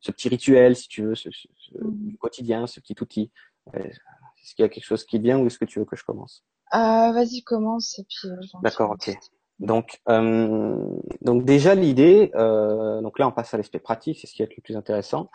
ce 0.00 0.12
petit 0.12 0.28
rituel, 0.28 0.76
si 0.76 0.88
tu 0.88 1.02
veux, 1.02 1.14
ce, 1.16 1.30
ce, 1.30 1.48
mm. 1.76 2.16
quotidien, 2.16 2.66
ce 2.68 2.78
petit 2.78 2.94
outil. 3.00 3.32
Est-ce 3.74 4.54
qu'il 4.54 4.62
y 4.62 4.66
a 4.66 4.68
quelque 4.68 4.84
chose 4.84 5.04
qui 5.04 5.18
vient 5.18 5.38
ou 5.38 5.46
est-ce 5.46 5.58
que 5.58 5.64
tu 5.64 5.80
veux 5.80 5.84
que 5.84 5.96
je 5.96 6.04
commence? 6.04 6.44
Vas-y, 6.72 7.42
commence 7.42 7.98
et 7.98 8.04
puis. 8.04 8.28
D'accord, 8.62 8.92
ok. 8.92 9.16
Donc, 9.60 10.00
euh, 10.08 10.74
donc 11.20 11.44
déjà 11.44 11.74
l'idée, 11.74 12.30
euh, 12.34 13.02
donc 13.02 13.18
là 13.18 13.28
on 13.28 13.32
passe 13.32 13.52
à 13.52 13.58
l'aspect 13.58 13.78
pratique, 13.78 14.18
c'est 14.18 14.26
ce 14.26 14.32
qui 14.32 14.42
est 14.42 14.48
le 14.56 14.62
plus 14.62 14.74
intéressant, 14.74 15.30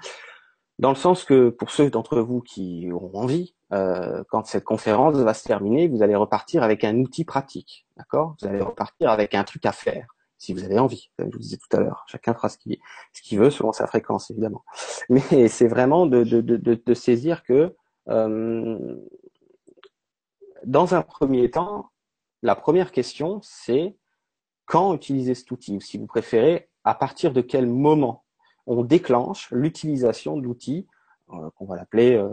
dans 0.80 0.90
le 0.90 0.96
sens 0.96 1.24
que 1.24 1.50
pour 1.50 1.70
ceux 1.70 1.92
d'entre 1.92 2.20
vous 2.20 2.42
qui 2.42 2.92
auront 2.92 3.12
envie, 3.14 3.56
euh, 3.72 4.24
quand 4.30 4.46
cette 4.48 4.64
conférence 4.64 5.16
va 5.16 5.34
se 5.36 5.44
terminer, 5.44 5.88
vous 5.88 6.02
allez 6.02 6.16
repartir 6.16 6.64
avec 6.64 6.84
un 6.84 6.98
outil 7.00 7.24
pratique, 7.24 7.86
d'accord? 7.98 8.36
Vous 8.42 8.48
allez 8.48 8.62
repartir 8.62 9.12
avec 9.12 9.36
un 9.36 9.44
truc 9.44 9.66
à 9.68 9.72
faire, 9.72 10.08
si 10.40 10.54
vous 10.54 10.64
avez 10.64 10.80
envie, 10.80 11.12
comme 11.18 11.28
je 11.32 11.34
vous 11.38 11.42
disais 11.42 11.58
tout 11.58 11.78
à 11.78 11.80
l'heure. 11.80 12.04
Chacun 12.08 12.34
fera 12.34 12.50
ce 12.50 12.58
qu'il 12.58 12.78
ce 13.14 13.22
qu'il 13.22 13.38
veut 13.40 13.52
selon 13.52 13.74
sa 13.74 13.86
fréquence, 13.86 14.32
évidemment. 14.32 14.66
Mais 15.10 15.48
c'est 15.48 15.68
vraiment 15.68 16.08
de, 16.08 16.24
de, 16.24 16.42
de, 16.42 16.58
de, 16.58 16.94
saisir 16.96 17.44
que 17.44 17.76
euh, 18.10 18.98
dans 20.66 20.96
un 20.96 21.02
premier 21.02 21.50
temps, 21.50 21.92
la 22.42 22.56
première 22.56 22.92
question, 22.92 23.40
c'est 23.44 23.96
quand 24.66 24.94
utiliser 24.94 25.36
cet 25.36 25.52
outil, 25.52 25.78
ou 25.78 25.82
si 25.82 25.98
vous 25.98 26.08
préférez, 26.08 26.70
à 26.84 26.96
partir 26.96 27.34
de 27.34 27.42
quel 27.42 27.68
moment 27.68 28.26
on 28.68 28.84
déclenche 28.84 29.50
l'utilisation 29.52 30.38
de 30.38 30.42
l'outil 30.42 30.88
euh, 31.32 31.50
qu'on 31.56 31.66
va 31.66 31.76
l'appeler 31.76 32.16
euh, 32.16 32.28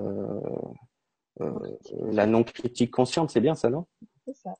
euh, 1.40 1.79
la 2.11 2.27
non-critique 2.27 2.90
consciente, 2.90 3.31
c'est 3.31 3.40
bien 3.40 3.55
ça, 3.55 3.71
non? 3.71 3.87
C'est 4.27 4.37
ça. 4.37 4.55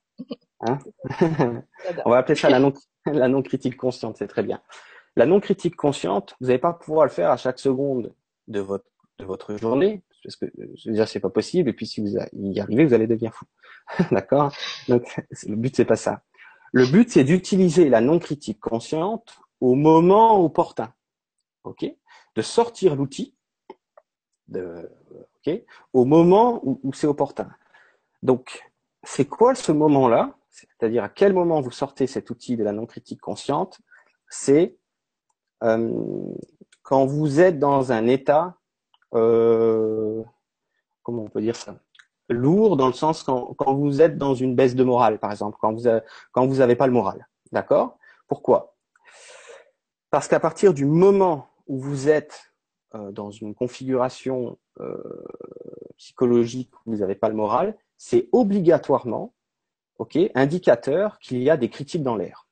Hein? 0.61 0.79
On 2.05 2.11
va 2.11 2.19
appeler 2.19 2.35
ça 2.35 2.49
la 2.51 2.59
non, 2.59 2.73
la 3.07 3.29
non-critique 3.29 3.77
consciente, 3.77 4.17
c'est 4.17 4.27
très 4.27 4.43
bien. 4.43 4.63
La 5.17 5.27
non-critique 5.27 5.77
consciente, 5.77 6.35
vous 6.41 6.47
n'allez 6.47 6.59
pas 6.59 6.73
pouvoir 6.73 7.05
le 7.05 7.11
faire 7.11 7.31
à 7.31 7.37
chaque 7.37 7.59
seconde 7.59 8.15
de 8.49 8.61
votre, 8.61 8.87
de 9.19 9.25
votre 9.25 9.57
journée, 9.57 10.03
parce 10.23 10.37
que 10.37 10.47
déjà 10.85 11.07
c'est 11.07 11.21
pas 11.21 11.31
possible, 11.31 11.71
et 11.71 11.73
puis 11.73 11.87
si 11.87 12.01
vous 12.01 12.17
y 12.35 12.61
arrivez, 12.61 12.85
vous 12.85 12.95
allez 12.95 13.07
devenir 13.07 13.35
fou. 13.35 13.45
D'accord? 14.11 14.53
Donc 14.89 15.05
le 15.47 15.57
but 15.57 15.75
c'est 15.75 15.85
pas 15.85 15.97
ça. 15.97 16.23
Le 16.73 16.87
but 16.87 17.11
c'est 17.11 17.25
d'utiliser 17.25 17.89
la 17.89 18.01
non-critique 18.01 18.61
consciente 18.61 19.39
au 19.61 19.75
moment 19.75 20.43
opportun. 20.43 20.93
Ok? 21.65 21.85
De 22.35 22.43
sortir 22.43 22.97
l'outil, 22.97 23.35
de 24.49 24.89
au 25.93 26.05
moment 26.05 26.61
où, 26.65 26.93
c'est 26.93 27.07
opportun. 27.07 27.51
Donc, 28.23 28.63
c'est 29.03 29.27
quoi 29.27 29.55
ce 29.55 29.73
moment-là? 29.73 30.37
C'est-à-dire 30.51 31.05
à 31.05 31.09
quel 31.09 31.33
moment 31.33 31.61
vous 31.61 31.71
sortez 31.71 32.07
cet 32.07 32.31
outil 32.31 32.57
de 32.57 32.65
la 32.65 32.73
non-critique 32.73 33.21
consciente? 33.21 33.81
C'est 34.29 34.77
euh, 35.63 35.91
quand 36.83 37.07
vous 37.07 37.41
êtes 37.41 37.59
dans 37.59 37.93
un 37.93 38.07
état, 38.07 38.59
euh, 39.15 40.23
comment 41.03 41.23
on 41.25 41.29
peut 41.29 41.41
dire 41.41 41.57
ça? 41.57 41.77
Lourd 42.29 42.77
dans 42.77 42.87
le 42.87 42.93
sens 42.93 43.23
quand, 43.23 43.55
quand, 43.55 43.75
vous 43.75 44.01
êtes 44.01 44.17
dans 44.17 44.35
une 44.35 44.55
baisse 44.55 44.75
de 44.75 44.85
morale, 44.85 45.19
par 45.19 45.33
exemple, 45.33 45.59
quand 45.61 45.73
vous 45.73 45.89
quand 46.33 46.47
vous 46.47 46.57
n'avez 46.57 46.77
pas 46.77 46.87
le 46.87 46.93
moral. 46.93 47.29
D'accord? 47.51 47.99
Pourquoi? 48.27 48.77
Parce 50.11 50.29
qu'à 50.29 50.41
partir 50.41 50.73
du 50.73 50.87
moment 50.87 51.49
où 51.67 51.79
vous 51.79 52.09
êtes 52.09 52.53
euh, 52.95 53.13
dans 53.13 53.31
une 53.31 53.55
configuration 53.55 54.59
euh, 54.81 55.25
psychologique 55.99 56.71
où 56.87 56.93
vous 56.93 56.99
n'avez 56.99 57.15
pas 57.15 57.29
le 57.29 57.35
moral, 57.35 57.77
c'est 57.99 58.29
obligatoirement 58.33 59.35
ok, 59.99 60.19
indicateur 60.35 61.19
qu'il 61.19 61.43
y 61.43 61.51
a 61.51 61.57
des 61.57 61.71
critiques 61.71 62.03
dans 62.03 62.17
l'air. 62.17 62.49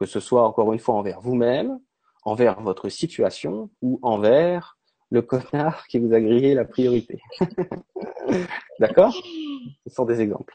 Que 0.00 0.06
ce 0.06 0.20
soit 0.20 0.46
encore 0.46 0.72
une 0.72 0.78
fois 0.78 0.94
envers 0.94 1.20
vous-même, 1.20 1.80
envers 2.24 2.60
votre 2.60 2.88
situation 2.88 3.70
ou 3.82 3.98
envers 4.02 4.77
le 5.10 5.22
connard 5.22 5.86
qui 5.86 5.98
vous 5.98 6.12
a 6.12 6.20
grillé 6.20 6.54
la 6.54 6.64
priorité. 6.64 7.20
D'accord? 8.80 9.14
Ce 9.86 9.94
sont 9.94 10.04
des 10.04 10.20
exemples 10.20 10.54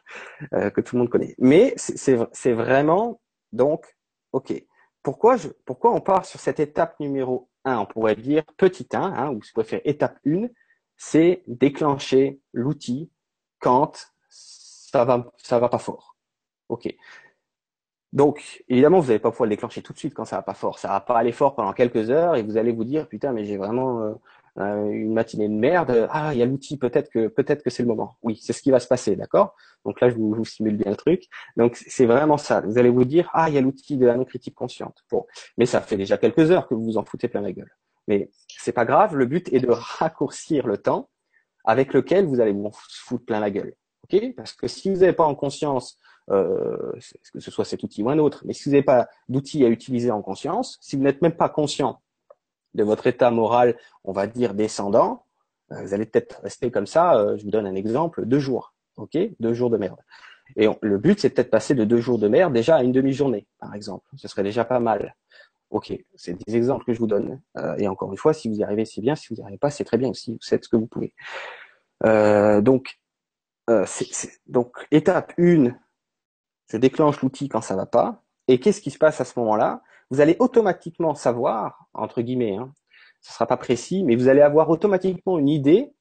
euh, 0.54 0.70
que 0.70 0.82
tout 0.82 0.96
le 0.96 1.02
monde 1.02 1.10
connaît. 1.10 1.36
Mais 1.40 1.74
c'est 1.78 2.54
vraiment 2.54 3.20
donc, 3.52 3.86
ok. 4.32 4.54
Pourquoi, 5.02 5.38
on 5.68 6.02
part 6.02 6.26
sur 6.26 6.40
cette 6.40 6.60
étape 6.60 7.00
numéro 7.00 7.50
on 7.66 7.86
pourrait 7.86 8.16
dire 8.16 8.44
petit 8.58 8.88
1, 8.92 9.02
hein, 9.02 9.30
ou 9.32 9.42
si 9.42 9.52
vous 9.52 9.62
préférez 9.62 9.82
étape 9.86 10.18
1, 10.26 10.48
c'est 10.98 11.44
déclencher 11.48 12.42
l'outil 12.52 13.10
quand 13.60 14.12
ça 14.30 15.06
va, 15.06 15.32
va 15.50 15.70
pas 15.70 15.78
fort. 15.78 16.18
Ok. 16.70 16.94
Donc, 18.12 18.64
évidemment, 18.70 19.00
vous 19.00 19.08
n'allez 19.08 19.20
pas 19.20 19.32
pouvoir 19.32 19.48
le 19.48 19.56
déclencher 19.56 19.82
tout 19.82 19.94
de 19.94 19.98
suite 19.98 20.14
quand 20.14 20.26
ça 20.26 20.36
va 20.36 20.44
pas 20.44 20.54
fort. 20.54 20.78
Ça 20.78 20.90
va 20.90 21.00
pas 21.00 21.18
aller 21.18 21.32
fort 21.32 21.56
pendant 21.56 21.74
quelques 21.74 22.12
heures 22.12 22.36
et 22.36 22.44
vous 22.44 22.58
allez 22.58 22.72
vous 22.72 22.84
dire, 22.84 23.08
putain, 23.08 23.32
mais 23.32 23.46
j'ai 23.46 23.58
vraiment 23.58 24.02
euh, 24.02 24.14
une 24.58 25.14
matinée 25.14 25.48
de 25.48 25.54
merde. 25.54 26.08
Ah, 26.12 26.34
il 26.34 26.40
y 26.40 26.44
a 26.44 26.46
l'outil, 26.46 26.78
peut-être 26.78 27.10
que 27.10 27.28
peut-être 27.28 27.64
que 27.64 27.70
c'est 27.70 27.84
le 27.84 27.88
moment. 27.88 28.18
Oui, 28.22 28.40
c'est 28.42 28.54
ce 28.54 28.62
qui 28.62 28.72
va 28.72 28.80
se 28.80 28.88
passer, 28.88 29.16
d'accord? 29.16 29.56
Donc 29.86 30.00
là, 30.00 30.10
je 30.10 30.16
vous, 30.16 30.34
vous, 30.34 30.46
simule 30.46 30.78
bien 30.78 30.92
le 30.92 30.98
truc. 30.98 31.28
Donc 31.58 31.76
c'est 31.76 32.06
vraiment 32.06 32.38
ça. 32.38 32.62
Vous 32.62 32.78
allez 32.78 32.90
vous 32.90 33.06
dire, 33.06 33.30
ah, 33.34 33.50
il 33.50 33.56
y 33.56 33.58
a 33.58 33.62
l'outil 33.62 33.98
de 33.98 34.06
la 34.06 34.16
non 34.16 34.26
critique 34.26 34.56
consciente. 34.56 35.04
Bon, 35.12 35.26
mais 35.58 35.66
ça 35.66 35.82
fait 35.82 35.98
déjà 35.98 36.18
quelques 36.18 36.52
heures 36.52 36.68
que 36.68 36.76
vous 36.76 36.84
vous 36.84 36.98
en 36.98 37.06
foutez 37.06 37.28
plein 37.28 37.42
la 37.42 37.52
gueule. 37.52 37.72
Mais 38.08 38.30
c'est 38.48 38.74
pas 38.74 38.86
grave. 38.86 39.16
Le 39.16 39.26
but 39.26 39.52
est 39.54 39.60
de 39.60 39.70
raccourcir 39.72 40.68
le 40.68 40.78
temps 40.78 41.10
avec 41.66 41.94
lequel 41.94 42.26
vous 42.26 42.40
allez 42.40 42.52
vous 42.52 42.70
foutre 42.74 43.26
plein 43.26 43.40
la 43.40 43.50
gueule. 43.50 43.74
Ok? 44.04 44.34
Parce 44.36 44.54
que 44.54 44.68
si 44.68 44.90
vous 44.90 45.00
n'avez 45.00 45.14
pas 45.14 45.26
en 45.26 45.36
conscience 45.36 45.98
euh, 46.30 46.94
que 47.34 47.40
ce 47.40 47.52
soit 47.52 47.66
cet 47.66 47.84
outil 47.84 48.04
ou 48.04 48.10
un 48.10 48.20
autre, 48.20 48.44
mais 48.46 48.54
si 48.54 48.66
vous 48.66 48.72
n'avez 48.72 48.84
pas 48.84 49.10
d'outil 49.28 49.66
à 49.66 49.68
utiliser 49.68 50.12
en 50.12 50.22
conscience, 50.22 50.78
si 50.82 50.96
vous 50.96 51.04
n'êtes 51.04 51.22
même 51.22 51.36
pas 51.36 51.50
conscient 51.50 52.02
de 52.74 52.84
votre 52.84 53.08
état 53.08 53.32
moral, 53.32 53.78
on 54.04 54.12
va 54.12 54.28
dire 54.28 54.54
descendant, 54.54 55.26
euh, 55.72 55.82
vous 55.82 55.94
allez 55.94 56.06
peut-être 56.06 56.42
rester 56.42 56.72
comme 56.72 56.88
ça. 56.88 57.16
Euh, 57.18 57.38
je 57.38 57.44
vous 57.44 57.52
donne 57.52 57.68
un 57.68 57.76
exemple 57.76 58.26
deux 58.26 58.40
jours, 58.40 58.74
ok 58.98 59.18
Deux 59.40 59.54
jours 59.54 59.70
de 59.70 59.78
merde. 59.78 60.00
Et 60.56 60.68
le 60.82 60.98
but, 60.98 61.20
c'est 61.20 61.30
peut-être 61.30 61.50
passer 61.50 61.74
de 61.74 61.84
deux 61.84 62.02
jours 62.02 62.20
de 62.20 62.28
merde 62.28 62.54
déjà 62.54 62.76
à 62.78 62.84
une 62.84 62.92
demi-journée, 62.92 63.48
par 63.60 63.74
exemple. 63.74 64.08
Ce 64.18 64.28
serait 64.28 64.44
déjà 64.44 64.66
pas 64.66 64.80
mal. 64.80 65.16
Ok, 65.70 65.94
c'est 66.16 66.38
des 66.46 66.56
exemples 66.56 66.86
que 66.86 66.94
je 66.94 67.00
vous 67.00 67.08
donne. 67.08 67.42
Euh, 67.58 67.76
et 67.78 67.88
encore 67.88 68.12
une 68.12 68.18
fois, 68.18 68.34
si 68.34 68.50
vous 68.50 68.56
y 68.56 68.64
arrivez, 68.64 68.86
c'est 68.86 69.02
bien. 69.02 69.16
Si 69.16 69.30
vous 69.30 69.36
n'y 69.36 69.42
arrivez 69.42 69.58
pas, 69.58 69.72
c'est 69.72 69.86
très 69.86 69.98
bien 69.98 70.10
aussi. 70.10 70.34
Vous 70.34 70.40
faites 70.44 70.66
ce 70.66 70.70
que 70.70 70.76
vous 70.76 70.86
pouvez. 70.86 71.16
Donc, 72.04 73.00
euh, 73.70 73.86
donc 74.48 74.88
étape 74.92 75.34
1, 75.40 75.72
je 76.68 76.78
déclenche 76.78 77.22
l'outil 77.22 77.50
quand 77.50 77.62
ça 77.62 77.76
va 77.76 77.86
pas. 77.86 78.24
Et 78.48 78.60
qu'est-ce 78.60 78.82
qui 78.82 78.92
se 78.92 78.98
passe 78.98 79.22
à 79.22 79.26
ce 79.26 79.40
moment-là? 79.40 79.82
Vous 80.14 80.22
allez 80.22 80.36
automatiquement 80.38 81.16
savoir, 81.16 81.88
entre 81.96 82.22
guillemets, 82.22 82.56
hein, 82.56 82.72
ce 83.22 83.32
ne 83.32 83.34
sera 83.34 83.48
pas 83.48 83.58
précis, 83.58 84.04
mais 84.04 84.16
vous 84.16 84.28
allez 84.28 84.42
avoir 84.42 84.70
automatiquement 84.70 85.40
une 85.40 85.50
idée 85.50 85.92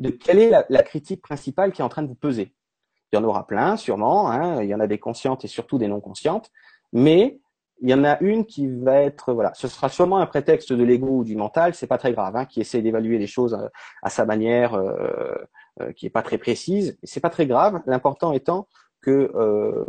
de 0.00 0.10
quelle 0.10 0.40
est 0.40 0.50
la, 0.50 0.82
critique 0.82 1.22
principale 1.22 1.70
qui 1.70 1.80
est 1.80 1.84
en 1.84 1.88
train 1.88 2.02
de 2.02 2.08
vous 2.08 2.16
peser. 2.16 2.56
Il 3.12 3.16
y 3.16 3.18
en 3.20 3.22
aura 3.22 3.46
plein, 3.46 3.76
sûrement. 3.76 4.32
Hein, 4.32 4.64
il 4.64 4.68
y 4.68 4.74
en 4.74 4.80
a 4.80 4.88
des 4.88 4.98
conscientes 4.98 5.44
et 5.44 5.46
surtout 5.46 5.78
des 5.78 5.86
non 5.86 6.00
conscientes. 6.00 6.50
Mais 6.92 7.38
il 7.80 7.88
y 7.88 7.94
en 7.94 8.02
a 8.02 8.20
une 8.20 8.46
qui 8.46 8.66
va 8.66 8.96
être 8.96 9.32
voilà, 9.32 9.54
ce 9.54 9.68
sera 9.68 9.88
sûrement 9.88 10.18
un 10.18 10.26
prétexte 10.26 10.72
de 10.72 10.82
l'ego 10.82 11.18
ou 11.18 11.24
du 11.24 11.36
mental, 11.36 11.76
c'est 11.76 11.86
pas 11.86 11.98
très 11.98 12.12
grave, 12.12 12.34
hein, 12.34 12.46
qui 12.46 12.60
essaie 12.60 12.82
d'évaluer 12.82 13.18
les 13.18 13.28
choses 13.28 13.54
à, 13.54 13.70
à 14.02 14.10
sa 14.10 14.24
manière, 14.24 14.74
euh, 14.74 15.36
euh, 15.80 15.92
qui 15.92 16.06
est 16.06 16.10
pas 16.10 16.22
très 16.22 16.38
précise. 16.38 16.98
C'est 17.04 17.20
pas 17.20 17.30
très 17.30 17.46
grave. 17.46 17.80
L'important 17.86 18.32
étant 18.32 18.66
que 19.00 19.30
euh, 19.36 19.84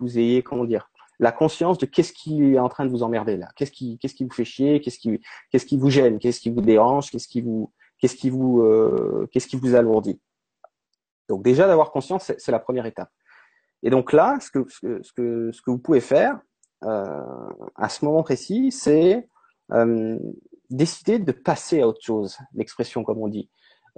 vous, 0.00 0.18
ayez 0.18 0.42
comment 0.42 0.64
dire 0.64 0.90
la 1.20 1.30
conscience 1.30 1.78
de 1.78 1.86
qu'est-ce 1.86 2.12
qui 2.12 2.54
est 2.54 2.58
en 2.58 2.68
train 2.68 2.84
de 2.84 2.90
vous 2.90 3.02
emmerder 3.02 3.36
là, 3.36 3.48
qu'est-ce 3.56 3.70
qui 3.70 3.98
qu'est-ce 3.98 4.14
qui 4.14 4.24
vous 4.24 4.32
fait 4.32 4.44
chier, 4.44 4.80
qu'est-ce 4.80 4.98
qui 4.98 5.76
vous 5.76 5.90
gêne, 5.90 6.18
qu'est-ce 6.18 6.40
qui 6.40 6.50
vous 6.50 6.60
dérange, 6.60 7.10
qu'est-ce 7.10 7.28
qui 7.28 7.40
vous 7.40 7.72
qu'est-ce 7.98 8.16
qui 8.16 8.30
vous 8.30 8.60
euh, 8.62 9.74
alourdit. 9.74 10.20
Donc 11.28 11.42
déjà 11.42 11.66
d'avoir 11.66 11.90
conscience, 11.90 12.32
c'est 12.36 12.52
la 12.52 12.58
première 12.58 12.86
étape. 12.86 13.10
Et 13.82 13.90
donc 13.90 14.12
là, 14.12 14.38
ce 14.40 14.50
que 14.50 15.52
vous 15.66 15.78
pouvez 15.78 16.00
faire 16.00 16.40
euh, 16.84 17.48
à 17.76 17.88
ce 17.88 18.04
moment 18.04 18.22
précis, 18.22 18.72
c'est 18.72 19.28
euh, 19.72 20.18
décider 20.70 21.18
de 21.18 21.32
passer 21.32 21.80
à 21.80 21.88
autre 21.88 22.02
chose, 22.02 22.38
l'expression 22.54 23.04
comme 23.04 23.18
on 23.18 23.28
dit, 23.28 23.48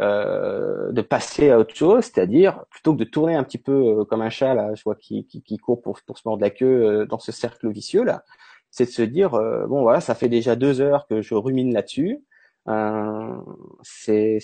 euh, 0.00 0.92
de 0.92 1.00
passer 1.00 1.50
à 1.50 1.58
autre 1.58 1.74
chose, 1.74 2.04
c'est-à-dire 2.04 2.64
plutôt 2.70 2.92
que 2.92 2.98
de 2.98 3.04
tourner 3.04 3.34
un 3.34 3.44
petit 3.44 3.58
peu 3.58 4.00
euh, 4.00 4.04
comme 4.04 4.20
un 4.20 4.28
chat 4.28 4.54
là, 4.54 4.74
je 4.74 4.82
vois 4.82 4.94
qui, 4.94 5.26
qui, 5.26 5.42
qui 5.42 5.56
court 5.56 5.80
pour, 5.80 5.98
pour 6.06 6.18
se 6.18 6.22
mordre 6.26 6.42
la 6.42 6.50
queue 6.50 6.66
euh, 6.66 7.06
dans 7.06 7.18
ce 7.18 7.32
cercle 7.32 7.70
vicieux 7.70 8.04
là, 8.04 8.22
c'est 8.70 8.84
de 8.84 8.90
se 8.90 9.02
dire 9.02 9.34
euh, 9.34 9.66
bon 9.66 9.82
voilà, 9.82 10.00
ça 10.02 10.14
fait 10.14 10.28
déjà 10.28 10.54
deux 10.54 10.80
heures 10.82 11.06
que 11.08 11.22
je 11.22 11.34
rumine 11.34 11.72
là-dessus. 11.72 12.22
Euh, 12.68 13.36
c'est 13.82 14.40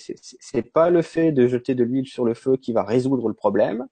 pas 0.73 0.89
le 0.89 1.01
fait 1.01 1.31
de 1.31 1.47
jeter 1.47 1.75
de 1.75 1.83
l'huile 1.83 2.07
sur 2.07 2.25
le 2.25 2.33
feu 2.33 2.55
qui 2.57 2.73
va 2.73 2.83
résoudre 2.83 3.27
le 3.27 3.35
problème. 3.35 3.85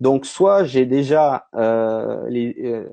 Donc 0.00 0.26
soit 0.26 0.64
j'ai 0.64 0.86
déjà 0.86 1.46
euh, 1.54 2.26
les 2.28 2.86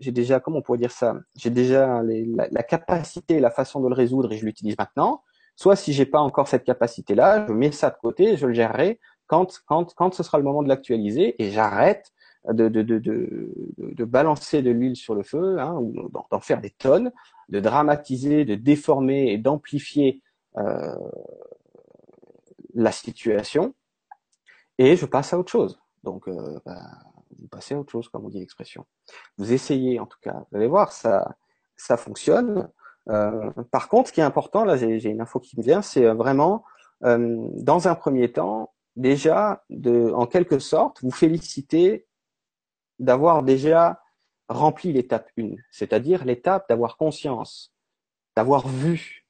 j'ai 0.00 0.12
déjà 0.12 0.40
comment 0.40 0.58
on 0.58 0.62
pourrait 0.62 0.78
dire 0.78 0.92
ça? 0.92 1.16
J'ai 1.36 1.50
déjà 1.50 2.02
la, 2.02 2.48
la, 2.50 2.62
capacité 2.62 3.40
la 3.40 3.50
façon 3.50 3.80
de 3.80 3.88
le 3.88 3.94
résoudre 3.94 4.32
et 4.32 4.36
je 4.36 4.44
l'utilise 4.44 4.76
maintenant 4.78 5.22
soit 5.60 5.76
si 5.76 5.92
j'ai 5.92 6.06
pas 6.06 6.20
encore 6.20 6.48
cette 6.48 6.64
capacité 6.64 7.14
là 7.14 7.46
je 7.46 7.52
mets 7.52 7.72
ça 7.72 7.90
de 7.90 7.96
côté 8.00 8.36
je 8.36 8.46
le 8.46 8.54
gérerai 8.54 9.00
quand 9.26 9.60
quand 9.66 9.94
quand 9.94 10.14
ce 10.14 10.22
sera 10.22 10.38
le 10.38 10.44
moment 10.44 10.62
de 10.62 10.68
l'actualiser 10.68 11.40
et 11.42 11.50
j'arrête 11.50 12.12
de 12.48 12.68
de, 12.68 12.82
de, 12.82 12.98
de, 12.98 13.52
de, 13.78 14.04
balancer 14.04 14.62
de 14.62 14.70
l'huile 14.70 14.96
sur 14.96 15.14
le 15.14 15.22
feu 15.22 15.58
hein, 15.58 15.74
ou 15.74 16.10
d'en 16.30 16.40
faire 16.40 16.60
des 16.60 16.70
tonnes 16.70 17.12
de 17.50 17.60
dramatiser 17.60 18.44
de 18.44 18.54
déformer 18.54 19.32
et 19.32 19.38
d'amplifier 19.38 20.22
euh, 20.56 20.94
la 22.74 22.92
situation 22.92 23.74
et 24.78 24.96
je 24.96 25.04
passe 25.04 25.34
à 25.34 25.38
autre 25.38 25.52
chose 25.52 25.80
donc, 26.02 26.28
euh, 26.28 26.58
bah, 26.64 26.80
vous 27.38 27.48
passez 27.48 27.74
à 27.74 27.78
autre 27.78 27.92
chose, 27.92 28.08
comme 28.08 28.24
on 28.24 28.28
dit 28.28 28.40
l'expression. 28.40 28.86
Vous 29.38 29.52
essayez, 29.52 30.00
en 30.00 30.06
tout 30.06 30.18
cas. 30.20 30.44
Vous 30.50 30.56
allez 30.56 30.66
voir, 30.66 30.92
ça, 30.92 31.36
ça 31.76 31.96
fonctionne. 31.96 32.70
Euh, 33.08 33.50
par 33.70 33.88
contre, 33.88 34.08
ce 34.08 34.12
qui 34.12 34.20
est 34.20 34.24
important, 34.24 34.64
là, 34.64 34.76
j'ai 34.76 35.08
une 35.08 35.20
info 35.20 35.40
qui 35.40 35.58
me 35.58 35.62
vient, 35.62 35.82
c'est 35.82 36.04
euh, 36.04 36.14
vraiment, 36.14 36.64
euh, 37.04 37.36
dans 37.54 37.88
un 37.88 37.94
premier 37.94 38.30
temps, 38.30 38.72
déjà, 38.96 39.64
de, 39.70 40.12
en 40.12 40.26
quelque 40.26 40.58
sorte, 40.58 41.02
vous 41.02 41.10
féliciter 41.10 42.06
d'avoir 42.98 43.42
déjà 43.42 44.00
rempli 44.48 44.92
l'étape 44.92 45.30
1, 45.38 45.54
c'est-à-dire 45.70 46.24
l'étape 46.24 46.68
d'avoir 46.68 46.96
conscience, 46.96 47.72
d'avoir 48.36 48.68
vu. 48.68 49.24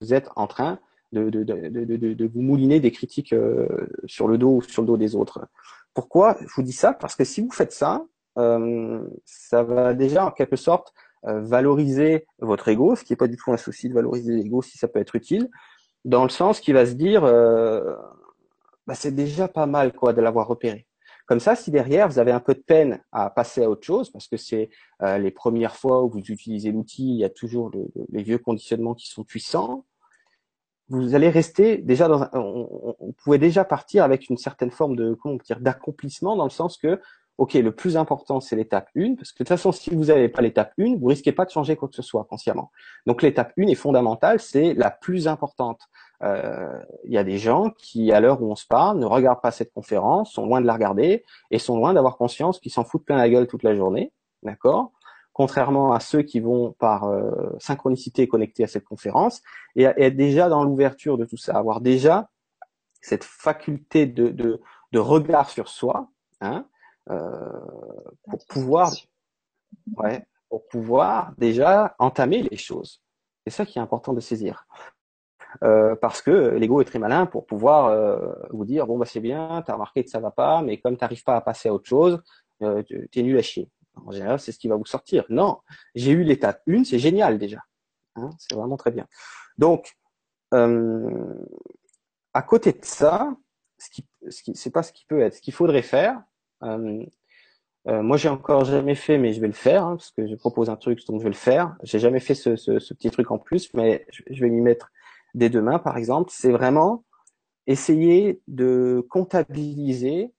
Vous 0.00 0.12
êtes 0.12 0.28
en 0.36 0.46
train 0.46 0.78
de, 1.12 1.30
de, 1.30 1.42
de, 1.42 2.14
de, 2.14 2.26
vous 2.26 2.42
mouliner 2.42 2.80
des 2.80 2.92
critiques 2.92 3.32
euh, 3.32 3.88
sur 4.06 4.28
le 4.28 4.36
dos 4.36 4.56
ou 4.56 4.62
sur 4.62 4.82
le 4.82 4.86
dos 4.86 4.96
des 4.96 5.14
autres. 5.14 5.48
Pourquoi 5.94 6.36
je 6.40 6.54
vous 6.54 6.62
dis 6.62 6.72
ça? 6.72 6.92
Parce 6.92 7.16
que 7.16 7.24
si 7.24 7.40
vous 7.40 7.50
faites 7.50 7.72
ça, 7.72 8.04
ça 9.24 9.62
va 9.62 9.94
déjà 9.94 10.26
en 10.26 10.30
quelque 10.30 10.56
sorte 10.56 10.94
euh, 11.26 11.40
valoriser 11.40 12.26
votre 12.38 12.68
ego, 12.68 12.94
ce 12.94 13.02
qui 13.02 13.12
n'est 13.12 13.16
pas 13.16 13.26
du 13.26 13.36
tout 13.36 13.52
un 13.52 13.56
souci 13.56 13.88
de 13.88 13.94
valoriser 13.94 14.34
l'ego 14.34 14.62
si 14.62 14.78
ça 14.78 14.86
peut 14.86 15.00
être 15.00 15.16
utile, 15.16 15.50
dans 16.04 16.22
le 16.22 16.28
sens 16.28 16.60
qui 16.60 16.72
va 16.72 16.86
se 16.86 16.92
dire, 16.92 17.24
euh, 17.24 17.96
bah, 18.86 18.94
c'est 18.94 19.14
déjà 19.14 19.48
pas 19.48 19.66
mal 19.66 19.92
quoi 19.92 20.12
de 20.12 20.20
l'avoir 20.20 20.46
repéré. 20.46 20.86
Comme 21.26 21.40
ça, 21.40 21.56
si 21.56 21.70
derrière 21.70 22.08
vous 22.08 22.20
avez 22.20 22.30
un 22.30 22.40
peu 22.40 22.54
de 22.54 22.60
peine 22.60 23.02
à 23.12 23.30
passer 23.30 23.64
à 23.64 23.68
autre 23.68 23.84
chose, 23.84 24.10
parce 24.10 24.28
que 24.28 24.36
c'est 24.36 24.70
euh, 25.02 25.18
les 25.18 25.32
premières 25.32 25.76
fois 25.76 26.04
où 26.04 26.08
vous 26.08 26.20
utilisez 26.20 26.70
l'outil, 26.70 27.10
il 27.10 27.18
y 27.18 27.24
a 27.24 27.30
toujours 27.30 27.70
le, 27.70 27.86
les 28.10 28.22
vieux 28.22 28.38
conditionnements 28.38 28.94
qui 28.94 29.08
sont 29.08 29.24
puissants, 29.24 29.84
vous 30.88 31.14
allez 31.14 31.28
rester 31.28 31.78
déjà 31.78 32.08
dans 32.08 32.22
un, 32.22 32.30
on, 32.32 33.12
pouvait 33.12 33.38
déjà 33.38 33.64
partir 33.64 34.04
avec 34.04 34.30
une 34.30 34.38
certaine 34.38 34.70
forme 34.70 34.96
de 34.96 35.14
comment 35.14 35.36
dire 35.44 35.60
d'accomplissement 35.60 36.36
dans 36.36 36.44
le 36.44 36.50
sens 36.50 36.78
que 36.78 37.00
ok 37.38 37.54
le 37.54 37.72
plus 37.72 37.96
important 37.96 38.40
c'est 38.40 38.56
l'étape 38.56 38.88
1 38.96 39.14
parce 39.14 39.32
que 39.32 39.36
de 39.36 39.38
toute 39.38 39.48
façon 39.48 39.72
si 39.72 39.90
vous 39.90 40.06
n'avez 40.06 40.28
pas 40.28 40.42
l'étape 40.42 40.72
1 40.78 40.96
vous 40.96 41.06
risquez 41.06 41.32
pas 41.32 41.44
de 41.44 41.50
changer 41.50 41.76
quoi 41.76 41.88
que 41.88 41.94
ce 41.94 42.02
soit 42.02 42.24
consciemment. 42.24 42.70
Donc 43.06 43.22
l'étape 43.22 43.52
1 43.58 43.68
est 43.68 43.74
fondamentale 43.74 44.40
c'est 44.40 44.74
la 44.74 44.90
plus 44.90 45.28
importante. 45.28 45.80
Euh, 46.22 46.82
il 47.04 47.12
y 47.12 47.18
a 47.18 47.24
des 47.24 47.38
gens 47.38 47.70
qui 47.70 48.12
à 48.12 48.20
l'heure 48.20 48.42
où 48.42 48.50
on 48.50 48.56
se 48.56 48.66
parle 48.66 48.98
ne 48.98 49.06
regardent 49.06 49.40
pas 49.40 49.52
cette 49.52 49.72
conférence 49.72 50.32
sont 50.32 50.44
loin 50.44 50.60
de 50.60 50.66
la 50.66 50.74
regarder 50.74 51.24
et 51.50 51.58
sont 51.58 51.76
loin 51.76 51.94
d'avoir 51.94 52.16
conscience 52.16 52.58
qu'ils 52.58 52.72
s'en 52.72 52.84
foutent 52.84 53.04
plein 53.04 53.16
la 53.16 53.30
gueule 53.30 53.46
toute 53.46 53.62
la 53.62 53.74
journée 53.74 54.12
d'accord? 54.42 54.92
Contrairement 55.32 55.92
à 55.92 56.00
ceux 56.00 56.22
qui 56.22 56.40
vont 56.40 56.72
par 56.78 57.04
euh, 57.04 57.30
synchronicité 57.58 58.26
connecter 58.26 58.64
à 58.64 58.66
cette 58.66 58.84
conférence, 58.84 59.42
et, 59.76 59.84
être 59.84 60.16
déjà 60.16 60.48
dans 60.48 60.64
l'ouverture 60.64 61.16
de 61.16 61.24
tout 61.24 61.36
ça, 61.36 61.56
avoir 61.56 61.80
déjà 61.80 62.28
cette 63.00 63.24
faculté 63.24 64.06
de, 64.06 64.28
de, 64.28 64.60
de 64.92 64.98
regard 64.98 65.48
sur 65.50 65.68
soi, 65.68 66.08
hein, 66.40 66.66
pour 67.08 68.46
pouvoir, 68.48 68.92
ouais, 69.96 70.26
pour 70.48 70.66
pouvoir 70.68 71.32
déjà 71.38 71.94
entamer 71.98 72.42
les 72.42 72.56
choses. 72.56 73.02
C'est 73.46 73.52
ça 73.52 73.66
qui 73.66 73.78
est 73.78 73.82
important 73.82 74.12
de 74.12 74.20
saisir. 74.20 74.66
Euh, 75.64 75.96
parce 75.96 76.20
que 76.20 76.30
l'ego 76.30 76.82
est 76.82 76.84
très 76.84 76.98
malin 76.98 77.24
pour 77.24 77.46
pouvoir 77.46 77.86
euh, 77.86 78.34
vous 78.50 78.66
dire 78.66 78.86
bon 78.86 78.98
bah 78.98 79.06
c'est 79.06 79.20
bien, 79.20 79.62
t'as 79.66 79.72
remarqué 79.72 80.04
que 80.04 80.10
ça 80.10 80.20
va 80.20 80.30
pas, 80.30 80.60
mais 80.60 80.78
comme 80.78 80.98
t'arrives 80.98 81.24
pas 81.24 81.36
à 81.36 81.40
passer 81.40 81.70
à 81.70 81.74
autre 81.74 81.88
chose, 81.88 82.22
euh, 82.62 82.82
t'es 83.10 83.22
nul 83.22 83.38
à 83.38 83.42
chier. 83.42 83.70
En 84.06 84.12
général, 84.12 84.38
c'est 84.38 84.52
ce 84.52 84.58
qui 84.58 84.68
va 84.68 84.76
vous 84.76 84.84
sortir. 84.84 85.24
Non, 85.28 85.58
j'ai 85.94 86.12
eu 86.12 86.22
l'étape 86.22 86.62
1, 86.68 86.84
c'est 86.84 86.98
génial 86.98 87.38
déjà. 87.38 87.62
Hein, 88.16 88.30
c'est 88.38 88.54
vraiment 88.54 88.76
très 88.76 88.90
bien. 88.90 89.06
Donc, 89.56 89.96
euh, 90.54 91.34
à 92.34 92.42
côté 92.42 92.72
de 92.72 92.84
ça, 92.84 93.34
ce 93.78 93.90
qui, 93.90 94.06
ce 94.28 94.42
qui, 94.42 94.54
c'est 94.54 94.70
pas 94.70 94.82
ce 94.82 94.92
qui 94.92 95.04
peut 95.06 95.20
être. 95.20 95.34
Ce 95.34 95.40
qu'il 95.40 95.54
faudrait 95.54 95.82
faire, 95.82 96.14
euh, 96.16 96.20
euh, 96.20 96.37
moi 96.62 98.16
j'ai 98.16 98.28
encore 98.28 98.64
jamais 98.64 98.94
fait, 98.94 99.18
mais 99.18 99.32
je 99.32 99.40
vais 99.40 99.46
le 99.46 99.52
faire 99.52 99.84
hein, 99.84 99.96
parce 99.96 100.10
que 100.10 100.26
je 100.26 100.34
propose 100.34 100.68
un 100.70 100.76
truc, 100.76 101.04
donc 101.06 101.20
je 101.20 101.24
vais 101.24 101.30
le 101.30 101.34
faire. 101.34 101.76
J'ai 101.82 101.98
jamais 101.98 102.20
fait 102.20 102.34
ce, 102.34 102.56
ce, 102.56 102.78
ce, 102.78 102.94
petit 102.94 103.10
truc 103.10 103.30
en 103.30 103.38
plus, 103.38 103.72
mais 103.74 104.06
je, 104.10 104.40
vais 104.40 104.50
m'y 104.50 104.60
mettre 104.60 104.90
dès 105.34 105.48
demain, 105.48 105.78
par 105.78 105.96
exemple. 105.96 106.30
C'est 106.32 106.52
vraiment 106.52 107.04
essayez 107.68 108.40
de 108.48 109.06
comptabiliser 109.10 110.32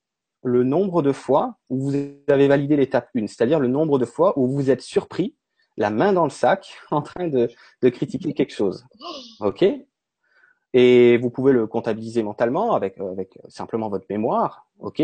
le 0.44 0.64
nombre 0.64 1.02
de 1.02 1.12
fois 1.12 1.58
où 1.70 1.80
vous 1.80 1.96
avez 2.28 2.48
validé 2.48 2.76
l'étape 2.76 3.10
1, 3.16 3.28
c'est-à-dire 3.28 3.60
le 3.60 3.68
nombre 3.68 4.00
de 4.00 4.06
fois 4.06 4.38
où 4.38 4.48
vous 4.48 4.70
êtes 4.70 4.82
surpris, 4.82 5.36
la 5.78 5.92
main 5.92 6.12
dans 6.12 6.24
le 6.24 6.30
sac, 6.30 6.78
en 6.92 7.02
train 7.02 7.28
de, 7.28 7.50
de 7.82 7.90
critiquer 7.90 8.34
quelque 8.34 8.54
chose. 8.54 8.86
OK? 9.40 9.64
Et 10.74 11.18
vous 11.18 11.30
pouvez 11.30 11.52
le 11.52 11.66
comptabiliser 11.68 12.22
mentalement 12.22 12.74
avec, 12.74 13.00
avec 13.00 13.40
simplement 13.48 13.90
votre 13.90 14.06
mémoire. 14.10 14.68
OK? 14.80 15.02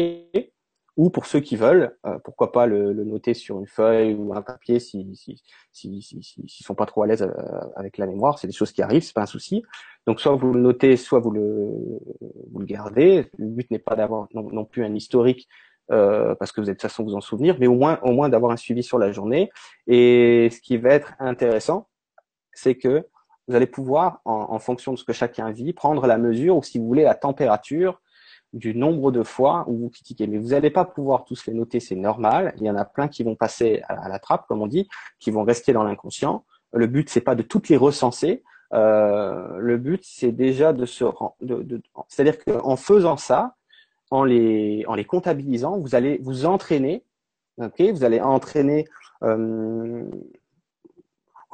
Ou 0.98 1.10
pour 1.10 1.26
ceux 1.26 1.41
qui 1.41 1.58
veulent, 1.58 1.96
euh, 2.06 2.18
pourquoi 2.24 2.52
pas 2.52 2.66
le, 2.66 2.93
le, 2.93 3.04
noter 3.04 3.34
sur 3.34 3.60
une 3.60 3.68
feuille 3.68 4.14
ou 4.14 4.34
un 4.34 4.41
papier 4.41 4.80
si 4.80 5.14
si 5.16 5.41
si 5.74 6.02
s'ils 6.02 6.24
si, 6.24 6.43
si, 6.48 6.64
sont 6.64 6.76
pas 6.76 6.86
trop 6.86 7.04
à 7.04 7.08
l'aise 7.08 7.24
euh, 7.24 7.62
avec 7.76 7.98
la 7.98 8.06
mémoire, 8.06 8.39
c'est 8.39 8.48
des 8.48 8.54
choses 8.54 8.72
qui 8.72 8.82
arrivent, 8.82 9.04
c'est 9.04 9.14
pas 9.14 9.24
un 9.24 9.26
souci. 9.26 9.64
Donc 10.08 10.22
soit 10.22 10.36
vous 10.36 10.54
le 10.54 10.62
notez, 10.62 10.96
soit 10.96 11.20
vous 11.20 11.32
le 11.32 11.41
vous 12.52 12.60
le 12.60 12.66
gardez. 12.66 13.30
Le 13.38 13.48
but 13.48 13.70
n'est 13.72 13.80
pas 13.80 13.96
d'avoir 13.96 14.28
non, 14.34 14.66
plus 14.66 14.86
un 14.86 14.96
historique 14.96 15.50
euh, 15.91 16.34
parce 16.36 16.52
que 16.52 16.62
vous 16.62 16.70
êtes 16.70 16.78
de 16.78 16.82
toute 16.82 16.89
façon 16.89 17.04
vous 17.04 17.16
en 17.16 17.22
souvenir, 17.22 17.58
mais 17.60 17.68
au 17.68 17.76
moins 17.76 18.00
au 18.04 18.12
moins 18.12 18.30
d'avoir 18.30 18.52
un 18.54 18.58
suivi 18.58 18.82
sur 18.82 18.98
la 18.98 19.12
journée. 19.12 19.52
Et 19.88 20.50
ce 20.52 20.62
qui 20.62 20.78
va 20.78 20.91
être 20.91 21.14
intéressant, 21.20 21.89
c'est 22.54 22.76
que 22.76 23.06
vous 23.48 23.56
allez 23.56 23.68
pouvoir, 23.68 24.22
en, 24.26 24.48
en 24.50 24.60
fonction 24.60 24.93
de 24.93 24.98
ce 24.98 25.04
que 25.04 25.14
chacun 25.14 25.52
vit, 25.52 25.74
prendre 25.74 26.08
la 26.08 26.18
mesure 26.18 26.58
ou 26.58 26.64
si 26.64 26.80
vous 26.80 26.88
voulez 26.88 27.04
la 27.04 27.14
température 27.16 28.02
du 28.56 28.74
nombre 28.74 29.12
de 29.12 29.22
fois 29.22 29.66
où 29.68 29.78
vous 29.78 29.89
critiquez. 29.89 30.28
Mais 30.28 30.38
vous 30.38 30.49
n'allez 30.49 30.72
pas 30.72 30.86
pouvoir 30.86 31.26
tous 31.26 31.45
les 31.45 31.53
noter, 31.53 31.80
c'est 31.80 31.95
normal. 31.95 32.53
Il 32.58 32.64
y 32.64 32.70
en 32.70 32.78
a 32.78 32.86
plein 32.86 33.08
qui 33.10 33.24
vont 33.24 33.36
passer 33.36 33.82
à 33.88 34.08
la 34.08 34.18
trappe, 34.18 34.47
comme 34.47 34.62
on 34.62 34.68
dit, 34.68 34.88
qui 35.20 35.30
vont 35.30 35.43
rester 35.43 35.74
dans 35.74 35.84
l'inconscient. 35.84 36.45
Le 36.74 36.88
but, 36.88 37.10
c'est 37.10 37.22
pas 37.22 37.36
de 37.36 37.43
toutes 37.43 37.70
les 37.70 37.78
recenser. 37.78 38.43
Euh, 38.74 39.58
le 39.58 39.78
but, 39.78 40.01
c'est 40.03 40.32
déjà 40.32 40.74
de 40.74 40.86
se, 40.86 41.03
de, 41.41 41.62
de, 41.64 41.82
c'est-à-dire 42.08 42.43
qu'en 42.43 42.78
faisant 42.78 43.18
ça, 43.18 43.56
en 44.10 44.24
les, 44.24 44.86
en 44.88 44.95
les 44.95 45.06
comptabilisant, 45.06 45.78
vous 45.78 45.93
allez 45.93 46.20
vous 46.24 46.45
entraîner. 46.45 47.03
Ok, 47.58 47.82
vous 47.82 48.03
allez 48.03 48.22
entraîner 48.22 48.86
euh, 49.24 50.10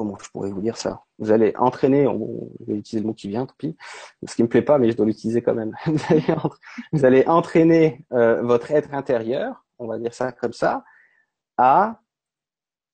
comment 0.02 0.18
je 0.20 0.32
pourrais 0.32 0.50
vous 0.50 0.62
dire 0.62 0.78
ça 0.78 1.04
Vous 1.20 1.32
allez 1.32 1.54
entraîner, 1.56 2.06
je 2.06 2.66
vais 2.66 2.80
utiliser 2.80 3.04
le 3.04 3.08
mot 3.08 3.14
qui 3.14 3.28
vient, 3.28 3.46
tant 3.46 3.54
pis, 3.56 3.78
ce 4.26 4.36
qui 4.36 4.42
me 4.42 4.48
plaît 4.48 4.64
pas, 4.64 4.80
mais 4.80 4.90
je 4.90 4.98
dois 4.98 5.06
l'utiliser 5.06 5.44
quand 5.44 5.54
même. 5.54 5.76
Vous 6.92 7.06
allez, 7.06 7.24
entraîner 7.28 8.04
euh, 8.14 8.42
votre 8.42 8.72
être 8.72 8.96
intérieur, 8.96 9.64
on 9.78 9.86
va 9.86 10.00
dire 10.00 10.12
ça 10.12 10.32
comme 10.32 10.54
ça, 10.54 10.84
à 11.58 12.00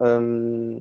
euh, 0.01 0.77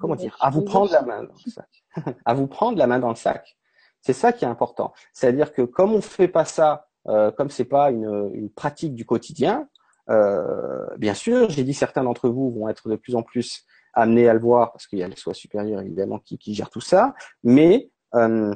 comment 0.00 0.14
dire, 0.14 0.36
à 0.40 0.50
vous 0.50 0.62
prendre 0.62 0.92
la 0.92 1.02
main 1.02 1.24
dans 1.24 1.34
le 1.44 1.50
sac, 1.50 1.84
à 2.24 2.34
vous 2.34 2.46
prendre 2.46 2.78
la 2.78 2.86
main 2.86 3.00
dans 3.00 3.10
le 3.10 3.16
sac. 3.16 3.56
C'est 4.02 4.12
ça 4.12 4.32
qui 4.32 4.44
est 4.44 4.48
important. 4.48 4.92
C'est-à-dire 5.12 5.52
que 5.52 5.62
comme 5.62 5.92
on 5.94 6.00
fait 6.00 6.28
pas 6.28 6.44
ça, 6.44 6.86
euh, 7.08 7.32
comme 7.32 7.50
c'est 7.50 7.64
pas 7.64 7.90
une, 7.90 8.30
une, 8.34 8.50
pratique 8.50 8.94
du 8.94 9.04
quotidien, 9.04 9.68
euh, 10.10 10.86
bien 10.96 11.14
sûr, 11.14 11.50
j'ai 11.50 11.64
dit 11.64 11.74
certains 11.74 12.04
d'entre 12.04 12.28
vous 12.28 12.52
vont 12.52 12.68
être 12.68 12.88
de 12.88 12.94
plus 12.94 13.16
en 13.16 13.24
plus 13.24 13.66
amené 13.96 14.28
à 14.28 14.34
le 14.34 14.40
voir 14.40 14.70
parce 14.72 14.86
qu'il 14.86 15.00
y 15.00 15.02
a 15.02 15.08
le 15.08 15.16
soi 15.16 15.34
supérieur 15.34 15.80
évidemment 15.80 16.18
qui, 16.18 16.38
qui 16.38 16.54
gère 16.54 16.70
tout 16.70 16.80
ça, 16.80 17.14
mais 17.42 17.90
euh, 18.14 18.54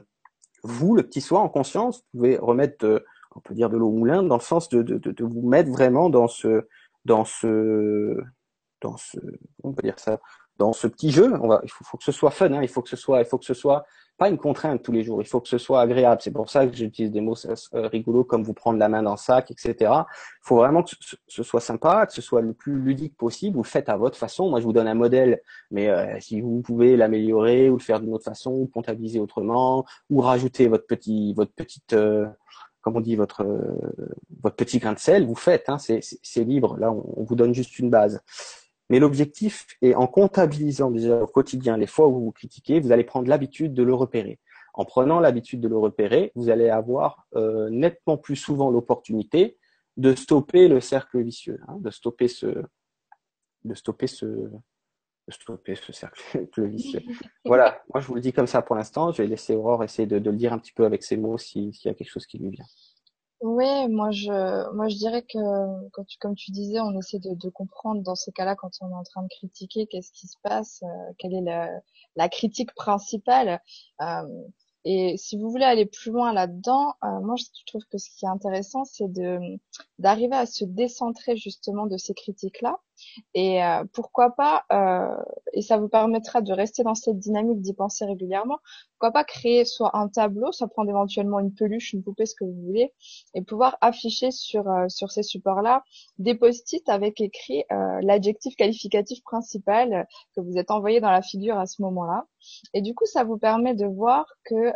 vous, 0.63 0.95
le 0.95 1.03
petit 1.03 1.21
soi 1.21 1.41
en 1.41 1.49
conscience, 1.49 1.99
vous 2.13 2.21
pouvez 2.21 2.37
remettre, 2.37 3.05
on 3.35 3.41
peut 3.41 3.55
dire 3.55 3.71
de 3.71 3.77
l'eau 3.77 3.89
au 3.89 3.93
moulin, 3.93 4.23
dans 4.23 4.37
le 4.37 4.43
sens 4.43 4.69
de, 4.69 4.83
de, 4.83 4.99
de, 4.99 5.25
vous 5.25 5.49
mettre 5.49 5.71
vraiment 5.71 6.11
dans 6.11 6.29
ce, 6.29 6.69
dans 7.05 7.25
ce, 7.25 8.17
dans 8.83 8.97
ce, 8.97 9.19
on 9.63 9.73
peut 9.73 9.83
dire 9.83 9.99
ça, 9.99 10.21
dans 10.59 10.75
ce 10.75 10.87
petit 10.87 11.11
jeu. 11.11 11.33
On 11.41 11.49
va, 11.49 11.61
il 11.65 11.71
faut, 11.71 11.85
faut 11.85 11.97
que 11.97 12.05
ce 12.05 12.13
soit 12.13 12.31
fun, 12.31 12.53
hein, 12.53 12.63
il 12.63 12.69
faut 12.69 12.83
que 12.83 12.91
ce 12.91 12.97
soit, 12.97 13.21
il 13.21 13.25
faut 13.25 13.39
que 13.39 13.47
ce 13.47 13.55
soit 13.55 13.85
pas 14.21 14.29
une 14.29 14.37
contrainte 14.37 14.83
tous 14.83 14.93
les 14.93 15.03
jours. 15.03 15.23
Il 15.23 15.27
faut 15.27 15.41
que 15.41 15.49
ce 15.49 15.57
soit 15.57 15.81
agréable. 15.81 16.21
C'est 16.23 16.31
pour 16.31 16.51
ça 16.51 16.67
que 16.67 16.77
j'utilise 16.77 17.11
des 17.11 17.23
mots 17.23 17.37
euh, 17.47 17.89
rigolos 17.89 18.25
comme 18.25 18.43
vous 18.43 18.53
prendre 18.53 18.79
la 18.79 18.91
main 18.91 19.03
dans 19.03 19.13
le 19.13 19.17
sac, 19.17 19.51
etc. 19.51 19.75
Il 19.81 20.05
faut 20.43 20.57
vraiment 20.57 20.83
que 20.83 20.91
ce 21.27 21.43
soit 21.43 21.63
sympa, 21.63 22.05
que 22.05 22.13
ce 22.13 22.21
soit 22.21 22.43
le 22.43 22.53
plus 22.53 22.79
ludique 22.79 23.17
possible. 23.17 23.57
Vous 23.57 23.63
le 23.63 23.69
faites 23.69 23.89
à 23.89 23.97
votre 23.97 24.19
façon. 24.19 24.51
Moi, 24.51 24.61
je 24.61 24.67
vous 24.67 24.75
donne 24.75 24.89
un 24.89 24.95
modèle, 24.95 25.41
mais 25.71 25.89
euh, 25.89 26.21
si 26.21 26.43
vous 26.43 26.61
pouvez 26.61 26.99
l'améliorer 26.99 27.71
ou 27.71 27.79
le 27.79 27.83
faire 27.83 27.99
d'une 27.99 28.13
autre 28.13 28.25
façon, 28.25 28.51
ou 28.51 28.67
comptabiliser 28.67 29.21
autrement, 29.21 29.87
ou 30.11 30.21
rajouter 30.21 30.69
votre 30.69 30.87
petit, 30.87 31.33
votre 31.33 31.53
petite, 31.55 31.95
euh, 31.95 32.27
comme 32.83 32.97
on 32.97 33.01
dit, 33.01 33.17
votre 33.17 33.47
votre 34.43 34.57
petit 34.57 34.81
grain 34.81 34.93
de 34.93 34.99
sel, 34.99 35.25
vous 35.25 35.35
faites. 35.35 35.71
Hein, 35.71 35.79
c'est 35.79 36.45
libre. 36.45 36.77
Là, 36.79 36.93
on 36.93 37.25
vous 37.25 37.37
donne 37.37 37.55
juste 37.55 37.79
une 37.79 37.89
base. 37.89 38.21
Mais 38.91 38.99
l'objectif 38.99 39.67
est 39.83 39.95
en 39.95 40.07
comptabilisant 40.07 40.91
déjà 40.91 41.23
au 41.23 41.27
quotidien 41.27 41.77
les 41.77 41.87
fois 41.87 42.09
où 42.09 42.25
vous 42.25 42.33
critiquez, 42.33 42.81
vous 42.81 42.93
allez 42.93 43.05
prendre 43.05 43.29
l'habitude 43.29 43.73
de 43.73 43.83
le 43.83 43.95
repérer. 43.95 44.41
En 44.75 44.85
prenant 44.85 45.21
l'habitude 45.21 45.61
de 45.61 45.69
le 45.69 45.79
repérer, 45.79 46.33
vous 46.35 46.51
allez 46.51 46.69
avoir 46.69 47.27
euh, 47.37 47.71
nettement 47.71 48.17
plus 48.17 48.37
souvent 48.37 48.71
l'opportunité 48.71 49.57
de 49.97 50.15
stopper 50.15 50.69
le 50.69 50.81
cercle 50.81 51.23
vicieux, 51.23 51.61
hein, 51.69 51.77
de 51.81 51.91
stopper 51.91 52.29
ce, 52.29 52.47
de 53.65 53.75
stopper 53.75 54.07
ce, 54.09 54.27
de 54.27 55.33
stopper 55.33 55.77
ce 55.77 55.93
cercle 55.93 56.41
vicieux. 56.67 57.03
Voilà, 57.45 57.83
moi 57.93 58.01
je 58.01 58.09
vous 58.09 58.15
le 58.15 58.21
dis 58.21 58.33
comme 58.33 58.47
ça 58.47 58.63
pour 58.63 58.75
l'instant. 58.75 59.13
Je 59.13 59.23
vais 59.23 59.29
laisser 59.29 59.55
Aurore 59.55 59.85
essayer 59.85 60.07
de 60.07 60.17
le 60.17 60.37
dire 60.37 60.53
un 60.53 60.59
petit 60.59 60.73
peu 60.73 60.85
avec 60.85 61.05
ses 61.05 61.17
mots 61.17 61.39
s'il 61.39 61.73
y 61.85 61.89
a 61.89 61.95
quelque 61.95 62.11
chose 62.11 62.27
qui 62.27 62.39
lui 62.39 62.51
vient. 62.51 62.67
Oui, 63.41 63.89
moi 63.89 64.11
je, 64.11 64.71
moi 64.75 64.89
je 64.89 64.97
dirais 64.97 65.23
que 65.23 65.39
quand 65.93 66.05
tu, 66.05 66.19
comme 66.19 66.35
tu 66.35 66.51
disais, 66.51 66.79
on 66.81 66.99
essaie 66.99 67.19
de, 67.19 67.35
de 67.35 67.49
comprendre 67.49 68.03
dans 68.03 68.15
ces 68.15 68.33
cas-là 68.33 68.55
quand 68.55 68.71
on 68.83 68.91
est 68.91 68.95
en 68.95 69.03
train 69.03 69.23
de 69.23 69.29
critiquer, 69.29 69.87
qu'est-ce 69.87 70.13
qui 70.13 70.27
se 70.27 70.37
passe, 70.43 70.83
euh, 70.83 71.13
quelle 71.19 71.33
est 71.35 71.81
la, 72.17 72.29
critique 72.29 72.75
principale. 72.75 73.63
Euh, 74.03 74.45
et 74.85 75.17
si 75.17 75.39
vous 75.39 75.51
voulez 75.51 75.65
aller 75.65 75.87
plus 75.87 76.11
loin 76.11 76.33
là-dedans, 76.35 76.95
euh, 77.03 77.21
moi 77.21 77.37
je 77.37 77.45
trouve 77.67 77.85
que 77.91 77.97
ce 77.99 78.11
qui 78.11 78.27
est 78.27 78.29
intéressant, 78.29 78.85
c'est 78.85 79.11
de 79.11 79.39
d'arriver 79.99 80.37
à 80.37 80.45
se 80.47 80.65
décentrer 80.65 81.37
justement 81.37 81.87
de 81.87 81.97
ces 81.97 82.13
critiques-là 82.15 82.79
et 83.35 83.63
euh, 83.63 83.85
pourquoi 83.93 84.31
pas, 84.31 84.65
euh, 84.73 85.15
et 85.53 85.63
ça 85.63 85.79
vous 85.79 85.89
permettra 85.89 86.41
de 86.41 86.53
rester 86.53 86.83
dans 86.83 86.95
cette 86.95 87.19
dynamique 87.19 87.61
d'y 87.61 87.75
penser 87.75 88.05
régulièrement, 88.05 88.59
pourquoi 88.93 89.13
pas 89.13 89.25
créer 89.25 89.65
soit 89.65 89.97
un 89.97 90.09
tableau, 90.09 90.53
soit 90.53 90.69
prendre 90.69 90.91
éventuellement 90.91 91.41
une 91.41 91.55
peluche, 91.55 91.93
une 91.93 92.03
poupée, 92.03 92.27
ce 92.27 92.35
que 92.35 92.45
vous 92.45 92.61
voulez, 92.67 92.93
et 93.35 93.43
pouvoir 93.43 93.79
afficher 93.81 94.31
sur, 94.31 94.69
euh, 94.69 94.89
sur 94.89 95.11
ces 95.11 95.23
supports-là 95.23 95.85
des 96.19 96.35
post-it 96.35 96.87
avec 96.89 97.21
écrit 97.21 97.65
l'adjectif 98.03 98.57
qualificatif 98.57 99.23
principal 99.23 100.07
que 100.35 100.41
vous 100.41 100.59
êtes 100.59 100.71
envoyé 100.71 101.01
dans 101.01 101.11
la 101.11 101.23
figure 101.23 101.59
à 101.59 101.67
ce 101.67 101.83
moment-là. 101.83 102.27
Et 102.75 102.83
du 102.83 102.95
coup, 102.95 103.07
ça 103.07 103.25
vous 103.25 103.39
permet 103.39 103.75
de 103.75 103.87
voir 103.87 104.27
que 104.45 104.73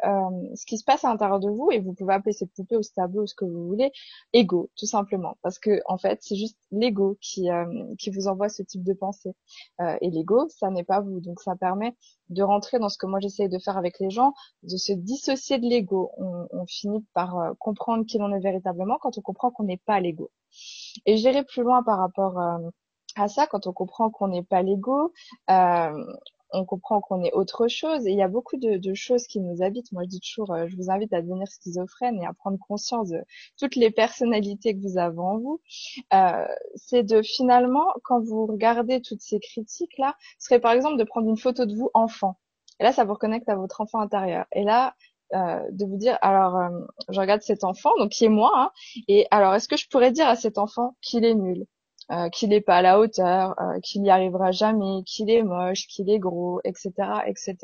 ce 0.54 0.66
qui 0.66 0.78
se 0.78 0.84
passe 0.84 1.04
à 1.04 1.08
l'intérieur 1.08 1.40
de 1.40 1.50
vous, 1.50 1.70
et 1.70 1.80
vous 1.80 1.92
pouvez 1.92 2.14
appeler 2.14 2.32
cette 2.32 2.52
poupée 2.52 2.76
ou 2.76 2.82
ce 2.82 2.92
tableau, 2.92 3.26
ce 3.26 3.34
que 3.34 3.44
vous 3.44 3.66
voulez, 3.66 3.92
ego, 4.32 4.70
tout 4.76 4.86
simplement. 4.86 5.36
Parce 5.42 5.58
que 5.58 5.80
en 5.86 5.98
fait, 5.98 6.18
c'est 6.22 6.36
juste 6.36 6.58
l'ego 6.70 7.18
qui, 7.20 7.48
qui 7.98 8.10
vous 8.14 8.28
envoie 8.28 8.48
ce 8.48 8.62
type 8.62 8.82
de 8.82 8.92
pensée. 8.92 9.34
Euh, 9.80 9.96
et 10.00 10.10
l'ego, 10.10 10.48
ça 10.48 10.70
n'est 10.70 10.84
pas 10.84 11.00
vous. 11.00 11.20
Donc 11.20 11.40
ça 11.40 11.56
permet 11.56 11.96
de 12.30 12.42
rentrer 12.42 12.78
dans 12.78 12.88
ce 12.88 12.98
que 12.98 13.06
moi 13.06 13.20
j'essaie 13.20 13.48
de 13.48 13.58
faire 13.58 13.76
avec 13.76 13.98
les 14.00 14.10
gens, 14.10 14.32
de 14.62 14.76
se 14.76 14.92
dissocier 14.92 15.58
de 15.58 15.66
l'ego. 15.66 16.10
On, 16.16 16.46
on, 16.50 16.66
finit 16.66 17.04
par 17.14 17.38
euh, 17.38 17.52
comprendre 17.58 18.04
qui 18.06 18.18
l'on 18.18 18.32
est 18.34 18.40
véritablement 18.40 18.98
quand 19.00 19.18
on 19.18 19.20
comprend 19.20 19.50
qu'on 19.50 19.64
n'est 19.64 19.82
pas 19.84 20.00
l'ego. 20.00 20.30
Et 21.06 21.16
j'irai 21.16 21.44
plus 21.44 21.62
loin 21.62 21.82
par 21.82 21.98
rapport 21.98 22.38
euh, 22.40 22.58
à 23.16 23.28
ça, 23.28 23.46
quand 23.46 23.66
on 23.66 23.72
comprend 23.72 24.10
qu'on 24.10 24.28
n'est 24.28 24.42
pas 24.42 24.62
l'ego, 24.62 25.12
euh, 25.50 26.04
on 26.54 26.64
comprend 26.64 27.00
qu'on 27.00 27.22
est 27.22 27.32
autre 27.32 27.68
chose. 27.68 28.06
Et 28.06 28.12
il 28.12 28.18
y 28.18 28.22
a 28.22 28.28
beaucoup 28.28 28.56
de, 28.56 28.94
choses 28.94 29.26
qui 29.26 29.40
nous 29.40 29.62
habitent. 29.62 29.92
Moi, 29.92 30.04
je 30.04 30.08
dis 30.08 30.20
toujours, 30.20 30.52
euh, 30.52 30.66
je 30.68 30.76
vous 30.76 30.90
invite 30.90 31.12
à 31.12 31.20
devenir 31.20 31.48
schizophrène 31.48 32.20
et 32.22 32.26
à 32.26 32.32
prendre 32.32 32.58
conscience 32.58 33.08
de 33.10 33.20
toutes 33.58 33.76
les 33.76 33.90
personnalités 33.90 34.74
que 34.74 34.80
vous 34.80 34.98
avez 34.98 35.18
en 35.18 35.38
vous. 35.38 35.60
Euh, 36.12 36.46
c'est 36.76 37.02
de 37.02 37.22
finalement, 37.22 37.86
quand 38.04 38.20
vous 38.20 38.46
regardez 38.46 39.00
toutes 39.00 39.20
ces 39.20 39.40
critiques-là, 39.40 40.14
ce 40.38 40.46
serait 40.46 40.60
par 40.60 40.72
exemple 40.72 40.96
de 40.96 41.04
prendre 41.04 41.28
une 41.28 41.36
photo 41.36 41.66
de 41.66 41.74
vous 41.74 41.90
enfant. 41.94 42.38
Et 42.80 42.84
là, 42.84 42.92
ça 42.92 43.04
vous 43.04 43.14
reconnecte 43.14 43.48
à 43.48 43.56
votre 43.56 43.80
enfant 43.80 44.00
intérieur. 44.00 44.46
Et 44.52 44.62
là, 44.62 44.94
euh, 45.34 45.60
de 45.72 45.84
vous 45.84 45.96
dire, 45.96 46.18
alors, 46.22 46.70
je 47.08 47.20
regarde 47.20 47.42
cet 47.42 47.64
enfant, 47.64 47.90
donc 47.98 48.10
qui 48.10 48.24
est 48.24 48.28
moi, 48.28 48.52
hein, 48.54 48.70
et 49.08 49.26
alors, 49.30 49.54
est-ce 49.54 49.68
que 49.68 49.76
je 49.76 49.88
pourrais 49.88 50.12
dire 50.12 50.28
à 50.28 50.36
cet 50.36 50.58
enfant 50.58 50.96
qu'il 51.00 51.24
est 51.24 51.34
nul? 51.34 51.66
Euh, 52.12 52.28
qu'il 52.28 52.50
n'est 52.50 52.60
pas 52.60 52.76
à 52.78 52.82
la 52.82 53.00
hauteur, 53.00 53.54
euh, 53.60 53.80
qu'il 53.80 54.02
n'y 54.02 54.10
arrivera 54.10 54.52
jamais, 54.52 55.02
qu'il 55.04 55.30
est 55.30 55.42
moche, 55.42 55.86
qu'il 55.86 56.10
est 56.10 56.18
gros, 56.18 56.60
etc., 56.64 56.92
etc. 57.26 57.56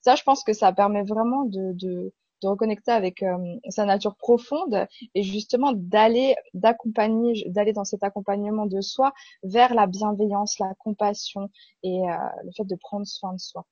Ça, 0.00 0.14
je 0.14 0.22
pense 0.22 0.44
que 0.44 0.52
ça 0.52 0.72
permet 0.72 1.02
vraiment 1.02 1.44
de, 1.44 1.72
de, 1.72 2.12
de 2.42 2.48
reconnecter 2.48 2.92
avec 2.92 3.22
euh, 3.22 3.36
sa 3.68 3.84
nature 3.84 4.14
profonde 4.16 4.86
et 5.14 5.22
justement 5.22 5.72
d'aller 5.74 6.36
d'accompagner, 6.54 7.44
d'aller 7.48 7.72
dans 7.72 7.84
cet 7.84 8.04
accompagnement 8.04 8.66
de 8.66 8.80
soi 8.80 9.12
vers 9.42 9.74
la 9.74 9.86
bienveillance, 9.86 10.58
la 10.60 10.72
compassion 10.78 11.50
et 11.82 12.00
le 12.44 12.50
fait 12.56 12.64
de 12.64 12.76
prendre 12.76 13.06
soin 13.06 13.32
de 13.32 13.40
soi. 13.40 13.66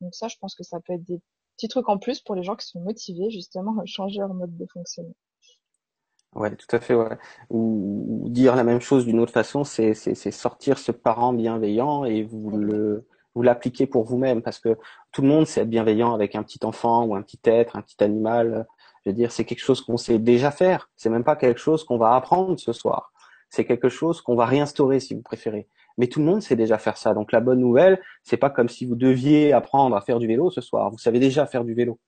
Donc 0.00 0.14
ça, 0.14 0.28
je 0.28 0.36
pense 0.40 0.54
que 0.54 0.64
ça 0.64 0.80
peut 0.80 0.94
être 0.94 1.04
des 1.04 1.20
petits 1.56 1.68
trucs 1.68 1.88
en 1.88 1.98
plus 1.98 2.20
pour 2.20 2.34
les 2.34 2.42
gens 2.42 2.56
qui 2.56 2.66
sont 2.66 2.80
motivés 2.80 3.30
justement 3.30 3.80
à 3.80 3.84
changer 3.86 4.18
leur 4.18 4.34
mode 4.34 4.56
de 4.56 4.66
fonctionnement. 4.66 5.14
Ouais, 6.34 6.54
tout 6.56 6.74
à 6.74 6.80
fait. 6.80 6.94
Ouais. 6.94 7.16
Ou, 7.50 8.24
dire 8.28 8.56
la 8.56 8.64
même 8.64 8.80
chose 8.80 9.04
d'une 9.06 9.20
autre 9.20 9.32
façon, 9.32 9.64
c'est 9.64 9.94
sortir 10.32 10.78
ce 10.78 10.92
parent 10.92 11.32
bienveillant 11.32 12.04
et 12.04 12.22
vous 12.22 12.50
le 12.50 13.06
vous 13.34 13.42
l'appliquez 13.42 13.86
pour 13.86 14.04
vous-même 14.04 14.42
parce 14.42 14.60
que 14.60 14.78
tout 15.12 15.22
le 15.22 15.28
monde 15.28 15.46
sait 15.46 15.62
être 15.62 15.68
bienveillant 15.68 16.14
avec 16.14 16.36
un 16.36 16.42
petit 16.42 16.60
enfant 16.64 17.04
ou 17.04 17.16
un 17.16 17.22
petit 17.22 17.40
être, 17.44 17.76
un 17.76 17.82
petit 17.82 18.02
animal. 18.02 18.66
Je 19.04 19.10
veux 19.10 19.14
dire, 19.14 19.32
c'est 19.32 19.44
quelque 19.44 19.60
chose 19.60 19.80
qu'on 19.80 19.96
sait 19.96 20.18
déjà 20.18 20.50
faire. 20.50 20.88
C'est 20.96 21.10
même 21.10 21.24
pas 21.24 21.36
quelque 21.36 21.60
chose 21.60 21.84
qu'on 21.84 21.98
va 21.98 22.14
apprendre 22.14 22.58
ce 22.58 22.72
soir. 22.72 23.12
C'est 23.50 23.64
quelque 23.64 23.88
chose 23.88 24.20
qu'on 24.20 24.36
va 24.36 24.46
réinstaurer, 24.46 25.00
si 25.00 25.14
vous 25.14 25.22
préférez. 25.22 25.68
Mais 25.98 26.06
tout 26.06 26.20
le 26.20 26.26
monde 26.26 26.42
sait 26.42 26.56
déjà 26.56 26.78
faire 26.78 26.96
ça. 26.96 27.14
Donc 27.14 27.32
la 27.32 27.40
bonne 27.40 27.60
nouvelle, 27.60 28.00
c'est 28.22 28.36
pas 28.36 28.50
comme 28.50 28.68
si 28.68 28.86
vous 28.86 28.96
deviez 28.96 29.52
apprendre 29.52 29.96
à 29.96 30.00
faire 30.00 30.18
du 30.18 30.26
vélo 30.26 30.50
ce 30.50 30.60
soir. 30.60 30.90
Vous 30.90 30.98
savez 30.98 31.18
déjà 31.18 31.46
faire 31.46 31.64
du 31.64 31.74
vélo. 31.74 31.98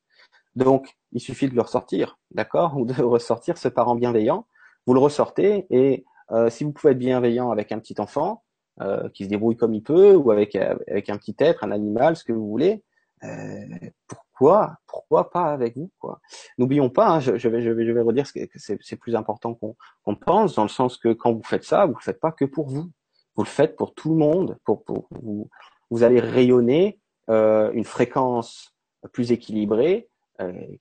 Donc 0.56 0.96
il 1.12 1.20
suffit 1.20 1.48
de 1.48 1.54
le 1.54 1.60
ressortir, 1.60 2.18
d'accord, 2.32 2.76
ou 2.76 2.84
de 2.84 2.94
ressortir 3.02 3.58
ce 3.58 3.68
parent 3.68 3.94
bienveillant. 3.94 4.46
Vous 4.86 4.94
le 4.94 5.00
ressortez 5.00 5.66
et 5.70 6.04
euh, 6.32 6.50
si 6.50 6.64
vous 6.64 6.72
pouvez 6.72 6.92
être 6.92 6.98
bienveillant 6.98 7.50
avec 7.50 7.70
un 7.72 7.78
petit 7.78 8.00
enfant 8.00 8.42
euh, 8.80 9.08
qui 9.10 9.24
se 9.24 9.28
débrouille 9.28 9.56
comme 9.56 9.74
il 9.74 9.82
peut, 9.82 10.14
ou 10.14 10.30
avec 10.30 10.56
avec 10.56 11.08
un 11.10 11.16
petit 11.18 11.36
être, 11.38 11.62
un 11.64 11.70
animal, 11.70 12.16
ce 12.16 12.24
que 12.24 12.32
vous 12.32 12.48
voulez, 12.48 12.82
euh, 13.24 13.64
pourquoi 14.08 14.76
pourquoi 14.86 15.30
pas 15.30 15.52
avec 15.52 15.76
vous 15.76 15.90
N'oublions 16.58 16.90
pas, 16.90 17.08
hein, 17.08 17.20
je, 17.20 17.30
vais 17.32 17.62
je 17.62 17.70
vais 17.70 17.86
je 17.86 17.92
vais 17.92 18.00
redire 18.00 18.30
que 18.32 18.40
c'est 18.56 18.96
plus 18.96 19.14
important 19.14 19.54
qu'on 19.54 20.14
pense 20.14 20.56
dans 20.56 20.62
le 20.62 20.68
sens 20.68 20.96
que 20.96 21.12
quand 21.12 21.32
vous 21.32 21.42
faites 21.42 21.64
ça, 21.64 21.86
vous 21.86 21.94
le 21.94 22.02
faites 22.02 22.20
pas 22.20 22.32
que 22.32 22.44
pour 22.44 22.68
vous, 22.68 22.90
vous 23.34 23.42
le 23.42 23.48
faites 23.48 23.76
pour 23.76 23.94
tout 23.94 24.10
le 24.10 24.16
monde, 24.16 24.58
pour 24.64 24.84
pour 24.84 25.08
vous. 25.10 25.48
Vous 25.90 26.02
allez 26.02 26.20
rayonner 26.20 26.98
euh, 27.30 27.70
une 27.72 27.84
fréquence 27.84 28.74
plus 29.12 29.32
équilibrée 29.32 30.08
euh, 30.08 30.15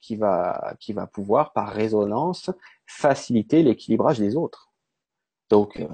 qui 0.02 0.16
va 0.16 0.76
qui 0.80 0.94
va 0.94 1.08
pouvoir 1.08 1.54
par 1.54 1.70
résonance 1.70 2.50
faciliter 2.86 3.64
l'équilibrage 3.64 4.20
des 4.20 4.36
autres. 4.36 4.72
Donc 5.50 5.80
euh, 5.80 5.88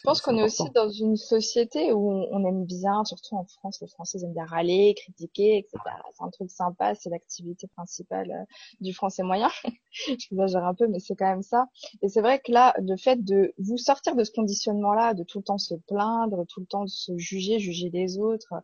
je 0.00 0.04
pense 0.04 0.22
qu'on 0.22 0.38
est 0.38 0.42
aussi 0.42 0.70
dans 0.70 0.88
une 0.88 1.16
société 1.16 1.92
où 1.92 2.10
on 2.10 2.44
aime 2.46 2.64
bien, 2.64 3.04
surtout 3.04 3.36
en 3.36 3.44
France, 3.44 3.82
les 3.82 3.86
Français 3.86 4.18
aiment 4.22 4.32
bien 4.32 4.46
râler, 4.46 4.94
critiquer, 4.96 5.58
etc. 5.58 5.78
C'est 6.14 6.24
un 6.24 6.30
truc 6.30 6.50
sympa, 6.50 6.94
c'est 6.94 7.10
l'activité 7.10 7.66
principale 7.66 8.30
euh, 8.30 8.44
du 8.80 8.94
français 8.94 9.22
moyen. 9.22 9.50
J'exagère 9.92 10.64
un 10.64 10.72
peu, 10.72 10.88
mais 10.88 11.00
c'est 11.00 11.14
quand 11.16 11.28
même 11.28 11.42
ça. 11.42 11.66
Et 12.00 12.08
c'est 12.08 12.22
vrai 12.22 12.38
que 12.38 12.50
là, 12.50 12.72
le 12.78 12.96
fait 12.96 13.22
de 13.22 13.52
vous 13.58 13.76
sortir 13.76 14.16
de 14.16 14.24
ce 14.24 14.30
conditionnement-là, 14.30 15.12
de 15.12 15.22
tout 15.22 15.40
le 15.40 15.44
temps 15.44 15.58
se 15.58 15.74
plaindre, 15.74 16.46
tout 16.48 16.60
le 16.60 16.66
temps 16.66 16.86
se 16.86 17.14
juger, 17.18 17.58
juger 17.58 17.90
les 17.90 18.16
autres, 18.18 18.54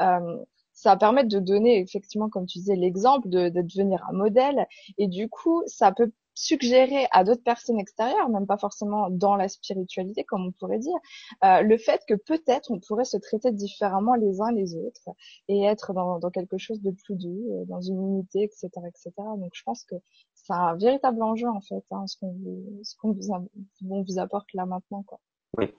euh, 0.00 0.38
ça 0.76 0.90
va 0.90 0.96
permettre 0.96 1.28
de 1.28 1.40
donner 1.40 1.80
effectivement, 1.80 2.28
comme 2.28 2.46
tu 2.46 2.58
disais, 2.58 2.76
l'exemple, 2.76 3.28
de, 3.28 3.48
de 3.48 3.62
devenir 3.62 4.04
un 4.08 4.12
modèle. 4.12 4.66
Et 4.98 5.08
du 5.08 5.28
coup, 5.28 5.62
ça 5.66 5.90
peut 5.90 6.12
suggérer 6.34 7.06
à 7.12 7.24
d'autres 7.24 7.42
personnes 7.42 7.80
extérieures, 7.80 8.28
même 8.28 8.46
pas 8.46 8.58
forcément 8.58 9.08
dans 9.08 9.36
la 9.36 9.48
spiritualité, 9.48 10.22
comme 10.22 10.46
on 10.46 10.52
pourrait 10.52 10.78
dire, 10.78 10.98
euh, 11.44 11.62
le 11.62 11.78
fait 11.78 12.02
que 12.06 12.12
peut-être 12.12 12.70
on 12.70 12.78
pourrait 12.78 13.06
se 13.06 13.16
traiter 13.16 13.52
différemment 13.52 14.14
les 14.14 14.42
uns 14.42 14.52
les 14.52 14.76
autres 14.76 15.08
et 15.48 15.62
être 15.64 15.94
dans, 15.94 16.18
dans 16.18 16.30
quelque 16.30 16.58
chose 16.58 16.82
de 16.82 16.90
plus 16.90 17.16
doux, 17.16 17.42
euh, 17.52 17.64
dans 17.64 17.80
une 17.80 18.02
unité, 18.02 18.42
etc., 18.42 18.68
etc. 18.86 19.12
Donc 19.38 19.52
je 19.54 19.62
pense 19.62 19.82
que 19.84 19.96
c'est 20.34 20.52
un 20.52 20.76
véritable 20.76 21.22
enjeu 21.22 21.48
en 21.48 21.62
fait, 21.62 21.84
hein, 21.90 22.06
ce 22.06 22.18
qu'on 22.18 22.32
vous, 22.32 22.82
qu'on 23.00 23.12
vous, 23.12 24.04
vous 24.06 24.18
apporte 24.18 24.52
là 24.52 24.66
maintenant, 24.66 25.02
quoi. 25.04 25.18
Oui, 25.56 25.72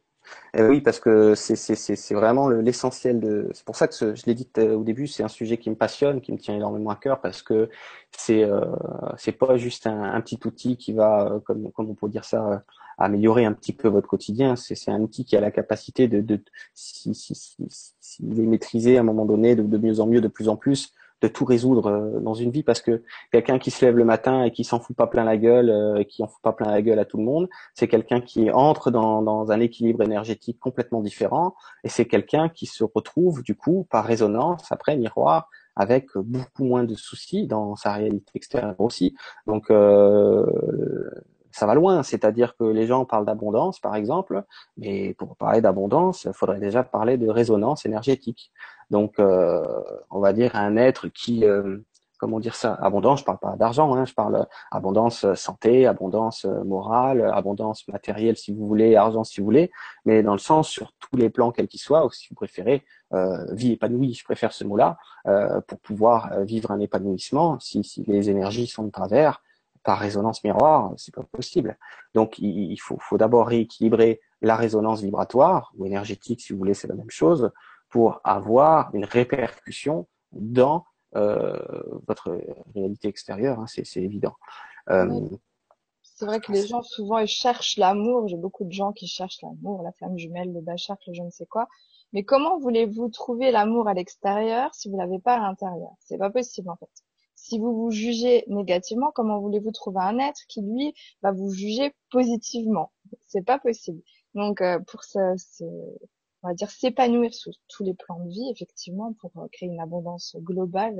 eh 0.53 0.63
oui, 0.63 0.81
parce 0.81 0.99
que 0.99 1.35
c'est 1.35 2.13
vraiment 2.13 2.49
l'essentiel 2.49 3.19
de. 3.19 3.49
C'est 3.53 3.65
pour 3.65 3.75
ça 3.75 3.87
que 3.87 4.15
je 4.15 4.25
l'ai 4.25 4.33
dit 4.33 4.47
euh, 4.57 4.75
au 4.75 4.83
début, 4.83 5.07
c'est 5.07 5.23
un 5.23 5.27
sujet 5.27 5.57
qui 5.57 5.69
me 5.69 5.75
passionne, 5.75 6.21
qui 6.21 6.31
me 6.31 6.37
tient 6.37 6.55
énormément 6.55 6.89
à 6.89 6.95
cœur, 6.95 7.21
parce 7.21 7.41
que 7.41 7.69
c'est 8.11 8.43
euh, 8.43 8.61
c'est 9.17 9.33
pas 9.33 9.57
juste 9.57 9.87
un, 9.87 10.19
petit 10.21 10.39
outil 10.45 10.77
qui 10.77 10.93
va, 10.93 11.31
euh, 11.31 11.39
comme 11.39 11.89
on 11.89 11.93
peut 11.95 12.09
dire 12.09 12.25
ça, 12.25 12.63
améliorer 12.97 13.45
un 13.45 13.53
petit 13.53 13.73
peu 13.73 13.87
votre 13.87 14.07
quotidien. 14.07 14.55
C'est 14.55 14.89
un 14.89 14.99
outil 15.01 15.25
qui 15.25 15.37
a 15.37 15.41
la 15.41 15.51
capacité 15.51 16.07
de, 16.07 16.21
de 16.21 16.41
s'il 16.73 17.13
si, 17.13 17.35
si, 17.35 17.57
si, 17.99 18.89
est 18.89 18.97
à 18.97 19.01
un 19.01 19.03
moment 19.03 19.25
donné, 19.25 19.55
de, 19.55 19.63
de 19.63 19.77
mieux 19.77 19.99
en 19.99 20.07
mieux, 20.07 20.21
de 20.21 20.27
plus 20.27 20.49
en 20.49 20.55
plus, 20.55 20.93
de 21.21 21.27
tout 21.27 21.45
résoudre 21.45 21.87
euh, 21.87 22.19
dans 22.19 22.33
une 22.33 22.51
vie 22.51 22.63
parce 22.63 22.81
que 22.81 23.03
quelqu'un 23.31 23.59
qui 23.59 23.71
se 23.71 23.83
lève 23.85 23.97
le 23.97 24.05
matin 24.05 24.43
et 24.43 24.51
qui 24.51 24.63
s'en 24.63 24.79
fout 24.79 24.95
pas 24.95 25.07
plein 25.07 25.23
la 25.23 25.37
gueule 25.37 25.69
euh, 25.69 25.97
et 25.97 26.05
qui 26.05 26.23
en 26.23 26.27
fout 26.27 26.41
pas 26.41 26.53
plein 26.53 26.69
la 26.69 26.81
gueule 26.81 26.99
à 26.99 27.05
tout 27.05 27.17
le 27.17 27.23
monde, 27.23 27.49
c'est 27.73 27.87
quelqu'un 27.87 28.21
qui 28.21 28.51
entre 28.51 28.91
dans, 28.91 29.21
dans 29.21 29.51
un 29.51 29.59
équilibre 29.59 30.03
énergétique 30.03 30.59
complètement 30.59 31.01
différent 31.01 31.55
et 31.83 31.89
c'est 31.89 32.05
quelqu'un 32.05 32.49
qui 32.49 32.65
se 32.65 32.83
retrouve 32.83 33.43
du 33.43 33.55
coup 33.55 33.87
par 33.89 34.05
résonance 34.05 34.71
après 34.71 34.95
miroir 34.97 35.49
avec 35.75 36.07
beaucoup 36.17 36.63
moins 36.63 36.83
de 36.83 36.95
soucis 36.95 37.45
dans 37.45 37.75
sa 37.75 37.93
réalité 37.93 38.31
extérieure 38.35 38.75
aussi. 38.79 39.15
Donc 39.45 39.69
euh, 39.69 40.43
ça 41.51 41.65
va 41.65 41.73
loin, 41.73 42.03
c'est-à-dire 42.03 42.55
que 42.55 42.65
les 42.65 42.85
gens 42.85 43.05
parlent 43.05 43.25
d'abondance, 43.25 43.79
par 43.79 43.95
exemple, 43.95 44.43
mais 44.77 45.15
pour 45.15 45.35
parler 45.37 45.61
d'abondance, 45.61 46.25
il 46.25 46.33
faudrait 46.33 46.59
déjà 46.59 46.83
parler 46.83 47.17
de 47.17 47.27
résonance 47.29 47.85
énergétique. 47.85 48.51
Donc, 48.89 49.19
euh, 49.19 49.63
on 50.09 50.19
va 50.19 50.33
dire 50.33 50.55
un 50.55 50.77
être 50.77 51.07
qui, 51.09 51.45
euh, 51.45 51.77
comment 52.17 52.39
dire 52.39 52.55
ça, 52.55 52.73
abondance, 52.75 53.19
je 53.19 53.25
parle 53.25 53.39
pas 53.39 53.55
d'argent, 53.55 53.93
hein, 53.95 54.05
je 54.05 54.13
parle 54.13 54.47
abondance 54.71 55.31
santé, 55.35 55.85
abondance 55.85 56.45
morale, 56.45 57.29
abondance 57.33 57.87
matérielle 57.87 58.37
si 58.37 58.53
vous 58.53 58.67
voulez, 58.67 58.95
argent 58.95 59.23
si 59.23 59.39
vous 59.39 59.45
voulez, 59.45 59.71
mais 60.05 60.23
dans 60.23 60.33
le 60.33 60.39
sens 60.39 60.69
sur 60.69 60.93
tous 60.93 61.15
les 61.15 61.29
plans 61.29 61.51
quels 61.51 61.67
qu'ils 61.67 61.81
soient, 61.81 62.05
ou 62.05 62.11
si 62.11 62.27
vous 62.29 62.35
préférez, 62.35 62.83
euh, 63.13 63.45
vie 63.53 63.73
épanouie, 63.73 64.13
je 64.13 64.23
préfère 64.23 64.51
ce 64.51 64.63
mot-là, 64.63 64.97
euh, 65.27 65.61
pour 65.61 65.79
pouvoir 65.79 66.33
euh, 66.33 66.43
vivre 66.43 66.71
un 66.71 66.79
épanouissement, 66.79 67.59
si, 67.59 67.83
si 67.83 68.03
les 68.05 68.29
énergies 68.29 68.67
sont 68.67 68.83
de 68.83 68.91
travers, 68.91 69.41
par 69.83 69.99
résonance 69.99 70.43
miroir, 70.43 70.91
c'est 70.97 71.15
pas 71.15 71.23
possible. 71.23 71.77
Donc 72.13 72.39
il, 72.39 72.75
faut 72.77 73.17
d'abord 73.17 73.47
rééquilibrer 73.47 74.19
la 74.41 74.57
résonance 74.57 75.01
vibratoire 75.01 75.71
ou 75.77 75.85
énergétique, 75.85 76.41
si 76.41 76.51
vous 76.51 76.59
voulez, 76.59 76.73
c'est 76.73 76.89
la 76.89 76.95
même 76.95 77.09
chose, 77.09 77.51
pour 77.89 78.21
avoir 78.23 78.93
une 78.93 79.05
répercussion 79.05 80.07
dans 80.31 80.85
euh, 81.15 81.57
votre 82.07 82.39
réalité 82.75 83.07
extérieure. 83.07 83.59
Hein, 83.59 83.65
c'est 83.67 84.01
évident. 84.01 84.35
Euh, 84.89 85.27
c'est 86.01 86.25
vrai 86.25 86.39
que 86.39 86.51
les 86.51 86.65
gens 86.65 86.81
souvent 86.81 87.19
ils 87.19 87.27
cherchent 87.27 87.77
l'amour. 87.77 88.27
J'ai 88.27 88.37
beaucoup 88.37 88.65
de 88.65 88.71
gens 88.71 88.91
qui 88.91 89.07
cherchent 89.07 89.41
l'amour, 89.41 89.83
la 89.83 89.91
femme 89.93 90.17
jumelle, 90.17 90.51
le 90.53 90.61
bachar, 90.61 90.97
le 91.07 91.13
je 91.13 91.21
ne 91.21 91.29
sais 91.29 91.45
quoi. 91.45 91.67
Mais 92.13 92.23
comment 92.23 92.57
voulez-vous 92.59 93.09
trouver 93.09 93.51
l'amour 93.51 93.87
à 93.87 93.93
l'extérieur 93.93 94.73
si 94.73 94.89
vous 94.89 94.97
l'avez 94.97 95.19
pas 95.19 95.35
à 95.35 95.39
l'intérieur? 95.39 95.91
C'est 95.99 96.17
pas 96.17 96.29
possible 96.29 96.69
en 96.69 96.75
fait 96.75 96.89
si 97.37 97.59
vous 97.59 97.73
vous 97.73 97.91
jugez 97.91 98.43
négativement, 98.47 99.11
comment 99.13 99.39
voulez-vous 99.39 99.71
trouver 99.71 100.01
un 100.01 100.19
être 100.19 100.41
qui 100.49 100.61
lui 100.61 100.93
va 101.21 101.31
vous 101.31 101.51
juger 101.53 101.95
positivement? 102.11 102.91
C'est 103.27 103.45
pas 103.45 103.59
possible. 103.59 104.01
Donc 104.33 104.59
euh, 104.59 104.79
pour 104.79 105.03
ça, 105.03 105.33
on 106.43 106.49
va 106.49 106.53
dire 106.53 106.69
s'épanouir 106.69 107.33
sous 107.33 107.51
tous 107.67 107.83
les 107.83 107.93
plans 107.93 108.23
de 108.23 108.29
vie, 108.29 108.49
effectivement, 108.51 109.13
pour 109.13 109.31
euh, 109.37 109.47
créer 109.51 109.69
une 109.69 109.79
abondance 109.79 110.35
globale, 110.39 110.97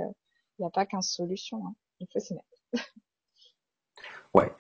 il 0.58 0.62
n'y 0.62 0.66
a 0.66 0.70
pas 0.70 0.86
qu'une 0.86 1.02
solution. 1.02 1.66
Hein. 1.66 1.76
Il 2.00 2.08
faut 2.12 2.20
s'y 2.20 2.34
mettre. 2.34 2.48
ouais. 4.34 4.52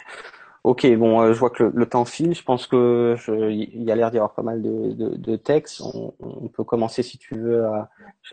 Ok, 0.63 0.85
bon, 0.95 1.21
euh, 1.21 1.33
je 1.33 1.39
vois 1.39 1.49
que 1.49 1.63
le, 1.63 1.85
temps 1.87 2.05
file. 2.05 2.35
Je 2.35 2.43
pense 2.43 2.67
que 2.67 3.15
il 3.49 3.83
y 3.83 3.91
a 3.91 3.95
l'air 3.95 4.11
d'y 4.11 4.17
avoir 4.17 4.33
pas 4.33 4.41
mal 4.41 4.61
de, 4.61 5.35
textes. 5.37 5.81
On, 5.81 6.49
peut 6.49 6.63
commencer, 6.63 7.03
si 7.03 7.17
tu 7.17 7.35
veux, 7.35 7.65
à, 7.65 7.89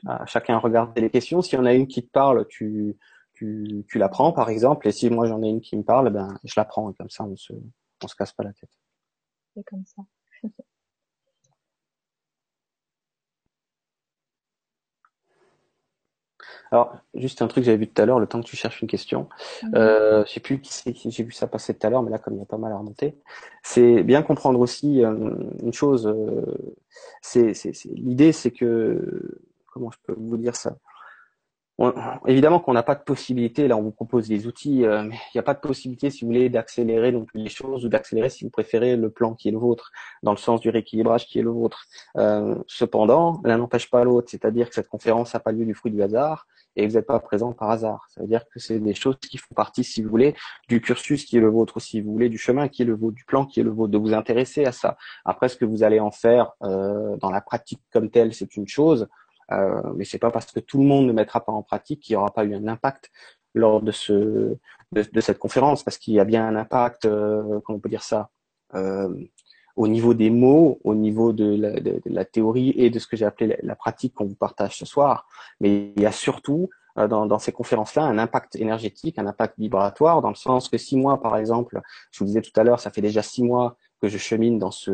à, 0.06 0.26
chacun 0.26 0.58
regarder 0.58 1.00
les 1.00 1.10
questions. 1.10 1.42
S'il 1.42 1.58
y 1.58 1.62
en 1.62 1.66
a 1.66 1.72
une 1.72 1.86
qui 1.86 2.04
te 2.04 2.10
parle, 2.10 2.46
tu, 2.48 2.96
tu, 3.34 3.84
tu 3.88 3.98
la 3.98 4.08
prends 4.08 4.32
par 4.32 4.48
exemple, 4.48 4.88
et 4.88 4.92
si 4.92 5.10
moi 5.10 5.26
j'en 5.26 5.42
ai 5.42 5.48
une 5.48 5.60
qui 5.60 5.76
me 5.76 5.82
parle, 5.82 6.10
ben 6.10 6.38
je 6.44 6.54
la 6.56 6.64
prends, 6.64 6.90
et 6.90 6.94
comme 6.94 7.10
ça 7.10 7.24
on 7.24 7.36
se, 7.36 7.52
on 8.02 8.08
se 8.08 8.14
casse 8.14 8.32
pas 8.32 8.44
la 8.44 8.52
tête. 8.52 8.70
C'est 9.54 9.64
comme 9.64 9.84
ça. 9.84 10.02
Alors, 16.74 16.96
juste 17.14 17.40
un 17.40 17.46
truc 17.46 17.62
que 17.62 17.66
j'avais 17.66 17.78
vu 17.78 17.86
tout 17.86 18.02
à 18.02 18.04
l'heure, 18.04 18.18
le 18.18 18.26
temps 18.26 18.42
que 18.42 18.48
tu 18.48 18.56
cherches 18.56 18.82
une 18.82 18.88
question. 18.88 19.28
Mm 19.62 19.74
euh, 19.76 20.24
je 20.26 20.32
sais 20.32 20.40
plus 20.40 20.60
qui 20.60 20.92
j'ai 21.08 21.22
vu 21.22 21.30
ça 21.30 21.46
passer 21.46 21.72
tout 21.72 21.86
à 21.86 21.90
l'heure, 21.90 22.02
mais 22.02 22.10
là, 22.10 22.18
comme 22.18 22.34
il 22.34 22.40
y 22.40 22.42
a 22.42 22.46
pas 22.46 22.58
mal 22.58 22.72
à 22.72 22.76
remonter, 22.78 23.16
c'est 23.62 24.02
bien 24.02 24.22
comprendre 24.22 24.58
aussi 24.58 25.04
euh, 25.04 25.36
une 25.62 25.72
chose. 25.72 26.08
Euh, 26.08 26.44
c'est 27.22 27.52
l'idée, 27.92 28.32
c'est 28.32 28.50
que 28.50 29.38
comment 29.72 29.92
je 29.92 29.98
peux 30.04 30.16
vous 30.18 30.36
dire 30.36 30.56
ça? 30.56 30.76
Évidemment 32.26 32.60
qu'on 32.60 32.72
n'a 32.72 32.84
pas 32.84 32.94
de 32.94 33.02
possibilité, 33.02 33.66
là 33.66 33.76
on 33.76 33.82
vous 33.82 33.90
propose 33.90 34.28
des 34.28 34.46
outils, 34.46 34.84
euh, 34.84 35.02
mais 35.02 35.16
il 35.16 35.36
n'y 35.36 35.40
a 35.40 35.42
pas 35.42 35.54
de 35.54 35.58
possibilité, 35.58 36.08
si 36.08 36.20
vous 36.20 36.28
voulez, 36.28 36.48
d'accélérer 36.48 37.10
donc 37.10 37.28
les 37.34 37.48
choses 37.48 37.84
ou 37.84 37.88
d'accélérer, 37.88 38.28
si 38.28 38.44
vous 38.44 38.50
préférez, 38.50 38.96
le 38.96 39.10
plan 39.10 39.34
qui 39.34 39.48
est 39.48 39.50
le 39.50 39.58
vôtre, 39.58 39.90
dans 40.22 40.30
le 40.30 40.36
sens 40.36 40.60
du 40.60 40.70
rééquilibrage 40.70 41.26
qui 41.26 41.40
est 41.40 41.42
le 41.42 41.50
vôtre. 41.50 41.86
Euh, 42.16 42.54
cependant, 42.68 43.40
l'un 43.44 43.58
n'empêche 43.58 43.90
pas 43.90 44.04
l'autre, 44.04 44.28
c'est-à-dire 44.30 44.68
que 44.68 44.74
cette 44.76 44.88
conférence 44.88 45.34
n'a 45.34 45.40
pas 45.40 45.50
lieu 45.50 45.64
du 45.64 45.74
fruit 45.74 45.90
du 45.90 46.00
hasard 46.00 46.46
et 46.76 46.86
vous 46.86 46.94
n'êtes 46.94 47.06
pas 47.06 47.18
présent 47.20 47.52
par 47.52 47.70
hasard. 47.70 48.06
Ça 48.10 48.20
veut 48.20 48.26
dire 48.26 48.44
que 48.48 48.58
c'est 48.58 48.78
des 48.78 48.94
choses 48.94 49.16
qui 49.16 49.38
font 49.38 49.54
partie, 49.54 49.84
si 49.84 50.02
vous 50.02 50.10
voulez, 50.10 50.34
du 50.68 50.80
cursus 50.80 51.24
qui 51.24 51.36
est 51.36 51.40
le 51.40 51.48
vôtre, 51.48 51.80
si 51.80 52.00
vous 52.00 52.12
voulez, 52.12 52.28
du 52.28 52.38
chemin 52.38 52.68
qui 52.68 52.82
est 52.82 52.84
le 52.84 52.94
vôtre, 52.94 53.14
du 53.14 53.24
plan 53.24 53.46
qui 53.46 53.60
est 53.60 53.62
le 53.62 53.70
vôtre, 53.70 53.92
de 53.92 53.98
vous 53.98 54.14
intéresser 54.14 54.64
à 54.64 54.72
ça. 54.72 54.96
Après, 55.24 55.48
ce 55.48 55.56
que 55.56 55.64
vous 55.64 55.82
allez 55.82 56.00
en 56.00 56.10
faire 56.10 56.52
euh, 56.62 57.16
dans 57.18 57.30
la 57.30 57.40
pratique 57.40 57.80
comme 57.92 58.10
telle, 58.10 58.34
c'est 58.34 58.56
une 58.56 58.68
chose. 58.68 59.08
Euh, 59.52 59.82
mais 59.96 60.04
c'est 60.04 60.18
pas 60.18 60.30
parce 60.30 60.50
que 60.50 60.60
tout 60.60 60.78
le 60.78 60.84
monde 60.84 61.06
ne 61.06 61.12
mettra 61.12 61.44
pas 61.44 61.52
en 61.52 61.62
pratique 61.62 62.00
qu'il 62.00 62.14
n'y 62.14 62.16
aura 62.16 62.32
pas 62.32 62.44
eu 62.44 62.54
un 62.54 62.66
impact 62.66 63.10
lors 63.54 63.82
de 63.82 63.92
ce 63.92 64.56
de, 64.92 65.20
cette 65.20 65.38
conférence, 65.38 65.82
parce 65.82 65.98
qu'il 65.98 66.14
y 66.14 66.20
a 66.20 66.24
bien 66.24 66.46
un 66.46 66.56
impact, 66.56 67.04
euh, 67.04 67.60
comment 67.64 67.78
on 67.78 67.80
peut 67.80 67.88
dire 67.88 68.02
ça, 68.02 68.30
euh, 68.74 69.12
au 69.76 69.88
niveau 69.88 70.14
des 70.14 70.30
mots, 70.30 70.78
au 70.84 70.94
niveau 70.94 71.32
de 71.32 72.00
la, 72.06 72.24
théorie 72.24 72.72
et 72.76 72.90
de 72.90 72.98
ce 72.98 73.06
que 73.06 73.16
j'ai 73.16 73.24
appelé 73.24 73.58
la, 73.62 73.76
pratique 73.76 74.14
qu'on 74.14 74.26
vous 74.26 74.34
partage 74.34 74.76
ce 74.76 74.86
soir. 74.86 75.26
Mais 75.60 75.92
il 75.96 76.02
y 76.02 76.06
a 76.06 76.12
surtout 76.12 76.70
euh, 76.98 77.08
dans, 77.08 77.38
ces 77.38 77.52
conférences-là 77.52 78.04
un 78.04 78.18
impact 78.18 78.56
énergétique, 78.56 79.18
un 79.18 79.26
impact 79.26 79.58
vibratoire, 79.58 80.22
dans 80.22 80.28
le 80.28 80.36
sens 80.36 80.68
que 80.68 80.78
six 80.78 80.96
mois, 80.96 81.20
par 81.20 81.36
exemple, 81.36 81.80
je 82.12 82.20
vous 82.20 82.26
disais 82.26 82.42
tout 82.42 82.52
à 82.58 82.62
l'heure, 82.62 82.78
ça 82.78 82.90
fait 82.90 83.00
déjà 83.00 83.22
six 83.22 83.42
mois 83.42 83.76
que 84.00 84.08
je 84.08 84.18
chemine 84.18 84.58
dans 84.58 84.70
ce, 84.70 84.90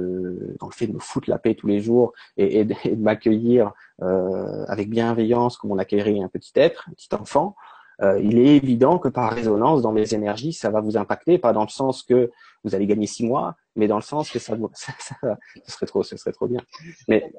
dans 0.59 0.67
le 0.67 0.73
fait 0.73 0.87
de 0.87 0.95
me 0.95 0.99
foutre 0.99 1.29
la 1.29 1.39
paix 1.39 1.55
tous 1.55 1.67
les 1.67 1.81
jours 1.81 2.13
et, 2.37 2.61
et 2.61 2.65
de, 2.65 2.75
m'accueillir 2.97 3.73
euh, 4.03 4.65
avec 4.69 4.89
bienveillance 4.89 5.57
comme 5.59 5.73
on 5.73 5.79
accueillerait 5.79 6.21
un 6.21 6.29
petit 6.29 6.53
être, 6.55 6.89
un 6.89 6.95
petit 6.95 7.15
enfant. 7.15 7.55
Euh, 8.03 8.19
il 8.23 8.39
est 8.39 8.57
évident 8.57 8.99
que 8.99 9.09
par 9.09 9.33
résonance 9.33 9.83
dans 9.83 9.93
mes 9.93 10.15
énergies, 10.15 10.53
ça 10.53 10.71
va 10.71 10.81
vous 10.81 10.97
impacter, 10.97 11.39
pas 11.39 11.53
dans 11.53 11.63
le 11.63 11.69
sens 11.69 12.03
que 12.03 12.31
vous 12.65 12.75
allez 12.75 12.87
gagner 12.87 13.07
six 13.07 13.27
mois, 13.27 13.57
mais 13.77 13.87
dans 13.87 13.97
le 13.97 14.03
sens 14.03 14.31
que 14.31 14.39
ça, 14.39 14.57
ça, 14.75 14.93
ça 14.99 15.39
ce 15.65 15.73
serait 15.73 15.87
trop, 15.87 16.03
ce 16.03 16.17
serait 16.17 16.33
trop 16.33 16.49
bien, 16.49 16.61
mais 17.09 17.33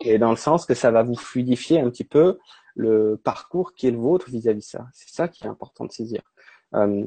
et 0.00 0.18
dans 0.18 0.30
le 0.30 0.36
sens 0.36 0.66
que 0.66 0.74
ça 0.74 0.90
va 0.90 1.02
vous 1.02 1.16
fluidifier 1.16 1.80
un 1.80 1.90
petit 1.90 2.04
peu 2.04 2.38
le 2.78 3.20
parcours 3.22 3.74
qui 3.74 3.88
est 3.88 3.90
le 3.90 3.98
vôtre 3.98 4.30
vis-à-vis 4.30 4.60
de 4.60 4.64
ça. 4.64 4.86
C'est 4.92 5.10
ça 5.10 5.28
qui 5.28 5.44
est 5.44 5.48
important 5.48 5.84
de 5.84 5.92
saisir. 5.92 6.22
Euh, 6.74 7.04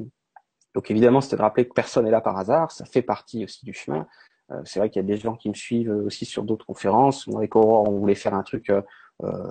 donc 0.74 0.90
évidemment, 0.90 1.20
c'était 1.20 1.36
de 1.36 1.42
rappeler 1.42 1.66
que 1.66 1.72
personne 1.72 2.04
n'est 2.04 2.10
là 2.10 2.20
par 2.20 2.36
hasard, 2.36 2.70
ça 2.70 2.84
fait 2.84 3.02
partie 3.02 3.44
aussi 3.44 3.64
du 3.64 3.72
chemin. 3.72 4.06
Euh, 4.50 4.60
c'est 4.64 4.78
vrai 4.78 4.90
qu'il 4.90 5.00
y 5.00 5.04
a 5.04 5.08
des 5.08 5.16
gens 5.16 5.34
qui 5.34 5.48
me 5.48 5.54
suivent 5.54 5.90
aussi 5.90 6.26
sur 6.26 6.42
d'autres 6.42 6.66
conférences. 6.66 7.26
Moi, 7.26 7.38
avec 7.38 7.56
Aurore, 7.56 7.88
on 7.88 7.98
voulait 7.98 8.14
faire 8.14 8.34
un 8.34 8.42
truc 8.42 8.70
euh, 8.70 8.82
euh 9.24 9.46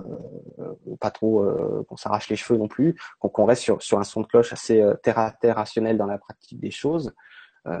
pas 1.00 1.10
trop 1.10 1.44
qu'on 1.88 1.96
s'arrache 1.96 2.28
les 2.28 2.36
cheveux 2.36 2.58
non 2.58 2.68
plus, 2.68 2.94
qu'on 3.18 3.44
reste 3.44 3.62
sur, 3.62 3.82
sur 3.82 3.98
un 3.98 4.04
son 4.04 4.20
de 4.20 4.26
cloche 4.26 4.52
assez 4.52 4.84
terre 5.02 5.18
à 5.18 5.32
terre 5.32 5.56
rationnel 5.56 5.96
dans 5.96 6.06
la 6.06 6.18
pratique 6.18 6.60
des 6.60 6.70
choses. 6.70 7.12
Euh, 7.68 7.80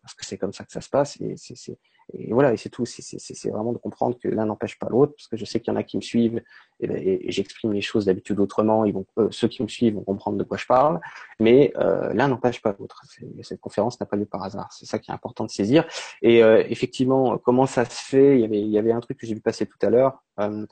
parce 0.00 0.14
que 0.14 0.24
c'est 0.24 0.38
comme 0.38 0.52
ça 0.52 0.64
que 0.64 0.72
ça 0.72 0.80
se 0.80 0.88
passe 0.88 1.20
et 1.20 1.34
c'est 1.36 1.76
et 2.12 2.32
voilà 2.32 2.52
et 2.52 2.56
c'est 2.56 2.68
tout. 2.70 2.84
C'est 2.86 3.50
vraiment 3.50 3.72
de 3.72 3.78
comprendre 3.78 4.18
que 4.18 4.28
l'un 4.28 4.46
n'empêche 4.46 4.78
pas 4.78 4.88
l'autre 4.88 5.12
parce 5.16 5.28
que 5.28 5.36
je 5.36 5.44
sais 5.44 5.60
qu'il 5.60 5.72
y 5.72 5.76
en 5.76 5.78
a 5.78 5.82
qui 5.82 5.96
me 5.96 6.02
suivent 6.02 6.42
et, 6.80 7.28
et, 7.28 7.30
j'exprime 7.30 7.72
les 7.72 7.80
choses 7.80 8.06
d'habitude 8.06 8.40
autrement. 8.40 8.84
Ils 8.84 8.92
vont 8.92 9.06
euh, 9.18 9.28
ceux 9.30 9.48
qui 9.48 9.62
me 9.62 9.68
suivent 9.68 9.94
vont 9.94 10.04
comprendre 10.04 10.38
de 10.38 10.44
quoi 10.44 10.56
je 10.56 10.66
parle 10.66 11.00
mais 11.38 11.72
euh, 11.76 12.12
l'un 12.14 12.28
n'empêche 12.28 12.62
pas 12.62 12.74
l'autre. 12.78 13.02
Cette 13.42 13.60
conférence 13.60 14.00
n'a 14.00 14.06
pas 14.06 14.16
lieu 14.16 14.26
par 14.26 14.42
hasard. 14.42 14.72
C'est 14.72 14.86
ça 14.86 14.98
qui 14.98 15.10
est 15.10 15.14
important 15.14 15.44
de 15.44 15.50
saisir. 15.50 15.84
Et 16.22 16.42
euh, 16.42 16.64
effectivement 16.68 17.38
comment 17.38 17.66
ça 17.66 17.84
se 17.84 18.02
fait? 18.02 18.36
Il 18.36 18.40
y 18.40 18.44
avait 18.44 18.60
il 18.60 18.70
y 18.70 18.78
avait 18.78 18.92
un 18.92 19.00
truc 19.00 19.18
que 19.18 19.26
j'ai 19.26 19.34
vu 19.34 19.40
passer 19.40 19.66
tout 19.66 19.78
à 19.82 19.90
l'heure 19.90 20.22
euh, 20.40 20.66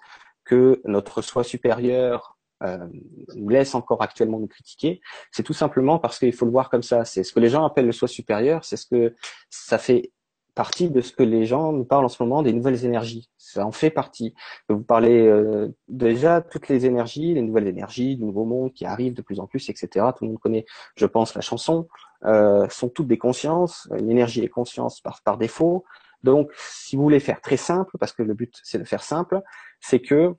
que 0.44 0.80
notre 0.84 1.22
soi 1.22 1.44
supérieur 1.44 2.38
euh, 2.62 2.86
nous 3.34 3.48
laisse 3.48 3.74
encore 3.74 4.02
actuellement 4.02 4.38
nous 4.38 4.48
critiquer, 4.48 5.00
c'est 5.30 5.42
tout 5.42 5.52
simplement 5.52 5.98
parce 5.98 6.18
qu'il 6.18 6.32
faut 6.32 6.44
le 6.44 6.50
voir 6.50 6.70
comme 6.70 6.82
ça. 6.82 7.04
C'est 7.04 7.22
ce 7.22 7.32
que 7.32 7.40
les 7.40 7.48
gens 7.48 7.64
appellent 7.64 7.86
le 7.86 7.92
soi 7.92 8.09
supérieur, 8.09 8.64
c'est 8.64 8.76
ce 8.76 8.86
que 8.86 9.14
ça 9.50 9.78
fait 9.78 10.12
partie 10.59 10.90
de 10.90 11.00
ce 11.00 11.12
que 11.12 11.22
les 11.22 11.44
gens 11.44 11.72
nous 11.72 11.84
parlent 11.84 12.04
en 12.04 12.09
ce 12.09 12.20
moment 12.20 12.42
des 12.42 12.52
nouvelles 12.52 12.84
énergies. 12.84 13.30
Ça 13.36 13.64
en 13.64 13.70
fait 13.70 13.90
partie. 13.90 14.34
Vous 14.68 14.82
parlez 14.82 15.24
euh, 15.24 15.68
déjà 15.86 16.40
toutes 16.40 16.66
les 16.66 16.84
énergies, 16.84 17.34
les 17.34 17.42
nouvelles 17.42 17.68
énergies 17.68 18.16
du 18.16 18.24
nouveau 18.24 18.44
monde 18.44 18.72
qui 18.72 18.84
arrivent 18.84 19.14
de 19.14 19.22
plus 19.22 19.38
en 19.38 19.46
plus, 19.46 19.68
etc. 19.70 20.06
Tout 20.16 20.24
le 20.24 20.30
monde 20.30 20.40
connaît, 20.40 20.66
je 20.96 21.06
pense, 21.06 21.36
la 21.36 21.42
chanson. 21.42 21.86
Euh, 22.24 22.68
sont 22.70 22.88
toutes 22.88 23.06
des 23.06 23.18
consciences. 23.18 23.88
Une 23.96 24.11
énergie 24.11 24.42
est 24.42 24.48
conscience 24.48 25.00
par, 25.00 25.22
par 25.22 25.38
défaut. 25.38 25.84
Donc, 26.24 26.50
si 26.56 26.96
vous 26.96 27.04
voulez 27.04 27.20
faire 27.20 27.40
très 27.40 27.56
simple, 27.56 27.96
parce 27.96 28.12
que 28.12 28.24
le 28.24 28.34
but 28.34 28.52
c'est 28.64 28.78
de 28.78 28.84
faire 28.84 29.04
simple, 29.04 29.40
c'est 29.78 30.00
que 30.00 30.34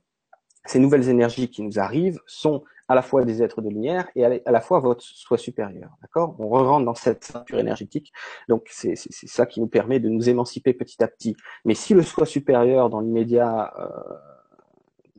ces 0.66 0.78
nouvelles 0.78 1.08
énergies 1.08 1.50
qui 1.50 1.62
nous 1.62 1.78
arrivent 1.78 2.20
sont 2.26 2.64
à 2.88 2.94
la 2.96 3.02
fois 3.02 3.24
des 3.24 3.40
êtres 3.40 3.62
de 3.62 3.68
lumière 3.68 4.08
et 4.16 4.24
à 4.24 4.50
la 4.50 4.60
fois 4.60 4.80
votre 4.80 5.02
soi 5.02 5.38
supérieur. 5.38 5.90
D'accord? 6.02 6.34
On 6.40 6.48
rentre 6.48 6.84
dans 6.84 6.94
cette 6.94 7.22
ceinture 7.22 7.60
énergétique. 7.60 8.12
Donc 8.48 8.66
c'est 8.68 8.96
ça 8.96 9.46
qui 9.46 9.60
nous 9.60 9.68
permet 9.68 10.00
de 10.00 10.08
nous 10.08 10.28
émanciper 10.28 10.74
petit 10.74 11.00
à 11.02 11.06
petit. 11.06 11.36
Mais 11.64 11.74
si 11.74 11.94
le 11.94 12.02
soi 12.02 12.26
supérieur 12.26 12.90
dans 12.90 12.98
l'immédiat 13.00 13.72
euh, 13.78 14.14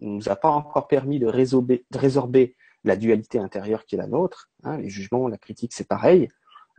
nous 0.01 0.27
a 0.27 0.35
pas 0.35 0.49
encore 0.49 0.89
permis 0.89 1.19
de 1.19 1.27
résorber, 1.27 2.55
la 2.83 2.95
dualité 2.95 3.39
intérieure 3.39 3.85
qui 3.85 3.95
est 3.95 3.99
la 3.99 4.07
nôtre, 4.07 4.49
hein, 4.63 4.77
les 4.77 4.89
jugements, 4.89 5.27
la 5.27 5.37
critique, 5.37 5.71
c'est 5.73 5.87
pareil. 5.87 6.27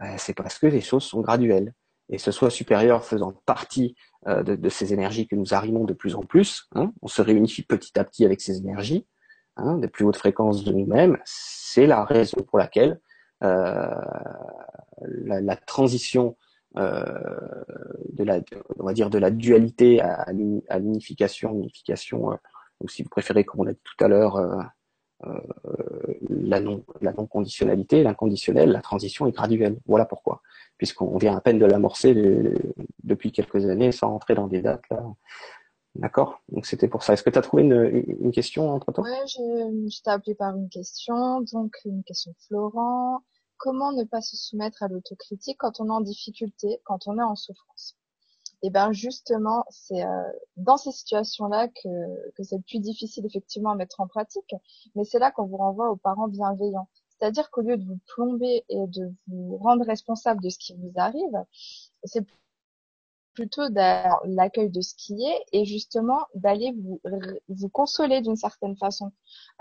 Euh, 0.00 0.14
c'est 0.18 0.34
parce 0.34 0.58
que 0.58 0.66
les 0.66 0.80
choses 0.80 1.04
sont 1.04 1.20
graduelles. 1.20 1.72
Et 2.12 2.18
ce 2.18 2.30
soi 2.30 2.50
supérieur 2.50 3.04
faisant 3.04 3.32
partie 3.46 3.96
euh, 4.28 4.44
de, 4.44 4.54
de, 4.54 4.68
ces 4.68 4.92
énergies 4.92 5.26
que 5.26 5.34
nous 5.34 5.54
arrimons 5.54 5.84
de 5.84 5.94
plus 5.94 6.14
en 6.14 6.22
plus. 6.22 6.68
Hein. 6.76 6.92
On 7.02 7.08
se 7.08 7.22
réunifie 7.22 7.62
petit 7.62 7.98
à 7.98 8.04
petit 8.04 8.24
avec 8.24 8.40
ces 8.40 8.58
énergies, 8.58 9.06
hein, 9.56 9.78
des 9.78 9.88
plus 9.88 10.04
hautes 10.04 10.16
fréquences 10.16 10.62
de 10.62 10.72
nous-mêmes. 10.72 11.18
C'est 11.24 11.86
la 11.86 12.04
raison 12.04 12.42
pour 12.42 12.58
laquelle 12.58 13.00
euh, 13.42 13.90
la, 15.24 15.40
la, 15.40 15.56
transition 15.56 16.36
euh, 16.76 17.02
de 18.12 18.24
la, 18.24 18.40
on 18.78 18.84
va 18.84 18.92
dire 18.92 19.10
de 19.10 19.18
la 19.18 19.30
dualité 19.30 20.00
à, 20.00 20.24
à 20.68 20.78
l'unification, 20.78 21.52
unification, 21.54 22.32
euh, 22.32 22.36
ou 22.80 22.88
si 22.88 23.02
vous 23.02 23.08
préférez, 23.08 23.44
comme 23.44 23.60
on 23.60 23.64
l'a 23.64 23.72
dit 23.72 23.82
tout 23.82 24.04
à 24.04 24.08
l'heure, 24.08 24.36
euh, 24.36 24.56
la 26.28 26.60
non 26.60 26.84
la 27.00 27.12
non 27.12 27.26
conditionnalité, 27.26 28.02
l'inconditionnel, 28.02 28.70
la 28.70 28.80
transition 28.80 29.26
est 29.26 29.32
graduelle. 29.32 29.78
Voilà 29.86 30.04
pourquoi 30.04 30.42
puisqu'on 30.82 31.16
vient 31.16 31.36
à 31.36 31.40
peine 31.40 31.60
de 31.60 31.64
l'amorcer 31.64 32.12
depuis 33.04 33.30
quelques 33.30 33.66
années 33.66 33.92
sans 33.92 34.12
entrer 34.12 34.34
dans 34.34 34.48
des 34.48 34.62
dates. 34.62 34.82
D'accord? 35.94 36.42
Donc 36.48 36.66
c'était 36.66 36.88
pour 36.88 37.04
ça. 37.04 37.12
Est-ce 37.12 37.22
que 37.22 37.30
tu 37.30 37.38
as 37.38 37.42
trouvé 37.42 37.62
une, 37.62 38.32
question 38.32 38.68
entre-temps 38.68 39.04
Oui, 39.04 39.10
je, 39.26 39.88
je 39.88 40.02
t'ai 40.02 40.10
appelé 40.10 40.34
par 40.34 40.56
une 40.56 40.68
question. 40.68 41.42
Donc 41.52 41.76
une 41.84 42.02
question 42.02 42.32
de 42.32 42.36
Florent. 42.48 43.20
Comment 43.58 43.92
ne 43.92 44.02
pas 44.02 44.22
se 44.22 44.36
soumettre 44.36 44.82
à 44.82 44.88
l'autocritique 44.88 45.58
quand 45.60 45.78
on 45.78 45.86
est 45.86 45.92
en 45.92 46.00
difficulté, 46.00 46.80
quand 46.82 47.06
on 47.06 47.16
est 47.16 47.22
en 47.22 47.36
souffrance? 47.36 47.96
Et 48.62 48.70
ben 48.70 48.92
justement, 48.92 49.64
c'est 49.70 50.04
euh, 50.04 50.22
dans 50.56 50.76
ces 50.76 50.92
situations-là 50.92 51.68
que, 51.68 52.32
que 52.36 52.42
c'est 52.44 52.56
le 52.56 52.62
plus 52.62 52.78
difficile 52.78 53.26
effectivement 53.26 53.70
à 53.70 53.74
mettre 53.74 54.00
en 54.00 54.06
pratique, 54.06 54.54
mais 54.94 55.04
c'est 55.04 55.18
là 55.18 55.30
qu'on 55.30 55.46
vous 55.46 55.56
renvoie 55.56 55.90
aux 55.90 55.96
parents 55.96 56.28
bienveillants. 56.28 56.88
C'est-à-dire 57.08 57.50
qu'au 57.50 57.62
lieu 57.62 57.76
de 57.76 57.84
vous 57.84 57.98
plomber 58.14 58.64
et 58.68 58.86
de 58.86 59.12
vous 59.28 59.56
rendre 59.58 59.84
responsable 59.84 60.42
de 60.42 60.48
ce 60.48 60.58
qui 60.58 60.74
vous 60.74 60.92
arrive, 60.96 61.44
c'est 62.04 62.26
plutôt 63.34 63.62
l'accueil 64.24 64.70
de 64.70 64.80
ce 64.80 64.94
qui 64.94 65.24
est 65.24 65.44
et 65.52 65.64
justement 65.64 66.26
d'aller 66.34 66.72
vous, 66.72 67.00
vous 67.48 67.68
consoler 67.68 68.20
d'une 68.20 68.36
certaine 68.36 68.76
façon, 68.76 69.12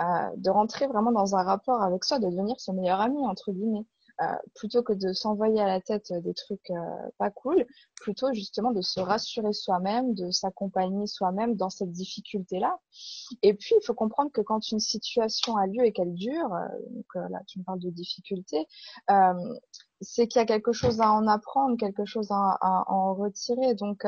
euh, 0.02 0.06
de 0.38 0.50
rentrer 0.50 0.88
vraiment 0.88 1.12
dans 1.12 1.36
un 1.36 1.44
rapport 1.44 1.82
avec 1.82 2.04
soi, 2.04 2.20
de 2.20 2.30
devenir 2.30 2.60
son 2.60 2.74
meilleur 2.74 3.00
ami 3.00 3.26
entre 3.28 3.52
guillemets. 3.52 3.86
Euh, 4.22 4.36
plutôt 4.54 4.84
que 4.84 4.94
de 4.94 5.14
s'envoyer 5.14 5.60
à 5.62 5.66
la 5.66 5.82
tête 5.82 6.14
des 6.14 6.34
trucs 6.34 6.70
euh, 6.70 7.10
pas 7.18 7.32
cool, 7.32 7.66
plutôt 7.96 8.32
justement 8.34 8.72
de 8.72 8.82
se 8.82 9.00
rassurer 9.00 9.52
soi-même, 9.52 10.14
de 10.14 10.30
s'accompagner 10.30 11.08
soi-même 11.08 11.56
dans 11.56 11.72
cette 11.72 11.92
difficulté-là. 11.92 12.78
Et 13.42 13.56
puis, 13.56 13.74
il 13.82 13.84
faut 13.84 13.96
comprendre 13.96 14.32
que 14.32 14.42
quand 14.42 14.72
une 14.72 14.80
situation 14.80 15.58
a 15.58 15.66
lieu 15.66 15.86
et 15.86 15.92
qu'elle 15.92 16.14
dure, 16.14 16.54
euh, 16.54 16.68
donc 16.92 17.32
là, 17.32 17.42
tu 17.48 17.60
me 17.60 17.64
parles 17.64 17.80
de 17.80 17.90
difficulté, 17.90 18.68
c'est 20.02 20.28
qu'il 20.28 20.40
y 20.40 20.44
a 20.44 20.46
quelque 20.46 20.72
chose 20.72 21.00
à 21.02 21.12
en 21.12 21.28
apprendre, 21.28 21.78
quelque 21.78 22.06
chose 22.06 22.28
à, 22.32 22.84
en 22.88 23.16
retirer. 23.16 23.76
Donc, 23.76 24.06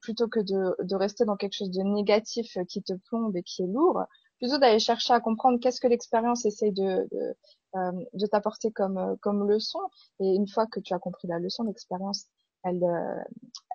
plutôt 0.00 0.28
que 0.28 0.40
de, 0.40 0.94
rester 0.94 1.24
dans 1.24 1.36
quelque 1.36 1.54
chose 1.54 1.70
de 1.70 1.82
négatif 1.82 2.58
qui 2.68 2.82
te 2.82 2.92
plombe 2.92 3.36
et 3.36 3.42
qui 3.42 3.62
est 3.62 3.66
lourd, 3.66 4.04
plutôt 4.38 4.58
d'aller 4.58 4.78
chercher 4.78 5.12
à 5.12 5.20
comprendre 5.20 5.58
qu'est-ce 5.60 5.80
que 5.80 5.86
l'expérience 5.88 6.44
essaye 6.44 6.72
de, 6.72 7.08
de, 7.10 7.36
euh, 7.76 8.04
de 8.12 8.26
t'apporter 8.26 8.70
comme 8.70 8.98
euh, 8.98 9.16
comme 9.20 9.48
leçon. 9.48 9.80
Et 10.20 10.34
une 10.34 10.48
fois 10.48 10.66
que 10.66 10.80
tu 10.80 10.94
as 10.94 10.98
compris 10.98 11.28
la 11.28 11.38
leçon, 11.38 11.64
l'expérience, 11.64 12.26
elle 12.62 12.82
euh, 12.84 13.22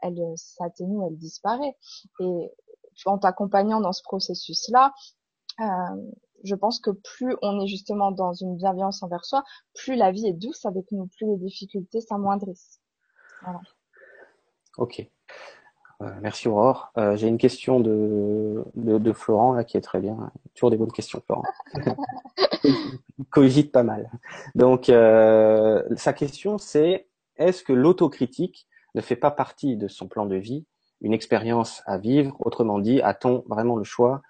elle 0.02 0.22
s'atténue, 0.36 1.06
elle 1.06 1.18
disparaît. 1.18 1.76
Et 2.20 2.52
en 3.06 3.18
t'accompagnant 3.18 3.82
dans 3.82 3.94
ce 3.94 4.04
processus-là, 4.04 4.94
je 6.44 6.56
pense 6.56 6.80
que 6.80 6.92
plus 6.92 7.36
on 7.42 7.60
est 7.60 7.68
justement 7.68 8.12
dans 8.12 8.34
une 8.34 8.56
bienveillance 8.56 9.04
envers 9.04 9.26
soi, 9.26 9.44
plus 9.74 9.96
la 9.96 10.12
vie 10.12 10.28
est 10.28 10.34
douce 10.34 10.66
avec 10.66 10.92
nous, 10.92 11.08
plus 11.08 11.28
les 11.28 11.38
difficultés 11.38 12.02
s'amoindrissent. 12.02 12.80
Voilà. 13.42 13.60
Ok. 14.78 15.10
Euh, 16.02 16.10
merci 16.22 16.48
Aurore. 16.48 16.92
Euh, 16.98 17.18
J'ai 17.18 17.28
une 17.28 17.38
question 17.38 17.80
de, 17.80 18.64
de, 18.76 18.98
de, 18.98 19.12
Florent 19.12 19.54
là 19.54 19.64
qui 19.64 19.76
est 19.76 19.82
très 19.82 20.00
bien. 20.00 20.32
Toujours 20.56 20.72
des 20.72 20.78
bonnes 20.78 20.92
questions, 20.92 21.22
Florent. 21.26 21.44
Cogite 23.32 23.72
pas 23.72 23.84
mal. 23.84 24.10
Donc 24.56 24.90
euh, 24.90 25.84
sa 25.98 26.14
question 26.14 26.58
c'est 26.58 27.08
est-ce 27.36 27.64
que 27.64 27.74
l'autocritique 27.74 28.68
ne 28.96 29.02
fait 29.02 29.16
pas 29.16 29.32
partie 29.32 29.76
de 29.76 29.88
son 29.88 30.08
plan 30.08 30.26
de 30.26 30.36
vie, 30.36 30.66
une 31.02 31.14
expérience 31.14 31.82
à 31.86 31.98
vivre 31.98 32.36
Autrement 32.40 32.80
dit, 32.80 33.02
a-t-on 33.02 33.44
vraiment 33.48 33.76
le 33.76 33.84
choix 33.84 34.22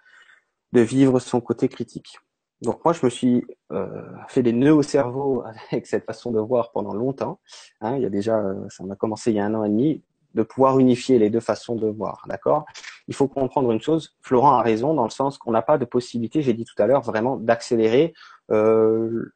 de 0.73 0.81
vivre 0.81 1.19
son 1.19 1.41
côté 1.41 1.67
critique? 1.69 2.17
Donc 2.61 2.83
moi, 2.83 2.93
je 2.93 3.05
me 3.05 3.09
suis 3.09 3.45
euh, 3.71 3.87
fait 4.27 4.43
des 4.43 4.53
nœuds 4.53 4.73
au 4.73 4.81
cerveau 4.83 5.43
avec 5.71 5.87
cette 5.87 6.05
façon 6.05 6.31
de 6.31 6.39
voir 6.39 6.71
pendant 6.71 6.93
longtemps. 6.93 7.39
Hein, 7.81 7.95
il 7.95 8.03
y 8.03 8.05
a 8.05 8.09
déjà, 8.09 8.37
euh, 8.37 8.65
ça 8.69 8.83
m'a 8.83 8.95
commencé 8.95 9.31
il 9.31 9.37
y 9.37 9.39
a 9.39 9.45
un 9.45 9.53
an 9.53 9.63
et 9.63 9.69
demi 9.69 10.03
de 10.35 10.43
pouvoir 10.43 10.79
unifier 10.79 11.19
les 11.19 11.29
deux 11.29 11.39
façons 11.39 11.75
de 11.75 11.87
voir, 11.87 12.25
d'accord? 12.27 12.65
Il 13.07 13.15
faut 13.15 13.27
comprendre 13.27 13.71
une 13.71 13.81
chose, 13.81 14.15
Florent 14.21 14.53
a 14.53 14.61
raison 14.61 14.93
dans 14.93 15.03
le 15.03 15.09
sens 15.09 15.37
qu'on 15.37 15.51
n'a 15.51 15.61
pas 15.61 15.77
de 15.77 15.85
possibilité, 15.85 16.41
j'ai 16.41 16.53
dit 16.53 16.65
tout 16.65 16.81
à 16.81 16.87
l'heure, 16.87 17.01
vraiment 17.01 17.37
d'accélérer 17.37 18.13
euh, 18.51 19.33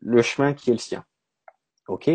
le 0.00 0.22
chemin 0.22 0.54
qui 0.54 0.70
est 0.70 0.74
le 0.74 0.78
sien. 0.78 1.04
Ok? 1.88 2.08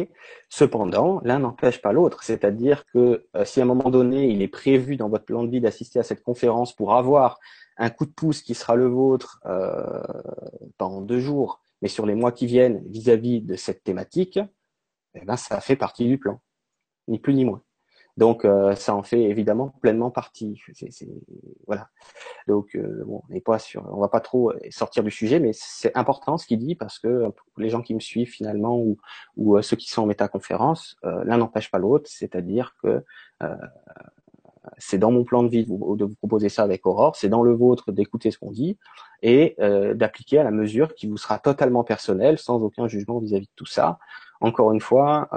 Cependant, 0.49 1.19
l'un 1.25 1.39
n'empêche 1.39 1.81
pas 1.81 1.91
l'autre. 1.91 2.23
C'est-à-dire 2.23 2.85
que 2.85 3.25
euh, 3.35 3.45
si 3.45 3.59
à 3.59 3.63
un 3.63 3.67
moment 3.67 3.89
donné, 3.89 4.29
il 4.29 4.41
est 4.41 4.47
prévu 4.47 4.95
dans 4.95 5.09
votre 5.09 5.25
plan 5.25 5.43
de 5.43 5.51
vie 5.51 5.59
d'assister 5.59 5.99
à 5.99 6.03
cette 6.03 6.23
conférence 6.23 6.73
pour 6.73 6.95
avoir 6.95 7.39
un 7.77 7.89
coup 7.89 8.05
de 8.05 8.11
pouce 8.11 8.41
qui 8.41 8.55
sera 8.55 8.75
le 8.75 8.87
vôtre 8.87 9.41
euh, 9.45 10.01
pendant 10.77 11.01
deux 11.01 11.19
jours, 11.19 11.61
mais 11.81 11.89
sur 11.89 12.05
les 12.05 12.15
mois 12.15 12.31
qui 12.31 12.45
viennent 12.45 12.83
vis-à-vis 12.87 13.41
de 13.41 13.55
cette 13.55 13.83
thématique, 13.83 14.39
eh 15.13 15.25
ben, 15.25 15.35
ça 15.35 15.59
fait 15.59 15.75
partie 15.75 16.05
du 16.05 16.17
plan, 16.17 16.39
ni 17.07 17.19
plus 17.19 17.33
ni 17.33 17.45
moins. 17.45 17.61
Donc 18.17 18.45
euh, 18.45 18.75
ça 18.75 18.95
en 18.95 19.03
fait 19.03 19.21
évidemment 19.23 19.73
pleinement 19.81 20.09
partie. 20.09 20.61
Voilà. 21.67 21.89
Donc 22.47 22.75
euh, 22.75 23.03
bon, 23.05 23.21
on 23.27 23.33
n'est 23.33 23.41
pas 23.41 23.59
sur, 23.59 23.85
on 23.93 23.99
va 23.99 24.07
pas 24.07 24.21
trop 24.21 24.53
sortir 24.69 25.03
du 25.03 25.11
sujet, 25.11 25.39
mais 25.39 25.51
c'est 25.53 25.95
important 25.97 26.37
ce 26.37 26.47
qu'il 26.47 26.59
dit 26.59 26.75
parce 26.75 26.97
que 26.97 27.31
les 27.57 27.69
gens 27.69 27.81
qui 27.81 27.93
me 27.93 27.99
suivent 27.99 28.29
finalement 28.29 28.77
ou, 28.77 28.97
ou 29.35 29.57
euh, 29.57 29.61
ceux 29.61 29.75
qui 29.75 29.89
sont 29.89 30.03
en 30.03 30.05
métaconférence, 30.05 30.97
l'un 31.03 31.37
n'empêche 31.37 31.69
pas 31.69 31.77
l'autre. 31.77 32.09
C'est-à-dire 32.09 32.75
que 32.81 33.03
c'est 34.77 34.97
dans 34.97 35.11
mon 35.11 35.23
plan 35.23 35.43
de 35.43 35.49
vie 35.49 35.63
de 35.63 35.69
vous, 35.69 35.95
de 35.95 36.05
vous, 36.05 36.15
proposer 36.15 36.49
ça 36.49 36.63
avec 36.63 36.85
Aurore, 36.85 37.15
c'est 37.15 37.29
dans 37.29 37.43
le 37.43 37.53
vôtre 37.53 37.91
d'écouter 37.91 38.31
ce 38.31 38.39
qu'on 38.39 38.51
dit 38.51 38.77
et 39.21 39.55
d'appliquer 39.93 40.39
à 40.39 40.43
la 40.43 40.51
mesure 40.51 40.95
qui 40.95 41.07
vous 41.07 41.17
sera 41.17 41.37
totalement 41.37 41.83
personnelle, 41.83 42.37
sans 42.39 42.61
aucun 42.63 42.87
jugement 42.87 43.19
vis-à-vis 43.19 43.47
de 43.47 43.55
tout 43.55 43.65
ça. 43.65 43.99
Encore 44.45 44.71
une 44.71 44.79
fois, 44.79 45.27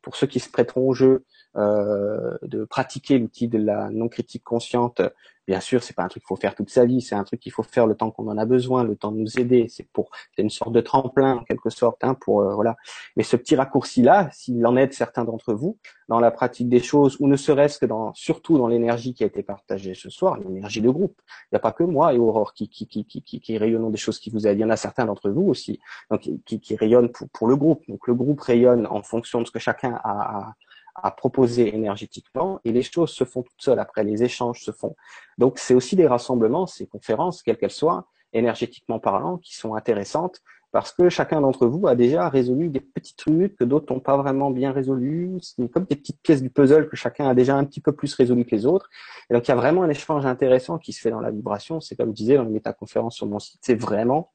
pour 0.00 0.14
ceux 0.14 0.28
qui 0.28 0.38
se 0.38 0.48
prêteront 0.48 0.88
au 0.88 0.94
jeu 0.94 1.24
euh, 1.56 2.36
de 2.42 2.64
pratiquer 2.64 3.18
l'outil 3.18 3.48
de 3.48 3.56
la 3.56 3.88
non 3.88 4.08
critique 4.08 4.44
consciente. 4.44 5.00
Bien 5.46 5.60
sûr, 5.60 5.82
c'est 5.82 5.94
pas 5.94 6.02
un 6.02 6.08
truc 6.08 6.22
qu'il 6.22 6.28
faut 6.28 6.36
faire 6.36 6.54
toute 6.54 6.68
sa 6.68 6.84
vie, 6.84 7.00
c'est 7.00 7.14
un 7.14 7.24
truc 7.24 7.40
qu'il 7.40 7.52
faut 7.52 7.62
faire 7.62 7.86
le 7.86 7.94
temps 7.94 8.10
qu'on 8.10 8.28
en 8.28 8.36
a 8.36 8.44
besoin, 8.44 8.84
le 8.84 8.94
temps 8.94 9.10
de 9.10 9.16
nous 9.16 9.38
aider. 9.38 9.66
C'est 9.70 9.88
pour, 9.90 10.10
c'est 10.34 10.42
une 10.42 10.50
sorte 10.50 10.72
de 10.72 10.80
tremplin 10.82 11.36
en 11.36 11.44
quelque 11.44 11.70
sorte, 11.70 12.04
hein, 12.04 12.14
pour 12.14 12.42
euh, 12.42 12.54
voilà. 12.54 12.76
Mais 13.16 13.22
ce 13.22 13.36
petit 13.36 13.56
raccourci 13.56 14.02
là, 14.02 14.28
s'il 14.32 14.66
en 14.66 14.76
aide 14.76 14.92
certains 14.92 15.24
d'entre 15.24 15.54
vous 15.54 15.78
dans 16.08 16.20
la 16.20 16.30
pratique 16.30 16.68
des 16.68 16.80
choses, 16.80 17.16
ou 17.20 17.26
ne 17.26 17.36
serait-ce 17.36 17.78
que 17.78 17.86
dans, 17.86 18.12
surtout 18.14 18.58
dans 18.58 18.68
l'énergie 18.68 19.14
qui 19.14 19.22
a 19.22 19.26
été 19.26 19.42
partagée 19.42 19.94
ce 19.94 20.10
soir, 20.10 20.38
l'énergie 20.38 20.82
de 20.82 20.90
groupe. 20.90 21.20
Il 21.44 21.54
n'y 21.54 21.56
a 21.56 21.60
pas 21.60 21.72
que 21.72 21.84
moi 21.84 22.12
et 22.12 22.18
Aurore 22.18 22.52
qui 22.52 22.68
qui 22.68 22.86
qui 22.86 23.06
qui, 23.06 23.22
qui, 23.22 23.40
qui 23.40 23.56
rayonnons 23.56 23.90
des 23.90 23.98
choses 23.98 24.18
qui 24.18 24.30
vous 24.30 24.46
aident. 24.46 24.58
Il 24.58 24.62
y 24.62 24.64
en 24.64 24.70
a 24.70 24.76
certains 24.76 25.06
d'entre 25.06 25.30
vous 25.30 25.48
aussi, 25.48 25.80
donc 26.10 26.28
qui, 26.44 26.60
qui 26.60 26.76
rayonnent 26.76 27.10
pour 27.32 27.46
le 27.46 27.56
groupe. 27.56 27.82
Donc 27.96 28.08
le 28.08 28.14
groupe 28.14 28.42
rayonne 28.42 28.86
en 28.90 29.02
fonction 29.02 29.40
de 29.40 29.46
ce 29.46 29.50
que 29.50 29.58
chacun 29.58 29.98
a, 30.04 30.52
à 30.96 31.10
proposer 31.12 31.74
énergétiquement 31.74 32.60
et 32.62 32.70
les 32.70 32.82
choses 32.82 33.08
se 33.08 33.24
font 33.24 33.42
toutes 33.42 33.62
seules 33.62 33.78
après, 33.78 34.04
les 34.04 34.22
échanges 34.22 34.60
se 34.60 34.70
font. 34.70 34.94
Donc 35.38 35.58
c'est 35.58 35.72
aussi 35.72 35.96
des 35.96 36.06
rassemblements, 36.06 36.66
ces 36.66 36.86
conférences, 36.86 37.42
quelles 37.42 37.56
qu'elles 37.56 37.70
soient, 37.70 38.06
énergétiquement 38.34 39.00
parlant, 39.00 39.38
qui 39.38 39.56
sont 39.56 39.76
intéressantes 39.76 40.42
parce 40.72 40.92
que 40.92 41.08
chacun 41.08 41.40
d'entre 41.40 41.66
vous 41.66 41.86
a 41.86 41.94
déjà 41.94 42.28
résolu 42.28 42.68
des 42.68 42.80
petits 42.80 43.16
trucs 43.16 43.56
que 43.56 43.64
d'autres 43.64 43.90
n'ont 43.94 44.00
pas 44.00 44.18
vraiment 44.18 44.50
bien 44.50 44.72
résolus. 44.72 45.38
C'est 45.40 45.70
comme 45.70 45.84
des 45.84 45.96
petites 45.96 46.20
pièces 46.20 46.42
du 46.42 46.50
puzzle 46.50 46.90
que 46.90 46.96
chacun 46.96 47.26
a 47.26 47.34
déjà 47.34 47.56
un 47.56 47.64
petit 47.64 47.80
peu 47.80 47.92
plus 47.92 48.12
résolu 48.12 48.44
que 48.44 48.54
les 48.54 48.66
autres. 48.66 48.90
Et 49.30 49.32
donc 49.32 49.48
il 49.48 49.50
y 49.50 49.52
a 49.52 49.56
vraiment 49.56 49.84
un 49.84 49.88
échange 49.88 50.26
intéressant 50.26 50.76
qui 50.76 50.92
se 50.92 51.00
fait 51.00 51.10
dans 51.10 51.20
la 51.20 51.30
vibration. 51.30 51.80
C'est 51.80 51.96
comme 51.96 52.10
je 52.10 52.16
disais 52.16 52.36
dans 52.36 52.42
les 52.42 52.50
métaconférences 52.50 53.16
sur 53.16 53.26
mon 53.26 53.38
site, 53.38 53.60
c'est 53.62 53.80
vraiment 53.80 54.34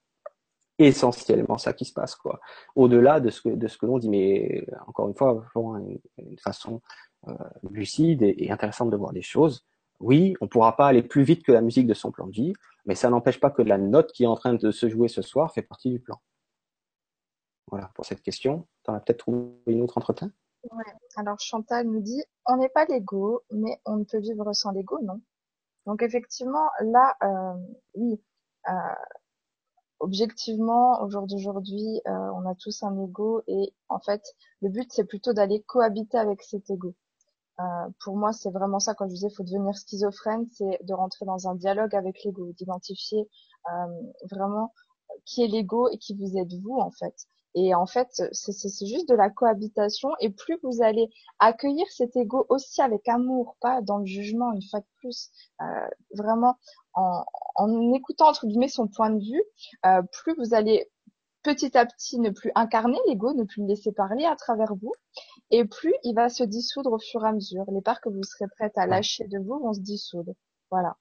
essentiellement 0.87 1.57
ça 1.57 1.73
qui 1.73 1.85
se 1.85 1.93
passe 1.93 2.15
quoi. 2.15 2.39
Au-delà 2.75 3.19
de 3.19 3.29
ce 3.29 3.41
que 3.41 3.85
l'on 3.85 3.97
dit, 3.97 4.09
mais 4.09 4.65
encore 4.87 5.07
une 5.07 5.15
fois, 5.15 5.43
une, 5.55 5.99
une 6.17 6.39
façon 6.39 6.81
euh, 7.27 7.33
lucide 7.69 8.23
et, 8.23 8.49
intéressante 8.49 8.89
de 8.89 8.97
voir 8.97 9.11
les 9.11 9.21
choses. 9.21 9.63
Oui, 9.99 10.33
on 10.41 10.47
pourra 10.47 10.75
pas 10.75 10.87
aller 10.87 11.03
plus 11.03 11.21
vite 11.21 11.43
que 11.43 11.51
la 11.51 11.61
musique 11.61 11.85
de 11.85 11.93
son 11.93 12.11
plan 12.11 12.25
de 12.25 12.31
vie, 12.31 12.53
mais 12.85 12.95
ça 12.95 13.11
n'empêche 13.11 13.39
pas 13.39 13.51
que 13.51 13.61
la 13.61 13.77
note 13.77 14.11
qui 14.11 14.23
est 14.23 14.27
en 14.27 14.35
train 14.35 14.55
de 14.55 14.71
se 14.71 14.89
jouer 14.89 15.07
ce 15.07 15.21
soir 15.21 15.53
fait 15.53 15.61
partie 15.61 15.91
du 15.91 15.99
plan. 15.99 16.19
Voilà 17.67 17.91
pour 17.93 18.05
cette 18.05 18.23
question. 18.23 18.67
Tu 18.83 18.89
en 18.89 18.95
as 18.95 19.01
peut-être 19.01 19.19
trouvé 19.19 19.51
une 19.67 19.83
autre 19.83 19.99
entre 19.99 20.13
temps 20.13 20.31
Ouais. 20.63 20.93
Alors 21.15 21.39
Chantal 21.39 21.87
nous 21.87 22.01
dit 22.01 22.23
on 22.47 22.57
n'est 22.57 22.69
pas 22.69 22.85
l'ego, 22.85 23.43
mais 23.51 23.79
on 23.85 23.97
ne 23.97 24.03
peut 24.03 24.19
vivre 24.19 24.51
sans 24.53 24.71
l'ego, 24.71 24.97
non 25.03 25.21
Donc 25.85 26.01
effectivement, 26.01 26.69
là, 26.79 27.15
euh, 27.23 27.53
oui, 27.93 28.19
euh, 28.67 28.71
objectivement, 30.01 31.01
au 31.03 31.09
jour 31.09 31.27
d'aujourd'hui, 31.27 32.01
euh, 32.07 32.11
on 32.35 32.45
a 32.49 32.55
tous 32.55 32.83
un 32.83 32.97
ego 33.03 33.41
et 33.47 33.73
en 33.87 33.99
fait, 33.99 34.23
le 34.61 34.69
but 34.69 34.91
c'est 34.91 35.05
plutôt 35.05 35.33
d'aller 35.33 35.61
cohabiter 35.61 36.17
avec 36.17 36.41
cet 36.41 36.69
ego. 36.69 36.95
Euh, 37.59 37.63
pour 38.03 38.17
moi, 38.17 38.33
c'est 38.33 38.49
vraiment 38.49 38.79
ça. 38.79 38.95
Quand 38.95 39.07
je 39.07 39.13
disais, 39.13 39.29
faut 39.29 39.43
devenir 39.43 39.75
schizophrène, 39.75 40.47
c'est 40.51 40.79
de 40.83 40.93
rentrer 40.93 41.25
dans 41.25 41.47
un 41.47 41.55
dialogue 41.55 41.95
avec 41.95 42.23
l'ego, 42.23 42.51
d'identifier 42.53 43.29
euh, 43.71 44.01
vraiment 44.31 44.73
qui 45.25 45.43
est 45.43 45.47
l'ego 45.47 45.89
et 45.89 45.97
qui 45.97 46.15
vous 46.15 46.37
êtes 46.37 46.53
vous 46.53 46.79
en 46.79 46.91
fait. 46.91 47.27
Et 47.53 47.75
en 47.75 47.85
fait, 47.85 48.07
c'est 48.31 48.85
juste 48.85 49.09
de 49.09 49.15
la 49.15 49.29
cohabitation. 49.29 50.09
Et 50.21 50.29
plus 50.29 50.57
vous 50.63 50.81
allez 50.81 51.09
accueillir 51.39 51.85
cet 51.89 52.15
ego 52.15 52.45
aussi 52.49 52.81
avec 52.81 53.07
amour, 53.09 53.57
pas 53.59 53.81
dans 53.81 53.97
le 53.97 54.05
jugement 54.05 54.53
une 54.53 54.63
fois 54.63 54.79
de 54.79 54.85
plus, 54.99 55.29
euh, 55.61 55.65
vraiment 56.15 56.55
en, 56.93 57.25
en, 57.55 57.93
écoutant 57.93 58.29
entre 58.29 58.47
guillemets 58.47 58.67
son 58.67 58.87
point 58.87 59.09
de 59.09 59.19
vue, 59.19 59.43
euh, 59.85 60.01
plus 60.23 60.35
vous 60.35 60.53
allez 60.53 60.89
petit 61.43 61.77
à 61.77 61.85
petit 61.85 62.19
ne 62.19 62.29
plus 62.29 62.51
incarner 62.55 62.99
l'ego, 63.07 63.33
ne 63.33 63.43
plus 63.43 63.61
le 63.61 63.67
laisser 63.67 63.91
parler 63.91 64.25
à 64.25 64.35
travers 64.35 64.75
vous, 64.75 64.93
et 65.49 65.65
plus 65.65 65.93
il 66.03 66.13
va 66.13 66.29
se 66.29 66.43
dissoudre 66.43 66.93
au 66.93 66.99
fur 66.99 67.25
et 67.25 67.29
à 67.29 67.31
mesure. 67.31 67.65
Les 67.71 67.81
parts 67.81 68.01
que 68.01 68.09
vous 68.09 68.23
serez 68.23 68.45
prête 68.47 68.77
à 68.77 68.85
lâcher 68.85 69.27
de 69.27 69.39
vous 69.39 69.59
vont 69.59 69.73
se 69.73 69.79
dissoudre. 69.79 70.33
Voilà. 70.69 70.95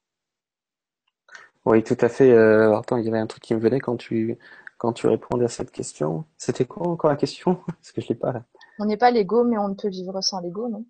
Oui, 1.67 1.83
tout 1.83 1.97
à 2.01 2.09
fait. 2.09 2.31
Euh, 2.31 2.77
attends, 2.77 2.97
il 2.97 3.05
y 3.05 3.09
avait 3.09 3.19
un 3.19 3.27
truc 3.27 3.43
qui 3.43 3.55
me 3.55 3.61
venait 3.61 3.81
quand 3.81 3.97
tu 3.97 4.39
quand 4.79 4.95
tu 4.95 5.07
répondais 5.07 5.45
à 5.45 5.49
cette 5.49 5.71
question. 5.71 6.25
C'était 6.39 6.65
quoi 6.65 6.89
encore 6.89 7.11
la 7.11 7.17
question? 7.17 7.57
Parce 7.67 7.93
que 7.93 8.01
je 8.01 8.09
l'ai 8.09 8.15
pas 8.15 8.33
là. 8.33 8.45
On 8.79 8.87
n'est 8.87 8.97
pas 8.97 9.11
l'ego, 9.11 9.45
mais 9.45 9.59
on 9.59 9.69
ne 9.69 9.75
peut 9.75 9.91
vivre 9.91 10.23
sans 10.23 10.41
l'ego, 10.41 10.69
non? 10.69 10.87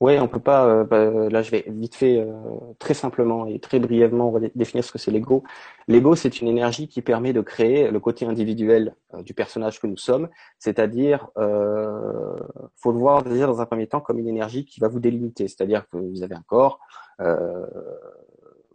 Oui, 0.00 0.18
on 0.18 0.28
peut 0.28 0.40
pas. 0.40 0.66
Euh, 0.66 0.84
bah, 0.84 1.28
là, 1.28 1.42
je 1.42 1.50
vais 1.50 1.64
vite 1.68 1.94
fait, 1.94 2.18
euh, 2.20 2.32
très 2.78 2.94
simplement 2.94 3.44
et 3.46 3.58
très 3.58 3.78
brièvement 3.78 4.32
définir 4.54 4.82
ce 4.82 4.92
que 4.92 4.98
c'est 4.98 5.10
l'ego. 5.10 5.44
L'ego, 5.88 6.14
c'est 6.16 6.40
une 6.40 6.48
énergie 6.48 6.88
qui 6.88 7.02
permet 7.02 7.34
de 7.34 7.42
créer 7.42 7.90
le 7.90 8.00
côté 8.00 8.24
individuel 8.24 8.94
euh, 9.12 9.22
du 9.22 9.34
personnage 9.34 9.78
que 9.78 9.86
nous 9.86 9.98
sommes, 9.98 10.30
c'est-à-dire, 10.58 11.28
euh, 11.36 12.34
faut 12.76 12.92
le 12.92 12.98
voir 12.98 13.22
dire 13.24 13.46
dans 13.46 13.60
un 13.60 13.66
premier 13.66 13.86
temps 13.88 14.00
comme 14.00 14.18
une 14.18 14.28
énergie 14.28 14.64
qui 14.64 14.80
va 14.80 14.88
vous 14.88 15.00
délimiter, 15.00 15.48
c'est-à-dire 15.48 15.86
que 15.90 15.98
vous 15.98 16.22
avez 16.22 16.34
un 16.34 16.44
corps. 16.46 16.80
Euh, 17.20 17.66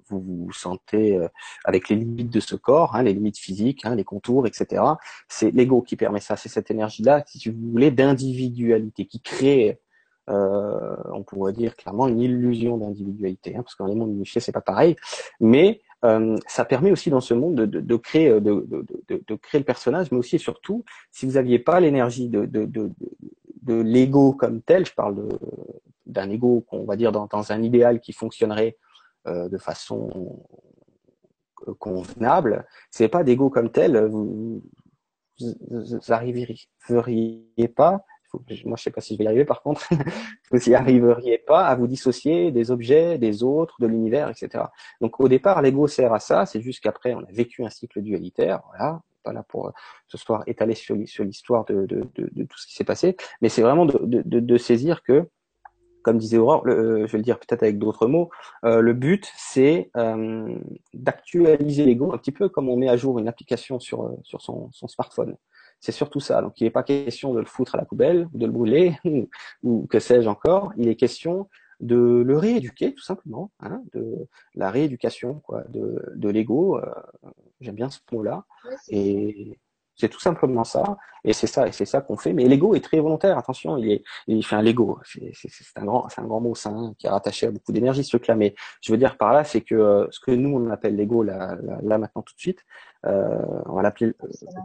vous 0.10 0.20
vous 0.22 0.54
sentez 0.54 1.18
euh, 1.18 1.28
avec 1.64 1.90
les 1.90 1.96
limites 1.96 2.32
de 2.32 2.40
ce 2.40 2.56
corps, 2.56 2.96
hein, 2.96 3.04
les 3.04 3.14
limites 3.14 3.38
physiques, 3.40 3.86
hein, 3.86 3.96
les 3.96 4.04
contours, 4.04 4.46
etc. 4.48 4.84
C'est 5.28 5.52
l'ego 5.52 5.82
qui 5.82 5.96
permet 5.96 6.20
ça, 6.20 6.36
c'est 6.36 6.50
cette 6.50 6.70
énergie-là, 6.72 7.24
si 7.26 7.50
vous 7.50 7.72
voulez, 7.72 7.92
d'individualité, 7.92 9.06
qui 9.06 9.22
crée, 9.22 9.80
euh, 10.30 10.96
on 11.14 11.24
pourrait 11.24 11.54
dire 11.54 11.76
clairement, 11.76 12.08
une 12.08 12.20
illusion 12.20 12.78
d'individualité, 12.78 13.56
hein, 13.56 13.62
parce 13.62 13.76
que 13.76 13.84
dans 13.84 13.90
les 13.90 13.96
mondes 13.96 14.12
unifiés, 14.12 14.42
c'est 14.42 14.52
pas 14.52 14.62
pareil, 14.62 14.96
mais 15.40 15.82
euh, 16.04 16.38
ça 16.48 16.66
permet 16.66 16.92
aussi 16.92 17.10
dans 17.10 17.22
ce 17.22 17.34
monde 17.34 17.56
de, 17.56 17.66
de, 17.66 17.80
de 17.80 17.96
créer, 17.96 18.30
de, 18.42 18.68
de, 19.08 19.36
créer 19.36 19.60
le 19.60 19.66
personnage, 19.66 20.12
mais 20.12 20.18
aussi 20.18 20.36
et 20.36 20.40
surtout, 20.40 20.84
si 21.12 21.26
vous 21.26 21.34
n'aviez 21.34 21.60
pas 21.60 21.80
l'énergie 21.80 22.30
de, 22.30 22.46
de, 22.46 22.92
l'ego 23.68 24.34
comme 24.34 24.62
tel, 24.62 24.86
je 24.86 24.94
parle 24.94 25.28
d'un 26.06 26.30
ego 26.30 26.64
qu'on 26.70 26.86
va 26.86 26.96
dire 26.96 27.12
dans, 27.12 27.26
dans, 27.26 27.52
un 27.52 27.64
idéal 27.64 28.00
qui 28.00 28.14
fonctionnerait 28.14 28.78
euh, 29.28 29.50
de 29.50 29.58
façon 29.58 30.44
euh, 31.68 31.74
convenable, 31.80 32.66
c'est 32.92 33.08
pas 33.08 33.24
d'ego 33.24 33.50
comme 33.50 33.72
tel, 33.72 34.06
vous, 34.06 34.62
vous, 35.40 36.12
arriveriez 36.12 37.68
pas, 37.76 38.06
moi 38.66 38.78
je 38.78 38.84
sais 38.84 38.92
pas 38.92 39.02
si 39.02 39.14
je 39.14 39.18
vais 39.18 39.26
y 39.26 39.28
arriver 39.28 39.46
par 39.46 39.62
contre, 39.62 39.88
vous 40.52 40.60
n'y 40.68 40.76
arriveriez 40.76 41.38
pas 41.38 41.66
à 41.66 41.76
vous 41.76 41.88
dissocier 41.88 42.52
des 42.52 42.72
objets, 42.72 43.18
des 43.18 43.44
autres, 43.44 43.76
de 43.80 43.88
l'univers, 43.88 44.30
etc. 44.30 44.66
Donc 45.02 45.20
au 45.20 45.28
départ, 45.28 45.62
l'ego 45.62 45.88
sert 45.88 46.14
à 46.14 46.20
ça, 46.20 46.46
c'est 46.46 46.62
juste 46.62 46.82
qu'après 46.82 47.14
on 47.14 47.20
a 47.20 47.32
vécu 47.32 47.64
un 47.64 47.70
cycle 47.70 48.02
dualitaire, 48.02 48.62
voilà, 48.70 49.02
pas 49.24 49.34
là 49.34 49.44
pour 49.44 49.68
euh, 49.68 49.72
ce 50.08 50.18
soir 50.18 50.44
étaler 50.48 50.76
sur, 50.76 50.96
l'histoire 50.96 51.66
de, 51.66 51.86
tout 51.86 52.58
ce 52.58 52.68
qui 52.68 52.76
s'est 52.76 52.86
passé, 52.86 53.18
mais 53.42 53.50
c'est 53.50 53.62
vraiment 53.62 53.86
de, 53.86 54.58
saisir 54.58 55.04
que 55.04 55.28
comme 56.04 56.20
disait 56.20 56.38
Aurore, 56.38 56.68
euh, 56.68 57.08
je 57.08 57.12
vais 57.14 57.18
le 57.18 57.24
dire 57.24 57.40
peut-être 57.40 57.64
avec 57.64 57.80
d'autres 57.80 58.06
mots, 58.06 58.30
euh, 58.64 58.80
le 58.80 58.94
but 58.94 59.30
c'est 59.36 59.90
d'actualiser 60.94 61.84
l'ego 61.84 62.14
un 62.14 62.18
petit 62.20 62.32
peu 62.32 62.48
comme 62.48 62.70
on 62.70 62.78
met 62.78 62.90
à 62.90 62.96
jour 62.96 63.18
une 63.20 63.28
application 63.28 63.80
sur 63.80 64.14
son 64.40 64.70
smartphone. 64.88 65.36
C'est 65.80 65.92
surtout 65.92 66.20
ça. 66.20 66.42
Donc 66.42 66.60
il 66.60 66.64
n'est 66.64 66.72
pas 66.72 66.84
question 66.84 67.34
de 67.34 67.40
le 67.40 67.46
foutre 67.46 67.76
à 67.76 67.78
la 67.78 67.86
poubelle 67.86 68.28
ou 68.34 68.38
de 68.38 68.46
le 68.46 68.52
brûler 68.52 68.98
ou, 69.64 69.88
que 69.88 70.00
sais-je 70.00 70.28
encore. 70.28 70.74
Il 70.78 70.88
est 70.88 70.96
question 70.96 71.50
de 71.82 72.24
le 72.26 72.38
rééduquer 72.38 72.94
tout 72.94 73.04
simplement, 73.04 73.52
hein, 73.60 73.82
de 73.94 74.28
la 74.56 74.72
rééducation 74.72 75.42
quoi, 75.42 75.64
de, 75.70 76.02
de 76.16 76.30
l'ego. 76.30 76.80
J'aime 77.60 77.76
bien 77.76 77.90
ce 77.90 78.00
mot-là. 78.12 78.46
et 78.90 79.60
C'est 79.96 80.10
tout 80.10 80.20
simplement 80.20 80.64
ça. 80.64 80.98
Et 81.24 81.34
c'est 81.34 81.48
ça, 81.48 81.68
et 81.68 81.72
c'est 81.72 81.86
ça 81.86 82.02
qu'on 82.02 82.18
fait. 82.18 82.34
Mais 82.34 82.46
l'ego 82.46 82.76
est 82.76 82.84
très 82.84 83.00
volontaire. 83.00 83.38
Attention, 83.38 83.78
il 83.78 83.92
est, 83.92 84.04
il 84.28 84.46
fait 84.46 84.56
un 84.56 84.62
l'ego. 84.62 85.00
C'est 85.04 85.32
un 85.76 85.86
grand, 85.86 86.08
c'est 86.10 86.22
un 86.22 86.26
grand 86.26 86.40
mot, 86.40 86.54
ça, 86.54 86.70
hein, 86.70 86.94
qui 87.00 87.08
est 87.08 87.10
rattaché 87.10 87.48
à 87.48 87.52
beaucoup 87.52 87.72
d'énergie, 87.72 88.04
ce 88.04 88.10
truc-là. 88.10 88.36
Mais 88.36 88.54
je 88.82 88.92
veux 88.92 88.98
dire 88.98 89.18
par 89.18 89.34
là, 89.34 89.44
c'est 89.44 89.62
que 89.62 89.74
euh, 89.74 90.08
ce 90.12 90.20
que 90.20 90.32
nous 90.32 90.56
on 90.56 90.70
appelle 90.70 90.96
l'ego 90.96 91.24
là, 91.24 91.58
là, 91.82 91.98
maintenant 91.98 92.22
tout 92.22 92.36
de 92.36 92.40
suite, 92.40 92.60
euh, 93.08 93.40
on 93.66 93.74
va 93.74 93.82
l'appeler, 93.82 94.14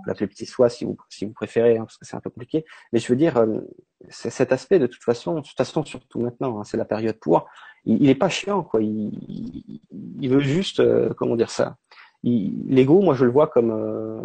l'appeler 0.06 0.26
petit 0.26 0.46
soi 0.46 0.68
si 0.68 0.84
vous, 0.84 0.96
si 1.08 1.24
vous 1.24 1.32
préférez, 1.32 1.78
hein, 1.78 1.84
parce 1.84 1.96
que 1.96 2.04
c'est 2.04 2.16
un 2.16 2.20
peu 2.20 2.30
compliqué. 2.30 2.66
Mais 2.92 2.98
je 2.98 3.08
veux 3.08 3.16
dire, 3.16 3.38
euh, 3.38 3.60
cet 4.10 4.52
aspect 4.52 4.78
de 4.78 4.86
toute 4.86 5.02
façon, 5.02 5.36
de 5.36 5.40
toute 5.40 5.56
façon 5.56 5.84
surtout 5.84 6.20
maintenant, 6.20 6.60
hein, 6.60 6.64
c'est 6.64 6.76
la 6.76 6.84
période 6.84 7.18
pour. 7.20 7.48
Il, 7.86 8.02
il 8.02 8.10
est 8.10 8.14
pas 8.14 8.28
chiant, 8.28 8.62
quoi. 8.62 8.82
Il, 8.82 9.80
il 10.20 10.28
veut 10.28 10.40
juste, 10.40 10.80
euh, 10.80 11.14
comment 11.16 11.36
dire 11.36 11.50
ça 11.50 11.76
L'ego, 12.22 13.00
moi, 13.00 13.14
je 13.14 13.24
le 13.24 13.30
vois 13.30 13.46
comme 13.46 13.70
euh, 13.70 14.20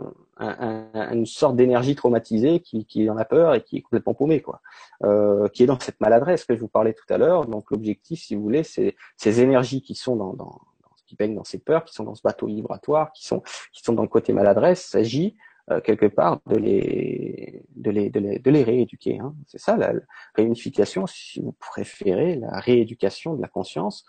une 1.12 1.26
sorte 1.26 1.56
d'énergie 1.56 1.96
traumatisée 1.96 2.60
qui, 2.60 2.86
qui 2.86 3.10
en 3.10 3.18
a 3.18 3.24
peur 3.26 3.56
et 3.56 3.64
qui 3.64 3.78
est 3.78 3.82
complètement 3.82 4.14
paumée, 4.14 4.42
quoi. 4.42 4.62
Euh, 5.04 5.48
qui 5.48 5.64
est 5.64 5.66
dans 5.66 5.80
cette 5.80 6.02
maladresse 6.02 6.44
que 6.44 6.56
je 6.56 6.60
vous 6.60 6.68
parlais 6.68 6.94
tout 6.94 7.12
à 7.14 7.18
l'heure. 7.18 7.46
Donc, 7.46 7.72
l'objectif, 7.72 8.22
si 8.22 8.36
vous 8.36 8.42
voulez, 8.42 8.64
c'est 8.64 8.96
ces 9.16 9.40
énergies 9.42 9.82
qui 9.82 9.96
sont 9.96 10.18
dans, 10.18 10.34
dans, 10.34 10.60
qui 11.08 11.16
baignent 11.16 11.36
dans 11.36 11.46
ces 11.46 11.60
peurs, 11.60 11.86
qui 11.86 11.94
sont 11.94 12.04
dans 12.04 12.16
ce 12.16 12.22
bateau 12.22 12.48
vibratoire, 12.48 13.12
qui 13.14 13.26
sont 13.26 13.42
qui 13.72 13.82
sont 13.84 13.94
dans 13.94 14.04
le 14.04 14.10
côté 14.10 14.34
maladresse, 14.34 14.86
s'agit 14.86 15.38
euh, 15.72 15.80
quelque 15.80 16.08
part 16.08 16.42
de 16.48 16.58
les 16.58 17.64
de 17.76 17.92
les 17.92 18.10
de 18.10 18.20
les, 18.20 18.40
de 18.40 18.52
les 18.52 18.64
rééduquer. 18.64 19.20
Hein. 19.20 19.34
C'est 19.48 19.60
ça 19.60 19.78
la 19.78 19.94
réunification, 20.36 21.08
si 21.08 21.40
vous 21.40 21.54
préférez, 21.54 22.36
la 22.36 22.60
rééducation 22.60 23.36
de 23.36 23.42
la 23.42 23.48
conscience 23.48 24.06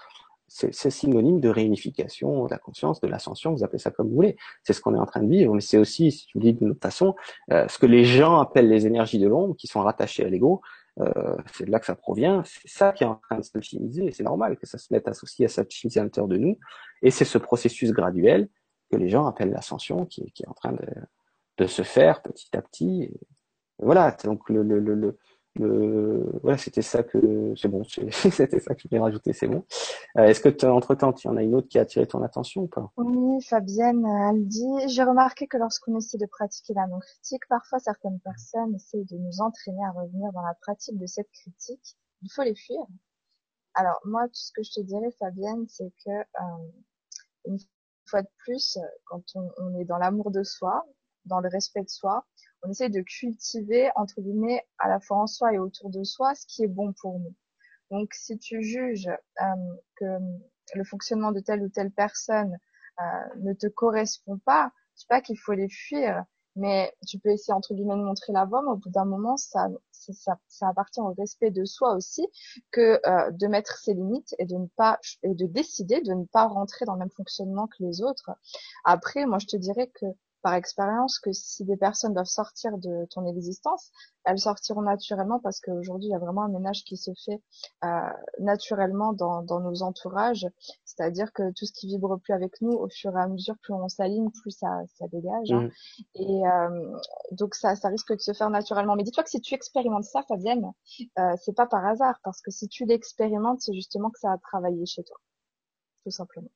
c'est 0.48 0.90
synonyme 0.90 1.40
de 1.40 1.48
réunification 1.48 2.46
de 2.46 2.50
la 2.50 2.58
conscience, 2.58 3.00
de 3.00 3.08
l'ascension, 3.08 3.52
vous 3.52 3.64
appelez 3.64 3.78
ça 3.78 3.90
comme 3.90 4.08
vous 4.08 4.14
voulez. 4.14 4.36
C'est 4.62 4.72
ce 4.72 4.80
qu'on 4.80 4.94
est 4.94 4.98
en 4.98 5.06
train 5.06 5.22
de 5.22 5.28
vivre, 5.28 5.52
mais 5.54 5.60
c'est 5.60 5.78
aussi, 5.78 6.12
si 6.12 6.26
tu 6.26 6.38
le 6.38 6.42
dis 6.44 6.52
d'une 6.54 6.70
autre 6.70 6.80
façon, 6.80 7.14
euh, 7.52 7.66
ce 7.68 7.78
que 7.78 7.86
les 7.86 8.04
gens 8.04 8.40
appellent 8.40 8.68
les 8.68 8.86
énergies 8.86 9.18
de 9.18 9.26
l'ombre, 9.26 9.56
qui 9.56 9.66
sont 9.66 9.80
rattachées 9.80 10.24
à 10.24 10.28
l'ego, 10.28 10.60
euh, 11.00 11.36
c'est 11.52 11.64
de 11.66 11.70
là 11.70 11.78
que 11.78 11.86
ça 11.86 11.94
provient, 11.94 12.42
c'est 12.44 12.68
ça 12.68 12.92
qui 12.92 13.04
est 13.04 13.06
en 13.06 13.16
train 13.16 13.38
de 13.38 13.42
s'alchimiser, 13.42 14.10
c'est 14.12 14.22
normal 14.22 14.56
que 14.56 14.66
ça 14.66 14.78
se 14.78 14.92
mette 14.92 15.08
associé 15.08 15.46
à 15.46 15.48
s'alchimiser 15.48 16.00
à 16.00 16.04
l'intérieur 16.04 16.28
de 16.28 16.38
nous, 16.38 16.58
et 17.02 17.10
c'est 17.10 17.24
ce 17.24 17.38
processus 17.38 17.92
graduel 17.92 18.48
que 18.90 18.96
les 18.96 19.08
gens 19.08 19.26
appellent 19.26 19.50
l'ascension, 19.50 20.06
qui, 20.06 20.30
qui, 20.32 20.44
est 20.44 20.48
en 20.48 20.54
train 20.54 20.72
de, 20.72 20.86
de, 21.58 21.66
se 21.66 21.82
faire 21.82 22.22
petit 22.22 22.56
à 22.56 22.62
petit. 22.62 23.02
Et 23.02 23.20
voilà, 23.78 24.16
donc 24.24 24.48
le, 24.48 24.62
le, 24.62 24.78
le, 24.78 25.18
voilà, 25.58 26.58
c'était 26.58 26.82
ça 26.82 27.02
que 27.02 27.54
c'est 27.56 27.68
bon, 27.68 27.82
c'était 28.10 28.60
ça 28.60 28.74
que 28.74 28.82
je 28.82 28.88
voulais 28.88 29.00
rajouter, 29.00 29.32
c'est 29.32 29.48
bon. 29.48 29.64
Euh, 30.18 30.24
est-ce 30.24 30.40
que 30.40 30.66
entre 30.66 30.94
temps, 30.94 31.12
il 31.12 31.26
y 31.26 31.28
en 31.28 31.36
a 31.36 31.42
une 31.42 31.54
autre 31.54 31.68
qui 31.68 31.78
a 31.78 31.82
attiré 31.82 32.06
ton 32.06 32.22
attention 32.22 32.62
ou 32.62 32.66
pas? 32.66 32.90
Oui, 32.96 33.42
Fabienne, 33.42 34.04
euh, 34.04 34.30
elle 34.30 34.46
dit 34.46 34.88
j'ai 34.88 35.02
remarqué 35.02 35.46
que 35.46 35.56
lorsqu'on 35.56 35.96
essaie 35.96 36.18
de 36.18 36.26
pratiquer 36.26 36.74
la 36.74 36.86
non 36.86 36.98
critique, 37.00 37.42
parfois 37.48 37.78
certaines 37.78 38.20
personnes 38.20 38.74
essaient 38.74 39.04
de 39.04 39.16
nous 39.16 39.40
entraîner 39.40 39.84
à 39.84 39.90
revenir 39.90 40.32
dans 40.32 40.42
la 40.42 40.54
pratique 40.54 40.98
de 40.98 41.06
cette 41.06 41.30
critique. 41.30 41.96
Il 42.22 42.30
faut 42.30 42.42
les 42.42 42.54
fuir. 42.54 42.80
Alors 43.74 44.00
moi, 44.04 44.26
tout 44.26 44.34
ce 44.34 44.52
que 44.52 44.62
je 44.62 44.72
te 44.72 44.80
dirais, 44.80 45.10
Fabienne, 45.18 45.66
c'est 45.68 45.92
que 46.04 46.10
euh, 46.10 46.68
une 47.46 47.58
fois 48.08 48.22
de 48.22 48.28
plus, 48.38 48.78
quand 49.04 49.22
on 49.34 49.78
est 49.78 49.84
dans 49.84 49.98
l'amour 49.98 50.30
de 50.30 50.42
soi, 50.42 50.84
dans 51.26 51.40
le 51.40 51.48
respect 51.48 51.82
de 51.82 51.88
soi, 51.88 52.24
on 52.62 52.70
essaie 52.70 52.88
de 52.88 53.00
cultiver, 53.00 53.90
entre 53.96 54.20
guillemets, 54.20 54.66
à 54.78 54.88
la 54.88 55.00
fois 55.00 55.18
en 55.18 55.26
soi 55.26 55.52
et 55.52 55.58
autour 55.58 55.90
de 55.90 56.04
soi, 56.04 56.34
ce 56.34 56.46
qui 56.46 56.64
est 56.64 56.68
bon 56.68 56.92
pour 57.00 57.18
nous. 57.18 57.34
Donc, 57.90 58.14
si 58.14 58.38
tu 58.38 58.62
juges 58.62 59.08
euh, 59.08 59.44
que 59.96 60.18
le 60.74 60.84
fonctionnement 60.84 61.32
de 61.32 61.40
telle 61.40 61.62
ou 61.62 61.68
telle 61.68 61.92
personne 61.92 62.58
euh, 63.00 63.04
ne 63.36 63.52
te 63.52 63.66
correspond 63.68 64.38
pas, 64.38 64.72
je 64.94 65.02
sais 65.02 65.06
pas 65.08 65.20
qu'il 65.20 65.38
faut 65.38 65.52
les 65.52 65.68
fuir, 65.68 66.24
mais 66.56 66.92
tu 67.06 67.18
peux 67.18 67.28
essayer 67.28 67.52
entre 67.52 67.74
guillemets 67.74 67.96
de 67.96 68.02
montrer 68.02 68.32
la 68.32 68.46
voie, 68.46 68.62
mais 68.62 68.70
au 68.70 68.76
bout 68.76 68.88
d'un 68.88 69.04
moment, 69.04 69.36
ça, 69.36 69.68
ça, 69.92 70.38
ça, 70.48 70.68
appartient 70.68 71.00
au 71.00 71.12
respect 71.12 71.50
de 71.50 71.64
soi 71.66 71.94
aussi 71.94 72.26
que 72.72 72.98
euh, 73.06 73.30
de 73.30 73.46
mettre 73.46 73.76
ses 73.76 73.92
limites 73.92 74.34
et 74.38 74.46
de 74.46 74.56
ne 74.56 74.66
pas 74.76 74.98
et 75.22 75.34
de 75.34 75.46
décider 75.46 76.00
de 76.00 76.14
ne 76.14 76.24
pas 76.24 76.46
rentrer 76.46 76.86
dans 76.86 76.94
le 76.94 77.00
même 77.00 77.10
fonctionnement 77.10 77.66
que 77.66 77.76
les 77.80 78.02
autres. 78.02 78.30
Après, 78.84 79.26
moi, 79.26 79.38
je 79.38 79.46
te 79.46 79.56
dirais 79.56 79.90
que 79.94 80.06
par 80.46 80.54
expérience 80.54 81.18
que 81.18 81.32
si 81.32 81.64
des 81.64 81.76
personnes 81.76 82.14
doivent 82.14 82.24
sortir 82.26 82.78
de 82.78 83.04
ton 83.10 83.26
existence, 83.26 83.90
elles 84.24 84.38
sortiront 84.38 84.82
naturellement 84.82 85.40
parce 85.40 85.58
qu'aujourd'hui 85.58 86.06
il 86.06 86.10
y 86.12 86.14
a 86.14 86.20
vraiment 86.20 86.42
un 86.42 86.48
ménage 86.48 86.84
qui 86.84 86.96
se 86.96 87.10
fait 87.24 87.42
euh, 87.82 87.88
naturellement 88.38 89.12
dans, 89.12 89.42
dans, 89.42 89.58
nos 89.58 89.82
entourages, 89.82 90.46
c'est-à-dire 90.84 91.32
que 91.32 91.50
tout 91.50 91.66
ce 91.66 91.72
qui 91.72 91.88
vibre 91.88 92.20
plus 92.20 92.32
avec 92.32 92.60
nous, 92.60 92.70
au 92.70 92.88
fur 92.88 93.10
et 93.18 93.20
à 93.20 93.26
mesure, 93.26 93.56
plus 93.60 93.74
on 93.74 93.88
s'aligne, 93.88 94.30
plus 94.30 94.52
ça, 94.52 94.82
ça 94.94 95.08
dégage. 95.08 95.50
Hein. 95.50 95.62
Mmh. 95.62 95.70
Et 96.14 96.46
euh, 96.46 96.96
donc 97.32 97.56
ça, 97.56 97.74
ça 97.74 97.88
risque 97.88 98.14
de 98.14 98.20
se 98.20 98.32
faire 98.32 98.50
naturellement. 98.50 98.94
Mais 98.94 99.02
dis-toi 99.02 99.24
que 99.24 99.30
si 99.30 99.40
tu 99.40 99.52
expérimentes 99.52 100.04
ça, 100.04 100.22
Fabienne, 100.28 100.70
euh, 101.18 101.34
c'est 101.42 101.56
pas 101.56 101.66
par 101.66 101.84
hasard 101.84 102.20
parce 102.22 102.40
que 102.40 102.52
si 102.52 102.68
tu 102.68 102.84
l'expérimentes, 102.84 103.62
c'est 103.62 103.74
justement 103.74 104.10
que 104.10 104.20
ça 104.20 104.30
a 104.30 104.38
travaillé 104.38 104.86
chez 104.86 105.02
toi, 105.02 105.16
tout 106.04 106.12
simplement. 106.12 106.50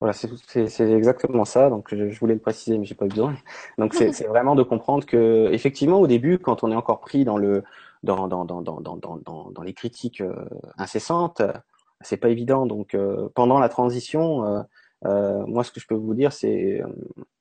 Voilà, 0.00 0.14
c'est 0.14 0.80
exactement 0.80 1.44
ça. 1.44 1.68
Donc, 1.68 1.94
je, 1.94 2.18
voulais 2.18 2.34
le 2.34 2.40
préciser, 2.40 2.78
mais 2.78 2.86
j'ai 2.86 2.94
pas 2.94 3.04
eu 3.04 3.10
besoin. 3.10 3.34
Donc, 3.76 3.94
c'est 3.94 4.26
vraiment 4.26 4.54
de 4.54 4.62
comprendre 4.62 5.04
que, 5.04 5.50
effectivement, 5.52 6.00
au 6.00 6.06
début, 6.06 6.38
quand 6.38 6.64
on 6.64 6.72
est 6.72 6.76
encore 6.76 7.00
pris 7.00 7.24
dans 7.24 7.36
le 7.36 7.62
dans 8.02 8.28
dans 8.28 8.46
dans 8.46 8.62
dans 8.62 8.80
dans 8.80 9.50
dans, 9.50 9.62
les 9.62 9.74
critiques 9.74 10.22
euh, 10.22 10.34
incessantes, 10.78 11.42
c'est 12.00 12.16
pas 12.16 12.30
évident. 12.30 12.66
Donc, 12.66 12.94
euh, 12.94 13.28
pendant 13.34 13.58
la 13.58 13.68
transition, 13.68 14.44
euh, 14.44 14.62
euh, 15.06 15.46
moi, 15.46 15.64
ce 15.64 15.70
que 15.70 15.80
je 15.80 15.86
peux 15.86 15.94
vous 15.94 16.14
dire, 16.14 16.32
c'est, 16.32 16.82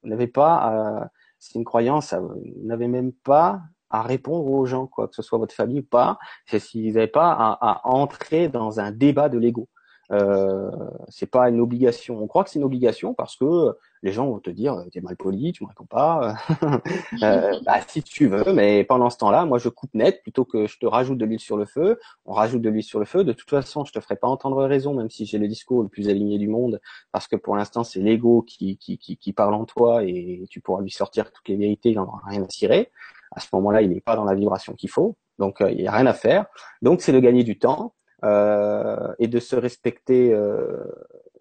vous 0.04 0.10
n'avez 0.10 0.28
pas, 0.28 1.10
c'est 1.40 1.56
une 1.56 1.66
croyance, 1.66 2.14
vous 2.14 2.42
n'avez 2.64 2.88
même 2.88 3.12
pas 3.12 3.62
à 3.90 4.02
répondre 4.04 4.46
aux 4.46 4.66
gens, 4.66 4.86
quoi, 4.88 5.08
que 5.08 5.16
ce 5.16 5.22
soit 5.22 5.40
votre 5.40 5.56
famille 5.56 5.80
ou 5.80 5.84
pas. 5.84 6.20
C'est 6.46 6.60
s'ils 6.60 6.94
n'avaient 6.94 7.08
pas 7.08 7.32
à, 7.32 7.58
à 7.62 7.88
entrer 7.88 8.48
dans 8.48 8.80
un 8.80 8.92
débat 8.92 9.30
de 9.30 9.38
l'ego. 9.38 9.68
Euh, 10.12 10.72
c'est 11.10 11.30
pas 11.30 11.50
une 11.50 11.60
obligation. 11.60 12.22
On 12.22 12.28
croit 12.28 12.44
que 12.44 12.50
c'est 12.50 12.60
une 12.60 12.66
obligation 12.66 13.14
parce 13.14 13.36
que 13.36 13.78
les 14.02 14.12
gens 14.12 14.28
vont 14.28 14.40
te 14.40 14.50
dire 14.50 14.84
t'es 14.92 15.02
mal 15.02 15.16
poli, 15.16 15.52
tu 15.52 15.64
me 15.64 15.70
réponds 15.70 15.86
pas. 15.86 16.36
euh, 17.24 17.60
bah, 17.64 17.80
si 17.88 18.02
tu 18.02 18.28
veux, 18.28 18.54
mais 18.54 18.84
pendant 18.84 19.10
ce 19.10 19.18
temps-là, 19.18 19.46
moi 19.46 19.60
je 19.60 19.70
coupe 19.70 19.94
net 19.94 20.22
plutôt 20.24 20.46
que 20.46 20.68
je 20.68 20.80
te 20.80 20.86
rajoute 20.86 21.18
de 21.18 21.26
l'huile 21.26 21.40
sur 21.40 21.58
le 21.58 21.66
feu. 21.66 22.00
On 22.26 22.34
rajoute 22.34 22.62
de 22.62 22.70
l'huile 22.70 22.84
sur 22.84 23.00
le 23.00 23.06
feu. 23.06 23.24
De 23.24 23.34
toute 23.34 23.50
façon, 23.50 23.86
je 23.86 23.92
te 23.94 24.00
ferai 24.00 24.16
pas 24.16 24.28
entendre 24.28 24.64
raison, 24.66 24.94
même 24.94 25.10
si 25.10 25.26
j'ai 25.26 25.38
le 25.38 25.48
discours 25.48 25.84
le 25.84 25.90
plus 25.90 26.10
aligné 26.10 26.38
du 26.40 26.48
monde, 26.48 26.82
parce 27.12 27.28
que 27.28 27.36
pour 27.36 27.56
l'instant 27.56 27.84
c'est 27.84 28.00
l'ego 28.00 28.42
qui, 28.42 28.78
qui, 28.78 28.98
qui, 28.98 29.18
qui, 29.18 29.34
parle 29.34 29.54
en 29.54 29.66
toi 29.66 30.04
et 30.04 30.46
tu 30.50 30.60
pourras 30.60 30.82
lui 30.82 30.92
sortir 30.92 31.32
toutes 31.32 31.48
les 31.48 31.56
vérités, 31.56 31.92
il 31.92 31.96
n'en 31.96 32.08
aura 32.08 32.22
rien 32.26 32.44
à 32.44 32.50
cirer. 32.50 32.92
À 33.32 33.40
ce 33.40 33.48
moment-là, 33.54 33.84
il 33.84 33.90
n'est 33.92 34.02
pas 34.02 34.16
dans 34.16 34.24
la 34.24 34.34
vibration 34.34 34.74
qu'il 34.74 34.90
faut, 34.90 35.16
donc 35.38 35.62
euh, 35.62 35.72
il 35.72 35.78
n'y 35.78 35.88
a 35.88 35.92
rien 35.92 36.08
à 36.08 36.14
faire. 36.14 36.46
Donc 36.82 37.02
c'est 37.02 37.12
de 37.12 37.20
gagner 37.20 37.44
du 37.44 37.60
temps 37.60 37.94
euh, 38.24 39.14
et 39.20 39.28
de 39.28 39.40
se 39.40 39.56
respecter 39.56 40.34
euh, 40.34 40.84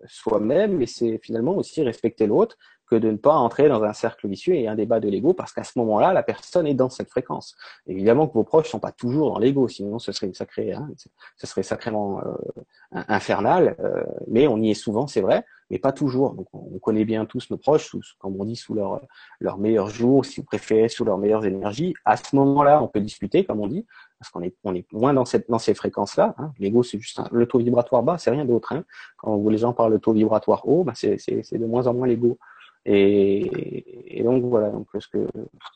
soi-même, 0.07 0.81
et 0.81 0.87
c'est 0.87 1.19
finalement 1.23 1.57
aussi 1.57 1.83
respecter 1.83 2.27
l'autre 2.27 2.57
que 2.89 2.97
de 2.97 3.11
ne 3.11 3.17
pas 3.17 3.35
entrer 3.35 3.69
dans 3.69 3.83
un 3.83 3.93
cercle 3.93 4.29
vicieux 4.29 4.55
et 4.55 4.67
un 4.67 4.75
débat 4.75 4.99
de 5.01 5.09
l'ego, 5.09 5.35
parce 5.35 5.53
qu'à 5.53 5.65
ce 5.65 5.79
moment-là, 5.79 6.13
la 6.13 6.23
personne 6.23 6.67
est 6.67 6.75
dans 6.75 6.89
cette 6.89 7.11
fréquence. 7.11 7.55
Évidemment 7.87 8.27
que 8.27 8.33
vos 8.33 8.45
proches 8.45 8.69
sont 8.71 8.81
pas 8.81 8.93
toujours 8.93 9.33
dans 9.33 9.39
l'ego, 9.39 9.69
sinon 9.69 9.99
ce 9.99 10.13
serait 10.13 10.27
une 10.27 10.35
sacrée, 10.35 10.73
hein, 10.73 10.89
ce 11.37 11.47
serait 11.47 11.63
sacrément 11.63 12.21
euh, 12.21 13.03
infernal. 13.09 13.77
Euh, 13.81 14.05
mais 14.27 14.47
on 14.47 14.59
y 14.63 14.71
est 14.71 14.75
souvent, 14.75 15.07
c'est 15.07 15.21
vrai, 15.21 15.45
mais 15.71 15.79
pas 15.79 15.93
toujours. 15.93 16.35
Donc 16.35 16.47
on, 16.53 16.79
connaît 16.79 17.05
bien 17.05 17.27
tous 17.27 17.51
nos 17.51 17.59
proches, 17.59 17.95
comme 18.19 18.41
on 18.41 18.45
dit, 18.45 18.57
sous 18.57 18.73
leur 18.73 19.03
leur 19.41 19.59
meilleurs 19.59 19.91
jours, 19.91 20.25
si 20.25 20.41
vous 20.41 20.47
préférez, 20.47 20.89
sous 20.89 21.05
leurs 21.05 21.19
meilleures 21.19 21.45
énergies. 21.45 21.95
À 22.07 22.17
ce 22.17 22.35
moment-là, 22.37 22.83
on 22.83 22.89
peut 22.89 23.01
discuter, 23.01 23.45
comme 23.45 23.61
on 23.61 23.67
dit, 23.67 23.85
parce 24.19 24.31
qu'on 24.31 24.43
est, 24.43 24.55
on 24.65 24.75
est 24.75 24.91
moins 24.93 25.15
dans, 25.15 25.25
cette, 25.25 25.49
dans 25.49 25.59
ces 25.59 25.75
fréquences-là. 25.75 26.35
Hein. 26.39 26.53
L'ego, 26.59 26.83
c'est 26.83 26.99
juste 26.99 27.21
le 27.31 27.47
taux 27.47 27.59
vibratoire 27.59 28.03
bas, 28.03 28.19
c'est 28.19 28.31
rien 28.31 28.45
d'autre. 28.45 28.73
Hein. 28.73 28.85
Quand 29.17 29.49
les 29.49 29.59
gens 29.59 29.73
parlent 29.73 29.93
de 29.93 29.99
taux 29.99 30.13
vibratoire 30.13 30.69
haut, 30.69 30.85
bah 30.85 30.93
c'est, 30.95 31.17
de 31.17 31.67
moins 31.67 31.87
en 31.87 31.95
moins 31.95 32.07
l'ego. 32.07 32.39
Et, 32.85 34.19
et, 34.19 34.23
donc 34.23 34.45
voilà, 34.45 34.71
donc 34.71 34.87
ce 34.99 35.07
que 35.09 35.27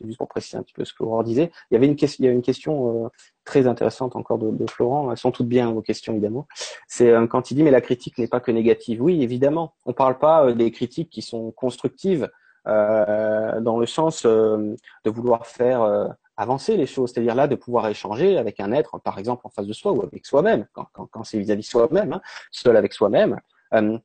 juste 0.02 0.16
pour 0.16 0.28
préciser 0.28 0.56
un 0.56 0.62
petit 0.62 0.72
peu 0.72 0.84
ce 0.84 0.94
que 0.94 1.02
Aurore 1.02 1.24
disait. 1.24 1.50
Il 1.70 1.74
y 1.74 1.76
avait 1.76 1.86
une 1.86 1.96
question, 1.96 2.24
il 2.24 2.26
y 2.26 2.30
a 2.30 2.32
une 2.32 2.42
question 2.42 3.04
euh, 3.04 3.08
très 3.44 3.66
intéressante 3.66 4.16
encore 4.16 4.38
de, 4.38 4.50
de, 4.50 4.70
Florent. 4.70 5.10
Elles 5.10 5.18
sont 5.18 5.30
toutes 5.30 5.48
bien 5.48 5.70
vos 5.72 5.82
questions 5.82 6.12
évidemment. 6.14 6.46
C'est 6.86 7.10
euh, 7.10 7.26
quand 7.26 7.50
il 7.50 7.56
dit 7.56 7.64
mais 7.64 7.70
la 7.70 7.82
critique 7.82 8.16
n'est 8.16 8.28
pas 8.28 8.40
que 8.40 8.50
négative. 8.50 9.02
Oui, 9.02 9.22
évidemment. 9.22 9.74
On 9.84 9.92
parle 9.92 10.18
pas 10.18 10.46
euh, 10.46 10.54
des 10.54 10.70
critiques 10.70 11.10
qui 11.10 11.22
sont 11.22 11.50
constructives 11.50 12.30
dans 12.64 13.78
le 13.80 13.86
sens 13.86 14.24
de 14.24 14.76
vouloir 15.04 15.48
faire 15.48 16.14
avancer 16.42 16.76
les 16.76 16.86
choses, 16.86 17.12
c'est-à-dire 17.12 17.34
là 17.34 17.48
de 17.48 17.54
pouvoir 17.54 17.88
échanger 17.88 18.36
avec 18.36 18.60
un 18.60 18.72
être, 18.72 18.98
par 18.98 19.18
exemple 19.18 19.46
en 19.46 19.50
face 19.50 19.66
de 19.66 19.72
soi 19.72 19.92
ou 19.92 20.02
avec 20.02 20.26
soi-même, 20.26 20.66
quand, 20.72 21.24
c'est 21.24 21.38
vis-à-vis 21.38 21.62
soi-même, 21.62 22.12
hein, 22.12 22.22
seul 22.50 22.76
avec 22.76 22.92
soi-même. 22.92 23.40
Euh, 23.74 23.98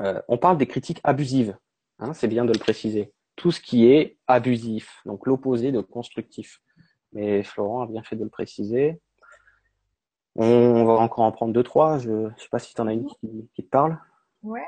euh, 0.00 0.20
on 0.28 0.38
parle 0.38 0.58
des 0.58 0.66
critiques 0.66 1.00
abusives, 1.04 1.56
hein, 1.98 2.12
c'est 2.12 2.28
bien 2.28 2.44
de 2.44 2.52
le 2.52 2.58
préciser. 2.58 3.12
Tout 3.36 3.52
ce 3.52 3.60
qui 3.60 3.86
est 3.86 4.18
abusif, 4.26 5.00
donc 5.06 5.26
l'opposé 5.26 5.72
de 5.72 5.80
constructif. 5.80 6.60
Mais 7.12 7.42
Florent 7.42 7.82
a 7.82 7.86
bien 7.86 8.02
fait 8.02 8.16
de 8.16 8.24
le 8.24 8.30
préciser. 8.30 9.00
On, 10.36 10.84
va 10.84 10.92
encore 10.94 11.24
en 11.24 11.32
prendre 11.32 11.52
deux, 11.52 11.62
trois. 11.62 11.98
Je 11.98 12.10
ne 12.10 12.30
sais 12.36 12.48
pas 12.50 12.58
si 12.58 12.74
tu 12.74 12.80
en 12.80 12.86
as 12.86 12.92
une 12.92 13.06
qui, 13.06 13.48
qui 13.54 13.64
te 13.64 13.68
parle. 13.68 13.98
Ouais. 14.42 14.64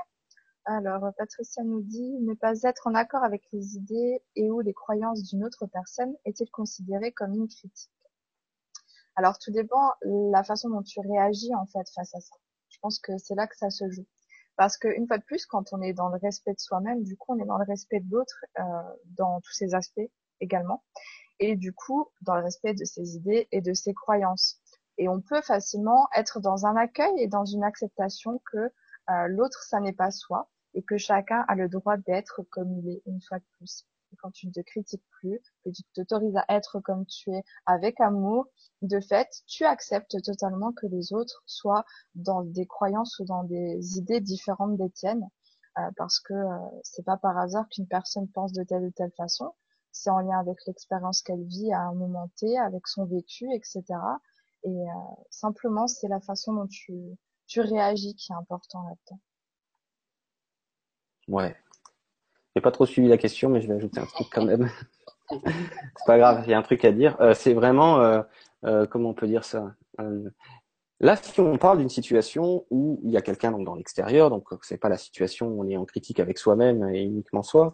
Alors, 0.64 1.12
Patricia 1.18 1.64
nous 1.64 1.82
dit 1.82 2.18
ne 2.20 2.34
pas 2.34 2.62
être 2.62 2.86
en 2.86 2.94
accord 2.94 3.24
avec 3.24 3.42
les 3.52 3.74
idées 3.76 4.22
et 4.36 4.50
ou 4.50 4.60
les 4.60 4.72
croyances 4.72 5.24
d'une 5.24 5.44
autre 5.44 5.66
personne 5.66 6.14
est-il 6.24 6.50
considéré 6.50 7.10
comme 7.10 7.34
une 7.34 7.48
critique? 7.48 7.90
Alors, 9.16 9.38
tout 9.38 9.50
dépend 9.50 9.92
la 10.02 10.44
façon 10.44 10.70
dont 10.70 10.82
tu 10.82 11.00
réagis 11.00 11.54
en 11.54 11.66
fait 11.66 11.88
face 11.94 12.14
à 12.14 12.20
ça. 12.20 12.36
Je 12.68 12.78
pense 12.80 13.00
que 13.00 13.18
c'est 13.18 13.34
là 13.34 13.46
que 13.46 13.56
ça 13.56 13.70
se 13.70 13.90
joue. 13.90 14.06
Parce 14.56 14.76
que 14.76 14.88
une 14.88 15.06
fois 15.06 15.18
de 15.18 15.24
plus, 15.24 15.46
quand 15.46 15.72
on 15.72 15.82
est 15.82 15.94
dans 15.94 16.08
le 16.08 16.18
respect 16.18 16.54
de 16.54 16.60
soi-même, 16.60 17.02
du 17.02 17.16
coup, 17.16 17.34
on 17.34 17.42
est 17.42 17.46
dans 17.46 17.58
le 17.58 17.64
respect 17.64 18.00
de 18.00 18.10
l'autre 18.10 18.44
euh, 18.60 18.62
dans 19.16 19.40
tous 19.40 19.52
ses 19.52 19.74
aspects 19.74 20.10
également, 20.40 20.84
et 21.40 21.56
du 21.56 21.72
coup, 21.72 22.08
dans 22.20 22.36
le 22.36 22.42
respect 22.42 22.74
de 22.74 22.84
ses 22.84 23.16
idées 23.16 23.48
et 23.50 23.60
de 23.60 23.74
ses 23.74 23.94
croyances. 23.94 24.60
Et 24.98 25.08
on 25.08 25.20
peut 25.20 25.42
facilement 25.42 26.08
être 26.14 26.40
dans 26.40 26.66
un 26.66 26.76
accueil 26.76 27.12
et 27.18 27.26
dans 27.26 27.44
une 27.44 27.64
acceptation 27.64 28.40
que 28.52 28.70
l'autre, 29.28 29.62
ça 29.62 29.80
n'est 29.80 29.92
pas 29.92 30.10
soi, 30.10 30.48
et 30.74 30.82
que 30.82 30.96
chacun 30.96 31.44
a 31.48 31.54
le 31.54 31.68
droit 31.68 31.96
d'être 31.96 32.42
comme 32.50 32.72
il 32.78 32.88
est 32.88 33.02
une 33.06 33.20
fois 33.20 33.38
de 33.38 33.44
plus. 33.56 33.86
Quand 34.18 34.30
tu 34.30 34.46
ne 34.46 34.52
te 34.52 34.60
critiques 34.60 35.04
plus, 35.20 35.40
que 35.64 35.70
tu 35.70 35.82
t'autorises 35.94 36.36
à 36.36 36.44
être 36.50 36.80
comme 36.80 37.06
tu 37.06 37.30
es 37.30 37.42
avec 37.64 37.98
amour, 38.00 38.46
de 38.82 39.00
fait, 39.00 39.28
tu 39.46 39.64
acceptes 39.64 40.22
totalement 40.22 40.72
que 40.72 40.86
les 40.86 41.14
autres 41.14 41.42
soient 41.46 41.84
dans 42.14 42.42
des 42.42 42.66
croyances 42.66 43.18
ou 43.20 43.24
dans 43.24 43.44
des 43.44 43.96
idées 43.96 44.20
différentes 44.20 44.76
des 44.76 44.90
tiennes, 44.90 45.26
euh, 45.78 45.90
parce 45.96 46.20
que 46.20 46.34
euh, 46.34 46.58
c'est 46.82 47.04
pas 47.04 47.16
par 47.16 47.38
hasard 47.38 47.66
qu'une 47.70 47.88
personne 47.88 48.28
pense 48.28 48.52
de 48.52 48.62
telle 48.64 48.84
ou 48.84 48.90
telle 48.90 49.12
façon. 49.16 49.54
C'est 49.92 50.10
en 50.10 50.20
lien 50.20 50.38
avec 50.38 50.58
l'expérience 50.66 51.22
qu'elle 51.22 51.44
vit 51.44 51.72
à 51.72 51.80
un 51.80 51.94
moment 51.94 52.28
T, 52.36 52.58
avec 52.58 52.86
son 52.86 53.06
vécu, 53.06 53.46
etc. 53.54 53.82
Et 54.64 54.68
euh, 54.68 54.92
simplement, 55.30 55.86
c'est 55.86 56.08
la 56.08 56.20
façon 56.20 56.52
dont 56.52 56.66
tu, 56.66 56.92
tu 57.52 57.60
réagis 57.60 58.14
qui 58.14 58.32
est 58.32 58.34
important 58.34 58.82
là-dedans. 58.82 59.20
Ouais. 61.28 61.54
J'ai 62.56 62.62
pas 62.62 62.70
trop 62.70 62.86
suivi 62.86 63.08
la 63.08 63.18
question, 63.18 63.50
mais 63.50 63.60
je 63.60 63.68
vais 63.68 63.74
ajouter 63.74 64.00
un 64.00 64.06
truc 64.06 64.28
quand 64.32 64.44
même. 64.44 64.70
c'est 65.30 66.06
pas 66.06 66.18
grave, 66.18 66.44
il 66.46 66.50
y 66.50 66.54
a 66.54 66.58
un 66.58 66.62
truc 66.62 66.82
à 66.86 66.92
dire. 66.92 67.20
Euh, 67.20 67.34
c'est 67.34 67.52
vraiment, 67.52 68.00
euh, 68.00 68.22
euh, 68.64 68.86
comment 68.86 69.10
on 69.10 69.14
peut 69.14 69.26
dire 69.26 69.44
ça 69.44 69.74
Là, 71.00 71.16
si 71.16 71.40
on 71.40 71.58
parle 71.58 71.78
d'une 71.78 71.90
situation 71.90 72.64
où 72.70 73.00
il 73.02 73.10
y 73.10 73.16
a 73.16 73.22
quelqu'un 73.22 73.50
dans 73.50 73.74
l'extérieur, 73.74 74.30
donc 74.30 74.48
c'est 74.62 74.78
pas 74.78 74.88
la 74.88 74.96
situation 74.96 75.48
où 75.48 75.62
on 75.62 75.68
est 75.68 75.76
en 75.76 75.84
critique 75.84 76.20
avec 76.20 76.38
soi-même 76.38 76.88
et 76.88 77.02
uniquement 77.02 77.42
soi. 77.42 77.72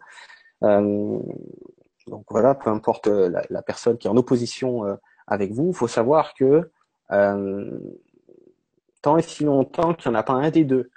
Donc 0.63 2.25
voilà, 2.31 2.55
peu 2.55 2.71
importe 2.71 3.07
la, 3.07 3.43
la, 3.51 3.63
personne 3.63 3.99
qui 3.99 4.07
est 4.07 4.11
en 4.11 4.17
opposition 4.17 4.99
avec 5.27 5.53
vous, 5.53 5.69
il 5.69 5.75
faut 5.75 5.89
savoir 5.89 6.33
que 6.33 6.71
et 9.17 9.23
si 9.23 9.45
longtemps 9.45 9.95
qu'il 9.95 10.11
n'y 10.11 10.17
en 10.17 10.21
a 10.21 10.23
pas 10.23 10.35
un 10.35 10.51
des 10.51 10.65
deux 10.65 10.91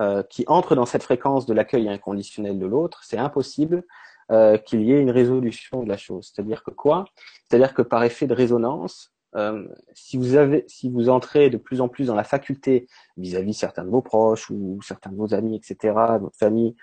euh, 0.00 0.22
qui 0.24 0.44
entre 0.46 0.74
dans 0.74 0.86
cette 0.86 1.02
fréquence 1.02 1.46
de 1.46 1.54
l'accueil 1.54 1.88
inconditionnel 1.88 2.58
de 2.58 2.66
l'autre, 2.66 3.02
c'est 3.04 3.18
impossible 3.18 3.84
euh, 4.32 4.56
qu'il 4.58 4.82
y 4.82 4.92
ait 4.92 5.00
une 5.00 5.10
résolution 5.10 5.82
de 5.82 5.88
la 5.88 5.96
chose. 5.96 6.32
C'est-à-dire 6.32 6.62
que 6.62 6.70
quoi? 6.70 7.04
C'est-à-dire 7.48 7.74
que 7.74 7.82
par 7.82 8.02
effet 8.04 8.26
de 8.26 8.34
résonance, 8.34 9.12
euh, 9.36 9.66
si 9.92 10.16
vous 10.16 10.36
avez, 10.36 10.64
si 10.68 10.88
vous 10.88 11.08
entrez 11.08 11.50
de 11.50 11.56
plus 11.56 11.80
en 11.80 11.88
plus 11.88 12.06
dans 12.06 12.14
la 12.14 12.24
faculté 12.24 12.86
vis-à-vis 13.16 13.54
certains 13.54 13.84
de 13.84 13.90
vos 13.90 14.02
proches 14.02 14.50
ou 14.50 14.80
certains 14.82 15.10
de 15.10 15.16
vos 15.16 15.34
amis, 15.34 15.56
etc., 15.56 15.94
votre 16.20 16.36
famille, 16.36 16.76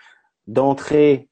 d'entrer, 0.48 1.30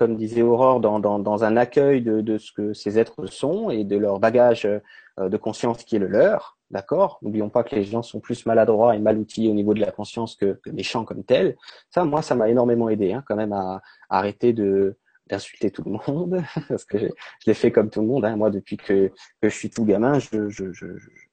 comme 0.00 0.16
disait 0.16 0.40
Aurore, 0.40 0.80
dans, 0.80 0.98
dans, 0.98 1.18
dans 1.18 1.44
un 1.44 1.58
accueil 1.58 2.00
de, 2.00 2.22
de, 2.22 2.38
ce 2.38 2.52
que 2.52 2.72
ces 2.72 2.98
êtres 2.98 3.26
sont 3.26 3.68
et 3.68 3.84
de 3.84 3.98
leur 3.98 4.18
bagage 4.18 4.64
euh, 4.64 5.28
de 5.28 5.36
conscience 5.36 5.84
qui 5.84 5.96
est 5.96 5.98
le 5.98 6.06
leur, 6.06 6.56
D'accord? 6.70 7.18
N'oublions 7.20 7.50
pas 7.50 7.64
que 7.64 7.74
les 7.74 7.84
gens 7.84 8.02
sont 8.02 8.18
plus 8.18 8.46
maladroits 8.46 8.96
et 8.96 8.98
mal 8.98 9.18
outillés 9.18 9.50
au 9.50 9.54
niveau 9.54 9.74
de 9.74 9.80
la 9.80 9.90
conscience 9.90 10.36
que, 10.36 10.58
que 10.62 10.70
méchants 10.70 11.04
comme 11.04 11.22
tels. 11.22 11.58
Ça, 11.90 12.02
moi, 12.06 12.22
ça 12.22 12.34
m'a 12.34 12.48
énormément 12.48 12.88
aidé 12.88 13.12
hein, 13.12 13.22
quand 13.26 13.36
même 13.36 13.52
à, 13.52 13.82
arrêter 14.08 14.54
de 14.54 14.96
d'insulter 15.28 15.70
tout 15.70 15.84
le 15.84 15.92
monde, 15.92 16.42
parce 16.68 16.84
que 16.86 16.98
je, 16.98 17.06
l'ai 17.46 17.54
fait 17.54 17.70
comme 17.70 17.90
tout 17.90 18.00
le 18.00 18.06
monde. 18.06 18.24
Hein. 18.24 18.36
Moi, 18.36 18.50
depuis 18.50 18.78
que, 18.78 19.12
que 19.42 19.48
je 19.48 19.54
suis 19.54 19.68
tout 19.68 19.84
gamin, 19.84 20.18
je, 20.18 20.48
je, 20.48 20.72
je, 20.72 20.86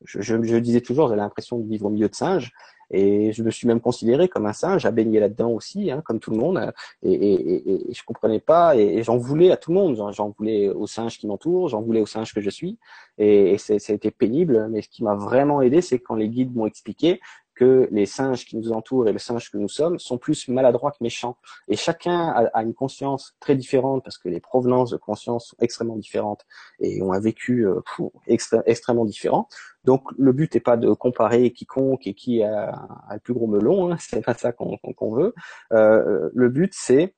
je, 0.03 0.21
je 0.21 0.57
disais 0.57 0.81
toujours, 0.81 1.07
j'avais 1.07 1.21
l'impression 1.21 1.57
de 1.57 1.67
vivre 1.67 1.85
au 1.85 1.89
milieu 1.89 2.09
de 2.09 2.13
singes. 2.13 2.51
Et 2.89 3.31
je 3.33 3.43
me 3.43 3.51
suis 3.51 3.67
même 3.67 3.81
considéré 3.81 4.27
comme 4.27 4.45
un 4.45 4.53
singe, 4.53 4.85
à 4.85 4.91
baigner 4.91 5.19
là-dedans 5.19 5.49
aussi, 5.51 5.91
hein, 5.91 6.01
comme 6.05 6.19
tout 6.19 6.31
le 6.31 6.37
monde. 6.37 6.71
Et, 7.03 7.11
et, 7.11 7.89
et, 7.89 7.93
je 7.93 8.03
comprenais 8.03 8.39
pas, 8.39 8.75
et, 8.75 9.03
j'en 9.03 9.17
voulais 9.17 9.51
à 9.51 9.57
tout 9.57 9.71
le 9.71 9.75
monde. 9.75 10.13
J'en 10.13 10.29
voulais 10.29 10.69
aux 10.69 10.87
singes 10.87 11.17
qui 11.17 11.27
m'entourent, 11.27 11.69
j'en 11.69 11.81
voulais 11.81 12.01
aux 12.01 12.05
singes 12.05 12.33
que 12.33 12.41
je 12.41 12.49
suis. 12.49 12.77
Et, 13.17 13.55
a 13.69 13.93
été 13.93 14.11
pénible. 14.11 14.67
Mais 14.69 14.81
ce 14.81 14.89
qui 14.89 15.03
m'a 15.03 15.15
vraiment 15.15 15.61
aidé, 15.61 15.81
c'est 15.81 15.99
quand 15.99 16.15
les 16.15 16.29
guides 16.29 16.55
m'ont 16.55 16.65
expliqué 16.65 17.19
que 17.57 17.89
les 17.91 18.05
singes 18.05 18.45
qui 18.45 18.55
nous 18.55 18.71
entourent 18.71 19.07
et 19.07 19.11
le 19.11 19.17
singe 19.17 19.51
que 19.51 19.57
nous 19.57 19.67
sommes 19.67 19.97
sont 19.97 20.19
plus 20.19 20.47
maladroits 20.47 20.91
que 20.91 20.97
méchants. 21.01 21.37
Et 21.67 21.75
chacun 21.75 22.29
a, 22.53 22.61
une 22.61 22.75
conscience 22.75 23.35
très 23.39 23.55
différente 23.55 24.03
parce 24.03 24.19
que 24.19 24.29
les 24.29 24.39
provenances 24.39 24.91
de 24.91 24.97
conscience 24.97 25.47
sont 25.47 25.55
extrêmement 25.59 25.95
différentes 25.95 26.45
et 26.79 27.01
ont 27.01 27.13
un 27.13 27.19
vécu 27.19 27.65
euh, 27.65 27.81
extrêmement 28.27 29.05
différent. 29.05 29.49
Donc 29.85 30.03
le 30.17 30.31
but 30.33 30.53
n'est 30.53 30.61
pas 30.61 30.77
de 30.77 30.93
comparer 30.93 31.51
quiconque 31.51 32.05
et 32.05 32.13
qui 32.13 32.43
a, 32.43 32.87
le 33.11 33.19
plus 33.19 33.33
gros 33.33 33.47
melon, 33.47 33.91
hein, 33.91 33.97
c'est 33.99 34.23
pas 34.23 34.35
ça 34.35 34.51
qu'on 34.51 35.15
veut. 35.15 35.33
Euh, 35.73 36.29
le 36.33 36.49
but 36.49 36.73
c'est 36.75 37.15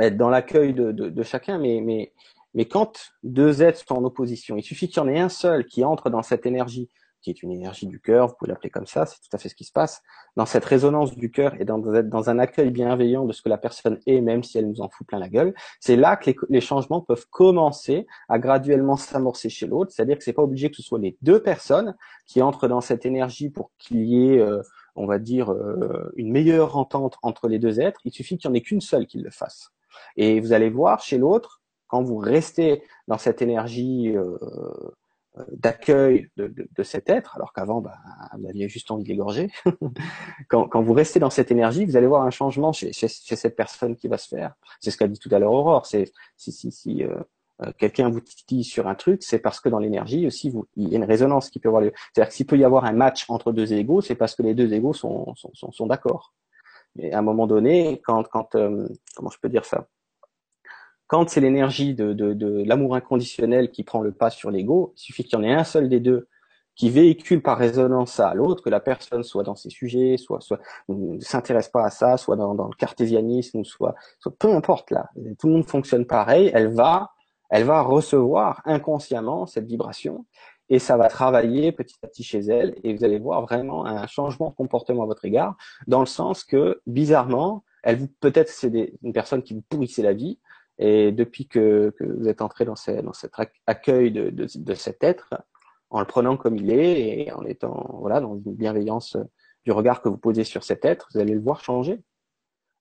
être 0.00 0.16
dans 0.16 0.30
l'accueil 0.30 0.72
de, 0.72 0.92
de, 0.92 1.22
chacun, 1.22 1.58
mais, 1.58 1.82
mais, 1.82 2.14
mais 2.54 2.64
quand 2.64 3.12
deux 3.22 3.62
êtres 3.62 3.84
sont 3.86 3.96
en 3.96 4.04
opposition, 4.04 4.56
il 4.56 4.62
suffit 4.62 4.88
qu'il 4.88 4.96
y 4.96 5.00
en 5.00 5.08
ait 5.08 5.20
un 5.20 5.28
seul 5.28 5.66
qui 5.66 5.84
entre 5.84 6.08
dans 6.08 6.22
cette 6.22 6.46
énergie 6.46 6.88
qui 7.20 7.30
est 7.30 7.42
une 7.42 7.50
énergie 7.50 7.86
du 7.86 8.00
cœur, 8.00 8.28
vous 8.28 8.34
pouvez 8.38 8.50
l'appeler 8.50 8.70
comme 8.70 8.86
ça, 8.86 9.06
c'est 9.06 9.18
tout 9.18 9.34
à 9.34 9.38
fait 9.38 9.48
ce 9.48 9.54
qui 9.54 9.64
se 9.64 9.72
passe, 9.72 10.02
dans 10.36 10.46
cette 10.46 10.64
résonance 10.64 11.16
du 11.16 11.30
cœur 11.30 11.54
et 11.60 11.64
dans, 11.64 11.78
dans 11.78 12.30
un 12.30 12.38
accueil 12.38 12.70
bienveillant 12.70 13.24
de 13.24 13.32
ce 13.32 13.42
que 13.42 13.48
la 13.48 13.58
personne 13.58 13.98
est, 14.06 14.20
même 14.20 14.42
si 14.42 14.58
elle 14.58 14.68
nous 14.68 14.80
en 14.80 14.88
fout 14.88 15.06
plein 15.06 15.18
la 15.18 15.28
gueule, 15.28 15.54
c'est 15.80 15.96
là 15.96 16.16
que 16.16 16.30
les, 16.48 16.60
changements 16.60 17.00
peuvent 17.00 17.26
commencer 17.30 18.06
à 18.28 18.38
graduellement 18.38 18.96
s'amorcer 18.96 19.48
chez 19.48 19.66
l'autre, 19.66 19.92
c'est-à-dire 19.92 20.18
que 20.18 20.24
c'est 20.24 20.32
pas 20.32 20.42
obligé 20.42 20.70
que 20.70 20.76
ce 20.76 20.82
soit 20.82 20.98
les 20.98 21.16
deux 21.22 21.42
personnes 21.42 21.96
qui 22.26 22.42
entrent 22.42 22.68
dans 22.68 22.80
cette 22.80 23.06
énergie 23.06 23.50
pour 23.50 23.70
qu'il 23.78 24.04
y 24.04 24.28
ait, 24.28 24.38
euh, 24.38 24.62
on 24.94 25.06
va 25.06 25.18
dire, 25.18 25.52
euh, 25.52 26.12
une 26.16 26.30
meilleure 26.30 26.76
entente 26.76 27.16
entre 27.22 27.48
les 27.48 27.58
deux 27.58 27.80
êtres, 27.80 28.00
il 28.04 28.12
suffit 28.12 28.38
qu'il 28.38 28.50
n'y 28.50 28.54
en 28.54 28.58
ait 28.58 28.62
qu'une 28.62 28.80
seule 28.80 29.06
qui 29.06 29.18
le 29.18 29.30
fasse. 29.30 29.70
Et 30.16 30.40
vous 30.40 30.52
allez 30.52 30.70
voir 30.70 31.00
chez 31.00 31.18
l'autre, 31.18 31.60
quand 31.88 32.02
vous 32.02 32.18
restez 32.18 32.82
dans 33.08 33.18
cette 33.18 33.42
énergie 33.42 34.16
euh, 34.16 34.38
d'accueil 35.52 36.30
de, 36.36 36.46
de, 36.48 36.68
de, 36.70 36.82
cet 36.82 37.10
être, 37.10 37.36
alors 37.36 37.52
qu'avant, 37.52 37.80
bah, 37.80 37.96
vous 38.38 38.46
aviez 38.48 38.68
juste 38.68 38.90
envie 38.90 39.04
de 39.04 39.08
l'égorger. 39.08 39.50
quand, 40.48 40.68
quand, 40.68 40.82
vous 40.82 40.92
restez 40.92 41.20
dans 41.20 41.30
cette 41.30 41.50
énergie, 41.50 41.84
vous 41.84 41.96
allez 41.96 42.06
voir 42.06 42.22
un 42.22 42.30
changement 42.30 42.72
chez, 42.72 42.92
chez, 42.92 43.08
chez 43.08 43.36
cette 43.36 43.56
personne 43.56 43.96
qui 43.96 44.08
va 44.08 44.18
se 44.18 44.28
faire. 44.28 44.54
C'est 44.80 44.90
ce 44.90 44.96
qu'a 44.96 45.08
dit 45.08 45.18
tout 45.18 45.28
à 45.32 45.38
l'heure 45.38 45.52
Aurore. 45.52 45.86
C'est 45.86 46.12
si, 46.36 46.52
si, 46.52 46.72
si 46.72 47.04
euh, 47.04 47.14
euh, 47.62 47.72
quelqu'un 47.78 48.08
vous 48.08 48.20
titille 48.20 48.64
sur 48.64 48.88
un 48.88 48.94
truc, 48.94 49.22
c'est 49.22 49.38
parce 49.38 49.60
que 49.60 49.68
dans 49.68 49.78
l'énergie 49.78 50.26
aussi, 50.26 50.52
il 50.76 50.88
y 50.88 50.94
a 50.94 50.96
une 50.96 51.04
résonance 51.04 51.50
qui 51.50 51.58
peut 51.58 51.68
avoir 51.68 51.82
lieu. 51.82 51.92
C'est-à-dire 52.12 52.30
que 52.30 52.34
s'il 52.34 52.46
peut 52.46 52.58
y 52.58 52.64
avoir 52.64 52.84
un 52.84 52.92
match 52.92 53.24
entre 53.28 53.52
deux 53.52 53.72
égaux, 53.72 54.00
c'est 54.00 54.14
parce 54.14 54.34
que 54.34 54.42
les 54.42 54.54
deux 54.54 54.72
égaux 54.72 54.94
sont, 54.94 55.34
sont, 55.34 55.50
sont, 55.54 55.72
sont 55.72 55.86
d'accord. 55.86 56.32
Et 56.98 57.12
à 57.12 57.18
un 57.18 57.22
moment 57.22 57.46
donné, 57.46 58.00
quand, 58.04 58.24
quand 58.24 58.56
comment 59.14 59.30
je 59.30 59.38
peux 59.40 59.48
dire 59.48 59.64
ça? 59.64 59.86
Quand 61.10 61.28
c'est 61.28 61.40
l'énergie 61.40 61.92
de, 61.92 62.12
de, 62.12 62.34
de 62.34 62.62
l'amour 62.64 62.94
inconditionnel 62.94 63.72
qui 63.72 63.82
prend 63.82 64.00
le 64.00 64.12
pas 64.12 64.30
sur 64.30 64.52
l'ego, 64.52 64.94
il 64.96 65.00
suffit 65.00 65.24
qu'il 65.24 65.32
y 65.32 65.42
en 65.42 65.42
ait 65.42 65.52
un 65.52 65.64
seul 65.64 65.88
des 65.88 65.98
deux 65.98 66.28
qui 66.76 66.88
véhicule 66.88 67.42
par 67.42 67.58
résonance 67.58 68.20
à 68.20 68.32
l'autre, 68.32 68.62
que 68.62 68.70
la 68.70 68.78
personne 68.78 69.24
soit 69.24 69.42
dans 69.42 69.56
ses 69.56 69.70
sujets, 69.70 70.16
soit, 70.18 70.40
soit 70.40 70.60
ne 70.88 71.18
s'intéresse 71.18 71.68
pas 71.68 71.84
à 71.84 71.90
ça, 71.90 72.16
soit 72.16 72.36
dans, 72.36 72.54
dans 72.54 72.68
le 72.68 72.76
cartésianisme, 72.76 73.64
soit, 73.64 73.96
soit 74.20 74.32
peu 74.38 74.54
importe 74.54 74.92
là, 74.92 75.10
tout 75.40 75.48
le 75.48 75.54
monde 75.54 75.68
fonctionne 75.68 76.06
pareil, 76.06 76.52
elle 76.54 76.68
va, 76.68 77.10
elle 77.50 77.64
va 77.64 77.82
recevoir 77.82 78.62
inconsciemment 78.64 79.46
cette 79.46 79.66
vibration 79.66 80.26
et 80.68 80.78
ça 80.78 80.96
va 80.96 81.08
travailler 81.08 81.72
petit 81.72 81.96
à 82.04 82.06
petit 82.06 82.22
chez 82.22 82.38
elle 82.38 82.76
et 82.84 82.94
vous 82.94 83.02
allez 83.02 83.18
voir 83.18 83.42
vraiment 83.42 83.84
un 83.84 84.06
changement 84.06 84.50
de 84.50 84.54
comportement 84.54 85.02
à 85.02 85.06
votre 85.06 85.24
égard 85.24 85.56
dans 85.88 86.00
le 86.00 86.06
sens 86.06 86.44
que 86.44 86.80
bizarrement, 86.86 87.64
elle 87.82 87.96
vous 87.96 88.08
peut-être 88.20 88.48
c'est 88.48 88.92
une 89.02 89.12
personne 89.12 89.42
qui 89.42 89.54
vous 89.54 89.62
pourrissait 89.68 90.02
la 90.02 90.12
vie, 90.12 90.38
et 90.82 91.12
depuis 91.12 91.46
que, 91.46 91.94
que 91.98 92.04
vous 92.04 92.26
êtes 92.26 92.40
entré 92.40 92.64
dans, 92.64 92.74
dans 93.02 93.12
cet 93.12 93.32
accueil 93.66 94.10
de, 94.10 94.30
de, 94.30 94.46
de, 94.52 94.74
cet 94.74 95.04
être, 95.04 95.34
en 95.90 96.00
le 96.00 96.06
prenant 96.06 96.38
comme 96.38 96.56
il 96.56 96.70
est 96.70 97.20
et 97.20 97.32
en 97.32 97.44
étant 97.44 97.98
voilà 98.00 98.20
dans 98.20 98.34
une 98.34 98.54
bienveillance 98.54 99.18
du 99.66 99.72
regard 99.72 100.00
que 100.00 100.08
vous 100.08 100.16
posez 100.16 100.42
sur 100.42 100.64
cet 100.64 100.86
être, 100.86 101.08
vous 101.12 101.20
allez 101.20 101.34
le 101.34 101.40
voir 101.40 101.62
changer. 101.62 102.00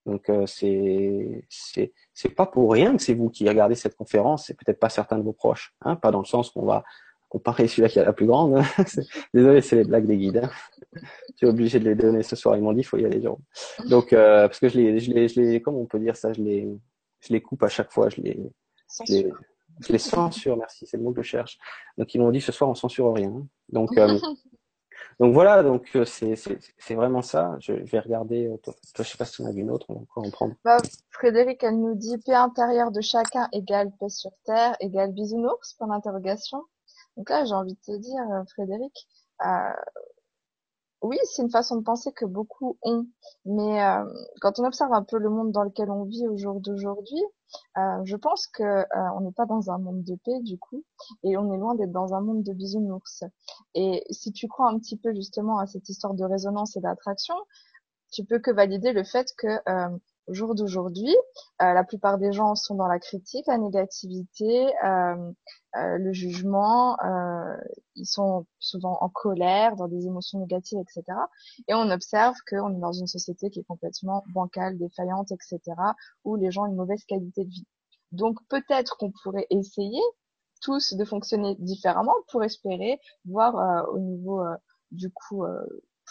Donc 0.05 0.29
euh, 0.29 0.45
c'est 0.45 1.43
c'est 1.49 1.91
c'est 2.13 2.29
pas 2.29 2.45
pour 2.45 2.71
rien 2.71 2.95
que 2.95 3.03
c'est 3.03 3.13
vous 3.13 3.29
qui 3.29 3.47
regardez 3.49 3.75
cette 3.75 3.97
conférence, 3.97 4.45
c'est 4.47 4.57
peut-être 4.57 4.79
pas 4.79 4.89
certains 4.89 5.17
de 5.17 5.23
vos 5.23 5.33
proches, 5.33 5.75
hein, 5.81 5.97
pas 5.97 6.11
dans 6.11 6.19
le 6.19 6.25
sens 6.25 6.51
qu'on 6.51 6.65
va 6.65 6.85
comparer 7.27 7.67
celui-là 7.67 7.89
qui 7.89 7.99
a 7.99 8.05
la 8.05 8.13
plus 8.13 8.27
grande. 8.27 8.57
Hein. 8.57 8.63
Désolé, 9.33 9.59
c'est 9.59 9.75
les 9.75 9.83
blagues 9.83 10.07
des 10.07 10.17
guides. 10.17 10.41
Hein. 10.43 10.49
Je 10.93 11.37
suis 11.37 11.47
obligé 11.47 11.79
de 11.79 11.85
les 11.85 11.95
donner 11.95 12.23
ce 12.23 12.37
soir. 12.37 12.55
Ils 12.55 12.63
m'ont 12.63 12.73
dit, 12.73 12.79
il 12.79 12.85
faut 12.85 12.97
y 12.97 13.05
aller. 13.05 13.21
Genre. 13.21 13.39
Donc 13.89 14.13
euh, 14.13 14.47
parce 14.47 14.59
que 14.59 14.69
je 14.69 14.77
les 14.79 14.99
je 14.99 15.11
les 15.11 15.27
je 15.27 15.41
les 15.41 15.61
comment 15.61 15.81
on 15.81 15.85
peut 15.85 15.99
dire 15.99 16.15
ça, 16.15 16.31
je 16.31 16.41
les 16.41 16.69
je 17.21 17.33
les 17.33 17.41
coupe 17.41 17.63
à 17.63 17.69
chaque 17.69 17.91
fois, 17.91 18.09
je 18.09 18.21
les, 18.21 18.39
je 19.05 19.13
les, 19.13 19.33
je 19.81 19.91
les 19.91 19.99
censure, 19.99 20.57
merci, 20.57 20.85
c'est 20.85 20.97
le 20.97 21.03
mot 21.03 21.13
que 21.13 21.21
je 21.21 21.29
cherche. 21.29 21.57
Donc 21.97 22.13
ils 22.13 22.21
m'ont 22.21 22.31
dit 22.31 22.41
ce 22.41 22.51
soir 22.51 22.69
on 22.69 22.75
censure 22.75 23.13
rien. 23.13 23.45
Donc 23.69 23.97
euh, 23.97 24.19
Donc 25.19 25.33
voilà, 25.33 25.63
donc 25.63 25.89
euh, 25.95 26.05
c'est 26.05 26.35
c'est 26.35 26.95
vraiment 26.95 27.21
ça. 27.21 27.57
Je, 27.59 27.73
vais 27.73 27.99
regarder. 27.99 28.47
Euh, 28.47 28.57
toi, 28.57 28.73
je 28.99 29.03
sais 29.03 29.17
pas 29.17 29.25
si 29.25 29.41
on 29.41 29.45
a 29.45 29.51
vu 29.51 29.61
une 29.61 29.71
autre. 29.71 29.85
On 29.89 29.95
va 29.95 29.99
encore 30.01 30.25
en 30.25 30.29
prendre. 30.29 30.55
Bah, 30.63 30.77
Frédéric, 31.11 31.61
elle 31.61 31.77
nous 31.77 31.95
dit 31.95 32.17
paix 32.19 32.33
intérieure 32.33 32.91
de 32.91 33.01
chacun 33.01 33.49
égale 33.51 33.91
paix 33.99 34.07
sur 34.07 34.31
terre 34.45 34.77
égale 34.79 35.11
bisounours 35.11 35.73
pour 35.73 35.87
l'interrogation. 35.87 36.63
Donc 37.17 37.29
là, 37.29 37.43
j'ai 37.43 37.53
envie 37.53 37.73
de 37.73 37.79
te 37.79 37.97
dire, 37.97 38.21
euh, 38.31 38.45
Frédéric, 38.53 39.07
euh, 39.45 39.73
oui, 41.01 41.17
c'est 41.23 41.41
une 41.41 41.49
façon 41.49 41.77
de 41.77 41.83
penser 41.83 42.11
que 42.11 42.25
beaucoup 42.25 42.77
ont, 42.81 43.07
mais 43.45 43.81
euh, 43.83 44.03
quand 44.41 44.59
on 44.59 44.65
observe 44.65 44.91
un 44.93 45.03
peu 45.03 45.17
le 45.17 45.29
monde 45.29 45.51
dans 45.51 45.63
lequel 45.63 45.89
on 45.89 46.03
vit 46.03 46.27
au 46.27 46.37
jour 46.37 46.59
d'aujourd'hui, 46.59 47.21
euh, 47.77 48.01
je 48.03 48.15
pense 48.17 48.47
que 48.47 48.63
euh, 48.63 48.85
on 49.15 49.21
n'est 49.21 49.31
pas 49.31 49.45
dans 49.45 49.71
un 49.71 49.77
monde 49.77 50.03
de 50.03 50.15
paix 50.15 50.39
du 50.41 50.57
coup, 50.59 50.83
et 51.23 51.37
on 51.37 51.53
est 51.53 51.57
loin 51.57 51.75
d'être 51.75 51.91
dans 51.91 52.13
un 52.13 52.21
monde 52.21 52.43
de 52.43 52.53
bisounours. 52.53 53.23
Et 53.75 54.03
si 54.09 54.33
tu 54.33 54.47
crois 54.47 54.69
un 54.69 54.77
petit 54.77 54.97
peu 54.97 55.13
justement 55.13 55.59
à 55.59 55.67
cette 55.67 55.87
histoire 55.87 56.13
de 56.13 56.25
résonance 56.25 56.75
et 56.75 56.81
d'attraction, 56.81 57.35
tu 58.11 58.25
peux 58.25 58.39
que 58.39 58.51
valider 58.51 58.91
le 58.91 59.03
fait 59.03 59.27
que 59.37 59.47
au 60.29 60.33
jour 60.33 60.53
d'aujourd'hui, 60.53 61.09
euh, 61.61 61.73
la 61.73 61.83
plupart 61.83 62.19
des 62.19 62.31
gens 62.31 62.53
sont 62.53 62.75
dans 62.75 62.87
la 62.87 62.99
critique, 62.99 63.47
la 63.47 63.57
négativité, 63.57 64.67
euh, 64.85 65.31
euh, 65.75 65.97
le 65.97 66.13
jugement. 66.13 66.97
ils 67.95 68.05
sont 68.05 68.45
souvent 68.59 68.97
en 69.01 69.09
colère, 69.09 69.75
dans 69.75 69.87
des 69.87 70.05
émotions 70.05 70.39
négatives, 70.39 70.79
etc. 70.79 71.03
Et 71.67 71.73
on 71.73 71.89
observe 71.89 72.35
qu'on 72.47 72.75
est 72.75 72.79
dans 72.79 72.93
une 72.93 73.07
société 73.07 73.49
qui 73.49 73.59
est 73.59 73.63
complètement 73.63 74.23
bancale, 74.33 74.77
défaillante, 74.77 75.31
etc. 75.31 75.59
Où 76.23 76.35
les 76.35 76.51
gens 76.51 76.63
ont 76.63 76.67
une 76.67 76.75
mauvaise 76.75 77.03
qualité 77.05 77.43
de 77.45 77.49
vie. 77.49 77.67
Donc 78.11 78.37
peut-être 78.49 78.97
qu'on 78.97 79.11
pourrait 79.23 79.47
essayer 79.49 80.01
tous 80.61 80.93
de 80.93 81.05
fonctionner 81.05 81.55
différemment 81.59 82.15
pour 82.31 82.43
espérer 82.43 82.99
voir 83.25 83.87
au 83.93 83.99
niveau 83.99 84.43
du 84.91 85.09
coup 85.11 85.45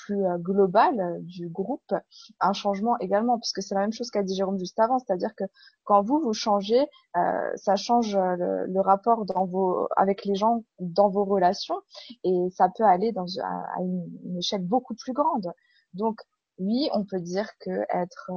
plus 0.05 0.25
euh, 0.25 0.39
global 0.39 1.01
euh, 1.01 1.19
du 1.21 1.49
groupe 1.49 1.95
un 2.41 2.53
changement 2.53 2.99
également 2.99 3.39
puisque 3.39 3.63
c'est 3.63 3.75
la 3.75 3.83
même 3.83 3.93
chose 3.93 4.11
qu'a 4.11 4.23
dit 4.23 4.35
Jérôme 4.35 4.59
juste 4.59 4.79
avant 4.79 4.99
c'est-à-dire 4.99 5.35
que 5.35 5.45
quand 5.85 6.03
vous 6.03 6.21
vous 6.21 6.33
changez 6.33 6.87
euh, 7.17 7.51
ça 7.57 7.77
change 7.77 8.17
le, 8.17 8.81
rapport 8.81 9.25
dans 9.25 9.45
vos 9.45 9.89
avec 9.97 10.25
les 10.25 10.35
gens 10.35 10.65
dans 10.79 11.09
vos 11.09 11.25
relations 11.25 11.81
et 12.25 12.49
ça 12.51 12.69
peut 12.75 12.85
aller 12.85 13.13
dans 13.13 13.27
à, 13.43 13.83
une, 13.83 14.09
une 14.25 14.39
échelle 14.39 14.63
beaucoup 14.63 14.95
plus 14.95 15.13
grande. 15.13 15.53
Donc 15.95 16.21
oui 16.59 16.89
on 16.95 17.05
peut 17.05 17.21
dire 17.21 17.51
que 17.61 17.71
être 17.93 18.31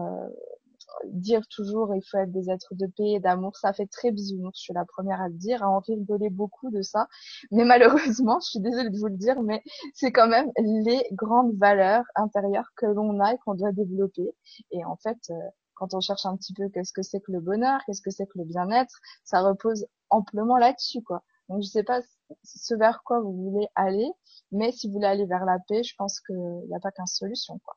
dire 1.05 1.47
toujours 1.47 1.93
il 1.95 2.01
faut 2.09 2.17
être 2.17 2.31
des 2.31 2.49
êtres 2.49 2.75
de 2.75 2.87
paix 2.87 3.11
et 3.11 3.19
d'amour, 3.19 3.55
ça 3.57 3.73
fait 3.73 3.87
très 3.87 4.11
bisounours. 4.11 4.57
Je 4.59 4.63
suis 4.63 4.73
la 4.73 4.85
première 4.85 5.21
à 5.21 5.29
le 5.29 5.35
dire, 5.35 5.63
à 5.63 5.69
en 5.69 5.79
rigoler 5.79 6.29
beaucoup 6.29 6.69
de 6.71 6.81
ça. 6.81 7.07
Mais 7.51 7.65
malheureusement, 7.65 8.39
je 8.41 8.49
suis 8.49 8.59
désolée 8.59 8.89
de 8.89 8.97
vous 8.97 9.07
le 9.07 9.17
dire, 9.17 9.41
mais 9.41 9.63
c'est 9.93 10.11
quand 10.11 10.27
même 10.27 10.51
les 10.57 11.03
grandes 11.13 11.55
valeurs 11.57 12.05
intérieures 12.15 12.71
que 12.75 12.85
l'on 12.85 13.19
a 13.19 13.33
et 13.33 13.37
qu'on 13.45 13.55
doit 13.55 13.71
développer. 13.71 14.35
Et 14.71 14.85
en 14.85 14.95
fait, 14.97 15.17
euh, 15.29 15.35
quand 15.75 15.93
on 15.93 15.99
cherche 16.01 16.25
un 16.25 16.37
petit 16.37 16.53
peu 16.53 16.69
qu'est-ce 16.69 16.93
que 16.93 17.01
c'est 17.01 17.19
que 17.21 17.31
le 17.31 17.39
bonheur, 17.39 17.81
qu'est-ce 17.85 18.01
que 18.01 18.11
c'est 18.11 18.25
que 18.27 18.37
le 18.37 18.45
bien-être, 18.45 18.99
ça 19.23 19.41
repose 19.41 19.87
amplement 20.09 20.57
là-dessus, 20.57 21.01
quoi. 21.01 21.23
Donc 21.49 21.63
je 21.63 21.67
sais 21.67 21.83
pas 21.83 22.01
ce 22.43 22.75
vers 22.75 23.01
quoi 23.03 23.19
vous 23.19 23.33
voulez 23.33 23.67
aller, 23.75 24.09
mais 24.51 24.71
si 24.71 24.87
vous 24.87 24.93
voulez 24.93 25.07
aller 25.07 25.25
vers 25.25 25.43
la 25.45 25.57
paix, 25.67 25.83
je 25.83 25.95
pense 25.97 26.19
qu'il 26.21 26.35
n'y 26.37 26.75
a 26.75 26.79
pas 26.79 26.91
qu'une 26.91 27.07
solution, 27.07 27.59
quoi. 27.65 27.75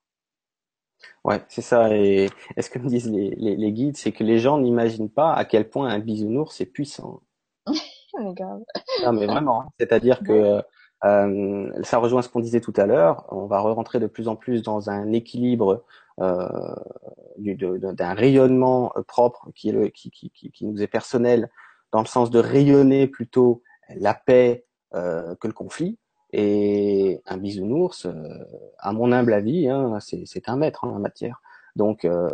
Ouais, 1.25 1.43
c'est 1.49 1.63
ça. 1.63 1.95
Et, 1.95 2.29
ce 2.59 2.69
que 2.71 2.79
me 2.79 2.89
disent 2.89 3.11
les, 3.11 3.31
les, 3.31 3.57
les 3.57 3.73
guides, 3.73 3.97
c'est 3.97 4.13
que 4.13 4.25
les 4.25 4.39
gens 4.39 4.59
n'imaginent 4.59 5.11
pas 5.11 5.33
à 5.33 5.45
quel 5.45 5.69
point 5.69 5.89
un 5.89 5.99
bisounours 5.99 6.61
est 6.61 6.67
puissant. 6.67 7.23
mais 8.19 8.35
grave. 8.35 8.61
Non, 9.05 9.13
mais 9.13 9.27
vraiment. 9.27 9.63
Hein. 9.63 9.69
C'est-à-dire 9.79 10.21
que 10.23 10.63
euh, 11.05 11.83
ça 11.83 11.99
rejoint 11.99 12.23
ce 12.23 12.29
qu'on 12.29 12.41
disait 12.41 12.61
tout 12.61 12.73
à 12.77 12.87
l'heure. 12.87 13.27
On 13.31 13.47
va 13.47 13.61
rentrer 13.61 14.01
de 14.01 14.07
plus 14.07 14.29
en 14.29 14.37
plus 14.37 14.63
dans 14.63 14.91
un 14.91 15.13
équilibre 15.13 15.85
euh, 16.21 16.75
d'un 17.37 18.15
rayonnement 18.15 18.93
euh, 18.97 19.03
propre 19.03 19.51
qui, 19.55 19.71
est 19.71 19.73
le, 19.73 19.89
qui, 19.89 20.11
qui, 20.11 20.31
qui, 20.31 20.65
nous 20.65 20.83
est 20.83 20.87
personnel, 20.87 21.51
dans 21.93 22.01
le 22.01 22.07
sens 22.07 22.31
de 22.31 22.39
rayonner 22.39 23.07
plutôt 23.09 23.63
la 23.97 24.15
paix 24.15 24.65
euh, 24.95 25.35
que 25.37 25.47
le 25.47 25.53
conflit. 25.53 25.99
Et 26.37 27.23
un 27.27 27.37
bisounours, 27.37 28.07
euh, 28.07 28.13
à 28.81 28.93
mon 28.93 29.13
humble 29.13 29.33
avis, 29.33 29.69
hein, 29.69 29.99
c'est 30.01 30.49
un 30.49 30.57
maître 30.57 30.85
hein, 30.85 30.89
en 30.89 30.99
matière. 30.99 31.41
Donc, 31.77 32.05
euh, 32.05 32.29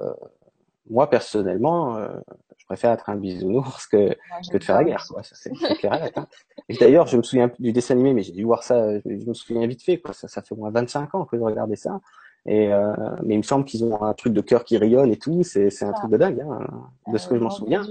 moi 0.88 1.10
personnellement, 1.10 1.98
euh, 1.98 2.08
je 2.56 2.64
préfère 2.64 2.92
être 2.92 3.10
un 3.10 3.16
bisounours 3.16 3.86
que, 3.86 4.16
que 4.50 4.56
de 4.56 4.64
faire 4.64 4.76
la 4.76 4.84
guerre. 4.84 5.06
C'est 5.22 5.52
clair. 5.78 6.10
Hein. 6.16 6.26
Et 6.70 6.76
d'ailleurs, 6.78 7.08
je 7.08 7.18
me 7.18 7.22
souviens 7.22 7.50
du 7.58 7.72
dessin 7.72 7.92
animé, 7.92 8.14
mais 8.14 8.22
j'ai 8.22 8.32
dû 8.32 8.44
voir 8.44 8.62
ça. 8.62 8.98
Je 9.00 9.26
me 9.26 9.34
souviens 9.34 9.66
vite 9.66 9.82
fait. 9.82 9.98
Quoi. 9.98 10.14
Ça, 10.14 10.28
ça 10.28 10.40
fait 10.40 10.54
au 10.54 10.56
moins 10.58 10.70
25 10.70 11.14
ans 11.14 11.26
que 11.26 11.36
je 11.36 11.42
regardais 11.42 11.76
ça. 11.76 12.00
Et 12.46 12.72
euh, 12.72 12.94
mais 13.22 13.34
il 13.34 13.38
me 13.38 13.42
semble 13.42 13.66
qu'ils 13.66 13.84
ont 13.84 14.02
un 14.02 14.14
truc 14.14 14.32
de 14.32 14.40
cœur 14.40 14.64
qui 14.64 14.78
rayonne 14.78 15.10
et 15.10 15.18
tout. 15.18 15.42
C'est 15.42 15.82
un 15.82 15.92
truc 15.92 16.10
de 16.10 16.16
dingue, 16.16 16.40
hein, 16.40 16.66
de 17.12 17.18
ce 17.18 17.28
que 17.28 17.36
je 17.36 17.42
m'en 17.42 17.50
souviens. 17.50 17.86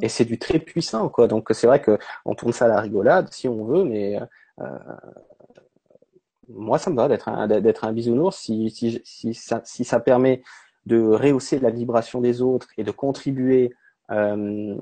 Et 0.00 0.08
c'est 0.08 0.24
du 0.24 0.38
très 0.38 0.58
puissant, 0.58 1.08
quoi. 1.08 1.28
Donc 1.28 1.48
c'est 1.52 1.66
vrai 1.66 1.80
que 1.80 1.98
on 2.24 2.34
tourne 2.34 2.52
ça 2.52 2.64
à 2.64 2.68
la 2.68 2.80
rigolade 2.80 3.28
si 3.30 3.46
on 3.46 3.64
veut, 3.64 3.84
mais 3.84 4.20
euh, 4.20 4.24
moi, 6.48 6.78
ça 6.78 6.90
me 6.90 6.96
va 6.96 7.08
d'être 7.08 7.84
un, 7.84 7.92
bisounours 7.92 8.36
si, 8.36 9.34
ça, 9.34 10.00
permet 10.00 10.42
de 10.86 11.00
rehausser 11.00 11.58
la 11.58 11.70
vibration 11.70 12.20
des 12.20 12.42
autres 12.42 12.68
et 12.76 12.84
de 12.84 12.90
contribuer 12.90 13.72
euh, 14.10 14.76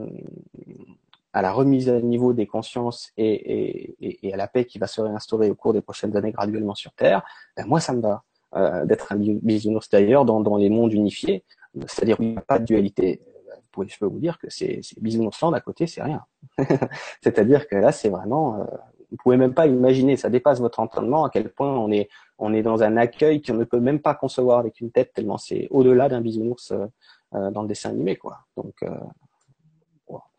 à 1.32 1.42
la 1.42 1.52
remise 1.52 1.88
à 1.88 2.01
niveau 2.01 2.32
des 2.32 2.47
consciences 2.47 3.12
et, 3.16 3.97
à 4.32 4.36
la 4.36 4.48
paix 4.48 4.64
qui 4.64 4.78
va 4.78 4.86
se 4.86 5.01
réinstaurer 5.01 5.51
au 5.51 5.55
cours 5.55 5.72
des 5.72 5.82
prochaines 5.82 6.16
années 6.16 6.32
graduellement 6.32 6.74
sur 6.74 6.92
Terre, 6.92 7.22
ben 7.56 7.66
moi 7.66 7.80
ça 7.80 7.92
me 7.92 8.01
va 8.01 8.24
euh, 8.56 8.84
d'être 8.84 9.12
un 9.12 9.16
bisounours 9.16 9.88
d'ailleurs 9.90 10.24
dans, 10.24 10.56
les 10.56 10.70
mondes 10.70 10.92
unifiés, 10.92 11.44
c'est-à-dire 11.86 12.18
où 12.18 12.22
il 12.22 12.32
n'y 12.32 12.38
a 12.38 12.42
pas 12.42 12.59
de 12.59 12.64
dualité. 12.64 13.20
Je 13.86 13.98
peux 13.98 14.06
vous 14.06 14.18
dire 14.18 14.38
que 14.38 14.51
c'est, 14.51 14.80
c'est 14.82 15.01
bisounours 15.01 15.40
à 15.42 15.60
côté, 15.60 15.86
c'est 15.86 16.02
rien. 16.02 16.24
c'est-à-dire 17.22 17.68
que 17.68 17.76
là, 17.76 17.92
c'est 17.92 18.09
vraiment, 18.09 18.60
euh, 18.60 18.64
vous 19.10 19.16
pouvez 19.16 19.36
même 19.36 19.54
pas 19.54 19.66
imaginer, 19.66 20.16
ça 20.16 20.30
dépasse 20.30 20.60
votre 20.60 20.80
entendement 20.80 21.24
à 21.24 21.30
quel 21.30 21.50
point 21.50 21.76
on 21.76 21.90
est 21.90 22.08
on 22.38 22.54
est 22.54 22.62
dans 22.62 22.82
un 22.82 22.96
accueil 22.96 23.42
qu'on 23.42 23.54
ne 23.54 23.64
peut 23.64 23.80
même 23.80 24.00
pas 24.00 24.14
concevoir 24.14 24.58
avec 24.58 24.80
une 24.80 24.90
tête 24.90 25.12
tellement 25.12 25.38
c'est 25.38 25.68
au-delà 25.70 26.08
d'un 26.08 26.20
bisounours 26.20 26.70
euh, 26.70 26.86
euh, 27.34 27.50
dans 27.50 27.62
le 27.62 27.68
dessin 27.68 27.90
animé 27.90 28.16
quoi. 28.16 28.40
Donc 28.56 28.74
euh, 28.82 28.90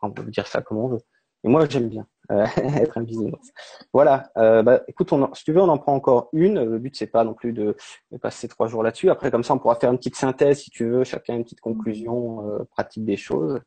on 0.02 0.10
peut 0.10 0.24
dire 0.24 0.46
ça 0.46 0.62
comme 0.62 0.78
on 0.78 0.88
veut. 0.88 1.00
Et 1.44 1.48
moi 1.48 1.66
j'aime 1.68 1.88
bien 1.88 2.06
être 2.30 2.98
un 2.98 3.02
bisounours. 3.02 3.50
Voilà. 3.92 4.30
bah, 4.36 4.82
écoute, 4.86 5.12
on 5.12 5.32
si 5.34 5.44
tu 5.44 5.52
veux, 5.52 5.60
on 5.60 5.68
en 5.68 5.78
prend 5.78 5.94
encore 5.94 6.28
une. 6.32 6.62
Le 6.62 6.78
but 6.78 6.96
c'est 6.96 7.06
pas 7.06 7.24
non 7.24 7.34
plus 7.34 7.52
de, 7.52 7.76
passer 8.20 8.48
trois 8.48 8.68
jours 8.68 8.82
là-dessus. 8.82 9.10
Après 9.10 9.30
comme 9.30 9.42
ça 9.42 9.54
on 9.54 9.58
pourra 9.58 9.74
faire 9.76 9.90
une 9.90 9.98
petite 9.98 10.16
synthèse 10.16 10.60
si 10.60 10.70
tu 10.70 10.88
veux, 10.88 11.04
chacun 11.04 11.34
une 11.34 11.44
petite 11.44 11.60
conclusion 11.60 12.66
pratique 12.70 13.04
des 13.04 13.16
choses. 13.16 13.60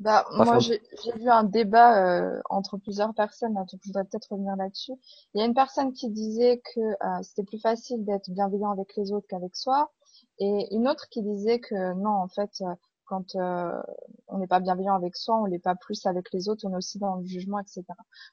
Bah, 0.00 0.26
moi, 0.32 0.58
j'ai 0.60 0.80
vu 1.16 1.28
un 1.28 1.44
débat 1.44 2.02
euh, 2.02 2.40
entre 2.48 2.78
plusieurs 2.78 3.12
personnes, 3.12 3.52
donc 3.52 3.68
je 3.70 3.76
voudrais 3.86 4.04
peut-être 4.04 4.32
revenir 4.32 4.56
là-dessus. 4.56 4.92
Il 5.34 5.40
y 5.40 5.42
a 5.42 5.46
une 5.46 5.52
personne 5.52 5.92
qui 5.92 6.08
disait 6.08 6.62
que 6.74 6.80
euh, 6.80 7.22
c'était 7.22 7.44
plus 7.44 7.60
facile 7.60 8.02
d'être 8.06 8.30
bienveillant 8.30 8.70
avec 8.70 8.96
les 8.96 9.12
autres 9.12 9.26
qu'avec 9.28 9.54
soi, 9.54 9.92
et 10.38 10.74
une 10.74 10.88
autre 10.88 11.06
qui 11.10 11.22
disait 11.22 11.60
que 11.60 11.92
non, 11.92 12.12
en 12.12 12.28
fait, 12.28 12.50
euh, 12.62 12.74
quand 13.10 13.34
euh, 13.34 13.82
on 14.28 14.38
n'est 14.38 14.46
pas 14.46 14.60
bienveillant 14.60 14.94
avec 14.94 15.16
soi, 15.16 15.36
on 15.42 15.44
l'est 15.44 15.58
pas 15.58 15.74
plus 15.74 16.06
avec 16.06 16.32
les 16.32 16.48
autres, 16.48 16.64
on 16.64 16.72
est 16.72 16.76
aussi 16.76 17.00
dans 17.00 17.16
le 17.16 17.26
jugement, 17.26 17.58
etc. 17.58 17.82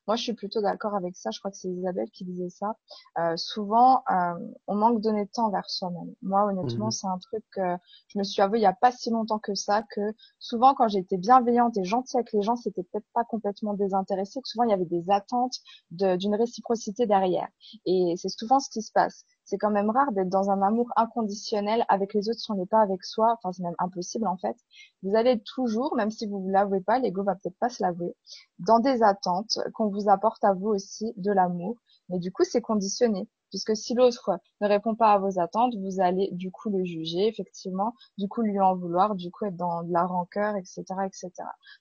Moi, 0.06 0.16
je 0.16 0.22
suis 0.22 0.34
plutôt 0.34 0.62
d'accord 0.62 0.94
avec 0.94 1.16
ça. 1.16 1.32
Je 1.32 1.40
crois 1.40 1.50
que 1.50 1.58
c'est 1.58 1.68
Isabelle 1.68 2.12
qui 2.12 2.26
disait 2.26 2.50
ça. 2.50 2.76
Euh, 3.18 3.36
souvent, 3.38 4.04
euh, 4.12 4.36
on 4.68 4.76
manque 4.76 5.02
d'honnêteté 5.02 5.42
vers 5.52 5.68
soi-même. 5.68 6.14
Moi, 6.22 6.46
honnêtement, 6.46 6.86
mhm. 6.86 6.92
c'est 6.92 7.08
un 7.08 7.18
truc 7.18 7.44
que 7.52 7.76
je 8.10 8.20
me 8.20 8.24
suis 8.24 8.42
avoué 8.44 8.60
il 8.60 8.62
y 8.62 8.68
a 8.68 8.74
pas 8.74 8.92
si 8.92 9.10
longtemps 9.10 9.40
que 9.40 9.56
ça, 9.56 9.82
que 9.96 10.14
souvent, 10.38 10.76
quand 10.76 10.88
j'étais 10.88 11.18
bienveillante 11.18 11.76
et 11.78 11.84
gentille 11.84 12.20
avec 12.20 12.32
les 12.32 12.44
gens, 12.44 12.56
c'était 12.56 12.84
peut-être 12.84 13.08
pas 13.16 13.24
complètement 13.24 13.74
désintéressé, 13.74 14.40
que 14.42 14.48
souvent 14.48 14.64
il 14.64 14.70
y 14.70 14.74
avait 14.74 14.86
des 14.86 15.10
attentes 15.10 15.56
d'une 15.90 16.36
réciprocité 16.36 17.08
derrière. 17.08 17.48
Et 17.86 18.14
c'est 18.18 18.30
souvent 18.30 18.60
ce 18.60 18.70
qui 18.70 18.84
se 18.84 18.92
passe 18.92 19.26
c'est 19.48 19.58
quand 19.58 19.72
même 19.72 19.90
rare 19.90 20.12
d'être 20.12 20.30
dans 20.30 20.50
un 20.52 20.62
amour 20.62 20.92
inconditionnel 20.98 21.86
avec 21.88 22.14
les 22.14 22.30
autres 22.30 22.40
si 22.40 22.52
on 22.52 22.56
n'est 22.56 22.66
pas 22.66 22.82
avec 22.82 23.04
soi. 23.06 23.38
Enfin, 23.38 23.54
c'est 23.54 23.64
même 23.64 23.76
impossible 23.80 24.28
en 24.28 24.36
fait. 24.38 24.58
Vous 25.04 25.16
allez 25.16 25.40
toujours, 25.40 25.96
même 25.96 26.12
si 26.12 26.28
vous 26.28 26.40
ne 26.40 26.52
l'avouez 26.52 26.82
pas, 26.82 27.00
l'ego 27.00 27.24
va 27.24 27.36
peut-être 27.36 27.58
pas 27.58 27.70
se 27.70 27.82
l'avouer, 27.82 28.14
dans 28.60 28.80
des 28.80 29.04
attentes 29.04 29.60
qu'on 29.74 29.88
vous 29.88 30.10
apporte 30.10 30.44
à 30.44 30.54
vous 30.54 30.68
aussi 30.68 31.14
de 31.16 31.32
l'amour. 31.32 31.78
Mais 32.10 32.20
du 32.20 32.32
coup, 32.32 32.44
c'est 32.44 32.62
conditionné. 32.62 33.28
Puisque 33.50 33.78
si 33.78 33.94
l'autre 33.94 34.32
ne 34.60 34.68
répond 34.68 34.96
pas 34.96 35.14
à 35.14 35.18
vos 35.18 35.40
attentes, 35.40 35.74
vous 35.78 36.02
allez 36.02 36.30
du 36.34 36.52
coup 36.52 36.70
le 36.70 36.84
juger, 36.84 37.28
effectivement, 37.28 37.94
du 38.18 38.28
coup 38.28 38.42
lui 38.42 38.60
en 38.60 38.76
vouloir, 38.76 39.16
du 39.16 39.32
coup 39.32 39.46
être 39.46 39.56
dans 39.56 39.84
de 39.84 39.94
la 39.94 40.06
rancœur, 40.06 40.58
etc., 40.58 40.84
etc. 41.06 41.32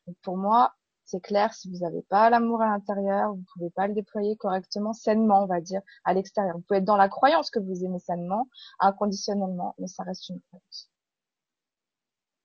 Donc 0.06 0.16
pour 0.22 0.36
moi, 0.36 0.72
c'est 1.06 1.20
clair, 1.20 1.54
si 1.54 1.70
vous 1.70 1.78
n'avez 1.78 2.02
pas 2.02 2.28
l'amour 2.30 2.60
à 2.60 2.66
l'intérieur, 2.66 3.30
vous 3.30 3.38
ne 3.38 3.44
pouvez 3.54 3.70
pas 3.70 3.86
le 3.86 3.94
déployer 3.94 4.36
correctement, 4.36 4.92
sainement, 4.92 5.44
on 5.44 5.46
va 5.46 5.60
dire, 5.60 5.80
à 6.04 6.12
l'extérieur. 6.12 6.56
Vous 6.56 6.62
pouvez 6.62 6.78
être 6.78 6.84
dans 6.84 6.96
la 6.96 7.08
croyance 7.08 7.50
que 7.50 7.60
vous 7.60 7.84
aimez 7.84 8.00
sainement, 8.00 8.48
inconditionnellement, 8.80 9.74
mais 9.78 9.86
ça 9.86 10.02
reste 10.02 10.28
une 10.28 10.40
croyance. 10.40 10.90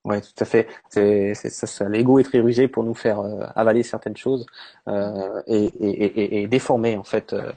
Ouais, 0.04 0.22
tout 0.22 0.34
à 0.40 0.46
fait. 0.46 0.68
C'est, 0.90 1.34
c'est 1.36 1.50
ça, 1.50 1.68
ça. 1.68 1.88
L'ego 1.88 2.18
est 2.18 2.24
très 2.24 2.40
rusé 2.40 2.68
pour 2.68 2.84
nous 2.84 2.96
faire 2.96 3.20
euh, 3.20 3.46
avaler 3.56 3.84
certaines 3.84 4.18
choses 4.18 4.48
euh, 4.88 5.42
et, 5.46 5.66
et, 5.66 6.06
et, 6.06 6.42
et, 6.42 6.48
déformer 6.48 6.98
en 6.98 7.04
fait, 7.04 7.34
euh, 7.34 7.52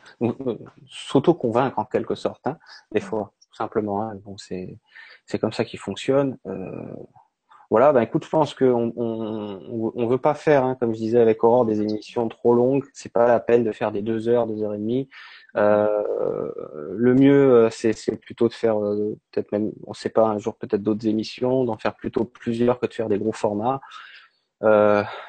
s'auto-convaincre 0.86 1.78
en 1.78 1.86
quelque 1.86 2.14
sorte, 2.14 2.46
hein, 2.46 2.58
des 2.92 3.00
fois, 3.00 3.32
simplement. 3.52 4.02
Hein. 4.02 4.16
Bon, 4.24 4.36
c'est 4.36 4.78
c'est 5.26 5.38
comme 5.38 5.52
ça 5.52 5.64
qu'il 5.64 5.78
fonctionne. 5.78 6.36
Euh, 6.46 6.94
voilà, 7.70 7.92
ben 7.92 8.02
écoute, 8.02 8.24
je 8.24 8.30
pense 8.30 8.54
qu'on 8.54 8.92
on, 8.96 9.92
on, 9.94 10.06
veut 10.06 10.18
pas 10.18 10.34
faire, 10.34 10.64
hein, 10.64 10.76
comme 10.78 10.92
je 10.92 10.98
disais 10.98 11.18
avec 11.18 11.42
Aurore, 11.44 11.64
des 11.64 11.80
émissions 11.80 12.28
trop 12.28 12.54
longues. 12.54 12.84
C'est 12.92 13.12
pas 13.12 13.26
la 13.26 13.40
peine 13.40 13.64
de 13.64 13.72
faire 13.72 13.90
des 13.90 14.02
deux 14.02 14.28
heures, 14.28 14.46
deux 14.46 14.62
heures 14.62 14.74
et 14.74 14.78
demie. 14.78 15.08
Euh, 15.56 16.50
le 16.90 17.14
mieux, 17.14 17.52
euh, 17.52 17.70
c'est 17.70 18.16
plutôt 18.20 18.48
de 18.48 18.54
faire 18.54 18.78
euh, 18.82 19.16
peut-être 19.30 19.52
même, 19.52 19.72
on 19.86 19.94
sait 19.94 20.08
pas, 20.08 20.26
un 20.26 20.38
jour 20.38 20.56
peut-être 20.56 20.82
d'autres 20.82 21.06
émissions, 21.06 21.64
d'en 21.64 21.78
faire 21.78 21.94
plutôt 21.94 22.24
plusieurs 22.24 22.80
que 22.80 22.86
de 22.86 22.94
faire 22.94 23.08
des 23.08 23.18
gros 23.18 23.32
formats. 23.32 23.80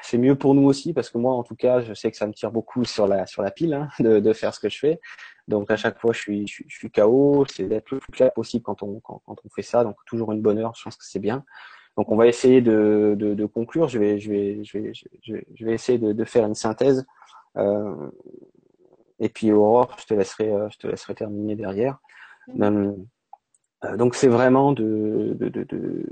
C'est 0.02 0.18
mieux 0.18 0.34
pour 0.34 0.54
nous 0.54 0.66
aussi 0.66 0.94
parce 0.94 1.10
que 1.10 1.18
moi, 1.18 1.34
en 1.34 1.42
tout 1.42 1.56
cas, 1.56 1.80
je 1.80 1.92
sais 1.92 2.10
que 2.10 2.16
ça 2.16 2.26
me 2.26 2.32
tire 2.32 2.50
beaucoup 2.50 2.84
sur 2.84 3.06
la 3.06 3.26
sur 3.26 3.42
la 3.42 3.50
pile 3.50 3.74
hein, 3.74 3.88
de, 4.00 4.32
faire 4.32 4.54
ce 4.54 4.60
que 4.60 4.70
je 4.70 4.78
fais. 4.78 5.00
Donc 5.46 5.70
à 5.70 5.76
chaque 5.76 6.00
fois, 6.00 6.12
je 6.12 6.20
suis 6.20 6.46
je, 6.46 6.62
suis 6.68 6.90
KO. 6.90 7.44
C'est 7.52 7.64
d'être 7.64 7.90
le 7.90 7.98
plus 7.98 8.12
clair 8.12 8.32
possible 8.32 8.64
quand 8.64 8.82
on 8.82 9.00
quand 9.00 9.22
on 9.26 9.48
fait 9.54 9.62
ça. 9.62 9.84
Donc 9.84 9.96
toujours 10.06 10.32
une 10.32 10.40
bonne 10.40 10.58
heure. 10.58 10.72
Je 10.74 10.84
pense 10.84 10.96
que 10.96 11.04
c'est 11.04 11.18
bien. 11.18 11.44
Donc 11.96 12.10
on 12.10 12.16
va 12.16 12.26
essayer 12.26 12.60
de, 12.60 13.14
de, 13.18 13.34
de, 13.34 13.46
conclure. 13.46 13.88
Je 13.88 13.98
vais, 13.98 14.18
je 14.18 14.30
vais, 14.30 14.64
je 14.64 14.78
vais, 14.78 14.92
je 14.94 15.32
vais, 15.32 15.46
je 15.54 15.64
vais 15.64 15.72
essayer 15.72 15.98
de, 15.98 16.12
de, 16.12 16.24
faire 16.24 16.46
une 16.46 16.54
synthèse. 16.54 17.06
Euh, 17.56 18.10
et 19.18 19.28
puis 19.28 19.50
Aurore, 19.50 19.96
je 19.98 20.06
te 20.06 20.14
laisserai, 20.14 20.50
euh, 20.50 20.68
je 20.70 20.78
te 20.78 20.86
laisserai 20.86 21.14
terminer 21.14 21.56
derrière. 21.56 21.98
Mm. 22.48 22.94
Euh, 23.84 23.96
donc 23.96 24.14
c'est 24.14 24.28
vraiment 24.28 24.72
de, 24.72 25.36
de, 25.38 25.48
de, 25.48 25.64
de, 25.64 26.06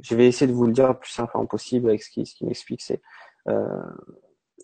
je 0.00 0.14
vais 0.14 0.26
essayer 0.26 0.50
de 0.50 0.56
vous 0.56 0.66
le 0.66 0.72
dire 0.72 0.88
le 0.88 0.94
plus 0.94 1.10
simplement 1.10 1.46
possible 1.46 1.88
avec 1.88 2.02
ce 2.02 2.10
qui, 2.10 2.26
ce 2.26 2.34
qui 2.34 2.44
m'explique. 2.44 2.82
C'est 2.82 3.00
euh... 3.48 3.82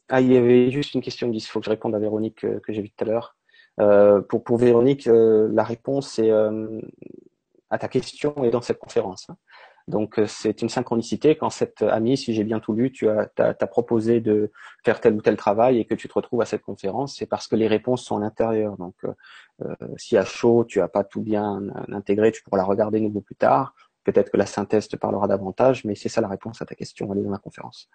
ah 0.08 0.20
il 0.20 0.32
y 0.32 0.36
avait 0.36 0.70
juste 0.70 0.94
une 0.94 1.00
question 1.00 1.30
il 1.32 1.40
faut 1.40 1.60
que 1.60 1.66
je 1.66 1.70
réponde 1.70 1.94
à 1.94 1.98
Véronique 1.98 2.40
que, 2.40 2.58
que 2.58 2.72
j'ai 2.72 2.82
vue 2.82 2.90
tout 2.90 3.04
à 3.04 3.08
l'heure. 3.08 3.36
Euh, 3.80 4.20
pour 4.22 4.42
pour 4.44 4.56
Véronique, 4.56 5.06
euh, 5.06 5.48
la 5.52 5.64
réponse 5.64 6.12
c'est 6.12 6.30
à 7.70 7.78
ta 7.78 7.88
question 7.88 8.44
est 8.44 8.50
dans 8.50 8.62
cette 8.62 8.78
conférence. 8.78 9.28
Hein. 9.30 9.36
Donc 9.88 10.18
euh, 10.18 10.26
c'est 10.26 10.60
une 10.60 10.68
synchronicité 10.68 11.36
quand 11.36 11.48
cette 11.50 11.82
amie, 11.82 12.16
si 12.16 12.34
j'ai 12.34 12.44
bien 12.44 12.60
tout 12.60 12.74
lu, 12.74 12.92
tu 12.92 13.08
as, 13.08 13.26
proposé 13.70 14.20
de 14.20 14.52
faire 14.84 15.00
tel 15.00 15.14
ou 15.14 15.22
tel 15.22 15.36
travail 15.36 15.78
et 15.78 15.86
que 15.86 15.94
tu 15.94 16.08
te 16.08 16.14
retrouves 16.14 16.42
à 16.42 16.44
cette 16.44 16.62
conférence, 16.62 17.16
c'est 17.16 17.26
parce 17.26 17.48
que 17.48 17.56
les 17.56 17.66
réponses 17.66 18.04
sont 18.04 18.18
à 18.18 18.20
l'intérieur. 18.20 18.76
Donc 18.76 18.94
euh, 19.04 19.12
euh 19.62 19.74
si 19.96 20.16
à 20.16 20.24
chaud 20.24 20.64
tu 20.64 20.80
as 20.82 20.88
pas 20.88 21.04
tout 21.04 21.22
bien 21.22 21.62
intégré, 21.88 22.30
tu 22.32 22.42
pourras 22.42 22.58
la 22.58 22.64
regarder 22.64 23.00
nouveau 23.00 23.22
plus 23.22 23.34
tard. 23.34 23.74
Peut-être 24.04 24.30
que 24.30 24.36
la 24.36 24.46
synthèse 24.46 24.88
te 24.88 24.96
parlera 24.96 25.26
davantage, 25.26 25.84
mais 25.84 25.94
c'est 25.94 26.08
ça 26.08 26.20
la 26.20 26.28
réponse 26.28 26.62
à 26.62 26.66
ta 26.66 26.74
question. 26.74 27.10
Elle 27.12 27.20
est 27.20 27.24
dans 27.24 27.30
la 27.30 27.38
conférence. 27.38 27.88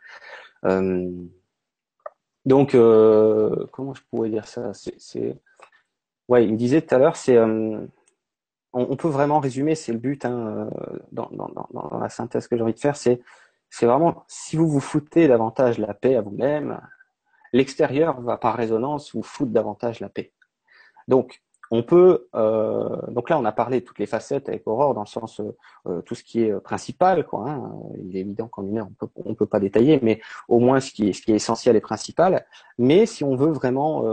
Euh, 0.65 1.11
donc 2.45 2.73
euh, 2.73 3.67
comment 3.71 3.93
je 3.93 4.01
pourrais 4.09 4.29
dire 4.29 4.47
ça? 4.47 4.71
C'est 4.73 5.37
ouais, 6.27 6.45
il 6.45 6.53
me 6.53 6.57
disait 6.57 6.81
tout 6.81 6.95
à 6.95 6.97
l'heure, 6.97 7.15
c'est 7.15 7.37
on, 8.73 8.95
peut 8.95 9.07
vraiment 9.07 9.39
résumer, 9.39 9.75
c'est 9.75 9.93
le 9.93 9.99
but 9.99 10.25
hein, 10.25 10.67
euh, 10.71 10.99
dans, 11.11 11.29
la 11.99 12.09
synthèse 12.09 12.47
que 12.47 12.57
j'ai 12.57 12.63
envie 12.63 12.73
de 12.73 12.79
faire, 12.79 12.95
c'est 12.95 13.21
vraiment 13.81 14.23
si 14.27 14.55
vous 14.55 14.67
vous 14.67 14.79
foutez 14.79 15.27
davantage 15.27 15.77
la 15.77 15.93
paix 15.93 16.15
à 16.15 16.21
vous-même, 16.21 16.81
l'extérieur 17.53 18.19
va 18.21 18.37
par 18.37 18.55
résonance 18.55 19.13
vous 19.13 19.23
foutre 19.23 19.51
davantage 19.51 19.99
la 19.99 20.09
paix. 20.09 20.33
Donc 21.07 21.41
on 21.69 21.81
peut 21.81 22.27
euh, 22.35 22.97
donc 23.09 23.29
là 23.29 23.39
on 23.39 23.45
a 23.45 23.51
parlé 23.51 23.79
de 23.79 23.85
toutes 23.85 23.99
les 23.99 24.05
facettes 24.05 24.49
avec 24.49 24.67
Aurore 24.67 24.93
dans 24.93 25.01
le 25.01 25.07
sens 25.07 25.41
euh, 25.87 26.01
tout 26.01 26.13
ce 26.15 26.23
qui 26.23 26.41
est 26.41 26.53
principal 26.59 27.25
quoi. 27.25 27.49
Hein. 27.49 27.73
Il 28.03 28.15
est 28.15 28.21
évident 28.21 28.47
qu'en 28.47 28.65
une 28.65 28.79
heure 28.79 28.87
on 28.89 29.05
peut 29.05 29.11
on 29.25 29.35
peut 29.35 29.45
pas 29.45 29.59
détailler, 29.59 29.99
mais 30.01 30.19
au 30.47 30.59
moins 30.59 30.79
ce 30.79 30.91
qui 30.91 31.09
est 31.09 31.13
ce 31.13 31.21
qui 31.21 31.31
est 31.31 31.35
essentiel 31.35 31.75
et 31.75 31.81
principal. 31.81 32.45
Mais 32.77 33.05
si 33.05 33.23
on 33.23 33.35
veut 33.35 33.51
vraiment 33.51 34.03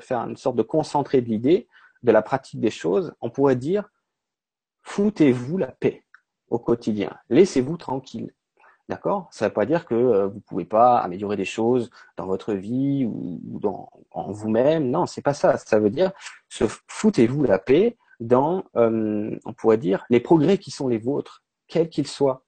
faire 0.00 0.18
une 0.20 0.36
sorte 0.36 0.56
de 0.56 0.62
concentré 0.62 1.20
de 1.20 1.28
l'idée, 1.28 1.68
de 2.02 2.12
la 2.12 2.22
pratique 2.22 2.60
des 2.60 2.70
choses, 2.70 3.14
on 3.20 3.30
pourrait 3.30 3.56
dire 3.56 3.88
foutez-vous 4.82 5.58
la 5.58 5.68
paix 5.68 6.04
au 6.48 6.58
quotidien, 6.58 7.16
laissez-vous 7.28 7.76
tranquille. 7.76 8.32
D'accord? 8.88 9.28
Ça 9.30 9.44
ne 9.44 9.50
veut 9.50 9.54
pas 9.54 9.66
dire 9.66 9.86
que 9.86 9.94
euh, 9.94 10.26
vous 10.26 10.40
pouvez 10.40 10.64
pas 10.64 10.98
améliorer 10.98 11.36
des 11.36 11.44
choses 11.44 11.92
dans 12.16 12.26
votre 12.26 12.54
vie 12.54 13.06
ou, 13.06 13.40
en 14.10 14.32
vous-même. 14.32 14.90
Non, 14.90 15.06
c'est 15.06 15.22
pas 15.22 15.32
ça. 15.32 15.58
Ça 15.58 15.78
veut 15.78 15.90
dire 15.90 16.10
se 16.48 16.64
foutez-vous 16.88 17.44
la 17.44 17.60
paix 17.60 17.96
dans, 18.18 18.64
euh, 18.74 19.38
on 19.44 19.52
pourrait 19.52 19.78
dire, 19.78 20.04
les 20.10 20.18
progrès 20.18 20.58
qui 20.58 20.72
sont 20.72 20.88
les 20.88 20.98
vôtres, 20.98 21.44
quels 21.68 21.88
qu'ils 21.88 22.08
soient. 22.08 22.44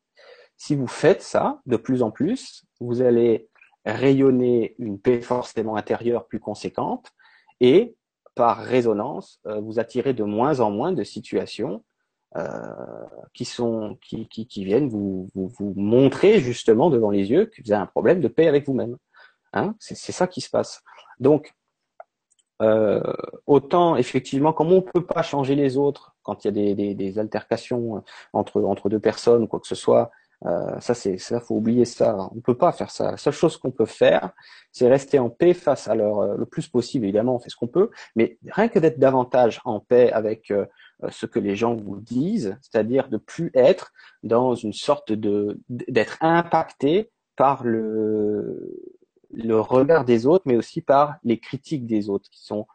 Si 0.57 0.75
vous 0.75 0.89
faites 0.89 1.23
ça 1.23 1.61
de 1.65 1.77
plus 1.77 2.03
en 2.03 2.11
plus, 2.11 2.65
vous 2.81 3.03
allez 3.03 3.49
rayonner 3.85 4.75
une 4.79 4.99
paix 4.99 5.21
forcément 5.21 5.77
intérieure 5.77 6.27
plus 6.27 6.41
conséquente 6.41 7.13
et 7.61 7.95
par 8.35 8.59
résonance, 8.59 9.41
euh, 9.47 9.61
vous 9.61 9.79
attirez 9.79 10.15
de 10.15 10.25
moins 10.25 10.61
en 10.61 10.71
moins 10.71 10.93
de 10.93 11.05
situations 11.05 11.85
euh, 12.37 12.73
qui 13.35 13.45
sont 13.45 13.99
qui, 14.01 14.27
qui, 14.27 14.65
viennent 14.65 14.89
vous, 14.89 15.29
vous, 15.35 15.49
vous 15.49 15.75
montrer 15.77 16.41
justement 16.41 16.89
devant 16.89 17.11
les 17.11 17.31
yeux 17.31 17.47
que 17.47 17.61
vous 17.63 17.73
avez 17.73 17.83
un 17.83 17.87
problème 17.87 18.21
de 18.21 18.29
paix 18.29 18.49
avec 18.49 18.67
vous-même. 18.67 18.97
Hein 19.53 19.75
c'est 19.79 20.13
ça 20.13 20.27
qui 20.27 20.41
se 20.41 20.49
passe. 20.49 20.83
Donc 21.21 21.53
euh, 22.63 23.03
autant 23.47 23.97
effectivement, 23.97 24.53
comme 24.55 24.73
on 24.73 24.81
peut 24.81 25.05
pas 25.05 25.23
changer 25.23 25.55
les 25.55 25.77
autres 25.77 26.15
quand 26.23 26.45
il 26.45 26.47
y 26.47 26.49
a 26.49 26.53
des, 26.53 26.75
des, 26.75 26.95
des 26.95 27.19
altercations 27.19 28.03
entre 28.33 28.63
entre 28.63 28.89
deux 28.89 29.01
personnes 29.01 29.47
quoi 29.47 29.61
que 29.61 29.67
ce 29.67 29.75
soit, 29.75 30.11
euh, 30.47 30.81
ça, 30.81 30.95
c'est 30.95 31.19
ça, 31.19 31.41
faut 31.41 31.57
oublier 31.57 31.85
ça. 31.85 32.29
On 32.35 32.41
peut 32.41 32.57
pas 32.57 32.73
faire 32.73 32.91
ça. 32.91 33.13
La 33.13 33.17
seule 33.17 33.33
chose 33.33 33.57
qu'on 33.57 33.71
peut 33.71 33.87
faire, 33.87 34.33
c'est 34.73 34.89
rester 34.89 35.19
en 35.19 35.31
paix 35.31 35.55
face 35.55 35.89
à 35.89 35.95
leur 35.95 36.21
euh, 36.21 36.37
le 36.37 36.47
plus 36.47 36.69
possible. 36.69 37.05
Évidemment, 37.05 37.37
on 37.37 37.39
fait 37.39 37.51
ce 37.51 37.57
qu'on 37.57 37.69
peut, 37.69 37.91
mais 38.17 38.39
rien 38.51 38.69
que 38.69 38.79
d'être 38.79 38.99
davantage 38.99 39.61
en 39.65 39.81
paix 39.81 40.11
avec 40.13 40.51
euh, 40.51 40.67
ce 41.11 41.27
que 41.27 41.39
les 41.39 41.55
gens 41.55 41.77
vous 41.77 42.01
disent, 42.01 42.59
c'est-à-dire 42.61 43.09
de 43.09 43.19
plus 43.19 43.51
être 43.55 43.93
dans 44.23 44.55
une 44.55 44.73
sorte 44.73 45.13
de 45.13 45.61
d'être 45.69 46.19
impacté 46.21 47.11
par 47.37 47.65
le 47.65 48.79
le 49.35 49.61
regard 49.61 50.05
des 50.05 50.27
autres, 50.27 50.45
mais 50.47 50.57
aussi 50.57 50.83
par 50.83 51.17
les 51.25 51.39
critiques 51.39 51.87
des 51.87 52.11
autres 52.11 52.29
qui 52.31 52.45
sont 52.45 52.67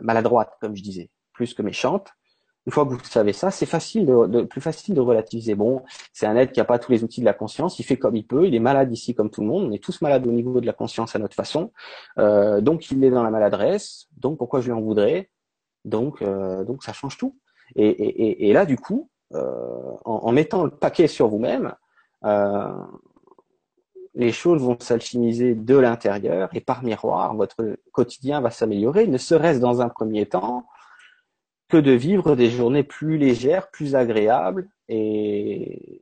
maladroites, 0.00 0.54
comme 0.60 0.74
je 0.74 0.82
disais, 0.82 1.10
plus 1.34 1.52
que 1.52 1.60
méchantes. 1.60 2.08
Une 2.66 2.72
fois 2.72 2.84
que 2.84 2.90
vous 2.90 3.04
savez 3.04 3.32
ça, 3.32 3.50
c'est 3.50 3.66
facile 3.66 4.06
de, 4.06 4.42
plus 4.42 4.60
facile 4.60 4.94
de 4.94 5.00
relativiser. 5.00 5.54
Bon, 5.54 5.82
c'est 6.12 6.26
un 6.26 6.36
être 6.36 6.52
qui 6.52 6.60
n'a 6.60 6.64
pas 6.64 6.78
tous 6.78 6.92
les 6.92 7.04
outils 7.04 7.20
de 7.20 7.26
la 7.26 7.34
conscience, 7.34 7.78
il 7.78 7.84
fait 7.84 7.98
comme 7.98 8.16
il 8.16 8.26
peut, 8.26 8.46
il 8.46 8.54
est 8.54 8.60
malade 8.60 8.90
ici 8.92 9.14
comme 9.14 9.30
tout 9.30 9.42
le 9.42 9.46
monde, 9.48 9.64
on 9.64 9.72
est 9.72 9.82
tous 9.82 10.00
malades 10.00 10.26
au 10.26 10.32
niveau 10.32 10.60
de 10.60 10.66
la 10.66 10.72
conscience 10.72 11.14
à 11.14 11.18
notre 11.18 11.34
façon, 11.34 11.72
euh, 12.18 12.60
donc 12.60 12.90
il 12.90 13.04
est 13.04 13.10
dans 13.10 13.22
la 13.22 13.30
maladresse, 13.30 14.08
donc 14.16 14.38
pourquoi 14.38 14.60
je 14.60 14.66
lui 14.66 14.72
en 14.72 14.80
voudrais? 14.80 15.30
Donc, 15.84 16.22
euh, 16.22 16.64
donc 16.64 16.82
ça 16.82 16.92
change 16.92 17.18
tout. 17.18 17.36
Et, 17.76 17.86
et, 17.86 18.48
et 18.48 18.52
là, 18.52 18.64
du 18.64 18.76
coup, 18.76 19.10
euh, 19.34 19.92
en, 20.04 20.20
en, 20.24 20.32
mettant 20.32 20.64
le 20.64 20.70
paquet 20.70 21.06
sur 21.06 21.28
vous-même, 21.28 21.74
euh, 22.24 22.72
les 24.14 24.32
choses 24.32 24.62
vont 24.62 24.76
s'alchimiser 24.78 25.54
de 25.54 25.76
l'intérieur 25.76 26.48
et 26.52 26.60
par 26.60 26.84
miroir, 26.84 27.34
votre 27.34 27.76
quotidien 27.92 28.40
va 28.40 28.50
s'améliorer, 28.50 29.06
ne 29.06 29.18
serait-ce 29.18 29.58
dans 29.58 29.80
un 29.80 29.88
premier 29.88 30.26
temps 30.26 30.66
de 31.80 31.92
vivre 31.92 32.36
des 32.36 32.50
journées 32.50 32.82
plus 32.82 33.18
légères, 33.18 33.70
plus 33.70 33.94
agréables 33.94 34.68
et, 34.88 36.00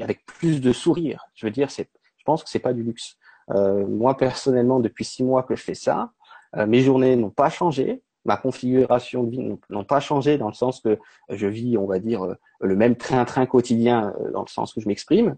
avec 0.00 0.26
plus 0.26 0.60
de 0.60 0.72
sourire. 0.72 1.24
Je 1.34 1.46
veux 1.46 1.52
dire, 1.52 1.68
je 1.70 1.84
pense 2.24 2.42
que 2.42 2.50
c'est 2.50 2.58
pas 2.58 2.72
du 2.72 2.82
luxe. 2.82 3.16
Euh, 3.50 3.86
moi 3.86 4.16
personnellement, 4.16 4.80
depuis 4.80 5.04
six 5.04 5.22
mois 5.22 5.42
que 5.42 5.54
je 5.54 5.62
fais 5.62 5.74
ça, 5.74 6.10
euh, 6.56 6.66
mes 6.66 6.80
journées 6.80 7.16
n'ont 7.16 7.30
pas 7.30 7.50
changé, 7.50 8.02
ma 8.24 8.36
configuration 8.36 9.24
de 9.24 9.30
vie 9.30 9.58
n'ont 9.68 9.84
pas 9.84 10.00
changé 10.00 10.38
dans 10.38 10.48
le 10.48 10.54
sens 10.54 10.80
que 10.80 10.98
je 11.28 11.46
vis, 11.46 11.76
on 11.76 11.86
va 11.86 11.98
dire, 11.98 12.24
euh, 12.24 12.34
le 12.60 12.76
même 12.76 12.96
train-train 12.96 13.46
quotidien 13.46 14.14
dans 14.32 14.42
le 14.42 14.48
sens 14.48 14.72
que 14.72 14.80
je 14.80 14.88
m'exprime. 14.88 15.36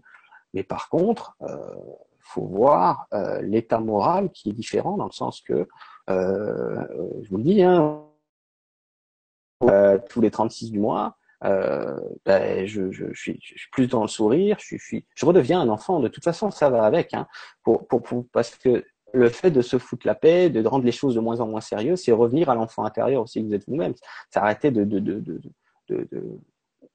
Mais 0.53 0.63
par 0.63 0.89
contre, 0.89 1.35
euh, 1.41 1.57
faut 2.19 2.45
voir 2.45 3.07
l'état 3.41 3.79
moral 3.79 4.29
qui 4.31 4.49
est 4.49 4.53
différent 4.53 4.97
dans 4.97 5.05
le 5.05 5.11
sens 5.11 5.39
que, 5.41 5.67
je 6.09 7.29
vous 7.29 7.37
le 7.37 7.43
dis, 7.43 7.63
hein, 7.63 8.03
euh, 9.63 9.97
tous 10.09 10.21
les 10.21 10.31
36 10.31 10.71
du 10.71 10.79
mois, 10.79 11.17
euh, 11.43 11.99
ben, 12.25 12.65
je, 12.65 12.91
je, 12.91 13.05
je, 13.11 13.19
suis, 13.19 13.39
je, 13.41 13.57
suis, 13.57 13.69
plus 13.71 13.87
dans 13.87 14.01
le 14.01 14.07
sourire, 14.07 14.57
je, 14.59 14.77
suis, 14.77 15.05
je 15.15 15.25
redeviens 15.25 15.61
un 15.61 15.69
enfant. 15.69 15.99
De 15.99 16.07
toute 16.07 16.23
façon, 16.23 16.51
ça 16.51 16.69
va 16.69 16.83
avec, 16.83 17.13
hein, 17.13 17.27
pour, 17.63 17.87
pour, 17.87 18.01
pour, 18.01 18.25
parce 18.31 18.55
que 18.55 18.83
le 19.13 19.29
fait 19.29 19.51
de 19.51 19.61
se 19.61 19.77
foutre 19.77 20.05
la 20.05 20.15
paix, 20.15 20.49
de 20.49 20.65
rendre 20.67 20.85
les 20.85 20.91
choses 20.91 21.15
de 21.15 21.19
moins 21.19 21.39
en 21.39 21.47
moins 21.47 21.61
sérieuses, 21.61 22.01
c'est 22.03 22.11
revenir 22.11 22.49
à 22.49 22.55
l'enfant 22.55 22.83
intérieur 22.83 23.23
aussi 23.23 23.41
que 23.41 23.47
vous 23.47 23.53
êtes 23.53 23.67
vous-même. 23.67 23.93
C'est 24.29 24.39
arrêter 24.39 24.71
de, 24.71 24.83
de, 24.83 24.99
de, 24.99 25.19
de, 25.19 25.41
de, 25.89 26.07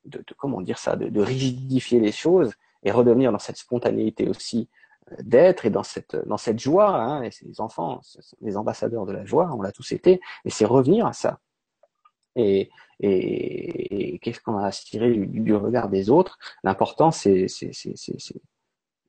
de, 0.04 0.24
comment 0.36 0.60
dire 0.60 0.78
ça, 0.78 0.96
de, 0.96 1.20
rigidifier 1.20 2.00
les 2.00 2.12
choses 2.12 2.52
et 2.82 2.90
redevenir 2.90 3.32
dans 3.32 3.38
cette 3.38 3.56
spontanéité 3.56 4.28
aussi 4.28 4.68
euh, 5.12 5.16
d'être 5.22 5.66
et 5.66 5.70
dans 5.70 5.84
cette 5.84 6.16
dans 6.26 6.36
cette 6.36 6.58
joie. 6.58 6.90
Hein, 6.90 7.22
et 7.22 7.30
ces 7.30 7.60
enfants, 7.60 8.00
les 8.40 8.56
ambassadeurs 8.56 9.06
de 9.06 9.12
la 9.12 9.24
joie, 9.24 9.50
on 9.56 9.62
l'a 9.62 9.72
tous 9.72 9.92
été, 9.92 10.20
et 10.44 10.50
c'est 10.50 10.64
revenir 10.64 11.06
à 11.06 11.12
ça 11.12 11.38
et, 12.36 12.70
et, 13.00 14.18
qu'est-ce 14.20 14.40
qu'on 14.40 14.56
a 14.58 14.66
à 14.66 14.72
se 14.72 14.84
tirer 14.84 15.10
du, 15.12 15.54
regard 15.54 15.88
des 15.88 16.10
autres? 16.10 16.38
L'important, 16.64 17.10
c'est, 17.10 17.46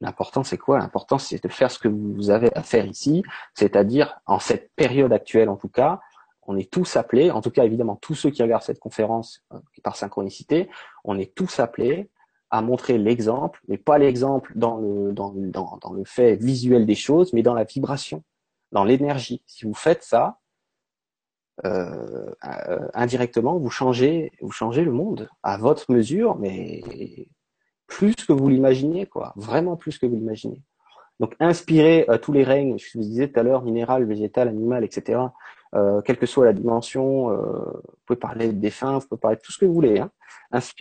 l'important, 0.02 0.44
c'est 0.44 0.58
quoi? 0.58 0.80
L'important, 0.80 1.18
c'est 1.18 1.41
de 1.41 1.50
faire 1.50 1.72
ce 1.72 1.80
que 1.80 1.88
vous 1.88 2.30
avez 2.30 2.56
à 2.56 2.64
faire 2.64 2.86
ici, 2.86 3.24
c'est-à-dire 3.54 4.20
en 4.26 4.40
cette 4.40 4.72
période 4.76 5.14
actuelle, 5.14 5.50
en 5.50 5.58
tout 5.58 5.70
cas, 5.70 6.00
on 6.45 6.58
est 6.58 6.70
tous 6.70 6.98
appelés, 6.98 7.32
en 7.32 7.41
tout 7.41 7.52
cas 7.52 7.64
évidemment 7.64 7.95
tous 7.95 8.16
ceux 8.16 8.30
qui 8.30 8.44
regardent 8.44 8.64
cette 8.64 8.80
conférence 8.80 9.41
euh, 9.54 9.60
par 9.82 9.95
synchronicité, 9.95 10.70
on 11.06 11.18
est 11.18 11.34
tous 11.34 11.60
appelés 11.60 12.10
à 12.50 12.62
montrer 12.62 12.98
l'exemple, 12.98 13.62
mais 13.68 13.78
pas 13.78 13.98
l'exemple 13.98 14.52
dans 14.56 14.78
le, 14.78 15.14
dans, 15.14 15.34
dans, 15.34 15.78
dans 15.82 15.94
le 15.94 16.04
fait 16.04 16.36
visuel 16.36 16.86
des 16.86 16.95
choses, 16.95 17.34
mais 17.34 17.41
dans 17.41 17.54
la 17.54 17.64
vibration, 17.64 18.24
dans 18.72 18.84
l'énergie. 18.84 19.41
Si 19.48 19.66
vous 19.66 19.74
faites 19.74 20.04
ça, 20.04 20.40
euh, 21.66 22.32
euh, 22.46 22.88
indirectement, 22.94 23.58
vous 23.58 23.70
changez, 23.70 24.32
vous 24.42 24.52
changez 24.52 24.84
le 24.84 24.92
monde 24.92 25.30
à 25.44 25.58
votre 25.58 25.92
mesure, 25.92 26.38
mais 26.38 26.82
plus 27.88 28.16
que 28.16 28.34
vous 28.34 28.50
l'imaginez, 28.50 29.06
quoi. 29.06 29.34
Vraiment 29.36 29.76
plus 29.76 29.98
que 29.98 30.06
vous 30.06 30.16
l'imaginez. 30.16 30.62
Donc, 31.20 31.36
inspirez 31.40 32.06
euh, 32.10 32.18
tous 32.18 32.34
les 32.34 32.44
règnes, 32.44 32.78
je 32.78 32.98
vous 32.98 33.04
disais 33.04 33.28
tout 33.28 33.40
à 33.40 33.44
l'heure, 33.44 33.64
minéral, 33.64 34.06
végétal, 34.06 34.48
animal, 34.48 34.84
etc. 34.84 35.22
Euh, 35.76 36.02
quelle 36.02 36.18
que 36.18 36.26
soit 36.26 36.46
la 36.46 36.54
dimension, 36.54 37.32
euh, 37.32 37.38
vous 37.38 37.98
pouvez 38.06 38.20
parler 38.20 38.48
de 38.48 38.60
défunts, 38.60 38.98
vous 38.98 39.08
pouvez 39.08 39.20
parler 39.20 39.38
de 39.38 39.42
tout 39.42 39.52
ce 39.52 39.58
que 39.58 39.66
vous 39.66 39.74
voulez. 39.74 40.00
Hein. 40.00 40.12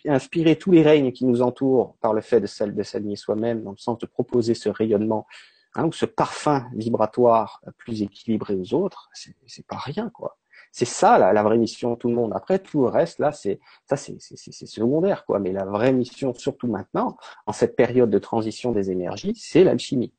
Inspirez 0.07 0.57
tous 0.57 0.71
les 0.73 0.83
règnes 0.83 1.13
qui 1.13 1.25
nous 1.25 1.43
entourent 1.43 1.97
par 2.01 2.13
le 2.13 2.21
fait 2.21 2.41
de, 2.41 2.47
s'aligner 2.47 3.17
soi-même, 3.17 3.63
dans 3.63 3.71
le 3.71 3.77
sens 3.77 3.99
de 3.99 4.07
proposer 4.07 4.55
ce 4.55 4.69
rayonnement 4.69 5.27
hein, 5.75 5.87
ou 5.87 5.93
ce 5.93 6.05
parfum 6.07 6.67
vibratoire 6.75 7.63
plus 7.79 8.03
équilibré 8.03 8.55
aux 8.55 8.75
autres. 8.75 9.11
C'est 9.15 9.67
pas 9.67 9.79
rien, 9.79 10.11
quoi. 10.11 10.37
C'est 10.73 10.87
ça 10.87 11.19
la, 11.19 11.43
vraie 11.43 11.59
mission 11.59 11.97
tout 11.97 12.09
le 12.09 12.15
monde. 12.15 12.33
Après 12.35 12.59
tout 12.59 12.81
le 12.81 12.89
reste 12.89 13.19
là, 13.19 13.31
c'est 13.31 13.61
ça 13.85 13.97
c'est 13.97 14.67
secondaire 14.67 15.27
quoi. 15.27 15.39
Mais 15.39 15.53
la 15.53 15.67
vraie 15.67 15.93
mission, 15.93 16.33
surtout 16.33 16.67
maintenant, 16.67 17.19
en 17.47 17.53
cette 17.53 17.77
période 17.77 18.11
de 18.11 18.19
transition 18.19 18.73
des 18.73 18.91
énergies, 18.91 19.35
c'est 19.37 19.65
l'alchimie. 19.65 20.15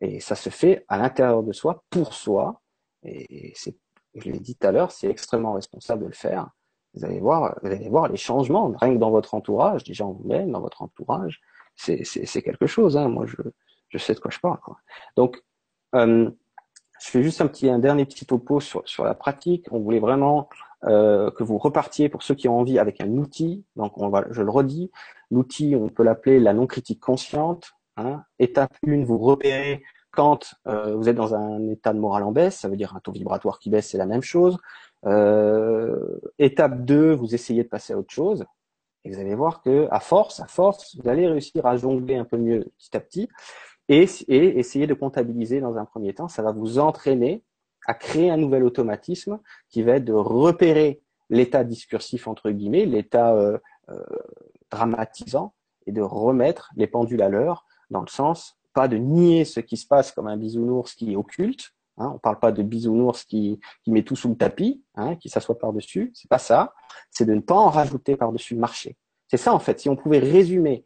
Et 0.00 0.20
ça 0.20 0.34
se 0.34 0.48
fait 0.48 0.84
à 0.88 0.96
l'intérieur 0.96 1.42
de 1.42 1.52
soi, 1.52 1.84
pour 1.90 2.14
soi. 2.14 2.62
Et 3.02 3.52
c'est, 3.54 3.76
je 4.14 4.30
l'ai 4.30 4.38
dit 4.38 4.56
tout 4.56 4.66
à 4.66 4.72
l'heure, 4.72 4.92
c'est 4.92 5.08
extrêmement 5.08 5.52
responsable 5.52 6.02
de 6.02 6.08
le 6.08 6.14
faire. 6.14 6.48
Vous 6.94 7.04
allez 7.04 7.20
voir, 7.20 7.58
vous 7.62 7.68
allez 7.68 7.88
voir 7.88 8.08
les 8.08 8.16
changements, 8.16 8.72
rien 8.80 8.94
que 8.94 8.98
dans 8.98 9.10
votre 9.10 9.34
entourage, 9.34 9.84
déjà 9.84 10.06
en 10.06 10.12
vous-même, 10.12 10.52
dans 10.52 10.60
votre 10.60 10.80
entourage, 10.82 11.40
c'est, 11.76 12.02
quelque 12.42 12.66
chose. 12.66 12.96
Hein. 12.96 13.08
Moi, 13.08 13.26
je, 13.26 13.36
je 13.88 13.98
sais 13.98 14.14
de 14.14 14.20
quoi 14.20 14.30
je 14.30 14.40
parle. 14.40 14.58
Donc, 15.16 15.42
euh, 15.94 16.30
je 17.00 17.10
fais 17.10 17.22
juste 17.22 17.40
un 17.40 17.46
petit, 17.46 17.68
un 17.68 17.78
dernier 17.78 18.04
petit 18.04 18.26
topo 18.26 18.60
sur, 18.60 18.82
sur 18.88 19.04
la 19.04 19.14
pratique. 19.14 19.66
On 19.70 19.80
voulait 19.80 20.00
vraiment 20.00 20.48
euh, 20.84 21.30
que 21.30 21.42
vous 21.42 21.58
repartiez 21.58 22.08
pour 22.08 22.22
ceux 22.22 22.34
qui 22.34 22.48
ont 22.48 22.58
envie 22.58 22.78
avec 22.78 23.00
un 23.00 23.10
outil. 23.16 23.64
Donc, 23.76 23.98
on 23.98 24.08
va, 24.08 24.24
je 24.30 24.42
le 24.42 24.50
redis, 24.50 24.90
l'outil, 25.30 25.76
on 25.76 25.88
peut 25.88 26.02
l'appeler 26.02 26.40
la 26.40 26.52
non-critique 26.52 27.00
consciente. 27.00 27.72
Hein. 27.96 28.22
Étape 28.38 28.76
1, 28.86 29.04
vous 29.04 29.18
repérez 29.18 29.82
quand 30.10 30.54
euh, 30.66 30.96
vous 30.96 31.08
êtes 31.08 31.16
dans 31.16 31.34
un 31.34 31.68
état 31.68 31.92
de 31.92 31.98
morale 31.98 32.22
en 32.24 32.32
baisse, 32.32 32.58
ça 32.58 32.68
veut 32.68 32.76
dire 32.76 32.96
un 32.96 33.00
taux 33.00 33.12
vibratoire 33.12 33.58
qui 33.58 33.70
baisse, 33.70 33.90
c'est 33.90 33.98
la 33.98 34.06
même 34.06 34.22
chose. 34.22 34.58
Euh, 35.06 36.18
étape 36.38 36.84
2, 36.84 37.12
vous 37.12 37.34
essayez 37.34 37.62
de 37.62 37.68
passer 37.68 37.92
à 37.92 37.98
autre 37.98 38.12
chose. 38.12 38.44
Et 39.04 39.10
vous 39.10 39.20
allez 39.20 39.34
voir 39.34 39.62
que 39.62 39.86
à 39.90 40.00
force, 40.00 40.40
à 40.40 40.46
force, 40.46 40.96
vous 40.96 41.08
allez 41.08 41.28
réussir 41.28 41.64
à 41.66 41.76
jongler 41.76 42.16
un 42.16 42.24
peu 42.24 42.36
mieux 42.36 42.64
petit 42.78 42.96
à 42.96 43.00
petit 43.00 43.28
et, 43.88 44.06
essayer 44.28 44.86
de 44.86 44.94
comptabiliser 44.94 45.60
dans 45.60 45.76
un 45.76 45.84
premier 45.84 46.14
temps. 46.14 46.28
Ça 46.28 46.42
va 46.42 46.52
vous 46.52 46.78
entraîner 46.78 47.42
à 47.86 47.94
créer 47.94 48.30
un 48.30 48.36
nouvel 48.36 48.64
automatisme 48.64 49.40
qui 49.70 49.82
va 49.82 49.92
être 49.92 50.04
de 50.04 50.12
repérer 50.12 51.00
l'état 51.30 51.64
discursif 51.64 52.26
entre 52.26 52.50
guillemets, 52.50 52.84
l'état 52.84 53.34
euh, 53.34 53.58
euh, 53.90 54.04
dramatisant, 54.70 55.54
et 55.86 55.92
de 55.92 56.02
remettre 56.02 56.70
les 56.76 56.86
pendules 56.86 57.22
à 57.22 57.28
l'heure 57.28 57.64
dans 57.90 58.02
le 58.02 58.08
sens 58.08 58.58
pas 58.74 58.86
de 58.86 58.96
nier 58.96 59.44
ce 59.44 59.60
qui 59.60 59.76
se 59.76 59.86
passe 59.86 60.12
comme 60.12 60.28
un 60.28 60.36
bisounours 60.36 60.94
qui 60.94 61.12
est 61.12 61.16
occulte. 61.16 61.72
Hein, 61.96 62.12
on 62.14 62.18
parle 62.18 62.38
pas 62.38 62.52
de 62.52 62.62
bisounours 62.62 63.24
qui, 63.24 63.58
met 63.88 64.04
tout 64.04 64.14
sous 64.14 64.28
le 64.28 64.36
tapis, 64.36 64.84
hein, 64.94 65.16
qui 65.16 65.28
s'assoit 65.28 65.58
par 65.58 65.72
dessus. 65.72 66.12
C'est 66.14 66.28
pas 66.28 66.38
ça. 66.38 66.74
C'est 67.10 67.24
de 67.24 67.34
ne 67.34 67.40
pas 67.40 67.56
en 67.56 67.70
rajouter 67.70 68.16
par 68.16 68.30
dessus 68.30 68.54
le 68.54 68.60
marché. 68.60 68.96
C'est 69.26 69.36
ça 69.36 69.52
en 69.52 69.58
fait. 69.58 69.80
Si 69.80 69.88
on 69.88 69.96
pouvait 69.96 70.20
résumer 70.20 70.84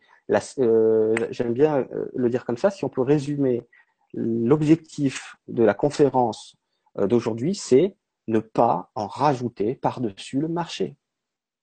euh, 0.59 1.15
j'aime 1.31 1.53
bien 1.53 1.78
euh, 1.78 2.11
le 2.15 2.31
dire 2.31 2.44
comme 2.44 2.57
ça, 2.57 2.70
si 2.70 2.85
on 2.85 2.89
peut 2.89 3.03
résumer 3.03 3.66
l'objectif 4.15 5.36
de 5.49 5.62
la 5.62 5.74
conférence 5.74 6.57
euh, 6.99 7.07
d'aujourd'hui, 7.07 7.55
c'est 7.55 7.97
ne 8.28 8.39
pas 8.39 8.90
en 8.94 9.07
rajouter 9.07 9.74
par-dessus 9.74 10.40
le 10.40 10.49
marché. 10.49 10.97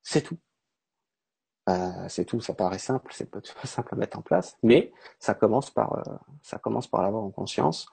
C'est 0.01 0.21
tout. 0.21 0.37
c'est 2.07 2.25
tout, 2.25 2.41
ça 2.41 2.53
paraît 2.53 2.79
simple, 2.79 3.11
c'est 3.13 3.29
pas 3.29 3.41
simple 3.65 3.93
à 3.93 3.97
mettre 3.97 4.17
en 4.17 4.21
place, 4.21 4.57
mais 4.63 4.91
ça 5.19 5.33
commence 5.33 5.69
par 5.69 6.03
ça 6.41 6.57
commence 6.57 6.87
par 6.87 7.03
l'avoir 7.03 7.23
en 7.23 7.29
conscience. 7.29 7.87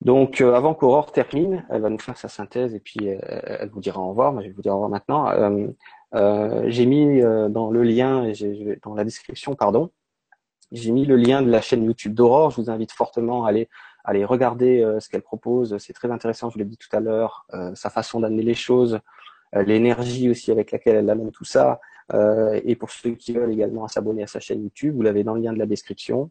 Donc, 0.00 0.42
avant 0.42 0.74
qu'Aurore 0.74 1.12
termine, 1.12 1.64
elle 1.70 1.80
va 1.80 1.88
nous 1.88 1.98
faire 1.98 2.18
sa 2.18 2.28
synthèse 2.28 2.74
et 2.74 2.80
puis 2.80 3.06
elle 3.06 3.70
vous 3.70 3.80
dira 3.80 4.00
au 4.00 4.10
revoir. 4.10 4.32
Moi, 4.32 4.42
je 4.42 4.48
vais 4.48 4.52
vous 4.52 4.60
dire 4.60 4.72
au 4.72 4.82
revoir 4.82 4.90
maintenant. 4.90 5.30
Euh, 6.14 6.64
j'ai 6.68 6.86
mis 6.86 7.20
euh, 7.20 7.48
dans 7.48 7.70
le 7.70 7.82
lien, 7.82 8.30
dans 8.82 8.94
la 8.94 9.04
description, 9.04 9.54
pardon, 9.54 9.90
j'ai 10.72 10.92
mis 10.92 11.04
le 11.04 11.16
lien 11.16 11.42
de 11.42 11.50
la 11.50 11.60
chaîne 11.60 11.84
YouTube 11.84 12.14
d'Aurore. 12.14 12.50
Je 12.50 12.60
vous 12.60 12.70
invite 12.70 12.92
fortement 12.92 13.44
à 13.44 13.50
aller, 13.50 13.68
aller 14.04 14.24
regarder 14.24 14.82
euh, 14.82 15.00
ce 15.00 15.08
qu'elle 15.08 15.22
propose. 15.22 15.76
C'est 15.78 15.92
très 15.92 16.10
intéressant, 16.10 16.50
je 16.50 16.58
l'ai 16.58 16.64
dit 16.64 16.76
tout 16.76 16.94
à 16.94 17.00
l'heure, 17.00 17.46
sa 17.74 17.90
façon 17.90 18.20
d'amener 18.20 18.42
les 18.42 18.54
choses, 18.54 19.00
l'énergie 19.52 20.30
aussi 20.30 20.50
avec 20.50 20.72
laquelle 20.72 20.96
elle 20.96 21.10
amène 21.10 21.30
tout 21.30 21.44
ça. 21.44 21.80
et 22.12 22.76
pour 22.76 22.90
ceux 22.90 23.12
qui 23.12 23.32
veulent 23.32 23.52
également 23.52 23.86
s'abonner 23.88 24.24
à 24.24 24.26
sa 24.26 24.40
chaîne 24.40 24.62
YouTube, 24.62 24.96
vous 24.96 25.02
l'avez 25.02 25.24
dans 25.24 25.34
le 25.34 25.42
lien 25.42 25.52
de 25.52 25.58
la 25.58 25.66
description. 25.66 26.30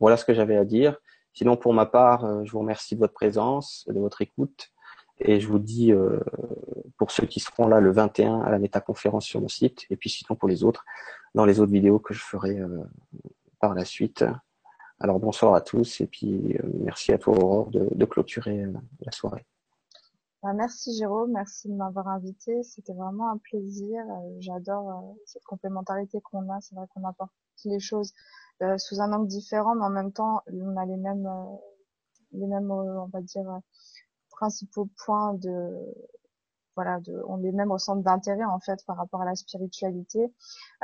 voilà 0.00 0.16
ce 0.16 0.24
que 0.24 0.34
j'avais 0.34 0.56
à 0.56 0.64
dire. 0.64 0.96
Sinon, 1.32 1.56
pour 1.56 1.72
ma 1.74 1.86
part, 1.86 2.44
je 2.44 2.50
vous 2.52 2.60
remercie 2.60 2.94
de 2.94 3.00
votre 3.00 3.12
présence, 3.14 3.84
de 3.88 3.98
votre 3.98 4.22
écoute. 4.22 4.72
Et 5.20 5.40
je 5.40 5.48
vous 5.48 5.58
dis, 5.58 5.92
euh, 5.92 6.20
pour 6.96 7.10
ceux 7.10 7.26
qui 7.26 7.40
seront 7.40 7.66
là 7.66 7.80
le 7.80 7.90
21 7.90 8.40
à 8.40 8.50
la 8.50 8.58
métaconférence 8.58 9.24
sur 9.24 9.40
mon 9.40 9.48
site, 9.48 9.84
et 9.90 9.96
puis 9.96 10.10
sinon 10.10 10.36
pour 10.36 10.48
les 10.48 10.64
autres, 10.64 10.84
dans 11.34 11.44
les 11.44 11.60
autres 11.60 11.72
vidéos 11.72 11.98
que 11.98 12.14
je 12.14 12.22
ferai 12.22 12.58
euh, 12.58 12.84
par 13.60 13.74
la 13.74 13.84
suite. 13.84 14.24
Alors 15.00 15.18
bonsoir 15.18 15.54
à 15.54 15.60
tous, 15.60 16.00
et 16.00 16.06
puis 16.06 16.56
euh, 16.56 16.62
merci 16.80 17.12
à 17.12 17.18
toi 17.18 17.36
Aurore 17.36 17.70
de, 17.70 17.88
de 17.90 18.04
clôturer 18.04 18.64
la 19.00 19.12
soirée. 19.12 19.44
Bah, 20.42 20.52
merci 20.52 20.96
Jérôme, 20.96 21.32
merci 21.32 21.68
de 21.68 21.74
m'avoir 21.74 22.08
invité. 22.08 22.62
C'était 22.62 22.94
vraiment 22.94 23.30
un 23.30 23.38
plaisir. 23.38 24.00
J'adore 24.38 25.16
cette 25.26 25.44
complémentarité 25.44 26.20
qu'on 26.20 26.48
a. 26.48 26.60
C'est 26.60 26.76
vrai 26.76 26.86
qu'on 26.94 27.04
apporte 27.04 27.32
les 27.64 27.80
choses 27.80 28.12
sous 28.76 29.00
un 29.00 29.12
angle 29.12 29.26
différent, 29.26 29.74
mais 29.74 29.84
en 29.84 29.90
même 29.90 30.12
temps, 30.12 30.42
on 30.52 30.76
a 30.76 30.86
les 30.86 30.96
mêmes, 30.96 31.28
les 32.32 32.46
mêmes, 32.46 32.70
on 32.70 33.06
va 33.06 33.20
dire, 33.20 33.60
principaux 34.38 34.88
points 35.04 35.34
de 35.34 35.54
voilà, 36.76 37.00
de, 37.00 37.20
on 37.26 37.42
est 37.42 37.50
même 37.50 37.72
au 37.72 37.78
centre 37.78 38.02
d'intérêt 38.02 38.44
en 38.44 38.60
fait 38.60 38.84
par 38.86 38.96
rapport 38.96 39.20
à 39.20 39.24
la 39.24 39.34
spiritualité. 39.34 40.32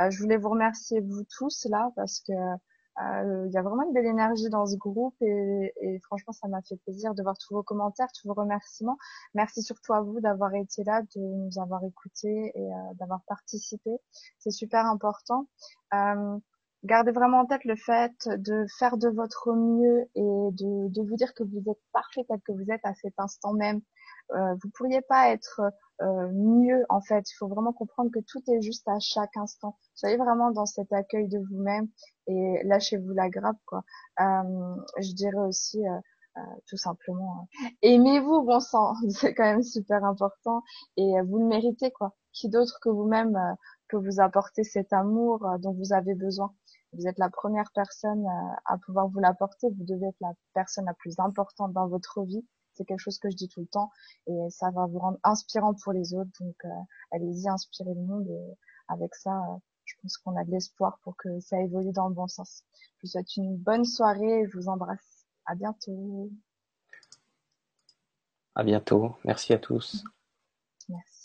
Euh, 0.00 0.10
je 0.10 0.18
voulais 0.20 0.36
vous 0.36 0.50
remercier 0.50 1.00
vous 1.00 1.22
tous 1.38 1.66
là 1.70 1.92
parce 1.94 2.18
que 2.18 2.32
euh, 2.32 3.46
il 3.46 3.52
y 3.52 3.56
a 3.56 3.62
vraiment 3.62 3.84
une 3.84 3.92
belle 3.92 4.06
énergie 4.06 4.50
dans 4.50 4.66
ce 4.66 4.76
groupe 4.76 5.14
et, 5.20 5.72
et 5.80 6.00
franchement 6.00 6.32
ça 6.32 6.48
m'a 6.48 6.62
fait 6.62 6.76
plaisir 6.84 7.14
de 7.14 7.22
voir 7.22 7.36
tous 7.38 7.54
vos 7.54 7.62
commentaires, 7.62 8.08
tous 8.12 8.26
vos 8.26 8.34
remerciements. 8.34 8.98
Merci 9.34 9.62
surtout 9.62 9.92
à 9.94 10.00
vous 10.00 10.20
d'avoir 10.20 10.52
été 10.54 10.82
là, 10.82 11.02
de 11.14 11.20
nous 11.20 11.58
avoir 11.60 11.84
écoutés 11.84 12.52
et 12.54 12.72
euh, 12.72 12.94
d'avoir 12.94 13.20
participé. 13.28 13.90
C'est 14.40 14.50
super 14.50 14.86
important. 14.86 15.46
Euh, 16.84 16.86
gardez 16.86 17.12
vraiment 17.12 17.40
en 17.40 17.46
tête 17.46 17.64
le 17.64 17.76
fait 17.76 18.12
de 18.26 18.66
faire 18.78 18.96
de 18.96 19.08
votre 19.08 19.52
mieux 19.52 20.02
et 20.14 20.20
de, 20.20 20.88
de 20.88 21.02
vous 21.02 21.16
dire 21.16 21.34
que 21.34 21.42
vous 21.42 21.58
êtes 21.70 21.80
parfait 21.92 22.24
tel 22.28 22.40
que 22.46 22.52
vous 22.52 22.70
êtes 22.70 22.84
à 22.84 22.94
cet 22.94 23.14
instant 23.18 23.52
même. 23.54 23.80
Euh, 24.34 24.54
vous 24.62 24.70
pourriez 24.70 25.02
pas 25.02 25.30
être 25.30 25.60
euh, 26.02 26.28
mieux 26.32 26.84
en 26.88 27.00
fait. 27.00 27.30
Il 27.30 27.34
faut 27.36 27.48
vraiment 27.48 27.72
comprendre 27.72 28.10
que 28.12 28.20
tout 28.20 28.42
est 28.48 28.62
juste 28.62 28.88
à 28.88 28.98
chaque 29.00 29.36
instant. 29.36 29.76
Soyez 29.94 30.16
vraiment 30.16 30.50
dans 30.50 30.66
cet 30.66 30.92
accueil 30.92 31.28
de 31.28 31.38
vous-même 31.38 31.88
et 32.26 32.60
lâchez-vous 32.64 33.12
la 33.12 33.28
grappe 33.28 33.58
quoi. 33.66 33.82
Euh, 34.20 34.76
je 35.00 35.12
dirais 35.12 35.46
aussi 35.46 35.86
euh, 35.86 35.98
euh, 36.36 36.40
tout 36.66 36.76
simplement 36.76 37.48
aimez-vous 37.82 38.42
bon 38.42 38.58
sang, 38.60 38.94
c'est 39.10 39.34
quand 39.34 39.44
même 39.44 39.62
super 39.62 40.04
important 40.04 40.62
et 40.96 41.12
vous 41.26 41.38
le 41.38 41.46
méritez 41.46 41.90
quoi. 41.92 42.14
Qui 42.32 42.48
d'autre 42.48 42.78
que 42.82 42.88
vous-même 42.88 43.38
peut 43.88 43.98
vous 43.98 44.20
apporter 44.20 44.64
cet 44.64 44.92
amour 44.92 45.46
dont 45.60 45.72
vous 45.72 45.92
avez 45.92 46.14
besoin? 46.14 46.52
Vous 46.94 47.06
êtes 47.06 47.18
la 47.18 47.30
première 47.30 47.70
personne 47.74 48.24
à 48.64 48.78
pouvoir 48.78 49.08
vous 49.08 49.20
l'apporter. 49.20 49.68
Vous 49.70 49.84
devez 49.84 50.06
être 50.06 50.20
la 50.20 50.32
personne 50.52 50.86
la 50.86 50.94
plus 50.94 51.18
importante 51.18 51.72
dans 51.72 51.88
votre 51.88 52.22
vie. 52.22 52.44
C'est 52.74 52.84
quelque 52.84 53.00
chose 53.00 53.18
que 53.18 53.30
je 53.30 53.36
dis 53.36 53.48
tout 53.48 53.60
le 53.60 53.66
temps 53.66 53.90
et 54.26 54.36
ça 54.50 54.70
va 54.70 54.86
vous 54.86 54.98
rendre 54.98 55.18
inspirant 55.22 55.74
pour 55.74 55.92
les 55.92 56.14
autres. 56.14 56.30
Donc, 56.40 56.56
euh, 56.64 56.68
allez-y, 57.12 57.48
inspirez 57.48 57.94
le 57.94 58.02
monde 58.02 58.28
et 58.28 58.58
avec 58.88 59.14
ça, 59.14 59.30
euh, 59.30 59.56
je 59.84 59.94
pense 60.02 60.16
qu'on 60.18 60.36
a 60.36 60.44
de 60.44 60.50
l'espoir 60.50 60.98
pour 61.02 61.16
que 61.16 61.40
ça 61.40 61.60
évolue 61.60 61.92
dans 61.92 62.08
le 62.08 62.14
bon 62.14 62.26
sens. 62.26 62.64
Je 62.96 63.06
vous 63.06 63.10
souhaite 63.12 63.36
une 63.36 63.56
bonne 63.56 63.84
soirée 63.84 64.40
et 64.40 64.48
je 64.48 64.56
vous 64.56 64.68
embrasse. 64.68 65.26
À 65.46 65.54
bientôt. 65.54 66.30
À 68.54 68.64
bientôt. 68.64 69.16
Merci 69.24 69.52
à 69.52 69.58
tous. 69.58 70.04
Merci. 70.88 71.23